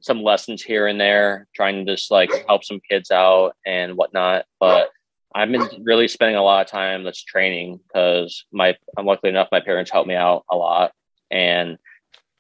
some 0.02 0.24
lessons 0.24 0.62
here 0.62 0.88
and 0.88 1.00
there 1.00 1.48
trying 1.56 1.86
to 1.86 1.94
just 1.94 2.12
like 2.12 2.32
help 2.48 2.64
some 2.64 2.80
kids 2.90 3.12
out 3.12 3.54
and 3.66 3.98
whatnot. 3.98 4.46
But 4.60 4.90
I've 5.34 5.52
been 5.52 5.68
really 5.84 6.08
spending 6.08 6.38
a 6.38 6.44
lot 6.44 6.66
of 6.66 6.72
time 6.72 7.04
that's 7.04 7.24
training 7.24 7.80
because 7.88 8.46
my 8.52 8.76
I'm 8.98 9.06
luckily 9.06 9.30
enough 9.30 9.50
my 9.52 9.60
parents 9.60 9.92
helped 9.92 10.08
me 10.08 10.16
out 10.16 10.44
a 10.50 10.56
lot 10.56 10.92
and 11.30 11.78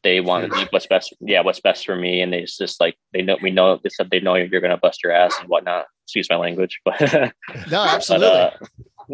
they 0.03 0.21
want 0.21 0.51
to 0.51 0.59
do 0.59 0.67
what's 0.71 0.87
best 0.87 1.13
yeah 1.19 1.41
what's 1.41 1.59
best 1.59 1.85
for 1.85 1.95
me 1.95 2.21
and 2.21 2.33
they 2.33 2.41
just 2.41 2.79
like 2.79 2.97
they 3.13 3.21
know 3.21 3.37
we 3.41 3.51
know 3.51 3.79
they 3.83 3.89
said 3.89 4.09
they 4.09 4.19
know 4.19 4.35
you're 4.35 4.61
gonna 4.61 4.77
bust 4.77 5.03
your 5.03 5.11
ass 5.11 5.37
and 5.39 5.49
whatnot. 5.49 5.85
Excuse 6.05 6.29
my 6.29 6.37
language 6.37 6.79
but 6.85 6.99
No, 7.01 7.29
but, 7.69 7.93
absolutely. 7.93 8.27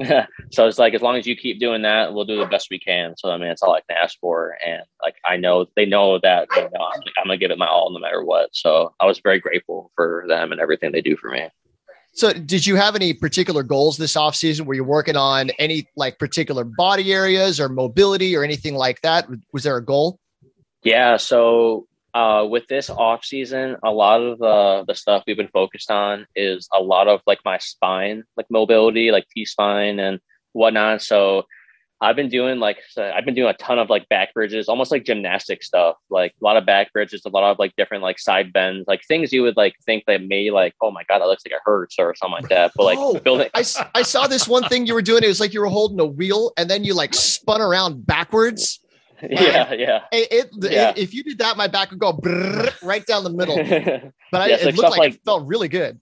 uh, 0.07 0.25
so 0.51 0.67
it's 0.67 0.79
like 0.79 0.93
as 0.93 1.01
long 1.01 1.17
as 1.17 1.25
you 1.25 1.35
keep 1.35 1.59
doing 1.59 1.81
that 1.81 2.13
we'll 2.13 2.25
do 2.25 2.37
the 2.37 2.45
best 2.45 2.67
we 2.71 2.79
can. 2.79 3.15
So 3.17 3.29
I 3.29 3.37
mean 3.37 3.49
it's 3.49 3.61
all 3.61 3.73
I 3.73 3.81
can 3.81 3.97
ask 3.97 4.17
for 4.21 4.57
and 4.65 4.83
like 5.03 5.15
I 5.25 5.35
know 5.35 5.65
they 5.75 5.85
know 5.85 6.17
that 6.19 6.47
you 6.55 6.61
know, 6.61 6.85
I'm, 6.93 7.01
I'm 7.17 7.25
gonna 7.25 7.37
give 7.37 7.51
it 7.51 7.57
my 7.57 7.67
all 7.67 7.91
no 7.91 7.99
matter 7.99 8.23
what. 8.23 8.49
So 8.53 8.93
I 9.01 9.05
was 9.05 9.19
very 9.19 9.41
grateful 9.41 9.91
for 9.95 10.23
them 10.29 10.53
and 10.53 10.61
everything 10.61 10.93
they 10.93 11.01
do 11.01 11.17
for 11.17 11.29
me 11.29 11.49
So, 12.15 12.31
did 12.31 12.65
you 12.65 12.77
have 12.77 12.95
any 12.95 13.13
particular 13.13 13.61
goals 13.61 13.97
this 13.97 14.15
off 14.15 14.37
season? 14.37 14.65
Were 14.65 14.73
you 14.73 14.85
working 14.85 15.17
on 15.17 15.49
any 15.59 15.89
like 15.97 16.17
particular 16.17 16.63
body 16.63 17.13
areas 17.13 17.59
or 17.59 17.67
mobility 17.67 18.37
or 18.37 18.43
anything 18.43 18.75
like 18.75 19.01
that? 19.01 19.27
Was 19.51 19.63
there 19.63 19.75
a 19.75 19.83
goal? 19.83 20.17
Yeah, 20.81 21.17
so 21.17 21.87
uh, 22.13 22.47
with 22.49 22.67
this 22.67 22.89
off 22.89 23.25
season, 23.25 23.75
a 23.83 23.91
lot 23.91 24.21
of 24.21 24.39
the 24.39 24.85
the 24.87 24.95
stuff 24.95 25.23
we've 25.27 25.35
been 25.35 25.49
focused 25.49 25.91
on 25.91 26.25
is 26.37 26.69
a 26.73 26.81
lot 26.81 27.09
of 27.09 27.19
like 27.27 27.39
my 27.43 27.57
spine, 27.57 28.23
like 28.37 28.45
mobility, 28.49 29.11
like 29.11 29.27
T 29.35 29.43
spine 29.43 29.99
and 29.99 30.21
whatnot. 30.53 31.01
So 31.01 31.43
I've 32.05 32.15
been 32.15 32.29
doing 32.29 32.59
like 32.59 32.77
I've 32.97 33.25
been 33.25 33.33
doing 33.35 33.49
a 33.49 33.53
ton 33.57 33.79
of 33.79 33.89
like 33.89 34.07
back 34.09 34.33
bridges, 34.33 34.67
almost 34.69 34.91
like 34.91 35.03
gymnastic 35.05 35.63
stuff, 35.63 35.95
like 36.09 36.33
a 36.41 36.43
lot 36.43 36.55
of 36.57 36.65
back 36.65 36.93
bridges, 36.93 37.23
a 37.25 37.29
lot 37.29 37.43
of 37.43 37.59
like 37.59 37.75
different 37.75 38.03
like 38.03 38.19
side 38.19 38.53
bends, 38.53 38.87
like 38.87 39.01
things 39.07 39.33
you 39.33 39.41
would 39.41 39.57
like 39.57 39.73
think 39.85 40.03
that 40.07 40.23
may 40.23 40.51
like, 40.51 40.73
oh 40.81 40.91
my 40.91 41.03
god, 41.09 41.19
that 41.19 41.25
looks 41.27 41.43
like 41.45 41.53
it 41.53 41.61
hurts 41.65 41.95
or 41.99 42.15
something 42.15 42.41
like 42.41 42.49
that. 42.49 42.71
But 42.75 42.83
like 42.83 42.97
Oh, 42.99 43.19
building, 43.19 43.49
I 43.53 43.61
saw 43.63 44.27
this 44.27 44.47
one 44.47 44.63
thing 44.69 44.85
you 44.85 44.93
were 44.93 45.01
doing. 45.01 45.23
It 45.23 45.27
was 45.27 45.39
like 45.39 45.53
you 45.53 45.59
were 45.61 45.67
holding 45.67 45.99
a 45.99 46.05
wheel 46.05 46.53
and 46.57 46.69
then 46.69 46.83
you 46.83 46.93
like 46.93 47.13
spun 47.13 47.61
around 47.61 48.05
backwards. 48.05 48.79
yeah, 49.29 49.71
yeah. 49.73 50.01
It, 50.11 50.27
it, 50.61 50.71
Yeah. 50.71 50.93
if 50.97 51.13
you 51.13 51.23
did 51.23 51.37
that, 51.37 51.55
my 51.55 51.67
back 51.67 51.89
would 51.91 51.99
go 51.99 52.19
right 52.83 53.05
down 53.05 53.23
the 53.23 53.29
middle. 53.29 53.55
But 54.31 54.41
I, 54.41 54.47
Yeah, 54.47 54.53
it's 54.55 54.63
it 54.63 54.65
like 54.65 54.75
looked 54.77 54.89
like, 54.89 54.99
like- 54.99 55.13
it 55.13 55.21
felt 55.23 55.47
really 55.47 55.69
good. 55.69 55.99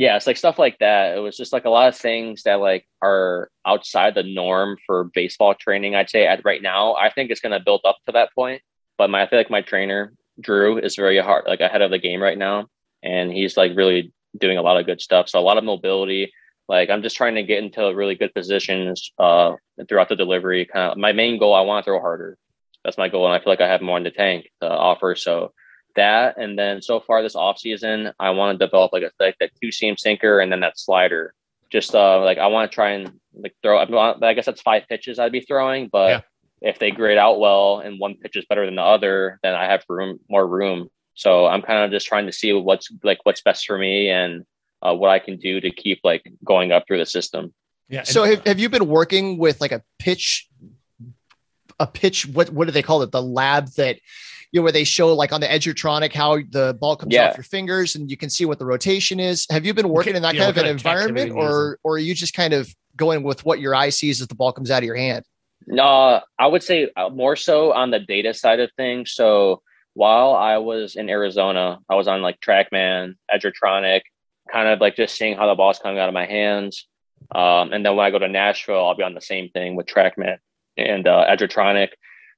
Yeah, 0.00 0.16
it's 0.16 0.26
like 0.26 0.38
stuff 0.38 0.58
like 0.58 0.78
that. 0.78 1.14
It 1.14 1.20
was 1.20 1.36
just 1.36 1.52
like 1.52 1.66
a 1.66 1.68
lot 1.68 1.88
of 1.88 1.94
things 1.94 2.44
that 2.44 2.54
like 2.54 2.88
are 3.02 3.50
outside 3.66 4.14
the 4.14 4.22
norm 4.22 4.78
for 4.86 5.10
baseball 5.12 5.54
training. 5.54 5.94
I'd 5.94 6.08
say 6.08 6.26
at 6.26 6.42
right 6.42 6.62
now, 6.62 6.94
I 6.94 7.10
think 7.10 7.30
it's 7.30 7.42
going 7.42 7.52
to 7.52 7.62
build 7.62 7.82
up 7.84 7.98
to 8.06 8.12
that 8.12 8.34
point. 8.34 8.62
But 8.96 9.10
my, 9.10 9.22
I 9.22 9.28
feel 9.28 9.38
like 9.38 9.50
my 9.50 9.60
trainer 9.60 10.14
Drew 10.40 10.78
is 10.78 10.96
very 10.96 11.18
hard, 11.18 11.44
like 11.46 11.60
ahead 11.60 11.82
of 11.82 11.90
the 11.90 11.98
game 11.98 12.22
right 12.22 12.38
now, 12.38 12.68
and 13.02 13.30
he's 13.30 13.58
like 13.58 13.72
really 13.76 14.10
doing 14.38 14.56
a 14.56 14.62
lot 14.62 14.78
of 14.78 14.86
good 14.86 15.02
stuff. 15.02 15.28
So 15.28 15.38
a 15.38 15.42
lot 15.42 15.58
of 15.58 15.64
mobility. 15.64 16.32
Like 16.66 16.88
I'm 16.88 17.02
just 17.02 17.16
trying 17.16 17.34
to 17.34 17.42
get 17.42 17.62
into 17.62 17.94
really 17.94 18.14
good 18.14 18.32
positions 18.32 19.12
uh, 19.18 19.56
throughout 19.86 20.08
the 20.08 20.16
delivery. 20.16 20.64
Kind 20.64 20.92
of 20.92 20.96
my 20.96 21.12
main 21.12 21.38
goal. 21.38 21.52
I 21.52 21.60
want 21.60 21.84
to 21.84 21.90
throw 21.90 22.00
harder. 22.00 22.38
That's 22.84 22.96
my 22.96 23.10
goal, 23.10 23.26
and 23.26 23.34
I 23.34 23.38
feel 23.44 23.52
like 23.52 23.60
I 23.60 23.68
have 23.68 23.82
more 23.82 23.98
in 23.98 24.04
the 24.04 24.10
tank 24.10 24.48
to 24.62 24.66
offer. 24.70 25.14
So 25.14 25.52
that 25.96 26.36
and 26.38 26.58
then 26.58 26.80
so 26.82 27.00
far 27.00 27.22
this 27.22 27.34
off 27.34 27.58
season 27.58 28.12
i 28.18 28.30
want 28.30 28.58
to 28.58 28.64
develop 28.66 28.92
like 28.92 29.02
a 29.02 29.10
like 29.20 29.36
that 29.40 29.50
two 29.62 29.70
seam 29.72 29.96
sinker 29.96 30.40
and 30.40 30.50
then 30.50 30.60
that 30.60 30.78
slider 30.78 31.34
just 31.70 31.94
uh 31.94 32.22
like 32.24 32.38
i 32.38 32.46
want 32.46 32.70
to 32.70 32.74
try 32.74 32.90
and 32.90 33.12
like 33.34 33.54
throw 33.62 33.78
I, 33.78 34.34
guess 34.34 34.46
that's 34.46 34.60
five 34.62 34.84
pitches 34.88 35.18
i'd 35.18 35.32
be 35.32 35.40
throwing 35.40 35.88
but 35.88 36.08
Yeah. 36.10 36.20
if 36.70 36.78
they 36.78 36.90
grade 36.90 37.18
out 37.18 37.38
well 37.40 37.78
and 37.80 37.98
one 38.00 38.14
pitch 38.14 38.36
is 38.36 38.44
better 38.46 38.64
than 38.64 38.76
the 38.76 38.82
other 38.82 39.38
then 39.42 39.54
i 39.54 39.66
have 39.66 39.84
room 39.88 40.18
more 40.28 40.46
room 40.46 40.88
so 41.14 41.46
i'm 41.46 41.62
kind 41.62 41.84
of 41.84 41.90
just 41.90 42.06
trying 42.06 42.26
to 42.26 42.32
see 42.32 42.52
what's 42.52 42.90
like 43.02 43.18
what's 43.24 43.42
best 43.42 43.66
for 43.66 43.78
me 43.78 44.10
and 44.10 44.44
uh, 44.82 44.94
what 44.94 45.10
i 45.10 45.18
can 45.18 45.36
do 45.36 45.60
to 45.60 45.70
keep 45.70 46.00
like 46.04 46.30
going 46.44 46.72
up 46.72 46.84
through 46.86 46.98
the 46.98 47.06
system 47.06 47.52
Yeah. 47.88 48.04
So 48.04 48.24
have, 48.24 48.46
have 48.46 48.58
you 48.60 48.68
been 48.68 48.86
working 48.86 49.36
with 49.36 49.60
like 49.60 49.72
a 49.72 49.82
pitch, 49.98 50.48
a 51.80 51.86
pitch? 51.88 52.24
What 52.26 52.50
what 52.50 52.66
do 52.66 52.72
they 52.72 52.82
call 52.82 53.02
it? 53.02 53.10
The 53.10 53.20
lab 53.20 53.66
that 53.76 53.98
you 54.52 54.60
know 54.60 54.62
where 54.64 54.72
they 54.72 54.84
show 54.84 55.14
like 55.14 55.32
on 55.32 55.40
the 55.40 55.46
Edgertronic 55.46 56.12
how 56.12 56.38
the 56.50 56.76
ball 56.80 56.96
comes 56.96 57.14
Yeah. 57.14 57.28
off 57.30 57.36
your 57.36 57.44
fingers 57.44 57.94
and 57.94 58.10
you 58.10 58.16
can 58.16 58.30
see 58.30 58.44
what 58.44 58.58
the 58.58 58.66
rotation 58.66 59.20
is. 59.20 59.46
Have 59.50 59.64
you 59.64 59.74
been 59.74 59.88
working 59.88 60.16
in 60.16 60.22
that 60.22 60.34
Yeah, 60.34 60.46
kind 60.46 60.48
what 60.48 60.50
of 60.50 60.56
an 60.58 60.64
kind 60.64 60.76
of 60.76 60.82
tech 60.82 60.92
environment, 60.92 61.32
or 61.32 61.78
or 61.84 61.94
are 61.94 61.98
you 61.98 62.14
just 62.14 62.34
kind 62.34 62.52
of 62.52 62.68
going 62.96 63.22
with 63.22 63.44
what 63.44 63.60
your 63.60 63.74
eye 63.74 63.90
sees 63.90 64.20
as 64.20 64.26
the 64.28 64.34
ball 64.34 64.52
comes 64.52 64.70
out 64.70 64.78
of 64.78 64.84
your 64.84 64.96
hand? 64.96 65.24
No, 65.66 66.20
I 66.38 66.46
would 66.46 66.62
say 66.62 66.90
uh, 66.96 67.10
more 67.10 67.36
so 67.36 67.72
on 67.72 67.90
the 67.90 68.00
data 68.00 68.34
side 68.34 68.60
of 68.60 68.70
things. 68.76 69.12
So 69.12 69.62
while 69.94 70.34
I 70.34 70.56
was 70.58 70.96
in 70.96 71.08
Arizona, 71.10 71.78
I 71.88 71.94
was 71.94 72.08
on 72.08 72.22
like 72.22 72.40
TrackMan, 72.40 73.14
Edgertronic, 73.32 74.00
kind 74.52 74.68
of 74.68 74.80
like 74.80 74.96
just 74.96 75.16
seeing 75.16 75.36
how 75.36 75.46
the 75.46 75.54
ball's 75.54 75.78
coming 75.78 75.98
out 75.98 76.08
of 76.08 76.14
my 76.14 76.26
hands. 76.26 76.88
Um, 77.34 77.72
and 77.72 77.84
then 77.84 77.94
when 77.94 78.06
I 78.06 78.10
go 78.10 78.18
to 78.18 78.28
Nashville, 78.28 78.84
I'll 78.86 78.96
be 78.96 79.02
on 79.02 79.14
the 79.14 79.20
same 79.20 79.50
thing 79.50 79.76
with 79.76 79.86
TrackMan 79.86 80.38
and 80.76 81.06
uh, 81.06 81.26
Edgertronic, 81.28 81.88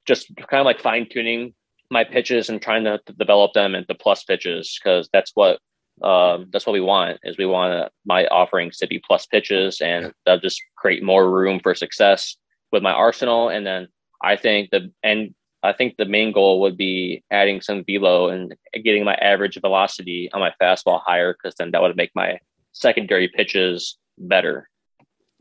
just 0.06 0.26
kind 0.36 0.60
of 0.60 0.66
like 0.66 0.80
fine 0.80 1.06
tuning 1.10 1.54
my 1.92 2.04
pitches 2.04 2.48
and 2.48 2.60
trying 2.60 2.84
to, 2.84 2.98
develop 3.18 3.52
them 3.52 3.74
into 3.74 3.94
plus 3.94 4.24
pitches 4.24 4.78
because 4.78 5.08
that's 5.12 5.32
what 5.34 5.58
um, 6.02 6.48
that's 6.50 6.66
what 6.66 6.72
we 6.72 6.80
want 6.80 7.18
is 7.22 7.36
we 7.36 7.46
want 7.46 7.92
my 8.06 8.26
offerings 8.28 8.78
to 8.78 8.86
be 8.86 8.98
plus 9.06 9.26
pitches 9.26 9.80
and 9.80 10.12
that'll 10.24 10.40
just 10.40 10.60
create 10.76 11.02
more 11.02 11.30
room 11.30 11.60
for 11.62 11.74
success 11.74 12.36
with 12.72 12.82
my 12.82 12.92
arsenal. 12.92 13.50
And 13.50 13.66
then 13.66 13.88
I 14.22 14.36
think 14.36 14.70
the 14.70 14.90
and 15.02 15.34
I 15.62 15.72
think 15.72 15.96
the 15.96 16.06
main 16.06 16.32
goal 16.32 16.60
would 16.62 16.76
be 16.76 17.22
adding 17.30 17.60
some 17.60 17.84
velo 17.84 18.30
and 18.30 18.54
getting 18.82 19.04
my 19.04 19.14
average 19.16 19.60
velocity 19.60 20.30
on 20.32 20.40
my 20.40 20.52
fastball 20.60 21.02
higher 21.04 21.34
because 21.34 21.54
then 21.56 21.70
that 21.72 21.82
would 21.82 21.96
make 21.96 22.10
my 22.14 22.38
secondary 22.72 23.28
pitches 23.28 23.98
better. 24.18 24.68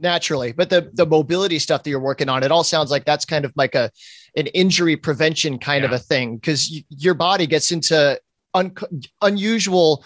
Naturally 0.02 0.52
but 0.52 0.70
the 0.70 0.89
the 0.93 1.06
mobility 1.06 1.60
stuff 1.60 1.84
that 1.84 1.89
you're 1.89 1.99
working 1.99 2.30
on 2.30 2.43
it 2.43 2.52
all 2.52 2.64
sounds 2.64 2.91
like 2.91 3.06
that's 3.06 3.26
kind 3.26 3.45
of 3.45 3.52
like 3.56 3.76
a 3.76 3.89
an 4.36 4.47
injury 4.47 4.95
prevention 4.97 5.58
kind 5.60 5.84
of 5.86 5.91
a 5.91 5.99
thing 5.99 6.36
because 6.36 6.70
y- 6.74 6.84
your 6.89 7.14
body 7.14 7.45
gets 7.47 7.72
into 7.72 8.20
un- 8.54 8.74
unusual 9.22 10.04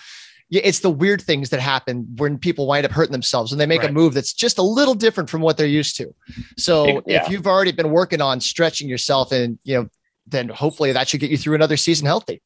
it's 0.51 0.79
the 0.79 0.89
weird 0.89 1.21
things 1.21 1.49
that 1.49 1.59
happen 1.59 2.05
when 2.17 2.37
people 2.37 2.67
wind 2.67 2.85
up 2.85 2.91
hurting 2.91 3.11
themselves 3.11 3.51
and 3.51 3.59
they 3.59 3.65
make 3.65 3.83
a 3.83 3.91
move 3.91 4.13
that's 4.13 4.33
just 4.33 4.57
a 4.57 4.61
little 4.61 4.93
different 4.93 5.29
from 5.29 5.41
what 5.41 5.57
they're 5.57 5.65
used 5.67 5.95
to 5.97 6.13
so 6.57 7.01
Yeah. 7.07 7.23
if 7.23 7.29
you've 7.29 7.47
already 7.47 7.71
been 7.71 7.89
working 7.91 8.21
on 8.21 8.39
stretching 8.39 8.87
yourself 8.87 9.31
and 9.31 9.57
you 9.63 9.75
know 9.75 9.87
then 10.27 10.49
hopefully 10.49 10.91
that 10.91 11.07
should 11.07 11.19
get 11.19 11.29
you 11.31 11.37
through 11.37 11.55
another 11.55 11.77
season 11.77 12.05
healthy 12.05 12.41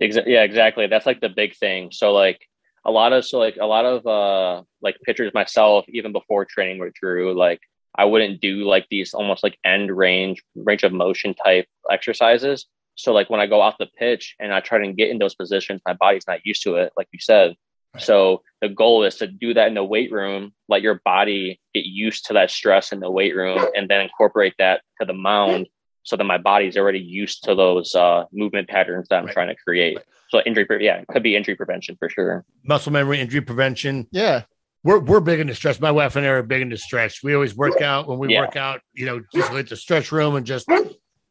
Exa- 0.00 0.24
yeah, 0.26 0.44
exactly. 0.44 0.86
That's 0.86 1.04
like 1.04 1.20
the 1.20 1.28
big 1.28 1.54
thing. 1.56 1.90
So 1.92 2.12
like 2.12 2.48
a 2.84 2.90
lot 2.90 3.12
of 3.12 3.24
so 3.24 3.38
like 3.38 3.56
a 3.60 3.66
lot 3.66 3.84
of 3.84 4.06
uh 4.06 4.62
like 4.82 4.96
pitchers 5.04 5.32
myself, 5.34 5.84
even 5.88 6.12
before 6.12 6.44
training 6.44 6.78
with 6.78 6.94
Drew, 6.94 7.36
like 7.36 7.60
I 7.96 8.04
wouldn't 8.04 8.40
do 8.40 8.64
like 8.64 8.86
these 8.90 9.14
almost 9.14 9.42
like 9.42 9.58
end 9.64 9.94
range 9.96 10.42
range 10.54 10.82
of 10.82 10.92
motion 10.92 11.34
type 11.34 11.66
exercises. 11.90 12.66
So 12.94 13.12
like 13.12 13.30
when 13.30 13.40
I 13.40 13.46
go 13.46 13.60
off 13.60 13.78
the 13.78 13.88
pitch 13.98 14.36
and 14.38 14.52
I 14.52 14.60
try 14.60 14.78
to 14.84 14.92
get 14.92 15.10
in 15.10 15.18
those 15.18 15.34
positions, 15.34 15.80
my 15.86 15.94
body's 15.94 16.26
not 16.26 16.44
used 16.44 16.62
to 16.64 16.76
it, 16.76 16.92
like 16.96 17.08
you 17.12 17.18
said. 17.20 17.54
Right. 17.94 18.02
So 18.02 18.42
the 18.60 18.68
goal 18.68 19.04
is 19.04 19.16
to 19.16 19.26
do 19.26 19.54
that 19.54 19.68
in 19.68 19.74
the 19.74 19.84
weight 19.84 20.12
room, 20.12 20.52
let 20.68 20.82
your 20.82 21.00
body 21.04 21.60
get 21.74 21.86
used 21.86 22.26
to 22.26 22.34
that 22.34 22.50
stress 22.50 22.92
in 22.92 23.00
the 23.00 23.10
weight 23.10 23.34
room, 23.34 23.58
and 23.74 23.88
then 23.88 24.02
incorporate 24.02 24.54
that 24.58 24.82
to 25.00 25.06
the 25.06 25.14
mound, 25.14 25.66
so 26.10 26.16
that 26.16 26.24
my 26.24 26.38
body's 26.38 26.76
already 26.76 26.98
used 26.98 27.44
to 27.44 27.54
those 27.54 27.94
uh, 27.94 28.24
movement 28.32 28.68
patterns 28.68 29.06
that 29.08 29.18
I'm 29.20 29.26
Right. 29.26 29.32
trying 29.32 29.48
to 29.48 29.54
create. 29.54 29.96
Right. 29.96 30.04
So 30.30 30.40
injury, 30.44 30.64
pre- 30.64 30.84
yeah, 30.84 30.96
it 30.98 31.06
could 31.08 31.22
be 31.22 31.36
injury 31.36 31.54
prevention 31.54 31.96
for 31.98 32.08
sure. 32.08 32.44
muscle 32.64 32.92
memory, 32.92 33.20
injury 33.20 33.40
prevention. 33.40 34.08
yeah 34.10 34.42
We're 34.82 34.98
we're 34.98 35.20
big 35.20 35.38
into 35.40 35.54
stretch. 35.54 35.78
My 35.80 35.90
wife 35.92 36.16
and 36.16 36.26
I 36.26 36.30
are 36.30 36.42
big 36.42 36.62
into 36.62 36.76
stretch. 36.78 37.22
We 37.22 37.34
always 37.34 37.54
work 37.56 37.80
out 37.80 38.08
when 38.08 38.18
we 38.18 38.32
Yeah. 38.34 38.40
work 38.40 38.56
out. 38.56 38.80
You 38.92 39.06
know, 39.06 39.20
just 39.32 39.50
hit 39.52 39.68
the 39.68 39.76
stretch 39.76 40.10
room 40.10 40.34
and 40.36 40.44
just 40.44 40.66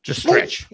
just 0.04 0.22
stretch. 0.22 0.66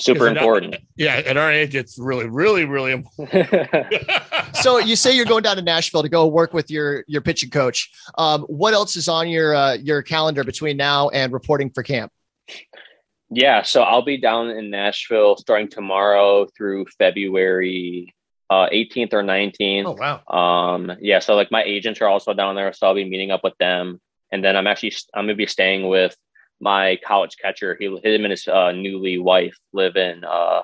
Super 0.00 0.26
Is 0.26 0.30
it 0.30 0.34
not- 0.34 0.42
important. 0.42 0.76
Yeah, 0.96 1.16
at 1.16 1.36
our 1.36 1.50
age, 1.52 1.74
it's 1.74 1.98
really, 1.98 2.26
really, 2.28 2.64
really 2.64 2.92
important. 2.92 3.48
so 4.54 4.78
you 4.78 4.94
say 4.96 5.14
you're 5.16 5.24
going 5.34 5.42
down 5.42 5.56
to 5.56 5.62
Nashville 5.62 6.02
to 6.02 6.08
go 6.08 6.26
work 6.28 6.52
with 6.54 6.70
your 6.70 7.04
your 7.08 7.20
pitching 7.20 7.50
coach. 7.50 7.90
Um, 8.16 8.42
what 8.42 8.72
else 8.74 8.94
is 8.96 9.08
on 9.08 9.28
your 9.28 9.54
uh, 9.54 9.74
your 9.74 10.02
calendar 10.02 10.44
between 10.44 10.76
now 10.76 11.08
and 11.08 11.32
reporting 11.32 11.70
for 11.70 11.82
camp? 11.82 12.12
Yeah, 13.30 13.62
so 13.62 13.82
I'll 13.82 14.02
be 14.02 14.16
down 14.16 14.50
in 14.50 14.70
Nashville 14.70 15.36
starting 15.36 15.68
tomorrow 15.68 16.46
through 16.56 16.86
February 16.98 18.14
uh, 18.50 18.68
18th 18.72 19.12
or 19.12 19.22
19th. 19.22 19.84
oh 19.86 19.92
wow. 19.92 20.74
Um, 20.74 20.92
yeah, 21.00 21.18
so 21.18 21.34
like 21.34 21.50
my 21.50 21.62
agents 21.62 22.00
are 22.00 22.08
also 22.08 22.32
down 22.32 22.54
there, 22.54 22.72
so 22.72 22.86
I'll 22.86 22.94
be 22.94 23.04
meeting 23.04 23.30
up 23.30 23.44
with 23.44 23.56
them, 23.58 24.00
and 24.32 24.42
then 24.42 24.56
I'm 24.56 24.66
actually 24.66 24.94
I'm 25.14 25.24
gonna 25.24 25.34
be 25.34 25.46
staying 25.46 25.88
with 25.88 26.16
my 26.60 26.98
college 27.04 27.36
catcher. 27.40 27.76
He 27.78 27.86
him 27.86 28.24
and 28.24 28.30
his 28.30 28.48
uh, 28.48 28.72
newly 28.72 29.18
wife 29.18 29.56
live 29.72 29.96
in 29.96 30.24
uh, 30.24 30.62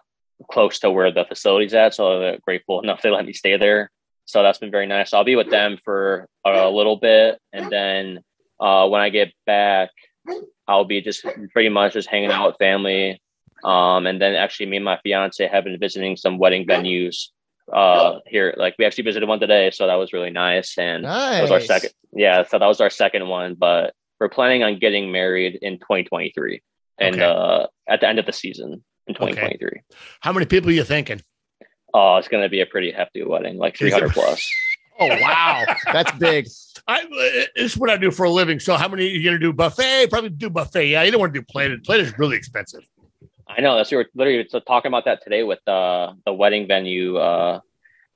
close 0.51 0.79
to 0.81 0.91
where 0.91 1.12
the 1.12 1.27
facility's 1.27 1.75
at, 1.75 1.95
so 1.95 2.19
they're 2.19 2.39
grateful 2.39 2.81
enough 2.83 3.03
they 3.03 3.11
let 3.11 3.27
me 3.27 3.35
stay 3.35 3.59
there. 3.59 3.91
So 4.25 4.43
that's 4.43 4.59
been 4.59 4.71
very 4.71 4.87
nice. 4.87 5.12
I'll 5.12 5.25
be 5.25 5.37
with 5.37 5.51
them 5.51 5.77
for 5.85 6.27
a 6.47 6.71
little 6.71 6.97
bit, 6.97 7.39
and 7.53 7.71
then 7.71 8.21
uh, 8.59 8.89
when 8.89 9.03
I 9.03 9.11
get 9.11 9.35
back, 9.45 9.91
I'll 10.69 10.85
be 10.85 11.01
just 11.01 11.25
pretty 11.53 11.69
much 11.69 11.93
just 11.95 12.09
hanging 12.09 12.31
out 12.31 12.47
with 12.49 12.57
family. 12.59 13.21
Um, 13.65 14.07
and 14.07 14.21
then 14.21 14.35
actually, 14.35 14.67
me 14.67 14.77
and 14.77 14.85
my 14.85 14.99
fiance 15.03 15.47
have 15.47 15.65
been 15.65 15.79
visiting 15.79 16.17
some 16.17 16.39
wedding 16.39 16.67
venues 16.67 17.29
uh 17.73 18.19
here 18.27 18.53
like 18.59 18.75
we 18.79 18.85
actually 18.85 19.05
visited 19.05 19.27
one 19.27 19.41
today 19.41 19.71
so 19.71 19.87
that 19.87 19.95
was 19.95 20.12
really 20.12 20.29
nice 20.29 20.77
and 20.77 21.03
that 21.07 21.41
was 21.41 21.51
our 21.51 21.59
second 21.61 21.89
yeah 22.12 22.43
so 22.47 22.59
that 22.59 22.67
was 22.67 22.79
our 22.79 22.91
second 22.91 23.27
one 23.27 23.55
but 23.55 23.95
we're 24.21 24.29
planning 24.29 24.62
on 24.62 24.79
getting 24.79 25.11
married 25.11 25.59
in 25.62 25.79
2023 25.79 26.61
and 27.01 27.15
Okay. 27.15 27.25
uh 27.25 27.67
at 27.89 28.01
the 28.03 28.07
end 28.07 28.19
of 28.19 28.27
the 28.27 28.35
season 28.35 28.85
in 29.07 29.15
Okay. 29.17 29.31
2023 29.33 29.81
How 30.21 30.35
many 30.35 30.45
people 30.45 30.69
are 30.69 30.75
you 30.75 30.85
thinking? 30.85 31.23
oh 31.95 32.17
it's 32.17 32.29
going 32.29 32.43
to 32.43 32.51
be 32.51 32.61
a 32.61 32.67
pretty 32.67 32.91
hefty 32.93 33.23
wedding 33.25 33.57
like 33.57 33.79
300 33.79 34.11
plus 34.12 34.47
Oh 35.01 35.19
wow, 35.23 35.65
that's 35.93 36.12
big. 36.12 36.47
I 36.87 37.47
is 37.57 37.76
what 37.78 37.91
I 37.91 37.97
do 37.97 38.11
for 38.11 38.24
a 38.24 38.30
living. 38.30 38.61
So 38.61 38.76
how 38.76 38.89
many 38.89 39.05
are 39.05 39.09
you 39.09 39.24
gonna 39.24 39.39
do 39.39 39.53
buffet? 39.53 40.09
Probably 40.11 40.30
do 40.30 40.51
buffet. 40.51 40.89
Yeah, 40.89 41.03
you 41.03 41.11
don't 41.11 41.20
want 41.20 41.32
to 41.35 41.41
do 41.41 41.47
plated. 41.49 41.82
Plated 41.85 42.07
is 42.07 42.18
really 42.18 42.37
expensive. 42.37 42.87
i 43.49 43.61
know 43.61 43.76
that's 43.76 43.91
we 43.91 43.97
were 43.99 44.07
literally 44.14 44.45
talking 44.66 44.89
about 44.89 45.05
that 45.05 45.22
today 45.22 45.43
with 45.43 45.61
uh 45.68 46.12
the 46.24 46.32
wedding 46.32 46.66
venue 46.66 47.16
uh 47.16 47.61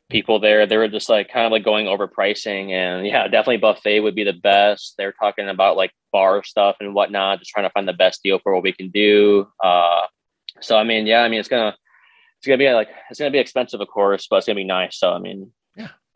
people 0.08 0.40
there 0.40 0.66
they 0.66 0.78
were 0.78 0.88
just 0.88 1.08
like 1.10 1.28
kind 1.30 1.44
of 1.44 1.52
like 1.52 1.62
going 1.62 1.86
over 1.86 2.06
pricing 2.08 2.72
and 2.72 3.06
yeah 3.06 3.24
definitely 3.28 3.58
buffet 3.58 4.00
would 4.00 4.14
be 4.14 4.24
the 4.24 4.32
best 4.32 4.94
they're 4.96 5.12
talking 5.12 5.48
about 5.48 5.76
like 5.76 5.92
bar 6.12 6.42
stuff 6.42 6.76
and 6.80 6.94
whatnot 6.94 7.38
just 7.38 7.50
trying 7.50 7.66
to 7.66 7.70
find 7.70 7.86
the 7.86 7.92
best 7.92 8.22
deal 8.22 8.38
for 8.38 8.54
what 8.54 8.62
we 8.62 8.72
can 8.72 8.88
do 8.88 9.46
uh 9.62 10.06
so 10.60 10.78
i 10.78 10.82
mean 10.82 11.06
yeah 11.06 11.20
i 11.20 11.28
mean 11.28 11.38
it's 11.38 11.48
gonna 11.48 11.76
it's 12.38 12.46
gonna 12.46 12.56
be 12.56 12.70
like 12.70 12.88
it's 13.10 13.18
gonna 13.18 13.30
be 13.30 13.38
expensive, 13.38 13.80
of 13.80 13.88
course, 13.88 14.28
but 14.30 14.36
it's 14.36 14.46
gonna 14.46 14.56
be 14.56 14.64
nice. 14.64 14.98
So 14.98 15.12
I 15.12 15.18
mean. 15.18 15.52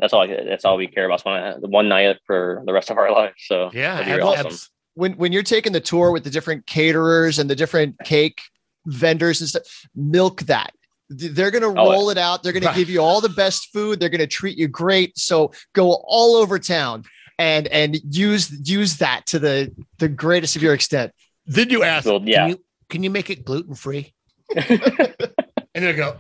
That's 0.03 0.13
all. 0.13 0.23
I, 0.23 0.45
that's 0.45 0.67
all 0.67 0.77
we 0.77 0.87
care 0.89 1.07
about. 1.07 1.21
Is 1.21 1.25
one 1.25 1.61
one 1.71 1.89
night 1.89 2.19
for 2.27 2.63
the 2.67 2.73
rest 2.75 2.91
of 2.91 2.99
our 2.99 3.11
lives. 3.19 3.35
So 3.47 3.71
Yeah, 3.73 4.01
it'll 4.01 4.05
be 4.05 4.13
abs- 4.13 4.23
awesome. 4.25 4.47
abs- 4.49 4.71
when 4.95 5.13
when 5.15 5.33
you're 5.33 5.43
taking 5.43 5.73
the 5.73 5.81
tour 5.81 6.11
with 6.13 6.25
the 6.25 6.31
different 6.31 6.67
caterers 6.67 7.39
and 7.39 7.49
the 7.49 7.57
different 7.57 7.97
cake 8.05 8.43
vendors 8.87 9.41
and 9.41 9.49
stuff, 9.49 9.63
milk 9.95 10.43
that. 10.43 10.73
They're 11.09 11.51
gonna 11.51 11.69
Oh, 11.69 11.75
roll 11.91 12.11
it 12.11 12.19
out. 12.19 12.43
They're 12.43 12.53
gonna 12.53 12.67
Right. 12.67 12.77
give 12.77 12.91
you 12.91 13.01
all 13.01 13.21
the 13.23 13.29
best 13.31 13.71
food. 13.73 14.01
They're 14.01 14.09
gonna 14.09 14.27
treat 14.27 14.59
you 14.59 14.67
great. 14.69 15.17
So 15.19 15.53
go 15.75 15.93
all 16.07 16.37
over 16.37 16.59
town 16.59 17.05
and 17.39 17.67
and 17.69 17.99
use 18.15 18.51
use 18.69 18.97
that 18.99 19.27
to 19.27 19.39
the 19.39 19.73
the 19.99 20.09
greatest 20.09 20.57
of 20.57 20.63
your 20.63 20.75
extent. 20.75 21.13
Then 21.47 21.71
you 21.71 21.83
ask, 21.83 22.07
Well, 22.07 22.21
yeah. 22.25 22.41
can, 22.43 22.49
you, 22.51 22.65
can 22.89 23.03
you 23.03 23.11
make 23.11 23.31
it 23.31 23.45
gluten 23.45 23.75
free? 23.75 24.15
and 24.57 25.85
they 25.85 25.93
go, 25.95 26.17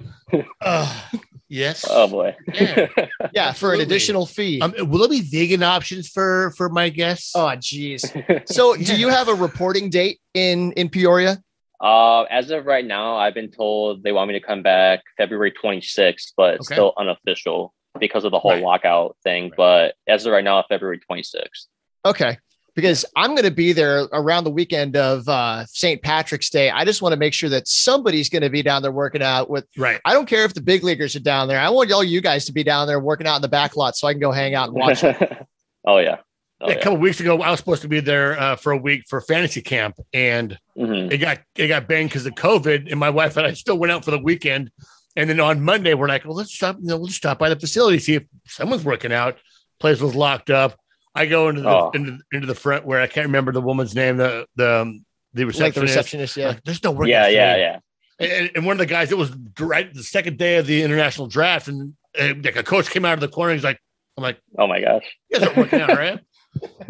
uh, 0.60 1.02
yes. 1.48 1.84
oh 1.88 2.08
boy. 2.08 2.36
Yeah. 2.54 2.86
Yeah, 3.32 3.52
for 3.52 3.72
an 3.74 3.80
additional 3.80 4.26
fee. 4.26 4.60
Um, 4.60 4.74
will 4.90 4.98
there 5.00 5.08
be 5.08 5.22
vegan 5.22 5.62
options 5.62 6.08
for 6.08 6.52
for 6.56 6.68
my 6.68 6.88
guests? 6.90 7.32
oh, 7.34 7.54
geez. 7.56 8.04
So, 8.46 8.76
do 8.76 8.94
you 8.96 9.08
have 9.08 9.28
a 9.28 9.34
reporting 9.34 9.90
date 9.90 10.20
in 10.34 10.72
in 10.72 10.88
Peoria? 10.88 11.42
Uh, 11.80 12.22
as 12.24 12.50
of 12.50 12.66
right 12.66 12.84
now, 12.84 13.16
I've 13.16 13.34
been 13.34 13.50
told 13.50 14.04
they 14.04 14.12
want 14.12 14.28
me 14.28 14.38
to 14.38 14.46
come 14.46 14.62
back 14.62 15.00
February 15.16 15.50
26th, 15.52 16.32
but 16.36 16.54
it's 16.54 16.68
Okay. 16.68 16.76
still 16.76 16.92
unofficial 16.96 17.74
because 17.98 18.24
of 18.24 18.30
the 18.30 18.38
whole 18.38 18.52
Right. 18.52 18.62
lockout 18.62 19.16
thing. 19.24 19.44
Right. 19.44 19.56
But 19.56 19.94
as 20.06 20.24
of 20.26 20.32
right 20.32 20.44
now, 20.44 20.62
February 20.68 21.00
26th. 21.10 21.66
Okay. 22.04 22.38
Because 22.74 23.04
I'm 23.16 23.30
going 23.30 23.44
to 23.44 23.50
be 23.50 23.72
there 23.72 24.04
around 24.12 24.44
the 24.44 24.50
weekend 24.50 24.96
of 24.96 25.28
uh, 25.28 25.66
St. 25.66 26.00
Patrick's 26.02 26.48
Day. 26.48 26.70
I 26.70 26.84
just 26.86 27.02
want 27.02 27.12
to 27.12 27.18
make 27.18 27.34
sure 27.34 27.50
that 27.50 27.68
somebody's 27.68 28.30
going 28.30 28.42
to 28.42 28.48
be 28.50 28.62
down 28.62 28.80
there 28.80 28.92
working 28.92 29.22
out 29.22 29.50
with. 29.50 29.66
right. 29.76 30.00
I 30.06 30.14
don't 30.14 30.26
care 30.26 30.44
if 30.44 30.54
the 30.54 30.62
big 30.62 30.82
leaguers 30.82 31.14
are 31.14 31.20
down 31.20 31.48
there. 31.48 31.58
I 31.60 31.68
want 31.68 31.92
all 31.92 32.02
you 32.02 32.20
guys 32.22 32.46
to 32.46 32.52
be 32.52 32.64
down 32.64 32.86
there 32.86 32.98
working 32.98 33.26
out 33.26 33.36
in 33.36 33.42
the 33.42 33.48
back 33.48 33.76
lot 33.76 33.94
so 33.96 34.08
I 34.08 34.14
can 34.14 34.20
go 34.20 34.32
hang 34.32 34.54
out 34.54 34.68
and 34.68 34.76
watch 34.76 35.04
oh 35.86 35.98
yeah. 35.98 36.18
Oh, 36.64 36.68
a 36.68 36.74
yeah. 36.74 36.80
couple 36.80 36.98
weeks 36.98 37.18
ago, 37.18 37.42
I 37.42 37.50
was 37.50 37.58
supposed 37.58 37.82
to 37.82 37.88
be 37.88 37.98
there 38.00 38.40
uh, 38.40 38.54
for 38.56 38.70
a 38.72 38.76
week 38.76 39.02
for 39.08 39.20
fantasy 39.20 39.60
camp, 39.62 39.96
and 40.14 40.56
Mhm. 40.78 41.10
it 41.12 41.18
got 41.18 41.40
it 41.56 41.66
got 41.68 41.88
banged 41.88 42.10
because 42.10 42.24
of 42.24 42.34
COVID. 42.36 42.88
And 42.90 43.00
my 43.00 43.10
wife 43.10 43.36
and 43.36 43.44
I 43.46 43.52
still 43.54 43.76
went 43.76 43.90
out 43.92 44.04
for 44.04 44.12
the 44.12 44.18
weekend. 44.20 44.70
And 45.16 45.28
then 45.28 45.40
on 45.40 45.60
Monday, 45.60 45.92
we're 45.94 46.06
like, 46.08 46.24
well, 46.24 46.36
let's 46.36 46.54
stop. 46.54 46.76
You 46.80 46.86
know, 46.86 46.96
we'll 46.98 47.06
just 47.08 47.18
stop 47.18 47.38
by 47.40 47.48
the 47.48 47.58
facility 47.58 47.98
see 47.98 48.14
if 48.14 48.22
someone's 48.46 48.84
working 48.84 49.12
out. 49.12 49.36
Place 49.80 50.00
was 50.00 50.14
locked 50.14 50.50
up. 50.50 50.78
I 51.14 51.26
go 51.26 51.48
into 51.48 51.62
the 51.62 51.68
Oh. 51.68 51.90
into, 51.94 52.18
into 52.32 52.46
the 52.46 52.54
front 52.54 52.86
where 52.86 53.00
I 53.00 53.06
can't 53.06 53.26
remember 53.26 53.52
the 53.52 53.60
woman's 53.60 53.94
name. 53.94 54.16
The 54.16 54.46
the 54.56 54.80
um, 54.82 55.04
the 55.34 55.44
like 55.44 55.52
the 55.74 55.80
receptionist. 55.80 55.80
receptionist. 55.96 56.36
Yeah. 56.36 56.48
Like, 56.48 56.64
There's 56.64 56.82
no 56.84 56.90
work. 56.92 57.08
Yeah, 57.08 57.28
yeah, 57.28 57.56
yeah. 57.56 57.78
And, 58.18 58.50
and 58.56 58.66
one 58.66 58.74
of 58.74 58.78
the 58.78 58.86
guys, 58.86 59.10
it 59.10 59.18
was 59.18 59.32
right 59.58 59.92
the 59.92 60.02
second 60.02 60.38
day 60.38 60.56
of 60.58 60.66
the 60.66 60.82
international 60.82 61.26
draft, 61.26 61.68
and 61.68 61.94
uh, 62.18 62.34
like 62.42 62.56
a 62.56 62.62
coach 62.62 62.90
came 62.90 63.04
out 63.04 63.14
of 63.14 63.20
the 63.20 63.28
corner. 63.28 63.52
He's 63.54 63.64
like, 63.64 63.78
I'm 64.16 64.22
like, 64.22 64.38
Oh 64.58 64.66
my 64.66 64.80
gosh. 64.80 65.04
you 65.30 65.38
guys 65.38 65.46
aren't 65.48 65.58
working 65.58 65.80
out, 65.80 65.88
right? 65.96 66.20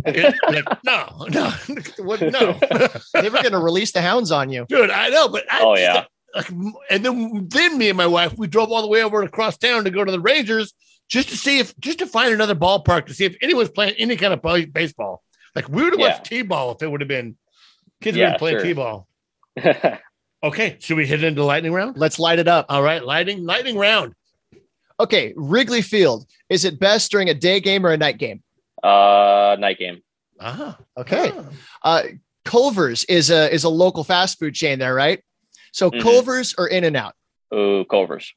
And, 0.05 0.35
like, 0.49 0.65
no, 0.85 1.27
no, 1.31 1.51
what, 1.99 2.21
no, 2.21 2.59
They 3.15 3.29
were 3.29 3.41
going 3.43 3.53
to 3.53 3.61
release 3.61 3.93
the 3.93 4.03
hounds 4.03 4.33
on 4.33 4.51
you. 4.51 4.67
dude. 4.69 4.91
I 4.91 5.09
know, 5.09 5.29
but 5.29 5.45
I 5.51 5.61
Oh 5.63 5.77
just- 5.77 5.83
yeah. 5.83 6.05
like, 6.35 6.51
and 6.91 7.05
then 7.05 7.47
then 7.49 7.79
me 7.79 7.89
and 7.89 7.97
my 7.97 8.07
wife 8.09 8.37
we 8.37 8.49
drove 8.49 8.73
all 8.73 8.83
the 8.83 8.89
way 8.89 9.03
over 9.05 9.23
across 9.23 9.57
town 9.57 9.85
to 9.85 9.91
go 9.91 10.05
to 10.05 10.11
the 10.11 10.19
Rangers 10.21 10.75
just 11.13 11.29
to 11.29 11.37
see 11.37 11.59
if 11.59 11.79
just 11.79 11.99
to 11.99 12.07
find 12.07 12.33
another 12.33 12.55
ballpark 12.55 13.07
to 13.07 13.15
see 13.15 13.25
if 13.27 13.37
anyone's 13.43 13.69
playing 13.71 13.95
any 13.99 14.17
kind 14.17 14.33
of 14.33 14.41
play- 14.43 14.65
baseball. 14.65 15.23
Like 15.55 15.69
we 15.69 15.83
would 15.83 15.93
have 15.93 16.01
Yeah. 16.01 16.09
watched 16.09 16.25
t-ball 16.25 16.73
if 16.73 16.83
it 16.83 16.91
would 16.91 17.01
have 17.03 17.09
been 17.09 17.37
kids 18.01 18.17
Yeah, 18.17 18.25
would 18.25 18.31
have 18.33 18.39
playing 18.39 18.57
sure. 18.59 18.65
t-ball. 18.65 19.07
Okay, 20.45 20.77
should 20.81 20.97
we 20.97 21.07
hit 21.07 21.23
into 21.23 21.45
lightning 21.45 21.73
round? 21.73 21.97
Let's 21.97 22.19
light 22.19 22.41
it 22.41 22.49
up. 22.49 22.67
All 22.69 22.83
right, 22.83 23.05
lightning 23.05 23.45
lightning 23.45 23.77
round. 23.79 24.13
Okay. 24.99 25.33
Wrigley 25.37 25.83
Field. 25.83 26.27
Is 26.49 26.65
it 26.65 26.81
best 26.81 27.13
during 27.13 27.29
a 27.29 27.35
day 27.35 27.61
game 27.61 27.87
or 27.87 27.91
a 27.93 27.97
night 27.97 28.19
game? 28.19 28.43
uh, 28.83 29.57
night 29.61 29.79
game. 29.79 30.03
Ah, 30.41 30.77
Okay. 30.99 31.31
ah. 31.37 31.45
Uh, 31.85 32.03
Culver's 32.45 33.05
is 33.05 33.31
a 33.31 33.53
is 33.55 33.63
a 33.63 33.69
local 33.69 34.03
fast 34.03 34.41
food 34.41 34.55
chain 34.57 34.81
there, 34.81 34.95
right? 34.97 35.23
So 35.71 35.91
Mhm. 35.93 36.03
Culver's 36.03 36.55
or 36.59 36.67
In 36.67 36.83
and 36.83 36.97
Out. 36.97 37.15
Ooh, 37.55 37.85
Culver's. 37.89 38.35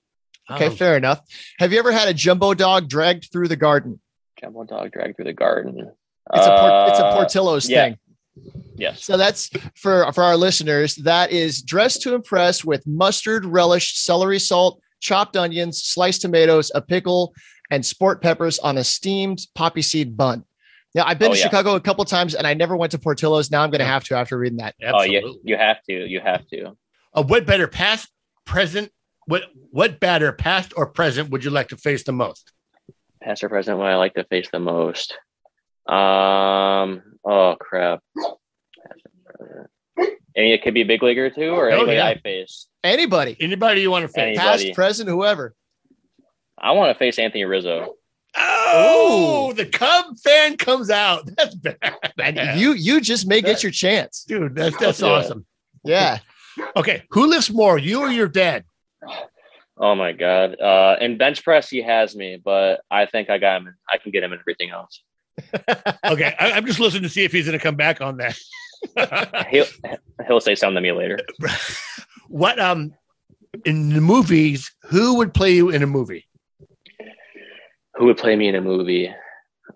Okay, 0.51 0.67
Um, 0.67 0.75
fair 0.75 0.95
enough. 0.97 1.21
Have 1.59 1.73
you 1.73 1.79
ever 1.79 1.91
had 1.91 2.07
a 2.07 2.13
jumbo 2.13 2.53
dog 2.53 2.87
dragged 2.87 3.29
through 3.31 3.47
the 3.47 3.55
garden? 3.55 3.99
Jumbo 4.39 4.63
dog 4.63 4.91
dragged 4.91 5.15
through 5.15 5.25
the 5.25 5.33
garden. 5.33 5.91
It's 6.33 6.45
a 6.45 6.49
port, 6.57 6.89
it's 6.89 6.99
a 6.99 7.05
Uh, 7.05 7.15
Portillo's 7.15 7.69
yeah. 7.69 7.83
thing. 7.85 7.97
Yes. 8.75 9.03
So 9.03 9.15
that's 9.17 9.49
for 9.75 10.11
for 10.11 10.23
our 10.23 10.35
listeners. 10.35 10.95
That 10.95 11.31
is 11.31 11.61
dressed 11.61 12.01
to 12.01 12.13
impress 12.13 12.65
with 12.65 12.85
mustard, 12.85 13.45
relish, 13.45 13.97
celery 13.97 14.39
salt, 14.39 14.81
chopped 14.99 15.37
onions, 15.37 15.81
sliced 15.83 16.21
tomatoes, 16.21 16.71
a 16.75 16.81
pickle, 16.81 17.33
and 17.71 17.85
sport 17.85 18.21
peppers 18.21 18.59
on 18.59 18.77
a 18.77 18.83
steamed 18.83 19.39
poppy 19.55 19.81
seed 19.81 20.17
bun. 20.17 20.43
Now 20.93 21.05
I've 21.05 21.17
been 21.19 21.31
Oh, 21.31 21.33
to 21.33 21.39
yeah. 21.39 21.45
Chicago 21.45 21.75
a 21.75 21.79
couple 21.79 22.03
times 22.05 22.35
and 22.35 22.45
I 22.45 22.53
never 22.53 22.75
went 22.75 22.91
to 22.91 22.99
Portillo's. 22.99 23.49
Now 23.51 23.63
I'm 23.63 23.69
going 23.71 23.79
to 23.79 23.85
have 23.85 24.03
to 24.05 24.15
after 24.17 24.37
reading 24.37 24.57
that. 24.57 24.75
Oh 24.83 25.03
yeah. 25.03 25.21
You 25.43 25.55
have 25.57 25.81
to. 25.89 25.93
You 26.07 26.19
have 26.19 26.45
to. 26.49 26.75
Uh, 27.13 27.23
what 27.23 27.45
better 27.45 27.67
past, 27.67 28.09
present? 28.45 28.91
What 29.28 29.43
what 29.71 29.99
batter, 29.99 30.32
past 30.32 30.73
or 30.78 30.86
present, 30.88 31.30
would 31.30 31.43
you 31.43 31.49
like 31.51 31.69
to 31.69 31.78
face 31.78 32.03
the 32.03 32.11
most? 32.11 32.51
Past 33.21 33.43
or 33.43 33.49
present, 33.49 33.78
what 33.78 33.88
I 33.88 33.95
like 33.95 34.13
to 34.15 34.23
face 34.26 34.47
the 34.51 34.59
most. 34.59 35.17
Um. 35.88 37.01
Oh 37.23 37.55
crap. 37.59 38.01
And 40.38 40.45
it 40.47 40.63
could 40.63 40.73
be 40.73 40.82
a 40.82 40.86
big 40.86 41.01
leaguer 41.01 41.30
too, 41.30 41.51
or 41.51 41.69
Oh, 41.71 41.76
anybody 41.76 41.97
yeah. 41.97 42.07
I 42.07 42.17
face. 42.19 42.67
Anybody, 42.84 43.38
Anybody 43.39 43.82
you 43.82 43.89
want 43.89 44.03
to 44.03 44.09
face? 44.09 44.38
Any- 44.38 44.38
past, 44.38 44.73
present, 44.73 45.09
whoever. 45.09 45.55
I 46.57 46.71
want 46.71 46.93
to 46.93 46.99
face 46.99 47.17
Anthony 47.19 47.45
Rizzo. 47.45 47.95
Oh, 48.38 49.53
the 49.55 49.65
Cub 49.65 50.17
fan 50.19 50.57
comes 50.57 50.89
out. 50.89 51.26
That's 51.38 51.55
bad. 51.55 51.78
And 52.19 52.59
you 52.59 52.73
you 52.73 52.99
just 52.99 53.28
may 53.28 53.41
get 53.41 53.63
your 53.63 53.71
chance. 53.71 54.23
dude, 54.28 54.55
that's 54.55 54.76
that's 54.78 54.99
Yeah. 55.01 55.07
awesome. 55.07 55.45
Yeah. 55.86 56.19
Okay, 56.76 57.03
who 57.11 57.28
lifts 57.28 57.49
more, 57.49 57.78
you 57.78 58.01
or 58.01 58.09
your 58.09 58.28
dad? 58.28 58.65
Oh 59.77 59.93
my 59.95 60.13
god. 60.13 60.59
Uh, 60.59 60.95
in 61.01 61.17
bench 61.17 61.43
press, 61.43 61.69
he 61.69 61.81
has 61.81 62.15
me, 62.15 62.39
but 62.43 62.81
I 62.89 63.05
think 63.05 63.29
I 63.29 63.37
got 63.37 63.61
him. 63.61 63.75
I 63.89 63.97
can 63.97 64.11
get 64.11 64.23
him 64.23 64.31
in 64.33 64.39
everything 64.39 64.69
else. 64.71 65.01
Okay, 66.05 66.33
I, 66.39 66.51
I'm 66.53 66.65
just 66.65 66.79
listening 66.79 67.03
to 67.03 67.09
see 67.09 67.23
if 67.25 67.31
he's 67.31 67.45
going 67.45 67.57
to 67.57 67.63
come 67.63 67.75
back 67.75 67.99
on 67.99 68.17
that. 68.17 68.37
He'll 69.49 69.65
he'll 70.27 70.39
say 70.39 70.53
something 70.55 70.75
to 70.75 70.81
me 70.81 70.91
later. 70.91 71.17
what 72.29 72.59
um 72.59 72.93
in 73.65 73.89
the 73.89 73.99
movies? 74.01 74.71
Who 74.89 75.15
would 75.17 75.33
play 75.33 75.51
you 75.55 75.71
in 75.71 75.81
a 75.81 75.87
movie? 75.87 76.25
Who 77.95 78.05
would 78.05 78.17
play 78.17 78.35
me 78.35 78.47
in 78.47 78.55
a 78.55 78.61
movie? 78.61 79.11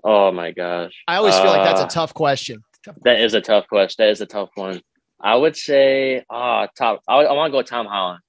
Oh 0.03 0.31
my 0.31 0.51
gosh. 0.51 0.93
I 1.07 1.15
always 1.15 1.35
feel 1.35 1.47
like 1.51 1.63
that's 1.63 1.81
a 1.81 1.85
Uh, 1.85 1.89
tough 1.89 2.13
question. 2.13 2.61
That 3.03 3.19
is 3.19 3.33
a 3.33 3.41
tough 3.41 3.67
question. 3.67 4.05
That 4.05 4.11
is 4.11 4.21
a 4.21 4.25
tough 4.25 4.49
one. 4.55 4.81
I 5.19 5.35
would 5.35 5.55
say, 5.57 6.23
ah, 6.29 6.67
top. 6.77 7.01
I, 7.07 7.15
I 7.15 7.33
want 7.33 7.51
to 7.51 7.57
go 7.57 7.61
Tom 7.63 7.85
Holland. 7.87 8.19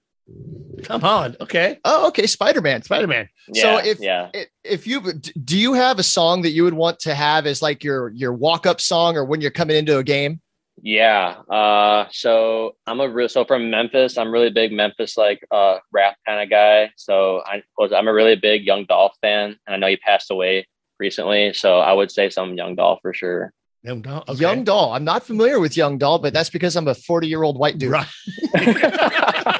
Tom 0.82 1.00
Holland. 1.02 1.36
Okay, 1.40 1.78
Oh, 1.84 2.08
okay. 2.08 2.26
Spider 2.26 2.60
Man. 2.62 2.82
Spider 2.82 3.06
Man. 3.06 3.28
Yeah, 3.52 3.62
So 3.82 3.88
if- 3.88 4.00
yeah, 4.00 4.30
if 4.64 4.86
you 4.86 5.00
do 5.12 5.58
you 5.58 5.74
have 5.74 5.98
a 5.98 6.02
song 6.02 6.42
that 6.42 6.50
you 6.50 6.64
would 6.64 6.74
want 6.74 6.98
to 7.00 7.14
have 7.14 7.46
as 7.46 7.60
like 7.62 7.84
your 7.84 8.08
your 8.10 8.32
walk 8.32 8.66
up 8.66 8.80
song 8.80 9.16
or 9.16 9.24
when 9.24 9.40
you're 9.40 9.50
coming 9.50 9.76
into 9.76 9.98
a 9.98 10.04
game 10.04 10.40
yeah. 10.82 11.36
Uh, 11.50 12.06
so 12.10 12.74
I'm 12.86 13.00
a 13.00 13.08
real 13.08 13.28
so 13.28 13.44
from 13.44 13.68
Memphis. 13.68 14.16
I'm 14.16 14.32
really 14.32 14.48
big 14.48 14.72
Memphis 14.72 15.18
like 15.18 15.44
uh 15.50 15.76
rap 15.92 16.16
kind 16.26 16.40
of 16.42 16.48
guy. 16.48 16.90
So 16.96 17.42
I 17.44 17.62
was 17.76 17.92
I'm 17.92 18.08
a 18.08 18.14
really 18.14 18.34
big 18.34 18.64
Young 18.64 18.86
Dolph 18.86 19.12
fan, 19.20 19.58
and 19.66 19.74
I 19.74 19.76
know 19.76 19.88
he 19.88 19.98
passed 19.98 20.30
away 20.30 20.66
recently. 20.98 21.52
So 21.52 21.80
I 21.80 21.92
would 21.92 22.10
say 22.10 22.30
some 22.30 22.54
Young 22.54 22.76
Dolph 22.76 23.00
for 23.02 23.12
sure. 23.12 23.52
Young 23.82 24.00
Doll. 24.00 24.24
Okay. 24.28 24.40
young 24.40 24.62
doll 24.64 24.92
i'm 24.92 25.04
not 25.04 25.22
familiar 25.26 25.58
with 25.58 25.74
young 25.74 25.96
doll 25.96 26.18
but 26.18 26.34
that's 26.34 26.50
because 26.50 26.76
i'm 26.76 26.86
a 26.88 26.94
40 26.94 27.26
year 27.28 27.42
old 27.42 27.58
white 27.58 27.78
dude 27.78 27.90
Right. 27.90 28.06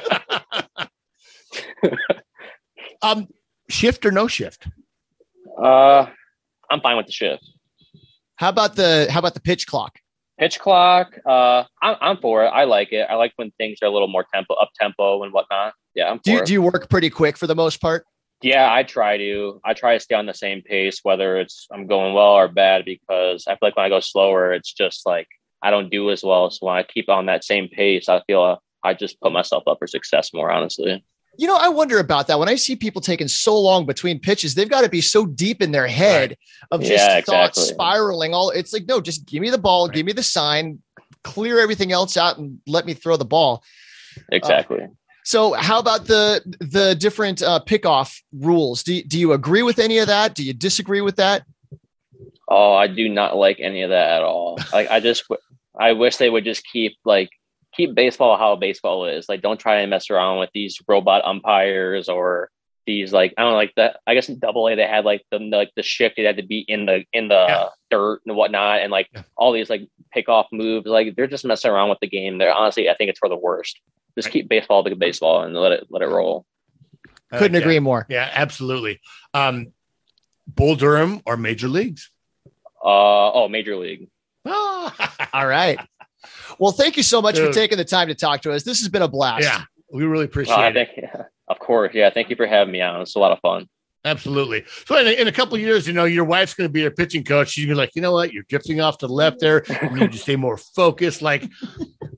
um, 3.01 3.27
shift 3.69 4.05
or 4.05 4.11
no 4.11 4.27
shift? 4.27 4.67
Uh, 5.61 6.05
I'm 6.69 6.81
fine 6.81 6.97
with 6.97 7.05
the 7.05 7.11
shift. 7.11 7.43
how 8.35 8.49
about 8.49 8.75
the 8.75 9.07
how 9.09 9.19
about 9.19 9.33
the 9.33 9.41
pitch 9.41 9.67
clock 9.67 9.99
Pitch 10.41 10.59
clock. 10.59 11.19
Uh, 11.23 11.65
I'm 11.83 11.97
I'm 12.01 12.17
for 12.17 12.43
it. 12.43 12.47
I 12.47 12.63
like 12.63 12.91
it. 12.93 13.05
I 13.07 13.13
like 13.13 13.31
when 13.35 13.51
things 13.59 13.77
are 13.83 13.85
a 13.85 13.91
little 13.91 14.07
more 14.07 14.25
tempo, 14.33 14.55
up 14.55 14.71
tempo 14.73 15.21
and 15.21 15.31
whatnot. 15.31 15.75
Yeah, 15.93 16.09
I'm 16.09 16.17
for 16.17 16.23
do 16.23 16.31
you, 16.31 16.39
it. 16.39 16.45
do 16.47 16.53
you 16.53 16.61
work 16.63 16.89
pretty 16.89 17.11
quick 17.11 17.37
for 17.37 17.45
the 17.45 17.53
most 17.53 17.79
part 17.79 18.07
Yeah, 18.41 18.73
I 18.73 18.81
try 18.81 19.17
to. 19.17 19.61
I 19.63 19.75
try 19.75 19.93
to 19.93 19.99
stay 19.99 20.15
on 20.15 20.25
the 20.25 20.33
same 20.33 20.63
pace, 20.63 21.01
whether 21.03 21.37
it's 21.37 21.67
I'm 21.71 21.85
going 21.85 22.15
well 22.15 22.31
or 22.31 22.47
bad, 22.47 22.85
because 22.85 23.45
I 23.47 23.51
feel 23.51 23.59
like 23.67 23.75
when 23.75 23.85
I 23.85 23.89
go 23.89 23.99
slower, 23.99 24.51
it's 24.51 24.73
just 24.73 25.05
like 25.05 25.27
I 25.61 25.69
don't 25.69 25.91
do 25.91 26.09
as 26.09 26.23
well. 26.23 26.49
So 26.49 26.65
when 26.65 26.75
I 26.75 26.81
keep 26.81 27.07
on 27.07 27.27
that 27.27 27.43
same 27.43 27.67
pace, 27.67 28.09
I 28.09 28.23
feel 28.25 28.41
uh, 28.41 28.55
I 28.83 28.95
just 28.95 29.21
put 29.21 29.31
myself 29.31 29.65
up 29.67 29.77
for 29.77 29.85
success 29.85 30.33
more, 30.33 30.49
honestly. 30.49 31.03
You 31.37 31.47
know 31.47 31.57
i 31.57 31.69
wonder 31.69 31.99
about 31.99 32.27
that 32.27 32.37
when 32.39 32.49
i 32.49 32.55
see 32.55 32.75
people 32.75 33.01
taking 33.01 33.27
so 33.27 33.57
long 33.57 33.85
between 33.85 34.19
pitches 34.19 34.53
they've 34.53 34.69
got 34.69 34.81
to 34.81 34.89
be 34.89 35.01
so 35.01 35.25
deep 35.25 35.61
in 35.61 35.71
their 35.71 35.87
head 35.87 36.37
of 36.71 36.81
just 36.81 36.91
Yeah, 36.91 37.21
thoughts 37.21 37.57
exactly. 37.57 37.73
spiraling 37.73 38.33
all 38.33 38.49
it's 38.49 38.73
like 38.73 38.85
no 38.87 38.99
just 39.01 39.25
give 39.25 39.41
me 39.41 39.49
the 39.49 39.57
ball 39.57 39.87
Right. 39.87 39.95
give 39.95 40.05
me 40.05 40.11
the 40.13 40.23
sign 40.23 40.79
clear 41.23 41.59
everything 41.59 41.91
else 41.91 42.17
out 42.17 42.37
and 42.37 42.59
let 42.67 42.85
me 42.85 42.93
throw 42.93 43.17
the 43.17 43.25
ball 43.25 43.63
Exactly. 44.31 44.79
So, 45.23 45.53
how 45.53 45.79
about 45.79 46.05
the 46.05 46.41
the 46.59 46.95
different 46.95 47.41
uh, 47.41 47.61
pickoff 47.65 48.19
rules? 48.33 48.83
Do 48.83 49.01
do 49.03 49.17
you 49.17 49.31
agree 49.31 49.61
with 49.63 49.79
any 49.79 49.99
of 49.99 50.07
that? 50.07 50.35
Do 50.35 50.43
you 50.43 50.51
disagree 50.53 50.99
with 50.99 51.15
that? 51.15 51.43
Oh, 52.49 52.73
I 52.73 52.87
do 52.87 53.07
not 53.07 53.37
like 53.37 53.59
any 53.61 53.83
of 53.83 53.91
that 53.91 54.09
at 54.17 54.23
all. 54.23 54.59
Like 54.73 54.89
I 54.91 54.99
just 54.99 55.23
I 55.79 55.93
wish 55.93 56.17
they 56.17 56.29
would 56.29 56.43
just 56.43 56.65
keep 56.69 56.97
like 57.05 57.29
keep 57.73 57.95
baseball 57.95 58.37
how 58.37 58.55
baseball 58.55 59.05
is. 59.05 59.27
Like 59.29 59.41
don't 59.41 59.59
try 59.59 59.77
and 59.81 59.89
mess 59.89 60.09
around 60.09 60.39
with 60.39 60.49
these 60.53 60.79
robot 60.87 61.23
umpires 61.25 62.09
or 62.09 62.49
these 62.87 63.13
like 63.13 63.33
I 63.37 63.43
don't 63.43 63.51
know, 63.51 63.57
like 63.57 63.73
that. 63.75 63.99
I 64.07 64.13
guess 64.15 64.27
in 64.29 64.39
Double 64.39 64.67
A 64.67 64.75
they 64.75 64.87
had 64.87 65.05
like 65.05 65.23
the 65.31 65.39
like 65.39 65.71
the 65.75 65.83
shift 65.83 66.17
it 66.17 66.25
had 66.25 66.37
to 66.37 66.43
be 66.43 66.59
in 66.67 66.85
the 66.85 67.05
in 67.13 67.27
the 67.27 67.45
Yeah. 67.47 67.65
dirt 67.89 68.21
and 68.25 68.35
whatnot, 68.35 68.79
and 68.81 68.91
like 68.91 69.07
Yeah. 69.13 69.23
all 69.37 69.51
these 69.51 69.69
like 69.69 69.87
pick 70.11 70.27
off 70.29 70.47
moves. 70.51 70.87
Like 70.87 71.15
they're 71.15 71.27
just 71.27 71.45
messing 71.45 71.71
around 71.71 71.89
with 71.89 71.99
the 72.01 72.07
game. 72.07 72.37
They're 72.37 72.53
honestly, 72.53 72.89
I 72.89 72.95
think 72.95 73.09
it's 73.09 73.19
for 73.19 73.29
the 73.29 73.37
worst. 73.37 73.79
Just 74.17 74.27
Right. 74.27 74.33
keep 74.33 74.49
baseball 74.49 74.83
to 74.83 74.95
baseball 74.95 75.43
and 75.43 75.53
let 75.55 75.71
it 75.71 75.87
let 75.89 76.01
it 76.01 76.07
roll. 76.07 76.45
I 77.31 77.37
Couldn't 77.37 77.53
like 77.53 77.61
that. 77.63 77.67
agree 77.67 77.79
more. 77.79 78.05
Yeah, 78.09 78.29
absolutely. 78.33 78.99
Um, 79.33 79.73
Bull 80.47 80.75
Durham 80.75 81.21
or 81.25 81.37
major 81.37 81.69
leagues? 81.69 82.09
Uh 82.83 83.31
oh, 83.31 83.47
Major 83.47 83.77
League. 83.77 84.09
All 84.45 85.45
right. 85.47 85.79
Well, 86.59 86.71
thank 86.71 86.97
you 86.97 87.03
so 87.03 87.21
much 87.21 87.37
for 87.37 87.51
taking 87.51 87.77
the 87.77 87.85
time 87.85 88.07
to 88.07 88.15
talk 88.15 88.41
to 88.41 88.51
us. 88.51 88.63
This 88.63 88.79
has 88.79 88.89
been 88.89 89.01
a 89.01 89.07
blast. 89.07 89.43
yeah, 89.43 89.63
we 89.91 90.03
really 90.05 90.25
appreciate 90.25 90.55
Uh, 90.55 90.59
I 90.59 90.67
it. 90.69 90.73
think, 90.73 91.09
of 91.47 91.59
course, 91.59 91.91
yeah. 91.93 92.09
Thank 92.09 92.29
you 92.29 92.35
for 92.35 92.45
having 92.47 92.71
me 92.71 92.81
on. 92.81 93.01
It's 93.01 93.15
a 93.15 93.19
lot 93.19 93.31
of 93.31 93.39
fun. 93.39 93.67
Absolutely. 94.03 94.63
So 94.87 94.97
in 94.97 95.05
a, 95.05 95.11
in 95.11 95.27
a 95.27 95.31
couple 95.31 95.53
of 95.53 95.61
years, 95.61 95.85
you 95.85 95.93
know, 95.93 96.05
your 96.05 96.23
wife's 96.23 96.55
going 96.55 96.67
to 96.67 96.71
be 96.73 96.81
your 96.81 96.89
pitching 96.89 97.23
coach. 97.23 97.49
She's 97.49 97.65
gonna 97.65 97.75
be 97.75 97.77
like, 97.77 97.91
you 97.95 98.01
know 98.01 98.11
what, 98.13 98.33
you're 98.33 98.45
drifting 98.49 98.81
off 98.81 98.97
to 98.97 99.07
the 99.07 99.13
left 99.13 99.39
there. 99.39 99.63
You 99.83 99.91
need 99.91 100.11
to 100.11 100.17
stay 100.17 100.35
more 100.35 100.57
focused. 100.57 101.21
Like 101.21 101.43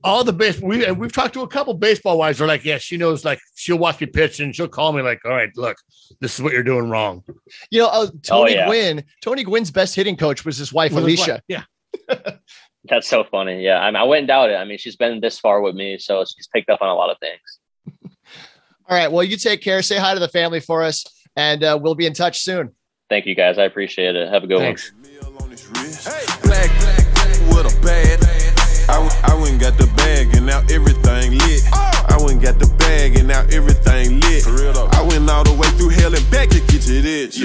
all 0.02 0.24
the 0.24 0.32
base, 0.32 0.58
we 0.62 0.86
and 0.86 0.98
we've 0.98 1.12
talked 1.12 1.34
to 1.34 1.42
a 1.42 1.46
couple 1.46 1.74
baseball 1.74 2.16
wives. 2.16 2.38
They're 2.38 2.48
like, 2.48 2.64
yeah, 2.64 2.78
she 2.78 2.96
knows. 2.96 3.22
Like 3.22 3.38
she'll 3.54 3.76
watch 3.76 4.00
me 4.00 4.06
pitch 4.06 4.40
and 4.40 4.56
she'll 4.56 4.66
call 4.66 4.94
me 4.94 5.02
like, 5.02 5.20
all 5.26 5.32
right, 5.32 5.50
look, 5.56 5.76
this 6.22 6.34
is 6.34 6.42
what 6.42 6.54
you're 6.54 6.62
doing 6.62 6.88
wrong. 6.88 7.22
You 7.70 7.80
know, 7.82 7.88
uh, 7.88 8.06
Tony 8.22 8.54
yeah. 8.54 8.66
Gwynn, 8.66 9.04
Tony 9.22 9.44
Gwynn's 9.44 9.70
best 9.70 9.94
hitting 9.94 10.16
coach 10.16 10.42
was 10.46 10.56
his 10.56 10.72
wife, 10.72 10.92
With 10.92 11.04
his 11.06 11.18
Alicia. 11.20 11.32
wife. 11.32 11.42
Yeah. 11.48 11.64
That's 12.86 13.08
so 13.08 13.24
funny. 13.24 13.62
Yeah, 13.64 13.78
I, 13.80 13.86
mean, 13.86 13.96
I 13.96 14.04
wouldn't 14.04 14.28
doubt 14.28 14.50
it. 14.50 14.54
I 14.56 14.64
mean, 14.64 14.78
she's 14.78 14.96
been 14.96 15.20
this 15.20 15.38
far 15.38 15.60
with 15.60 15.74
me, 15.74 15.98
so 15.98 16.24
she's 16.24 16.46
picked 16.48 16.68
up 16.68 16.82
on 16.82 16.88
a 16.88 16.94
lot 16.94 17.10
of 17.10 17.16
things. 17.18 18.18
All 18.88 18.96
right. 18.96 19.10
Well, 19.10 19.24
you 19.24 19.36
take 19.38 19.62
care. 19.62 19.80
Say 19.80 19.96
hi 19.96 20.12
to 20.12 20.20
the 20.20 20.28
family 20.28 20.60
for 20.60 20.82
us, 20.82 21.04
and 21.36 21.64
uh, 21.64 21.78
we'll 21.80 21.94
be 21.94 22.04
in 22.06 22.12
touch 22.12 22.40
soon. 22.40 22.72
Thank 23.08 23.26
you 23.26 23.34
guys. 23.34 23.58
I 23.58 23.64
appreciate 23.64 24.16
it. 24.16 24.28
Have 24.30 24.44
a 24.44 24.46
good 24.46 24.58
Thanks. 24.58 24.92
Meal 25.02 25.34
on 25.40 25.50
his 25.50 25.66
wrist. 25.68 26.04
Black, 26.42 26.70
with 27.48 27.72
a 27.72 27.80
bag. 27.82 28.20
I, 28.88 28.98
went- 28.98 29.24
I 29.24 29.34
went 29.34 29.60
got 29.60 29.78
the 29.78 29.86
bag 29.96 30.34
and 30.36 30.44
now 30.46 30.60
everything 30.70 31.38
lit. 31.38 31.62
I 31.72 32.18
went 32.20 32.42
got 32.42 32.58
the 32.58 32.66
bag 32.78 33.16
and 33.16 33.28
now 33.28 33.40
everything 33.50 34.20
lit. 34.20 34.46
I 34.46 35.02
went 35.02 35.28
all 35.30 35.44
the 35.44 35.54
way 35.54 35.68
through 35.78 35.88
hell 35.90 36.14
and 36.14 36.30
back 36.30 36.50
to 36.50 36.60
get 36.60 36.82
to 36.82 37.00
this. 37.00 37.38